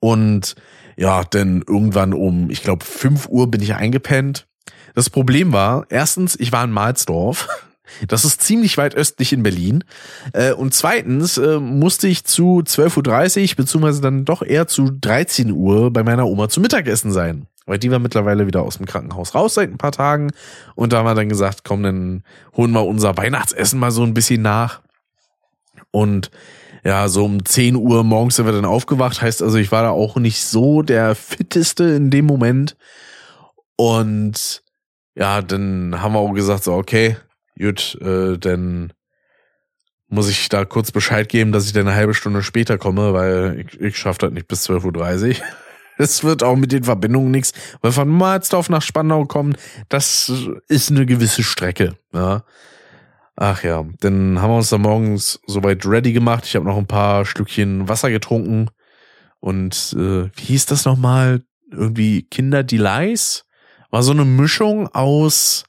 Und 0.00 0.56
ja, 0.96 1.22
denn 1.22 1.64
irgendwann 1.66 2.12
um, 2.12 2.50
ich 2.50 2.62
glaube, 2.62 2.84
5 2.84 3.28
Uhr 3.28 3.48
bin 3.48 3.62
ich 3.62 3.74
eingepennt. 3.74 4.48
Das 4.94 5.08
Problem 5.08 5.52
war, 5.52 5.86
erstens, 5.88 6.34
ich 6.38 6.52
war 6.52 6.64
in 6.64 6.70
Mahlsdorf. 6.70 7.48
Das 8.06 8.24
ist 8.24 8.40
ziemlich 8.40 8.78
weit 8.78 8.94
östlich 8.94 9.32
in 9.32 9.42
Berlin. 9.42 9.82
Äh, 10.32 10.52
und 10.52 10.72
zweitens 10.72 11.38
äh, 11.38 11.58
musste 11.58 12.06
ich 12.06 12.22
zu 12.22 12.62
12.30 12.64 13.50
Uhr, 13.50 13.56
beziehungsweise 13.56 14.00
dann 14.00 14.24
doch 14.24 14.42
eher 14.42 14.68
zu 14.68 14.90
13 14.92 15.50
Uhr 15.50 15.92
bei 15.92 16.04
meiner 16.04 16.28
Oma 16.28 16.48
zu 16.48 16.60
Mittagessen 16.60 17.10
sein. 17.10 17.48
Weil 17.70 17.78
die 17.78 17.92
war 17.92 18.00
mittlerweile 18.00 18.48
wieder 18.48 18.62
aus 18.62 18.78
dem 18.78 18.86
Krankenhaus 18.86 19.32
raus 19.36 19.54
seit 19.54 19.70
ein 19.70 19.78
paar 19.78 19.92
Tagen. 19.92 20.32
Und 20.74 20.92
da 20.92 20.98
haben 20.98 21.06
wir 21.06 21.14
dann 21.14 21.28
gesagt, 21.28 21.60
komm, 21.62 21.84
dann 21.84 22.24
holen 22.56 22.72
wir 22.72 22.84
unser 22.84 23.16
Weihnachtsessen 23.16 23.78
mal 23.78 23.92
so 23.92 24.02
ein 24.02 24.12
bisschen 24.12 24.42
nach. 24.42 24.80
Und 25.92 26.32
ja, 26.82 27.06
so 27.06 27.24
um 27.24 27.44
10 27.44 27.76
Uhr 27.76 28.02
morgens 28.02 28.34
sind 28.34 28.46
wir 28.46 28.52
dann 28.52 28.64
aufgewacht. 28.64 29.22
Heißt 29.22 29.40
also, 29.40 29.56
ich 29.56 29.70
war 29.70 29.84
da 29.84 29.90
auch 29.90 30.16
nicht 30.16 30.42
so 30.42 30.82
der 30.82 31.14
fitteste 31.14 31.84
in 31.84 32.10
dem 32.10 32.26
Moment. 32.26 32.76
Und 33.76 34.64
ja, 35.14 35.40
dann 35.40 36.02
haben 36.02 36.14
wir 36.14 36.18
auch 36.18 36.32
gesagt, 36.32 36.64
so, 36.64 36.74
okay, 36.74 37.18
gut, 37.56 37.96
äh, 38.00 38.36
dann 38.36 38.92
muss 40.08 40.28
ich 40.28 40.48
da 40.48 40.64
kurz 40.64 40.90
Bescheid 40.90 41.28
geben, 41.28 41.52
dass 41.52 41.66
ich 41.66 41.72
dann 41.72 41.86
eine 41.86 41.94
halbe 41.94 42.14
Stunde 42.14 42.42
später 42.42 42.78
komme, 42.78 43.12
weil 43.12 43.64
ich, 43.64 43.80
ich 43.80 43.96
schaffe 43.96 44.18
das 44.22 44.32
nicht 44.32 44.48
bis 44.48 44.68
12.30 44.68 45.38
Uhr. 45.38 45.46
Es 46.00 46.24
wird 46.24 46.42
auch 46.42 46.56
mit 46.56 46.72
den 46.72 46.84
Verbindungen 46.84 47.30
nichts, 47.30 47.52
weil 47.82 47.92
von 47.92 48.08
Marsdorf 48.08 48.70
nach 48.70 48.80
Spandau 48.80 49.26
kommen, 49.26 49.54
das 49.90 50.32
ist 50.66 50.90
eine 50.90 51.04
gewisse 51.04 51.42
Strecke. 51.42 51.94
Ja. 52.14 52.44
Ach 53.36 53.62
ja, 53.62 53.84
dann 54.00 54.40
haben 54.40 54.50
wir 54.50 54.56
uns 54.56 54.70
da 54.70 54.78
morgens 54.78 55.40
soweit 55.46 55.84
ready 55.84 56.12
gemacht. 56.12 56.44
Ich 56.46 56.56
habe 56.56 56.64
noch 56.64 56.78
ein 56.78 56.86
paar 56.86 57.26
Stückchen 57.26 57.86
Wasser 57.86 58.10
getrunken. 58.10 58.70
Und 59.40 59.94
äh, 59.98 60.30
wie 60.34 60.44
hieß 60.44 60.66
das 60.66 60.86
nochmal? 60.86 61.42
Irgendwie 61.70 62.22
Kinder 62.22 62.62
Delights? 62.62 63.44
War 63.90 64.02
so 64.02 64.12
eine 64.12 64.24
Mischung 64.24 64.88
aus 64.88 65.64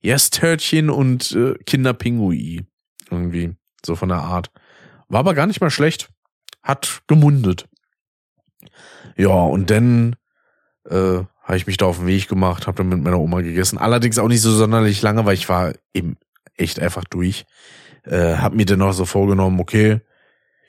Yes-Törtchen 0.00 0.88
und 0.88 1.32
äh, 1.32 1.54
Kinderpingui. 1.66 2.64
Irgendwie, 3.10 3.54
so 3.84 3.96
von 3.96 4.08
der 4.08 4.18
Art. 4.18 4.50
War 5.08 5.20
aber 5.20 5.34
gar 5.34 5.46
nicht 5.46 5.60
mal 5.60 5.70
schlecht. 5.70 6.08
Hat 6.62 7.02
gemundet. 7.06 7.68
Ja, 9.16 9.30
und 9.30 9.70
dann 9.70 10.16
äh, 10.88 11.20
habe 11.42 11.56
ich 11.56 11.66
mich 11.66 11.76
da 11.76 11.86
auf 11.86 11.98
den 11.98 12.06
Weg 12.06 12.28
gemacht, 12.28 12.66
habe 12.66 12.78
dann 12.78 12.88
mit 12.88 13.02
meiner 13.02 13.20
Oma 13.20 13.42
gegessen. 13.42 13.78
Allerdings 13.78 14.18
auch 14.18 14.28
nicht 14.28 14.40
so 14.40 14.50
sonderlich 14.50 15.02
lange, 15.02 15.24
weil 15.24 15.34
ich 15.34 15.48
war 15.48 15.72
eben 15.92 16.16
echt 16.56 16.80
einfach 16.80 17.04
durch. 17.04 17.44
Äh, 18.04 18.36
hab 18.36 18.54
mir 18.54 18.66
dann 18.66 18.78
noch 18.80 18.92
so 18.92 19.04
vorgenommen, 19.04 19.60
okay, 19.60 20.00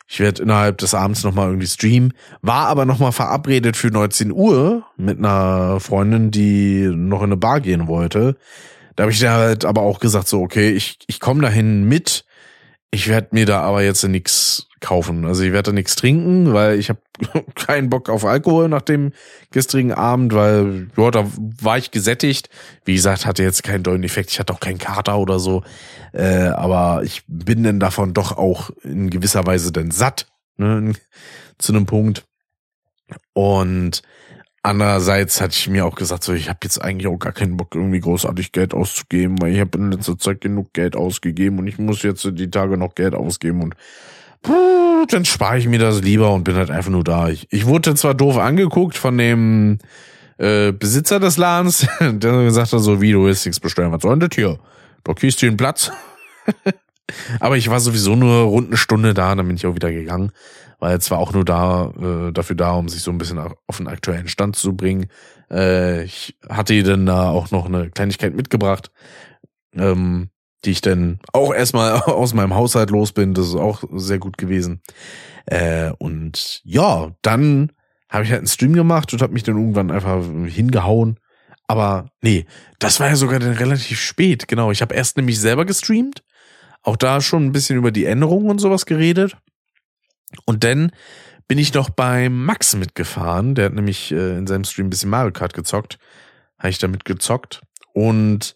ich 0.07 0.19
werde 0.19 0.43
innerhalb 0.43 0.77
des 0.77 0.93
Abends 0.93 1.23
nochmal 1.23 1.47
irgendwie 1.47 1.67
streamen. 1.67 2.13
War 2.41 2.67
aber 2.67 2.85
nochmal 2.85 3.11
verabredet 3.11 3.75
für 3.75 3.87
19 3.87 4.31
Uhr 4.31 4.85
mit 4.97 5.17
einer 5.17 5.79
Freundin, 5.79 6.29
die 6.29 6.87
noch 6.93 7.19
in 7.19 7.25
eine 7.25 7.37
Bar 7.37 7.59
gehen 7.61 7.87
wollte. 7.87 8.37
Da 8.95 9.03
habe 9.03 9.11
ich 9.11 9.19
dann 9.19 9.33
halt 9.33 9.65
aber 9.65 9.81
auch 9.81 9.99
gesagt, 9.99 10.27
so, 10.27 10.41
okay, 10.41 10.71
ich, 10.71 10.99
ich 11.07 11.19
komme 11.19 11.41
dahin 11.41 11.85
mit. 11.85 12.25
Ich 12.91 13.07
werde 13.07 13.29
mir 13.31 13.45
da 13.45 13.61
aber 13.61 13.83
jetzt 13.83 14.03
nichts 14.07 14.67
kaufen. 14.85 15.25
Also 15.25 15.43
ich 15.43 15.51
werde 15.51 15.71
da 15.71 15.73
nichts 15.73 15.95
trinken, 15.95 16.53
weil 16.53 16.77
ich 16.77 16.89
habe 16.89 16.99
keinen 17.55 17.89
Bock 17.89 18.07
auf 18.07 18.23
Alkohol 18.23 18.69
nach 18.69 18.83
dem 18.83 19.13
gestrigen 19.51 19.91
Abend, 19.91 20.33
weil 20.33 20.87
ja, 20.95 21.11
da 21.11 21.25
war 21.61 21.77
ich 21.79 21.89
gesättigt. 21.89 22.49
Wie 22.85 22.93
gesagt, 22.93 23.25
hatte 23.25 23.41
jetzt 23.41 23.63
keinen 23.63 23.83
dollen 23.83 24.03
Effekt. 24.03 24.31
Ich 24.31 24.39
hatte 24.39 24.53
auch 24.53 24.59
keinen 24.59 24.77
Kater 24.77 25.17
oder 25.17 25.39
so. 25.39 25.63
Äh, 26.13 26.49
aber 26.49 27.01
ich 27.03 27.23
bin 27.27 27.63
denn 27.63 27.79
davon 27.79 28.13
doch 28.13 28.37
auch 28.37 28.69
in 28.83 29.09
gewisser 29.09 29.45
Weise 29.47 29.71
denn 29.71 29.89
satt. 29.89 30.27
Ne, 30.57 30.93
zu 31.57 31.73
einem 31.73 31.87
Punkt. 31.87 32.23
Und 33.33 34.03
andererseits 34.61 35.41
hatte 35.41 35.55
ich 35.57 35.67
mir 35.67 35.85
auch 35.85 35.95
gesagt, 35.95 36.23
so 36.23 36.33
ich 36.33 36.47
habe 36.47 36.59
jetzt 36.63 36.79
eigentlich 36.79 37.07
auch 37.07 37.17
gar 37.17 37.33
keinen 37.33 37.57
Bock, 37.57 37.73
irgendwie 37.73 37.99
großartig 37.99 38.51
Geld 38.51 38.75
auszugeben, 38.75 39.41
weil 39.41 39.51
ich 39.51 39.59
habe 39.59 39.77
in 39.79 39.91
letzter 39.91 40.17
Zeit 40.17 40.41
genug 40.41 40.73
Geld 40.73 40.95
ausgegeben 40.95 41.57
und 41.57 41.67
ich 41.67 41.79
muss 41.79 42.03
jetzt 42.03 42.23
die 42.33 42.51
Tage 42.51 42.77
noch 42.77 42.93
Geld 42.93 43.15
ausgeben 43.15 43.63
und 43.63 43.75
dann 45.07 45.25
spare 45.25 45.57
ich 45.57 45.67
mir 45.67 45.79
das 45.79 46.01
lieber 46.01 46.33
und 46.33 46.43
bin 46.43 46.55
halt 46.55 46.71
einfach 46.71 46.91
nur 46.91 47.03
da. 47.03 47.29
Ich, 47.29 47.47
ich 47.51 47.65
wurde 47.65 47.95
zwar 47.95 48.13
doof 48.13 48.37
angeguckt 48.37 48.97
von 48.97 49.17
dem 49.17 49.79
äh, 50.37 50.71
Besitzer 50.71 51.19
des 51.19 51.37
Ladens, 51.37 51.87
der 51.99 52.43
gesagt 52.43 52.73
hat, 52.73 52.79
so 52.79 53.01
wie 53.01 53.11
du 53.11 53.25
willst 53.25 53.45
nichts 53.45 53.59
bestellen, 53.59 53.91
was 53.91 54.01
soll 54.01 54.17
denn 54.17 54.29
das 54.29 54.35
hier? 54.35 54.59
Blockierst 55.03 55.41
du 55.41 55.45
den 55.45 55.57
Platz? 55.57 55.91
Aber 57.39 57.55
ich 57.55 57.69
war 57.69 57.79
sowieso 57.79 58.15
nur 58.15 58.43
rund 58.43 58.67
eine 58.67 58.77
Stunde 58.77 59.13
da, 59.13 59.35
dann 59.35 59.47
bin 59.47 59.55
ich 59.55 59.65
auch 59.65 59.75
wieder 59.75 59.91
gegangen. 59.91 60.31
War 60.79 60.91
jetzt 60.91 61.05
zwar 61.05 61.19
auch 61.19 61.33
nur 61.33 61.45
da, 61.45 61.91
äh, 61.99 62.31
dafür 62.31 62.55
da, 62.55 62.73
um 62.73 62.89
sich 62.89 63.01
so 63.01 63.11
ein 63.11 63.17
bisschen 63.17 63.39
auf 63.39 63.77
den 63.77 63.87
aktuellen 63.87 64.27
Stand 64.27 64.55
zu 64.55 64.75
bringen. 64.75 65.07
Äh, 65.49 66.03
ich 66.03 66.37
hatte 66.49 66.81
dann 66.83 67.05
da 67.05 67.29
auch 67.29 67.51
noch 67.51 67.67
eine 67.67 67.91
Kleinigkeit 67.91 68.35
mitgebracht, 68.35 68.91
ähm, 69.73 70.29
die 70.65 70.71
ich 70.71 70.81
dann 70.81 71.19
auch 71.33 71.53
erstmal 71.53 71.93
aus 72.01 72.33
meinem 72.33 72.55
Haushalt 72.55 72.89
los 72.89 73.11
bin. 73.11 73.33
Das 73.33 73.47
ist 73.47 73.55
auch 73.55 73.83
sehr 73.93 74.19
gut 74.19 74.37
gewesen. 74.37 74.81
Äh, 75.45 75.91
und 75.97 76.61
ja, 76.63 77.11
dann 77.21 77.71
habe 78.09 78.23
ich 78.23 78.31
halt 78.31 78.39
einen 78.39 78.47
Stream 78.47 78.73
gemacht 78.73 79.11
und 79.13 79.21
habe 79.21 79.33
mich 79.33 79.43
dann 79.43 79.57
irgendwann 79.57 79.91
einfach 79.91 80.23
hingehauen. 80.47 81.19
Aber 81.67 82.09
nee, 82.21 82.45
das 82.79 82.99
war 82.99 83.09
ja 83.09 83.15
sogar 83.15 83.39
dann 83.39 83.53
relativ 83.53 83.99
spät. 83.99 84.47
Genau, 84.47 84.71
ich 84.71 84.81
habe 84.81 84.93
erst 84.93 85.17
nämlich 85.17 85.39
selber 85.39 85.65
gestreamt 85.65 86.21
auch 86.85 86.95
da 86.95 87.19
schon 87.19 87.45
ein 87.45 87.51
bisschen 87.51 87.77
über 87.77 87.91
die 87.91 88.05
Änderungen 88.05 88.49
und 88.49 88.59
sowas 88.59 88.85
geredet. 88.85 89.35
Und 90.45 90.63
dann 90.63 90.91
bin 91.47 91.57
ich 91.57 91.73
noch 91.73 91.89
bei 91.89 92.29
Max 92.29 92.75
mitgefahren. 92.75 93.55
Der 93.55 93.65
hat 93.65 93.73
nämlich 93.73 94.11
äh, 94.11 94.37
in 94.37 94.47
seinem 94.47 94.63
Stream 94.63 94.87
ein 94.87 94.89
bisschen 94.91 95.09
Mario 95.09 95.31
Kart 95.31 95.53
gezockt. 95.53 95.97
Habe 96.59 96.69
ich 96.69 96.77
damit 96.77 97.05
gezockt. 97.05 97.61
Und 97.93 98.55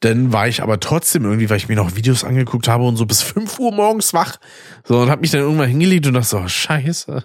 dann 0.00 0.32
war 0.32 0.48
ich 0.48 0.62
aber 0.62 0.80
trotzdem 0.80 1.24
irgendwie, 1.24 1.48
weil 1.50 1.56
ich 1.56 1.68
mir 1.68 1.76
noch 1.76 1.96
Videos 1.96 2.24
angeguckt 2.24 2.68
habe 2.68 2.84
und 2.84 2.96
so 2.96 3.06
bis 3.06 3.22
5 3.22 3.58
Uhr 3.58 3.72
morgens 3.72 4.12
wach. 4.12 4.36
So, 4.84 5.00
und 5.00 5.10
hab 5.10 5.20
mich 5.20 5.30
dann 5.30 5.40
irgendwann 5.40 5.68
hingelegt 5.68 6.06
und 6.06 6.14
dachte 6.14 6.28
so, 6.28 6.46
scheiße, 6.46 7.24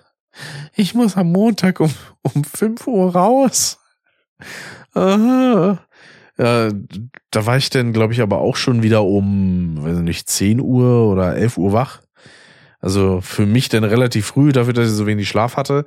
ich 0.75 0.93
muss 0.93 1.17
am 1.17 1.31
Montag 1.31 1.79
um, 1.79 1.93
um 2.21 2.43
5 2.43 2.87
Uhr 2.87 3.13
raus. 3.13 3.79
Aha. 4.93 5.79
Ja, 6.37 6.69
da 7.31 7.45
war 7.45 7.57
ich 7.57 7.69
dann, 7.69 7.91
glaube 7.91 8.13
ich, 8.13 8.21
aber 8.21 8.39
auch 8.39 8.55
schon 8.55 8.81
wieder 8.81 9.03
um, 9.03 9.83
weiß 9.83 9.97
nicht, 9.97 10.29
10 10.29 10.61
Uhr 10.61 11.11
oder 11.11 11.35
11 11.35 11.57
Uhr 11.57 11.73
wach. 11.73 11.99
Also 12.79 13.19
für 13.19 13.45
mich 13.45 13.67
dann 13.67 13.83
relativ 13.83 14.27
früh, 14.27 14.53
dafür, 14.53 14.71
dass 14.71 14.87
ich 14.87 14.93
so 14.93 15.05
wenig 15.05 15.27
Schlaf 15.27 15.57
hatte. 15.57 15.85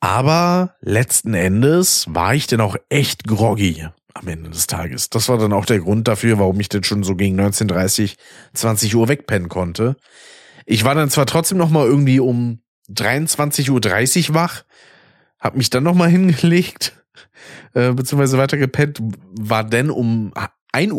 Aber 0.00 0.74
letzten 0.80 1.32
Endes 1.32 2.06
war 2.10 2.34
ich 2.34 2.46
dann 2.48 2.60
auch 2.60 2.76
echt 2.90 3.24
groggy 3.26 3.86
am 4.14 4.28
Ende 4.28 4.50
des 4.50 4.66
Tages. 4.66 5.10
Das 5.10 5.28
war 5.28 5.38
dann 5.38 5.52
auch 5.52 5.66
der 5.66 5.80
Grund 5.80 6.08
dafür, 6.08 6.38
warum 6.38 6.58
ich 6.60 6.68
dann 6.68 6.84
schon 6.84 7.02
so 7.02 7.16
gegen 7.16 7.40
19.30, 7.40 8.16
20 8.54 8.94
Uhr 8.94 9.08
wegpennen 9.08 9.48
konnte. 9.48 9.96
Ich 10.66 10.84
war 10.84 10.94
dann 10.94 11.10
zwar 11.10 11.26
trotzdem 11.26 11.58
noch 11.58 11.70
mal 11.70 11.86
irgendwie 11.86 12.20
um 12.20 12.60
23.30 12.90 14.28
Uhr 14.30 14.34
wach, 14.34 14.64
hab 15.38 15.56
mich 15.56 15.70
dann 15.70 15.84
noch 15.84 15.94
mal 15.94 16.08
hingelegt 16.10 16.94
äh, 17.74 17.92
beziehungsweise 17.92 18.38
weiter 18.38 18.56
gepennt, 18.56 19.00
war 19.38 19.64
denn 19.64 19.90
um 19.90 20.32
1.30 20.74 20.92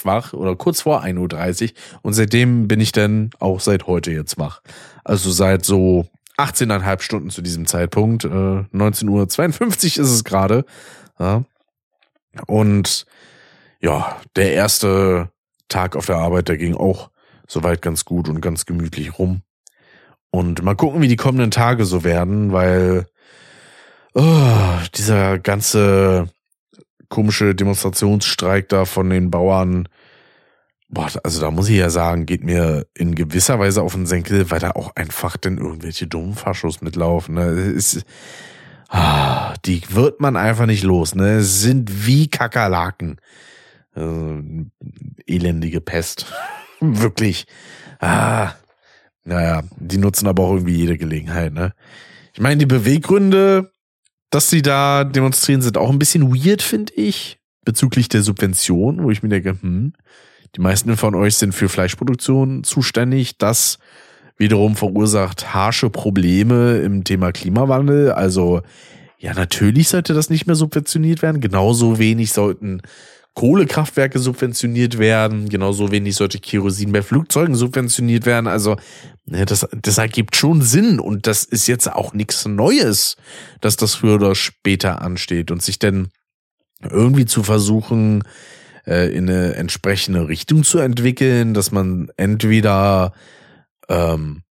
Uhr 0.00 0.04
wach 0.04 0.32
oder 0.32 0.56
kurz 0.56 0.82
vor 0.82 1.02
1.30 1.02 1.64
Uhr 1.64 1.70
und 2.02 2.12
seitdem 2.14 2.68
bin 2.68 2.80
ich 2.80 2.92
dann 2.92 3.30
auch 3.38 3.60
seit 3.60 3.86
heute 3.86 4.10
jetzt 4.10 4.38
wach. 4.38 4.62
Also 5.04 5.30
seit 5.30 5.64
so 5.64 6.06
18,5 6.38 7.00
Stunden 7.00 7.30
zu 7.30 7.42
diesem 7.42 7.66
Zeitpunkt. 7.66 8.24
Äh, 8.24 8.28
19.52 8.28 9.08
Uhr 9.08 10.04
ist 10.04 10.10
es 10.10 10.24
gerade. 10.24 10.64
Ja. 11.18 11.44
Und 12.46 13.06
ja, 13.80 14.20
der 14.36 14.52
erste 14.52 15.30
Tag 15.68 15.96
auf 15.96 16.06
der 16.06 16.16
Arbeit, 16.16 16.48
der 16.48 16.56
ging 16.56 16.74
auch 16.74 17.10
soweit 17.46 17.82
ganz 17.82 18.04
gut 18.04 18.28
und 18.28 18.40
ganz 18.40 18.66
gemütlich 18.66 19.18
rum. 19.18 19.42
Und 20.30 20.62
mal 20.62 20.74
gucken, 20.74 21.00
wie 21.00 21.08
die 21.08 21.16
kommenden 21.16 21.50
Tage 21.50 21.84
so 21.84 22.04
werden, 22.04 22.52
weil 22.52 23.06
oh, 24.14 24.78
dieser 24.94 25.38
ganze 25.38 26.28
komische 27.08 27.54
Demonstrationsstreik 27.54 28.68
da 28.68 28.84
von 28.84 29.10
den 29.10 29.30
Bauern, 29.30 29.88
boah, 30.88 31.08
also 31.22 31.40
da 31.40 31.50
muss 31.50 31.68
ich 31.68 31.76
ja 31.76 31.90
sagen, 31.90 32.26
geht 32.26 32.42
mir 32.42 32.86
in 32.94 33.14
gewisser 33.14 33.58
Weise 33.58 33.82
auf 33.82 33.94
den 33.94 34.06
Senkel, 34.06 34.50
weil 34.50 34.60
da 34.60 34.72
auch 34.72 34.94
einfach 34.96 35.36
denn 35.36 35.58
irgendwelche 35.58 36.06
dummen 36.06 36.34
Faschos 36.34 36.80
mitlaufen. 36.80 37.36
Ne? 37.36 37.74
Ah, 37.76 38.00
die 39.64 39.82
wird 39.88 40.20
man 40.20 40.36
einfach 40.36 40.66
nicht 40.66 40.84
los. 40.84 41.14
Ne? 41.14 41.42
Sind 41.42 42.06
wie 42.06 42.28
Kakerlaken. 42.28 43.20
Also, 43.94 44.42
elendige 45.26 45.80
Pest. 45.80 46.26
Wirklich. 46.80 47.46
Ah, 47.98 48.52
naja, 49.24 49.62
die 49.76 49.98
nutzen 49.98 50.28
aber 50.28 50.44
auch 50.44 50.52
irgendwie 50.52 50.76
jede 50.76 50.98
Gelegenheit. 50.98 51.52
Ne? 51.52 51.72
Ich 52.32 52.40
meine, 52.40 52.58
die 52.58 52.66
Beweggründe 52.66 53.72
dass 54.30 54.50
sie 54.50 54.62
da 54.62 55.04
demonstrieren, 55.04 55.62
sind 55.62 55.78
auch 55.78 55.90
ein 55.90 55.98
bisschen 55.98 56.34
weird, 56.34 56.62
finde 56.62 56.92
ich, 56.94 57.38
bezüglich 57.64 58.08
der 58.08 58.22
Subvention, 58.22 59.02
wo 59.02 59.10
ich 59.10 59.22
mir 59.22 59.28
denke, 59.28 59.56
hm, 59.60 59.92
die 60.54 60.60
meisten 60.60 60.96
von 60.96 61.14
euch 61.14 61.36
sind 61.36 61.54
für 61.54 61.68
Fleischproduktion 61.68 62.64
zuständig. 62.64 63.38
Das 63.38 63.78
wiederum 64.38 64.76
verursacht 64.76 65.54
harsche 65.54 65.90
Probleme 65.90 66.78
im 66.78 67.04
Thema 67.04 67.32
Klimawandel. 67.32 68.12
Also, 68.12 68.62
ja, 69.18 69.34
natürlich 69.34 69.88
sollte 69.88 70.14
das 70.14 70.30
nicht 70.30 70.46
mehr 70.46 70.56
subventioniert 70.56 71.22
werden. 71.22 71.40
Genauso 71.40 71.98
wenig 71.98 72.32
sollten 72.32 72.82
Kohlekraftwerke 73.36 74.18
subventioniert 74.18 74.98
werden, 74.98 75.50
genauso 75.50 75.90
wenig 75.90 76.16
sollte 76.16 76.38
Kerosin 76.38 76.90
bei 76.90 77.02
Flugzeugen 77.02 77.54
subventioniert 77.54 78.24
werden. 78.24 78.46
Also 78.46 78.76
ne, 79.26 79.44
das, 79.44 79.68
das 79.82 79.98
ergibt 79.98 80.36
schon 80.36 80.62
Sinn 80.62 80.98
und 80.98 81.26
das 81.26 81.44
ist 81.44 81.66
jetzt 81.66 81.92
auch 81.92 82.14
nichts 82.14 82.46
Neues, 82.46 83.16
dass 83.60 83.76
das 83.76 83.94
früher 83.94 84.14
oder 84.14 84.34
später 84.34 85.02
ansteht 85.02 85.50
und 85.50 85.62
sich 85.62 85.78
denn 85.78 86.08
irgendwie 86.82 87.26
zu 87.26 87.42
versuchen, 87.42 88.24
äh, 88.86 89.14
in 89.14 89.28
eine 89.28 89.54
entsprechende 89.54 90.28
Richtung 90.28 90.64
zu 90.64 90.78
entwickeln, 90.78 91.52
dass 91.52 91.70
man 91.72 92.08
entweder 92.16 93.12
ähm, 93.88 94.42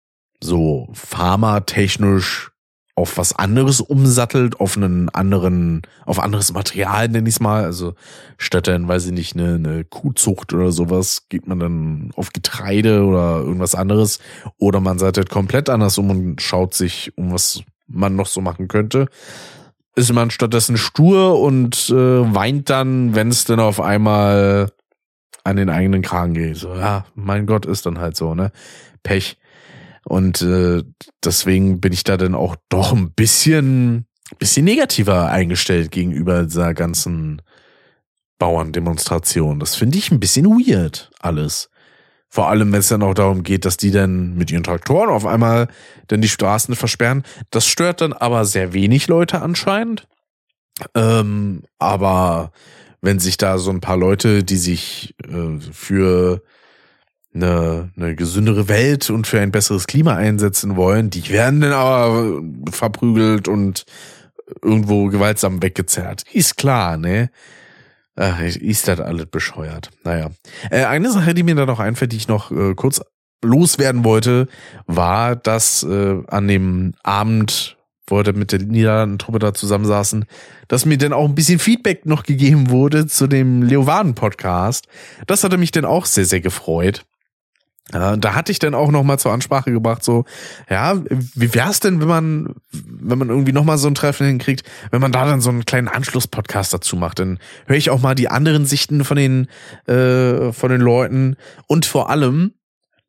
so 0.41 0.89
pharmatechnisch 0.93 2.51
auf 2.97 3.17
was 3.17 3.35
anderes 3.35 3.81
umsattelt, 3.81 4.61
auf 4.61 4.77
einen 4.77 5.09
anderen, 5.09 5.81
auf 6.05 6.17
anderes 6.19 6.53
Material, 6.53 7.09
nenne 7.09 7.27
ich 7.27 7.41
mal. 7.41 7.65
Also 7.65 7.93
statt 8.37 8.67
dann, 8.67 8.87
weiß 8.87 9.07
ich 9.07 9.11
nicht, 9.11 9.35
eine, 9.35 9.55
eine 9.55 9.83
Kuhzucht 9.83 10.53
oder 10.53 10.71
sowas, 10.71 11.27
geht 11.27 11.45
man 11.45 11.59
dann 11.59 12.11
auf 12.15 12.31
Getreide 12.31 13.03
oder 13.03 13.39
irgendwas 13.39 13.75
anderes. 13.75 14.19
Oder 14.57 14.79
man 14.79 14.99
halt 14.99 15.29
komplett 15.29 15.69
anders 15.69 15.97
um 15.97 16.09
und 16.09 16.41
schaut 16.41 16.73
sich, 16.73 17.11
um 17.17 17.33
was 17.33 17.63
man 17.87 18.15
noch 18.15 18.27
so 18.27 18.39
machen 18.39 18.69
könnte. 18.69 19.07
Ist 19.97 20.13
man 20.13 20.31
stattdessen 20.31 20.77
stur 20.77 21.39
und 21.39 21.89
äh, 21.89 21.93
weint 22.33 22.69
dann, 22.69 23.13
wenn 23.13 23.27
es 23.27 23.43
dann 23.43 23.59
auf 23.59 23.81
einmal 23.81 24.71
an 25.45 25.55
den 25.55 25.69
eigenen 25.69 26.01
Kragen 26.01 26.33
geht. 26.33 26.57
So, 26.57 26.75
ja, 26.75 27.05
mein 27.13 27.45
Gott, 27.45 27.65
ist 27.65 27.85
dann 27.85 27.99
halt 27.99 28.17
so, 28.17 28.35
ne? 28.35 28.51
Pech. 29.03 29.37
Und 30.03 30.41
äh, 30.41 30.83
deswegen 31.23 31.79
bin 31.79 31.93
ich 31.93 32.03
da 32.03 32.17
dann 32.17 32.35
auch 32.35 32.55
doch 32.69 32.93
ein 32.93 33.11
bisschen, 33.11 34.07
bisschen 34.39 34.65
negativer 34.65 35.29
eingestellt 35.29 35.91
gegenüber 35.91 36.43
dieser 36.43 36.73
ganzen 36.73 37.41
Bauerndemonstration. 38.39 39.59
Das 39.59 39.75
finde 39.75 39.97
ich 39.97 40.11
ein 40.11 40.19
bisschen 40.19 40.45
weird, 40.45 41.11
alles. 41.19 41.69
Vor 42.27 42.49
allem, 42.49 42.71
wenn 42.73 42.79
es 42.79 42.89
dann 42.89 43.03
auch 43.03 43.13
darum 43.13 43.43
geht, 43.43 43.65
dass 43.65 43.77
die 43.77 43.91
dann 43.91 44.35
mit 44.35 44.51
ihren 44.51 44.63
Traktoren 44.63 45.09
auf 45.09 45.25
einmal 45.25 45.67
dann 46.07 46.21
die 46.21 46.27
Straßen 46.27 46.75
versperren. 46.75 47.23
Das 47.49 47.65
stört 47.65 48.01
dann 48.01 48.13
aber 48.13 48.45
sehr 48.45 48.73
wenig 48.73 49.07
Leute 49.07 49.41
anscheinend. 49.41 50.07
Ähm, 50.93 51.63
aber 51.79 52.51
wenn 53.05 53.19
sich 53.19 53.37
da 53.37 53.57
so 53.57 53.71
ein 53.71 53.81
paar 53.81 53.97
Leute, 53.97 54.43
die 54.43 54.57
sich 54.57 55.15
äh, 55.23 55.59
für 55.71 56.41
eine, 57.33 57.91
eine 57.95 58.15
gesündere 58.15 58.67
Welt 58.67 59.09
und 59.09 59.27
für 59.27 59.39
ein 59.39 59.51
besseres 59.51 59.87
Klima 59.87 60.15
einsetzen 60.15 60.75
wollen, 60.75 61.09
die 61.09 61.29
werden 61.29 61.61
dann 61.61 61.73
aber 61.73 62.41
verprügelt 62.71 63.47
und 63.47 63.85
irgendwo 64.61 65.07
gewaltsam 65.07 65.61
weggezerrt. 65.61 66.23
Ist 66.31 66.57
klar, 66.57 66.97
ne? 66.97 67.29
Ach, 68.15 68.39
ist 68.39 68.87
das 68.87 69.01
alles 69.01 69.25
bescheuert. 69.25 69.91
Naja. 70.03 70.29
Äh, 70.69 70.85
eine 70.85 71.11
Sache, 71.11 71.33
die 71.33 71.43
mir 71.43 71.55
da 71.55 71.65
noch 71.65 71.79
einfällt, 71.79 72.13
die 72.13 72.17
ich 72.17 72.29
noch 72.29 72.49
äh, 72.51 72.73
kurz 72.73 73.01
loswerden 73.43 74.05
wollte, 74.05 74.47
war, 74.87 75.35
dass 75.35 75.83
äh, 75.83 76.23
an 76.27 76.47
dem 76.47 76.93
Abend, 77.03 77.74
wo 78.07 78.23
wir 78.23 78.33
mit 78.33 78.51
der 78.51 78.59
Niederlanden-Truppe 78.59 79.39
da 79.39 79.53
zusammensaßen, 79.53 80.25
dass 80.67 80.85
mir 80.85 80.97
dann 80.97 81.13
auch 81.13 81.25
ein 81.25 81.35
bisschen 81.35 81.59
Feedback 81.59 82.05
noch 82.05 82.23
gegeben 82.23 82.69
wurde 82.69 83.07
zu 83.07 83.27
dem 83.27 83.63
Leovarden-Podcast. 83.63 84.87
Das 85.27 85.43
hatte 85.43 85.57
mich 85.57 85.71
dann 85.71 85.85
auch 85.85 86.05
sehr, 86.05 86.25
sehr 86.25 86.41
gefreut. 86.41 87.05
Da 87.91 88.33
hatte 88.33 88.51
ich 88.51 88.57
dann 88.57 88.73
auch 88.73 88.89
noch 88.89 89.03
mal 89.03 89.19
zur 89.19 89.31
Ansprache 89.31 89.71
gebracht, 89.71 90.03
so, 90.03 90.25
ja, 90.71 90.99
wie 91.07 91.53
wär's 91.53 91.81
denn, 91.81 92.01
wenn 92.01 92.07
man, 92.07 92.55
wenn 92.71 93.19
man 93.19 93.29
irgendwie 93.29 93.51
nochmal 93.51 93.77
so 93.77 93.87
ein 93.87 93.93
Treffen 93.93 94.25
hinkriegt, 94.25 94.63
wenn 94.89 95.01
man 95.01 95.11
da 95.11 95.23
dann 95.25 95.39
so 95.39 95.51
einen 95.51 95.65
kleinen 95.65 95.87
Anschlusspodcast 95.87 96.73
dazu 96.73 96.95
macht, 96.95 97.19
dann 97.19 97.37
höre 97.67 97.77
ich 97.77 97.91
auch 97.91 98.01
mal 98.01 98.15
die 98.15 98.27
anderen 98.27 98.65
Sichten 98.65 99.03
von 99.03 99.17
den, 99.17 99.47
äh, 99.85 100.51
von 100.51 100.71
den 100.71 100.81
Leuten 100.81 101.35
und 101.67 101.85
vor 101.85 102.09
allem, 102.09 102.55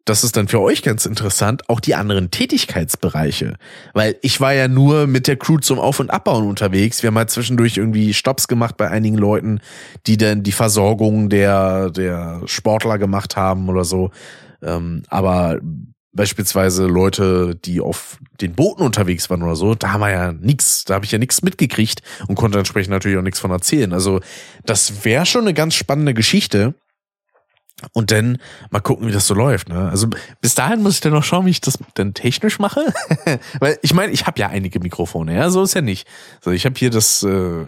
das 0.06 0.22
ist 0.22 0.36
dann 0.36 0.48
für 0.48 0.60
euch 0.60 0.82
ganz 0.82 1.04
interessant, 1.04 1.68
auch 1.68 1.80
die 1.80 1.96
anderen 1.96 2.30
Tätigkeitsbereiche. 2.30 3.56
Weil 3.92 4.16
ich 4.22 4.40
war 4.40 4.54
ja 4.54 4.68
nur 4.68 5.06
mit 5.08 5.26
der 5.26 5.36
Crew 5.36 5.58
zum 5.58 5.80
Auf- 5.80 6.00
und 6.00 6.10
Abbauen 6.10 6.46
unterwegs. 6.46 7.02
Wir 7.02 7.08
haben 7.08 7.18
halt 7.18 7.30
zwischendurch 7.30 7.76
irgendwie 7.76 8.14
Stops 8.14 8.46
gemacht 8.46 8.76
bei 8.76 8.88
einigen 8.88 9.18
Leuten, 9.18 9.60
die 10.06 10.16
dann 10.16 10.44
die 10.44 10.52
Versorgung 10.52 11.28
der, 11.28 11.90
der 11.90 12.40
Sportler 12.46 12.98
gemacht 12.98 13.36
haben 13.36 13.68
oder 13.68 13.82
so. 13.82 14.12
Ähm, 14.62 15.02
aber 15.08 15.58
beispielsweise 16.12 16.86
Leute, 16.86 17.56
die 17.56 17.80
auf 17.80 18.18
den 18.40 18.54
Booten 18.54 18.82
unterwegs 18.82 19.28
waren 19.28 19.42
oder 19.42 19.56
so, 19.56 19.74
da 19.74 19.92
haben 19.92 20.00
wir 20.00 20.10
ja 20.10 20.32
nichts, 20.32 20.84
da 20.84 20.94
habe 20.94 21.04
ich 21.04 21.12
ja 21.12 21.18
nichts 21.18 21.42
mitgekriegt 21.42 22.00
und 22.28 22.36
konnte 22.36 22.58
entsprechend 22.58 22.90
natürlich 22.90 23.18
auch 23.18 23.22
nichts 23.22 23.40
von 23.40 23.50
erzählen. 23.50 23.92
Also 23.92 24.20
das 24.64 25.04
wäre 25.04 25.26
schon 25.26 25.42
eine 25.42 25.52
ganz 25.52 25.74
spannende 25.74 26.14
Geschichte. 26.14 26.74
Und 27.92 28.10
dann 28.10 28.38
mal 28.70 28.80
gucken, 28.80 29.06
wie 29.06 29.12
das 29.12 29.26
so 29.26 29.34
läuft. 29.34 29.68
Ne? 29.68 29.90
Also 29.90 30.08
bis 30.40 30.54
dahin 30.54 30.82
muss 30.82 30.94
ich 30.94 31.00
dann 31.00 31.12
noch 31.12 31.24
schauen, 31.24 31.44
wie 31.44 31.50
ich 31.50 31.60
das 31.60 31.78
denn 31.98 32.14
technisch 32.14 32.58
mache. 32.58 32.80
Weil 33.60 33.78
ich 33.82 33.92
meine, 33.92 34.12
ich 34.12 34.26
habe 34.26 34.40
ja 34.40 34.48
einige 34.48 34.80
Mikrofone, 34.80 35.34
ja, 35.34 35.50
so 35.50 35.62
ist 35.62 35.74
ja 35.74 35.82
nicht. 35.82 36.08
So, 36.40 36.52
ich 36.52 36.64
habe 36.64 36.74
hier 36.78 36.88
das 36.88 37.22
äh, 37.22 37.66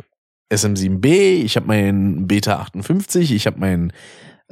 SM7B, 0.51 1.43
ich 1.44 1.56
habe 1.56 1.66
mein 1.66 2.26
Beta 2.26 2.59
58, 2.59 3.32
ich 3.32 3.47
habe 3.47 3.60
mein, 3.60 3.93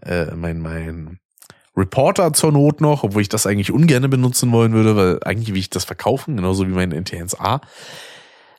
äh, 0.03 0.27
mein, 0.35 0.61
mein 0.61 1.21
Reporter 1.75 2.35
zur 2.35 2.53
Not 2.53 2.83
noch, 2.83 3.03
obwohl 3.03 3.23
ich 3.23 3.29
das 3.31 3.47
eigentlich 3.47 3.73
ungern 3.73 4.09
benutzen 4.11 4.53
wollen 4.53 4.73
würde, 4.73 4.95
weil 4.97 5.21
eigentlich 5.25 5.51
will 5.55 5.61
ich 5.61 5.71
das 5.71 5.85
verkaufen, 5.85 6.37
genauso 6.37 6.67
wie 6.67 6.73
mein 6.73 6.93
NT1A. 6.93 7.61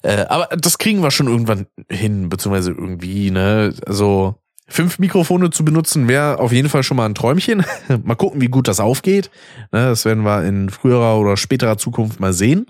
Äh, 0.01 0.25
aber 0.29 0.55
das 0.55 0.79
kriegen 0.79 1.01
wir 1.01 1.11
schon 1.11 1.27
irgendwann 1.27 1.67
hin, 1.89 2.29
beziehungsweise 2.29 2.71
irgendwie, 2.71 3.29
ne? 3.29 3.73
Also 3.85 4.35
Fünf 4.69 4.99
Mikrofone 4.99 5.49
zu 5.49 5.63
benutzen 5.63 6.07
wäre 6.07 6.39
auf 6.39 6.51
jeden 6.51 6.67
Fall 6.69 6.83
schon 6.83 6.97
mal 6.97 7.05
ein 7.05 7.15
Träumchen. 7.15 7.63
mal 8.03 8.15
gucken, 8.15 8.41
wie 8.41 8.49
gut 8.49 8.67
das 8.67 8.79
aufgeht. 8.79 9.31
Ne, 9.71 9.85
das 9.87 10.03
werden 10.05 10.23
wir 10.23 10.43
in 10.43 10.69
früherer 10.69 11.17
oder 11.19 11.37
späterer 11.37 11.77
Zukunft 11.77 12.19
mal 12.19 12.33
sehen. 12.33 12.67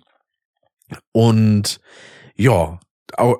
Und 1.11 1.79
ja, 2.35 2.79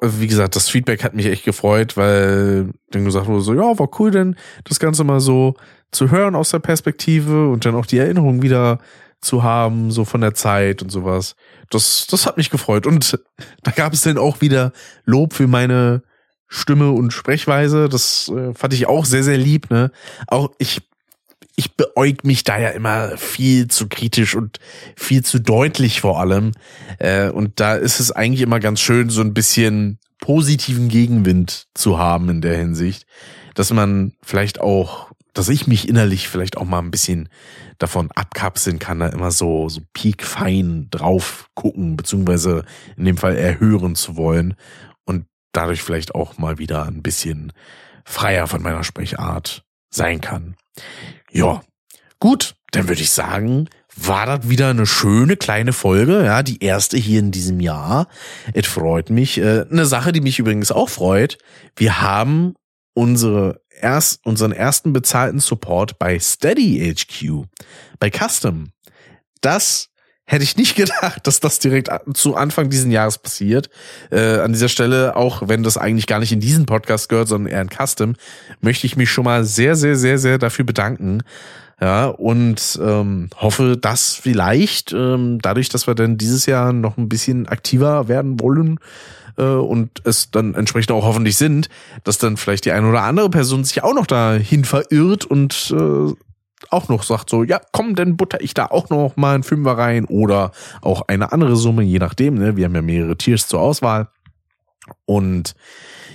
wie 0.01 0.27
gesagt, 0.27 0.55
das 0.55 0.69
Feedback 0.69 1.03
hat 1.03 1.13
mich 1.13 1.27
echt 1.27 1.45
gefreut, 1.45 1.97
weil 1.97 2.71
dann 2.89 3.05
gesagt 3.05 3.27
wurde 3.27 3.41
so, 3.41 3.53
ja, 3.53 3.77
war 3.77 3.89
cool 3.99 4.11
denn 4.11 4.35
das 4.63 4.79
Ganze 4.79 5.03
mal 5.03 5.19
so 5.19 5.53
zu 5.91 6.09
hören 6.09 6.35
aus 6.35 6.49
der 6.49 6.59
Perspektive 6.59 7.49
und 7.49 7.65
dann 7.65 7.75
auch 7.75 7.85
die 7.85 7.99
Erinnerung 7.99 8.41
wieder 8.41 8.79
zu 9.21 9.43
haben, 9.43 9.91
so 9.91 10.05
von 10.05 10.21
der 10.21 10.33
Zeit 10.33 10.81
und 10.81 10.91
sowas. 10.91 11.35
Das, 11.69 12.07
das 12.09 12.25
hat 12.25 12.37
mich 12.37 12.49
gefreut. 12.49 12.87
Und 12.87 13.19
da 13.63 13.71
gab 13.71 13.93
es 13.93 14.01
dann 14.01 14.17
auch 14.17 14.41
wieder 14.41 14.71
Lob 15.05 15.33
für 15.33 15.47
meine 15.47 16.01
Stimme 16.47 16.91
und 16.91 17.11
Sprechweise. 17.11 17.89
Das 17.89 18.29
äh, 18.29 18.53
fand 18.53 18.73
ich 18.73 18.87
auch 18.87 19.05
sehr, 19.05 19.23
sehr 19.23 19.37
lieb. 19.37 19.69
Ne? 19.69 19.91
Auch 20.27 20.51
ich, 20.57 20.81
ich 21.55 21.75
beäug 21.75 22.23
mich 22.23 22.43
da 22.43 22.59
ja 22.59 22.69
immer 22.69 23.17
viel 23.17 23.67
zu 23.67 23.87
kritisch 23.87 24.35
und 24.35 24.59
viel 24.95 25.23
zu 25.23 25.39
deutlich 25.39 26.01
vor 26.01 26.19
allem. 26.19 26.53
Äh, 26.99 27.29
und 27.29 27.59
da 27.59 27.75
ist 27.75 27.99
es 27.99 28.11
eigentlich 28.11 28.41
immer 28.41 28.59
ganz 28.59 28.79
schön, 28.79 29.09
so 29.09 29.21
ein 29.21 29.33
bisschen 29.33 29.99
positiven 30.19 30.87
Gegenwind 30.87 31.67
zu 31.73 31.99
haben 31.99 32.29
in 32.29 32.41
der 32.41 32.57
Hinsicht, 32.57 33.05
dass 33.53 33.71
man 33.71 34.13
vielleicht 34.23 34.59
auch, 34.59 35.11
dass 35.33 35.49
ich 35.49 35.67
mich 35.67 35.87
innerlich 35.87 36.27
vielleicht 36.27 36.57
auch 36.57 36.65
mal 36.65 36.79
ein 36.79 36.91
bisschen 36.91 37.29
davon 37.77 38.09
abkapseln 38.11 38.79
kann, 38.79 38.99
da 38.99 39.07
immer 39.07 39.29
so, 39.29 39.69
so 39.69 39.81
piekfein 39.93 40.87
drauf 40.89 41.49
gucken, 41.53 41.95
beziehungsweise 41.95 42.65
in 42.97 43.05
dem 43.05 43.17
Fall 43.17 43.35
erhören 43.35 43.95
zu 43.95 44.15
wollen 44.15 44.55
dadurch 45.57 45.81
vielleicht 45.81 46.15
auch 46.15 46.37
mal 46.37 46.59
wieder 46.59 46.85
ein 46.85 47.01
bisschen 47.01 47.51
freier 48.05 48.47
von 48.47 48.61
meiner 48.61 48.83
Sprechart 48.83 49.63
sein 49.89 50.21
kann. 50.21 50.55
Ja, 51.31 51.61
gut, 52.19 52.55
dann 52.71 52.87
würde 52.87 53.01
ich 53.01 53.09
sagen, 53.09 53.67
war 53.95 54.27
das 54.27 54.49
wieder 54.49 54.69
eine 54.69 54.85
schöne 54.85 55.35
kleine 55.35 55.73
Folge, 55.73 56.23
ja, 56.23 56.43
die 56.43 56.63
erste 56.63 56.97
hier 56.97 57.19
in 57.19 57.31
diesem 57.31 57.59
Jahr. 57.59 58.07
Es 58.53 58.67
freut 58.67 59.09
mich. 59.09 59.39
Äh, 59.39 59.65
eine 59.71 59.87
Sache, 59.87 60.11
die 60.11 60.21
mich 60.21 60.37
übrigens 60.37 60.71
auch 60.71 60.89
freut, 60.89 61.39
wir 61.75 62.01
haben 62.01 62.53
unsere 62.93 63.61
erst, 63.81 64.23
unseren 64.25 64.51
ersten 64.51 64.93
bezahlten 64.93 65.39
Support 65.39 65.97
bei 65.97 66.19
Steady 66.19 66.93
HQ, 66.93 67.47
bei 67.99 68.11
Custom. 68.11 68.69
Das 69.41 69.89
hätte 70.27 70.43
ich 70.43 70.55
nicht 70.57 70.75
gedacht, 70.75 71.25
dass 71.25 71.39
das 71.39 71.57
direkt 71.57 71.89
zu 72.13 72.35
Anfang 72.35 72.69
diesen 72.69 72.91
Jahres 72.91 73.17
passiert. 73.17 73.69
Äh, 74.11 74.39
an 74.39 74.53
dieser 74.53 74.69
Stelle, 74.69 75.15
auch 75.15 75.47
wenn 75.47 75.63
das 75.63 75.77
eigentlich 75.77 76.05
gar 76.05 76.19
nicht 76.19 76.31
in 76.31 76.39
diesen 76.39 76.67
Podcast 76.67 77.09
gehört, 77.09 77.29
sondern 77.29 77.51
eher 77.51 77.61
in 77.61 77.69
Custom, 77.69 78.15
möchte 78.61 78.85
ich 78.85 78.95
mich 78.95 79.09
schon 79.09 79.23
mal 79.23 79.43
sehr, 79.43 79.75
sehr, 79.75 79.95
sehr, 79.95 80.19
sehr 80.19 80.37
dafür 80.37 80.65
bedanken. 80.65 81.23
Ja, 81.79 82.07
und 82.07 82.79
ähm, 82.81 83.29
hoffe, 83.35 83.77
dass 83.79 84.15
vielleicht, 84.15 84.93
ähm, 84.93 85.37
dadurch, 85.41 85.69
dass 85.69 85.85
wir 85.85 85.93
dann 85.93 86.17
dieses 86.17 86.47
Jahr 86.47 86.73
noch 86.73 86.97
ein 86.97 87.07
bisschen 87.07 87.47
aktiver 87.47 88.07
werden 88.07 88.39
wollen, 88.39 88.79
äh, 89.37 89.43
und 89.43 90.01
es 90.03 90.31
dann 90.31 90.55
entsprechend 90.55 90.91
auch 90.91 91.05
hoffentlich 91.05 91.37
sind, 91.37 91.69
dass 92.03 92.17
dann 92.17 92.37
vielleicht 92.37 92.65
die 92.65 92.71
eine 92.71 92.89
oder 92.89 93.03
andere 93.03 93.29
Person 93.29 93.63
sich 93.63 93.83
auch 93.83 93.93
noch 93.93 94.07
dahin 94.07 94.65
verirrt 94.65 95.25
und 95.25 95.71
äh, 95.71 96.13
auch 96.71 96.89
noch 96.89 97.03
sagt 97.03 97.29
so, 97.29 97.43
ja, 97.43 97.61
komm, 97.71 97.95
dann 97.95 98.17
butter 98.17 98.41
ich 98.41 98.53
da 98.53 98.67
auch 98.67 98.89
noch 98.89 99.15
mal 99.15 99.35
einen 99.35 99.43
Fünfer 99.43 99.77
rein 99.77 100.05
oder 100.05 100.51
auch 100.81 101.03
eine 101.07 101.31
andere 101.31 101.55
Summe, 101.55 101.83
je 101.83 101.99
nachdem, 101.99 102.35
ne? 102.35 102.55
Wir 102.55 102.65
haben 102.65 102.75
ja 102.75 102.81
mehrere 102.81 103.17
Tiers 103.17 103.47
zur 103.47 103.59
Auswahl. 103.59 104.09
Und 105.05 105.55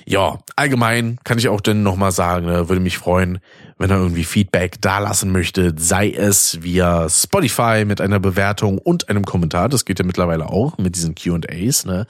ja, 0.07 0.39
allgemein 0.57 1.19
kann 1.25 1.39
ich 1.39 1.49
auch 1.49 1.61
dann 1.61 1.83
nochmal 1.83 2.13
sagen, 2.13 2.47
ne, 2.47 2.69
würde 2.69 2.81
mich 2.81 2.99
freuen, 2.99 3.39
wenn 3.79 3.91
er 3.91 3.97
irgendwie 3.97 4.25
Feedback 4.25 4.81
dalassen 4.81 5.33
möchte, 5.33 5.75
sei 5.77 6.11
es 6.11 6.63
via 6.63 7.09
Spotify 7.09 7.85
mit 7.85 8.01
einer 8.01 8.21
Bewertung 8.21 8.79
und 8.79 9.09
einem 9.09 9.25
Kommentar, 9.25 9.69
das 9.69 9.85
geht 9.85 9.99
ja 9.99 10.05
mittlerweile 10.05 10.49
auch 10.51 10.79
mit 10.79 10.95
diesen 10.95 11.15
Q&As, 11.15 11.85
ne? 11.85 12.07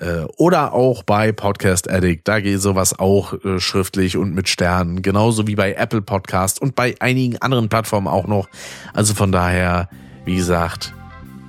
Äh, 0.00 0.22
oder 0.38 0.72
auch 0.72 1.02
bei 1.02 1.32
Podcast 1.32 1.90
Addict, 1.90 2.26
da 2.26 2.40
geht 2.40 2.60
sowas 2.60 2.98
auch 2.98 3.34
äh, 3.44 3.60
schriftlich 3.60 4.16
und 4.16 4.34
mit 4.34 4.48
Sternen, 4.48 5.02
genauso 5.02 5.46
wie 5.46 5.56
bei 5.56 5.74
Apple 5.74 6.02
Podcast 6.02 6.60
und 6.62 6.74
bei 6.74 6.94
einigen 7.00 7.36
anderen 7.38 7.68
Plattformen 7.68 8.08
auch 8.08 8.26
noch. 8.26 8.48
Also 8.94 9.14
von 9.14 9.30
daher, 9.30 9.88
wie 10.24 10.36
gesagt, 10.36 10.94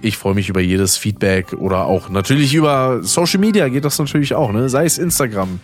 ich 0.02 0.18
freue 0.18 0.34
mich 0.34 0.49
über 0.49 0.61
jedes 0.61 0.98
Feedback 0.98 1.53
oder 1.53 1.86
auch 1.86 2.10
natürlich 2.10 2.53
über 2.53 2.99
Social 3.03 3.40
Media 3.40 3.68
geht 3.69 3.86
das 3.86 3.99
natürlich 3.99 4.34
auch, 4.34 4.52
ne? 4.52 4.69
Sei 4.69 4.86
es 4.86 4.98
Instagram, 4.98 5.60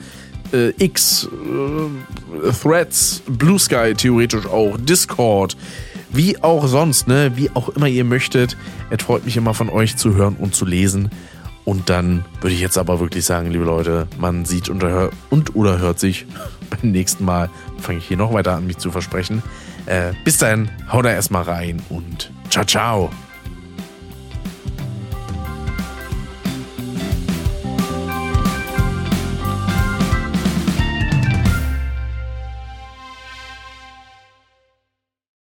äh, 0.53 0.69
X, 0.77 1.27
äh, 1.27 2.51
Threads, 2.51 3.21
Blue 3.27 3.59
Sky 3.59 3.93
theoretisch 3.95 4.45
auch, 4.45 4.77
Discord, 4.77 5.57
wie 6.11 6.41
auch 6.41 6.67
sonst, 6.67 7.07
ne? 7.07 7.31
Wie 7.35 7.49
auch 7.53 7.69
immer 7.69 7.87
ihr 7.87 8.05
möchtet. 8.05 8.57
Es 8.89 9.03
freut 9.03 9.25
mich 9.25 9.37
immer 9.37 9.53
von 9.53 9.69
euch 9.69 9.97
zu 9.97 10.15
hören 10.15 10.35
und 10.39 10.55
zu 10.55 10.65
lesen. 10.65 11.11
Und 11.65 11.89
dann 11.89 12.23
würde 12.39 12.55
ich 12.55 12.61
jetzt 12.61 12.77
aber 12.77 13.01
wirklich 13.01 13.25
sagen, 13.25 13.51
liebe 13.51 13.65
Leute, 13.65 14.07
man 14.17 14.45
sieht 14.45 14.69
und, 14.69 14.85
und 15.29 15.55
oder 15.55 15.79
hört 15.79 15.99
sich 15.99 16.25
beim 16.69 16.91
nächsten 16.91 17.25
Mal. 17.25 17.49
Fange 17.79 17.99
ich 17.99 18.07
hier 18.07 18.17
noch 18.17 18.33
weiter 18.33 18.55
an, 18.55 18.67
mich 18.67 18.77
zu 18.77 18.89
versprechen. 18.89 19.43
Äh, 19.85 20.13
bis 20.23 20.37
dahin, 20.37 20.69
haut 20.91 21.05
da 21.05 21.11
erstmal 21.11 21.43
rein 21.43 21.81
und 21.89 22.31
ciao, 22.49 22.65
ciao. 22.65 23.09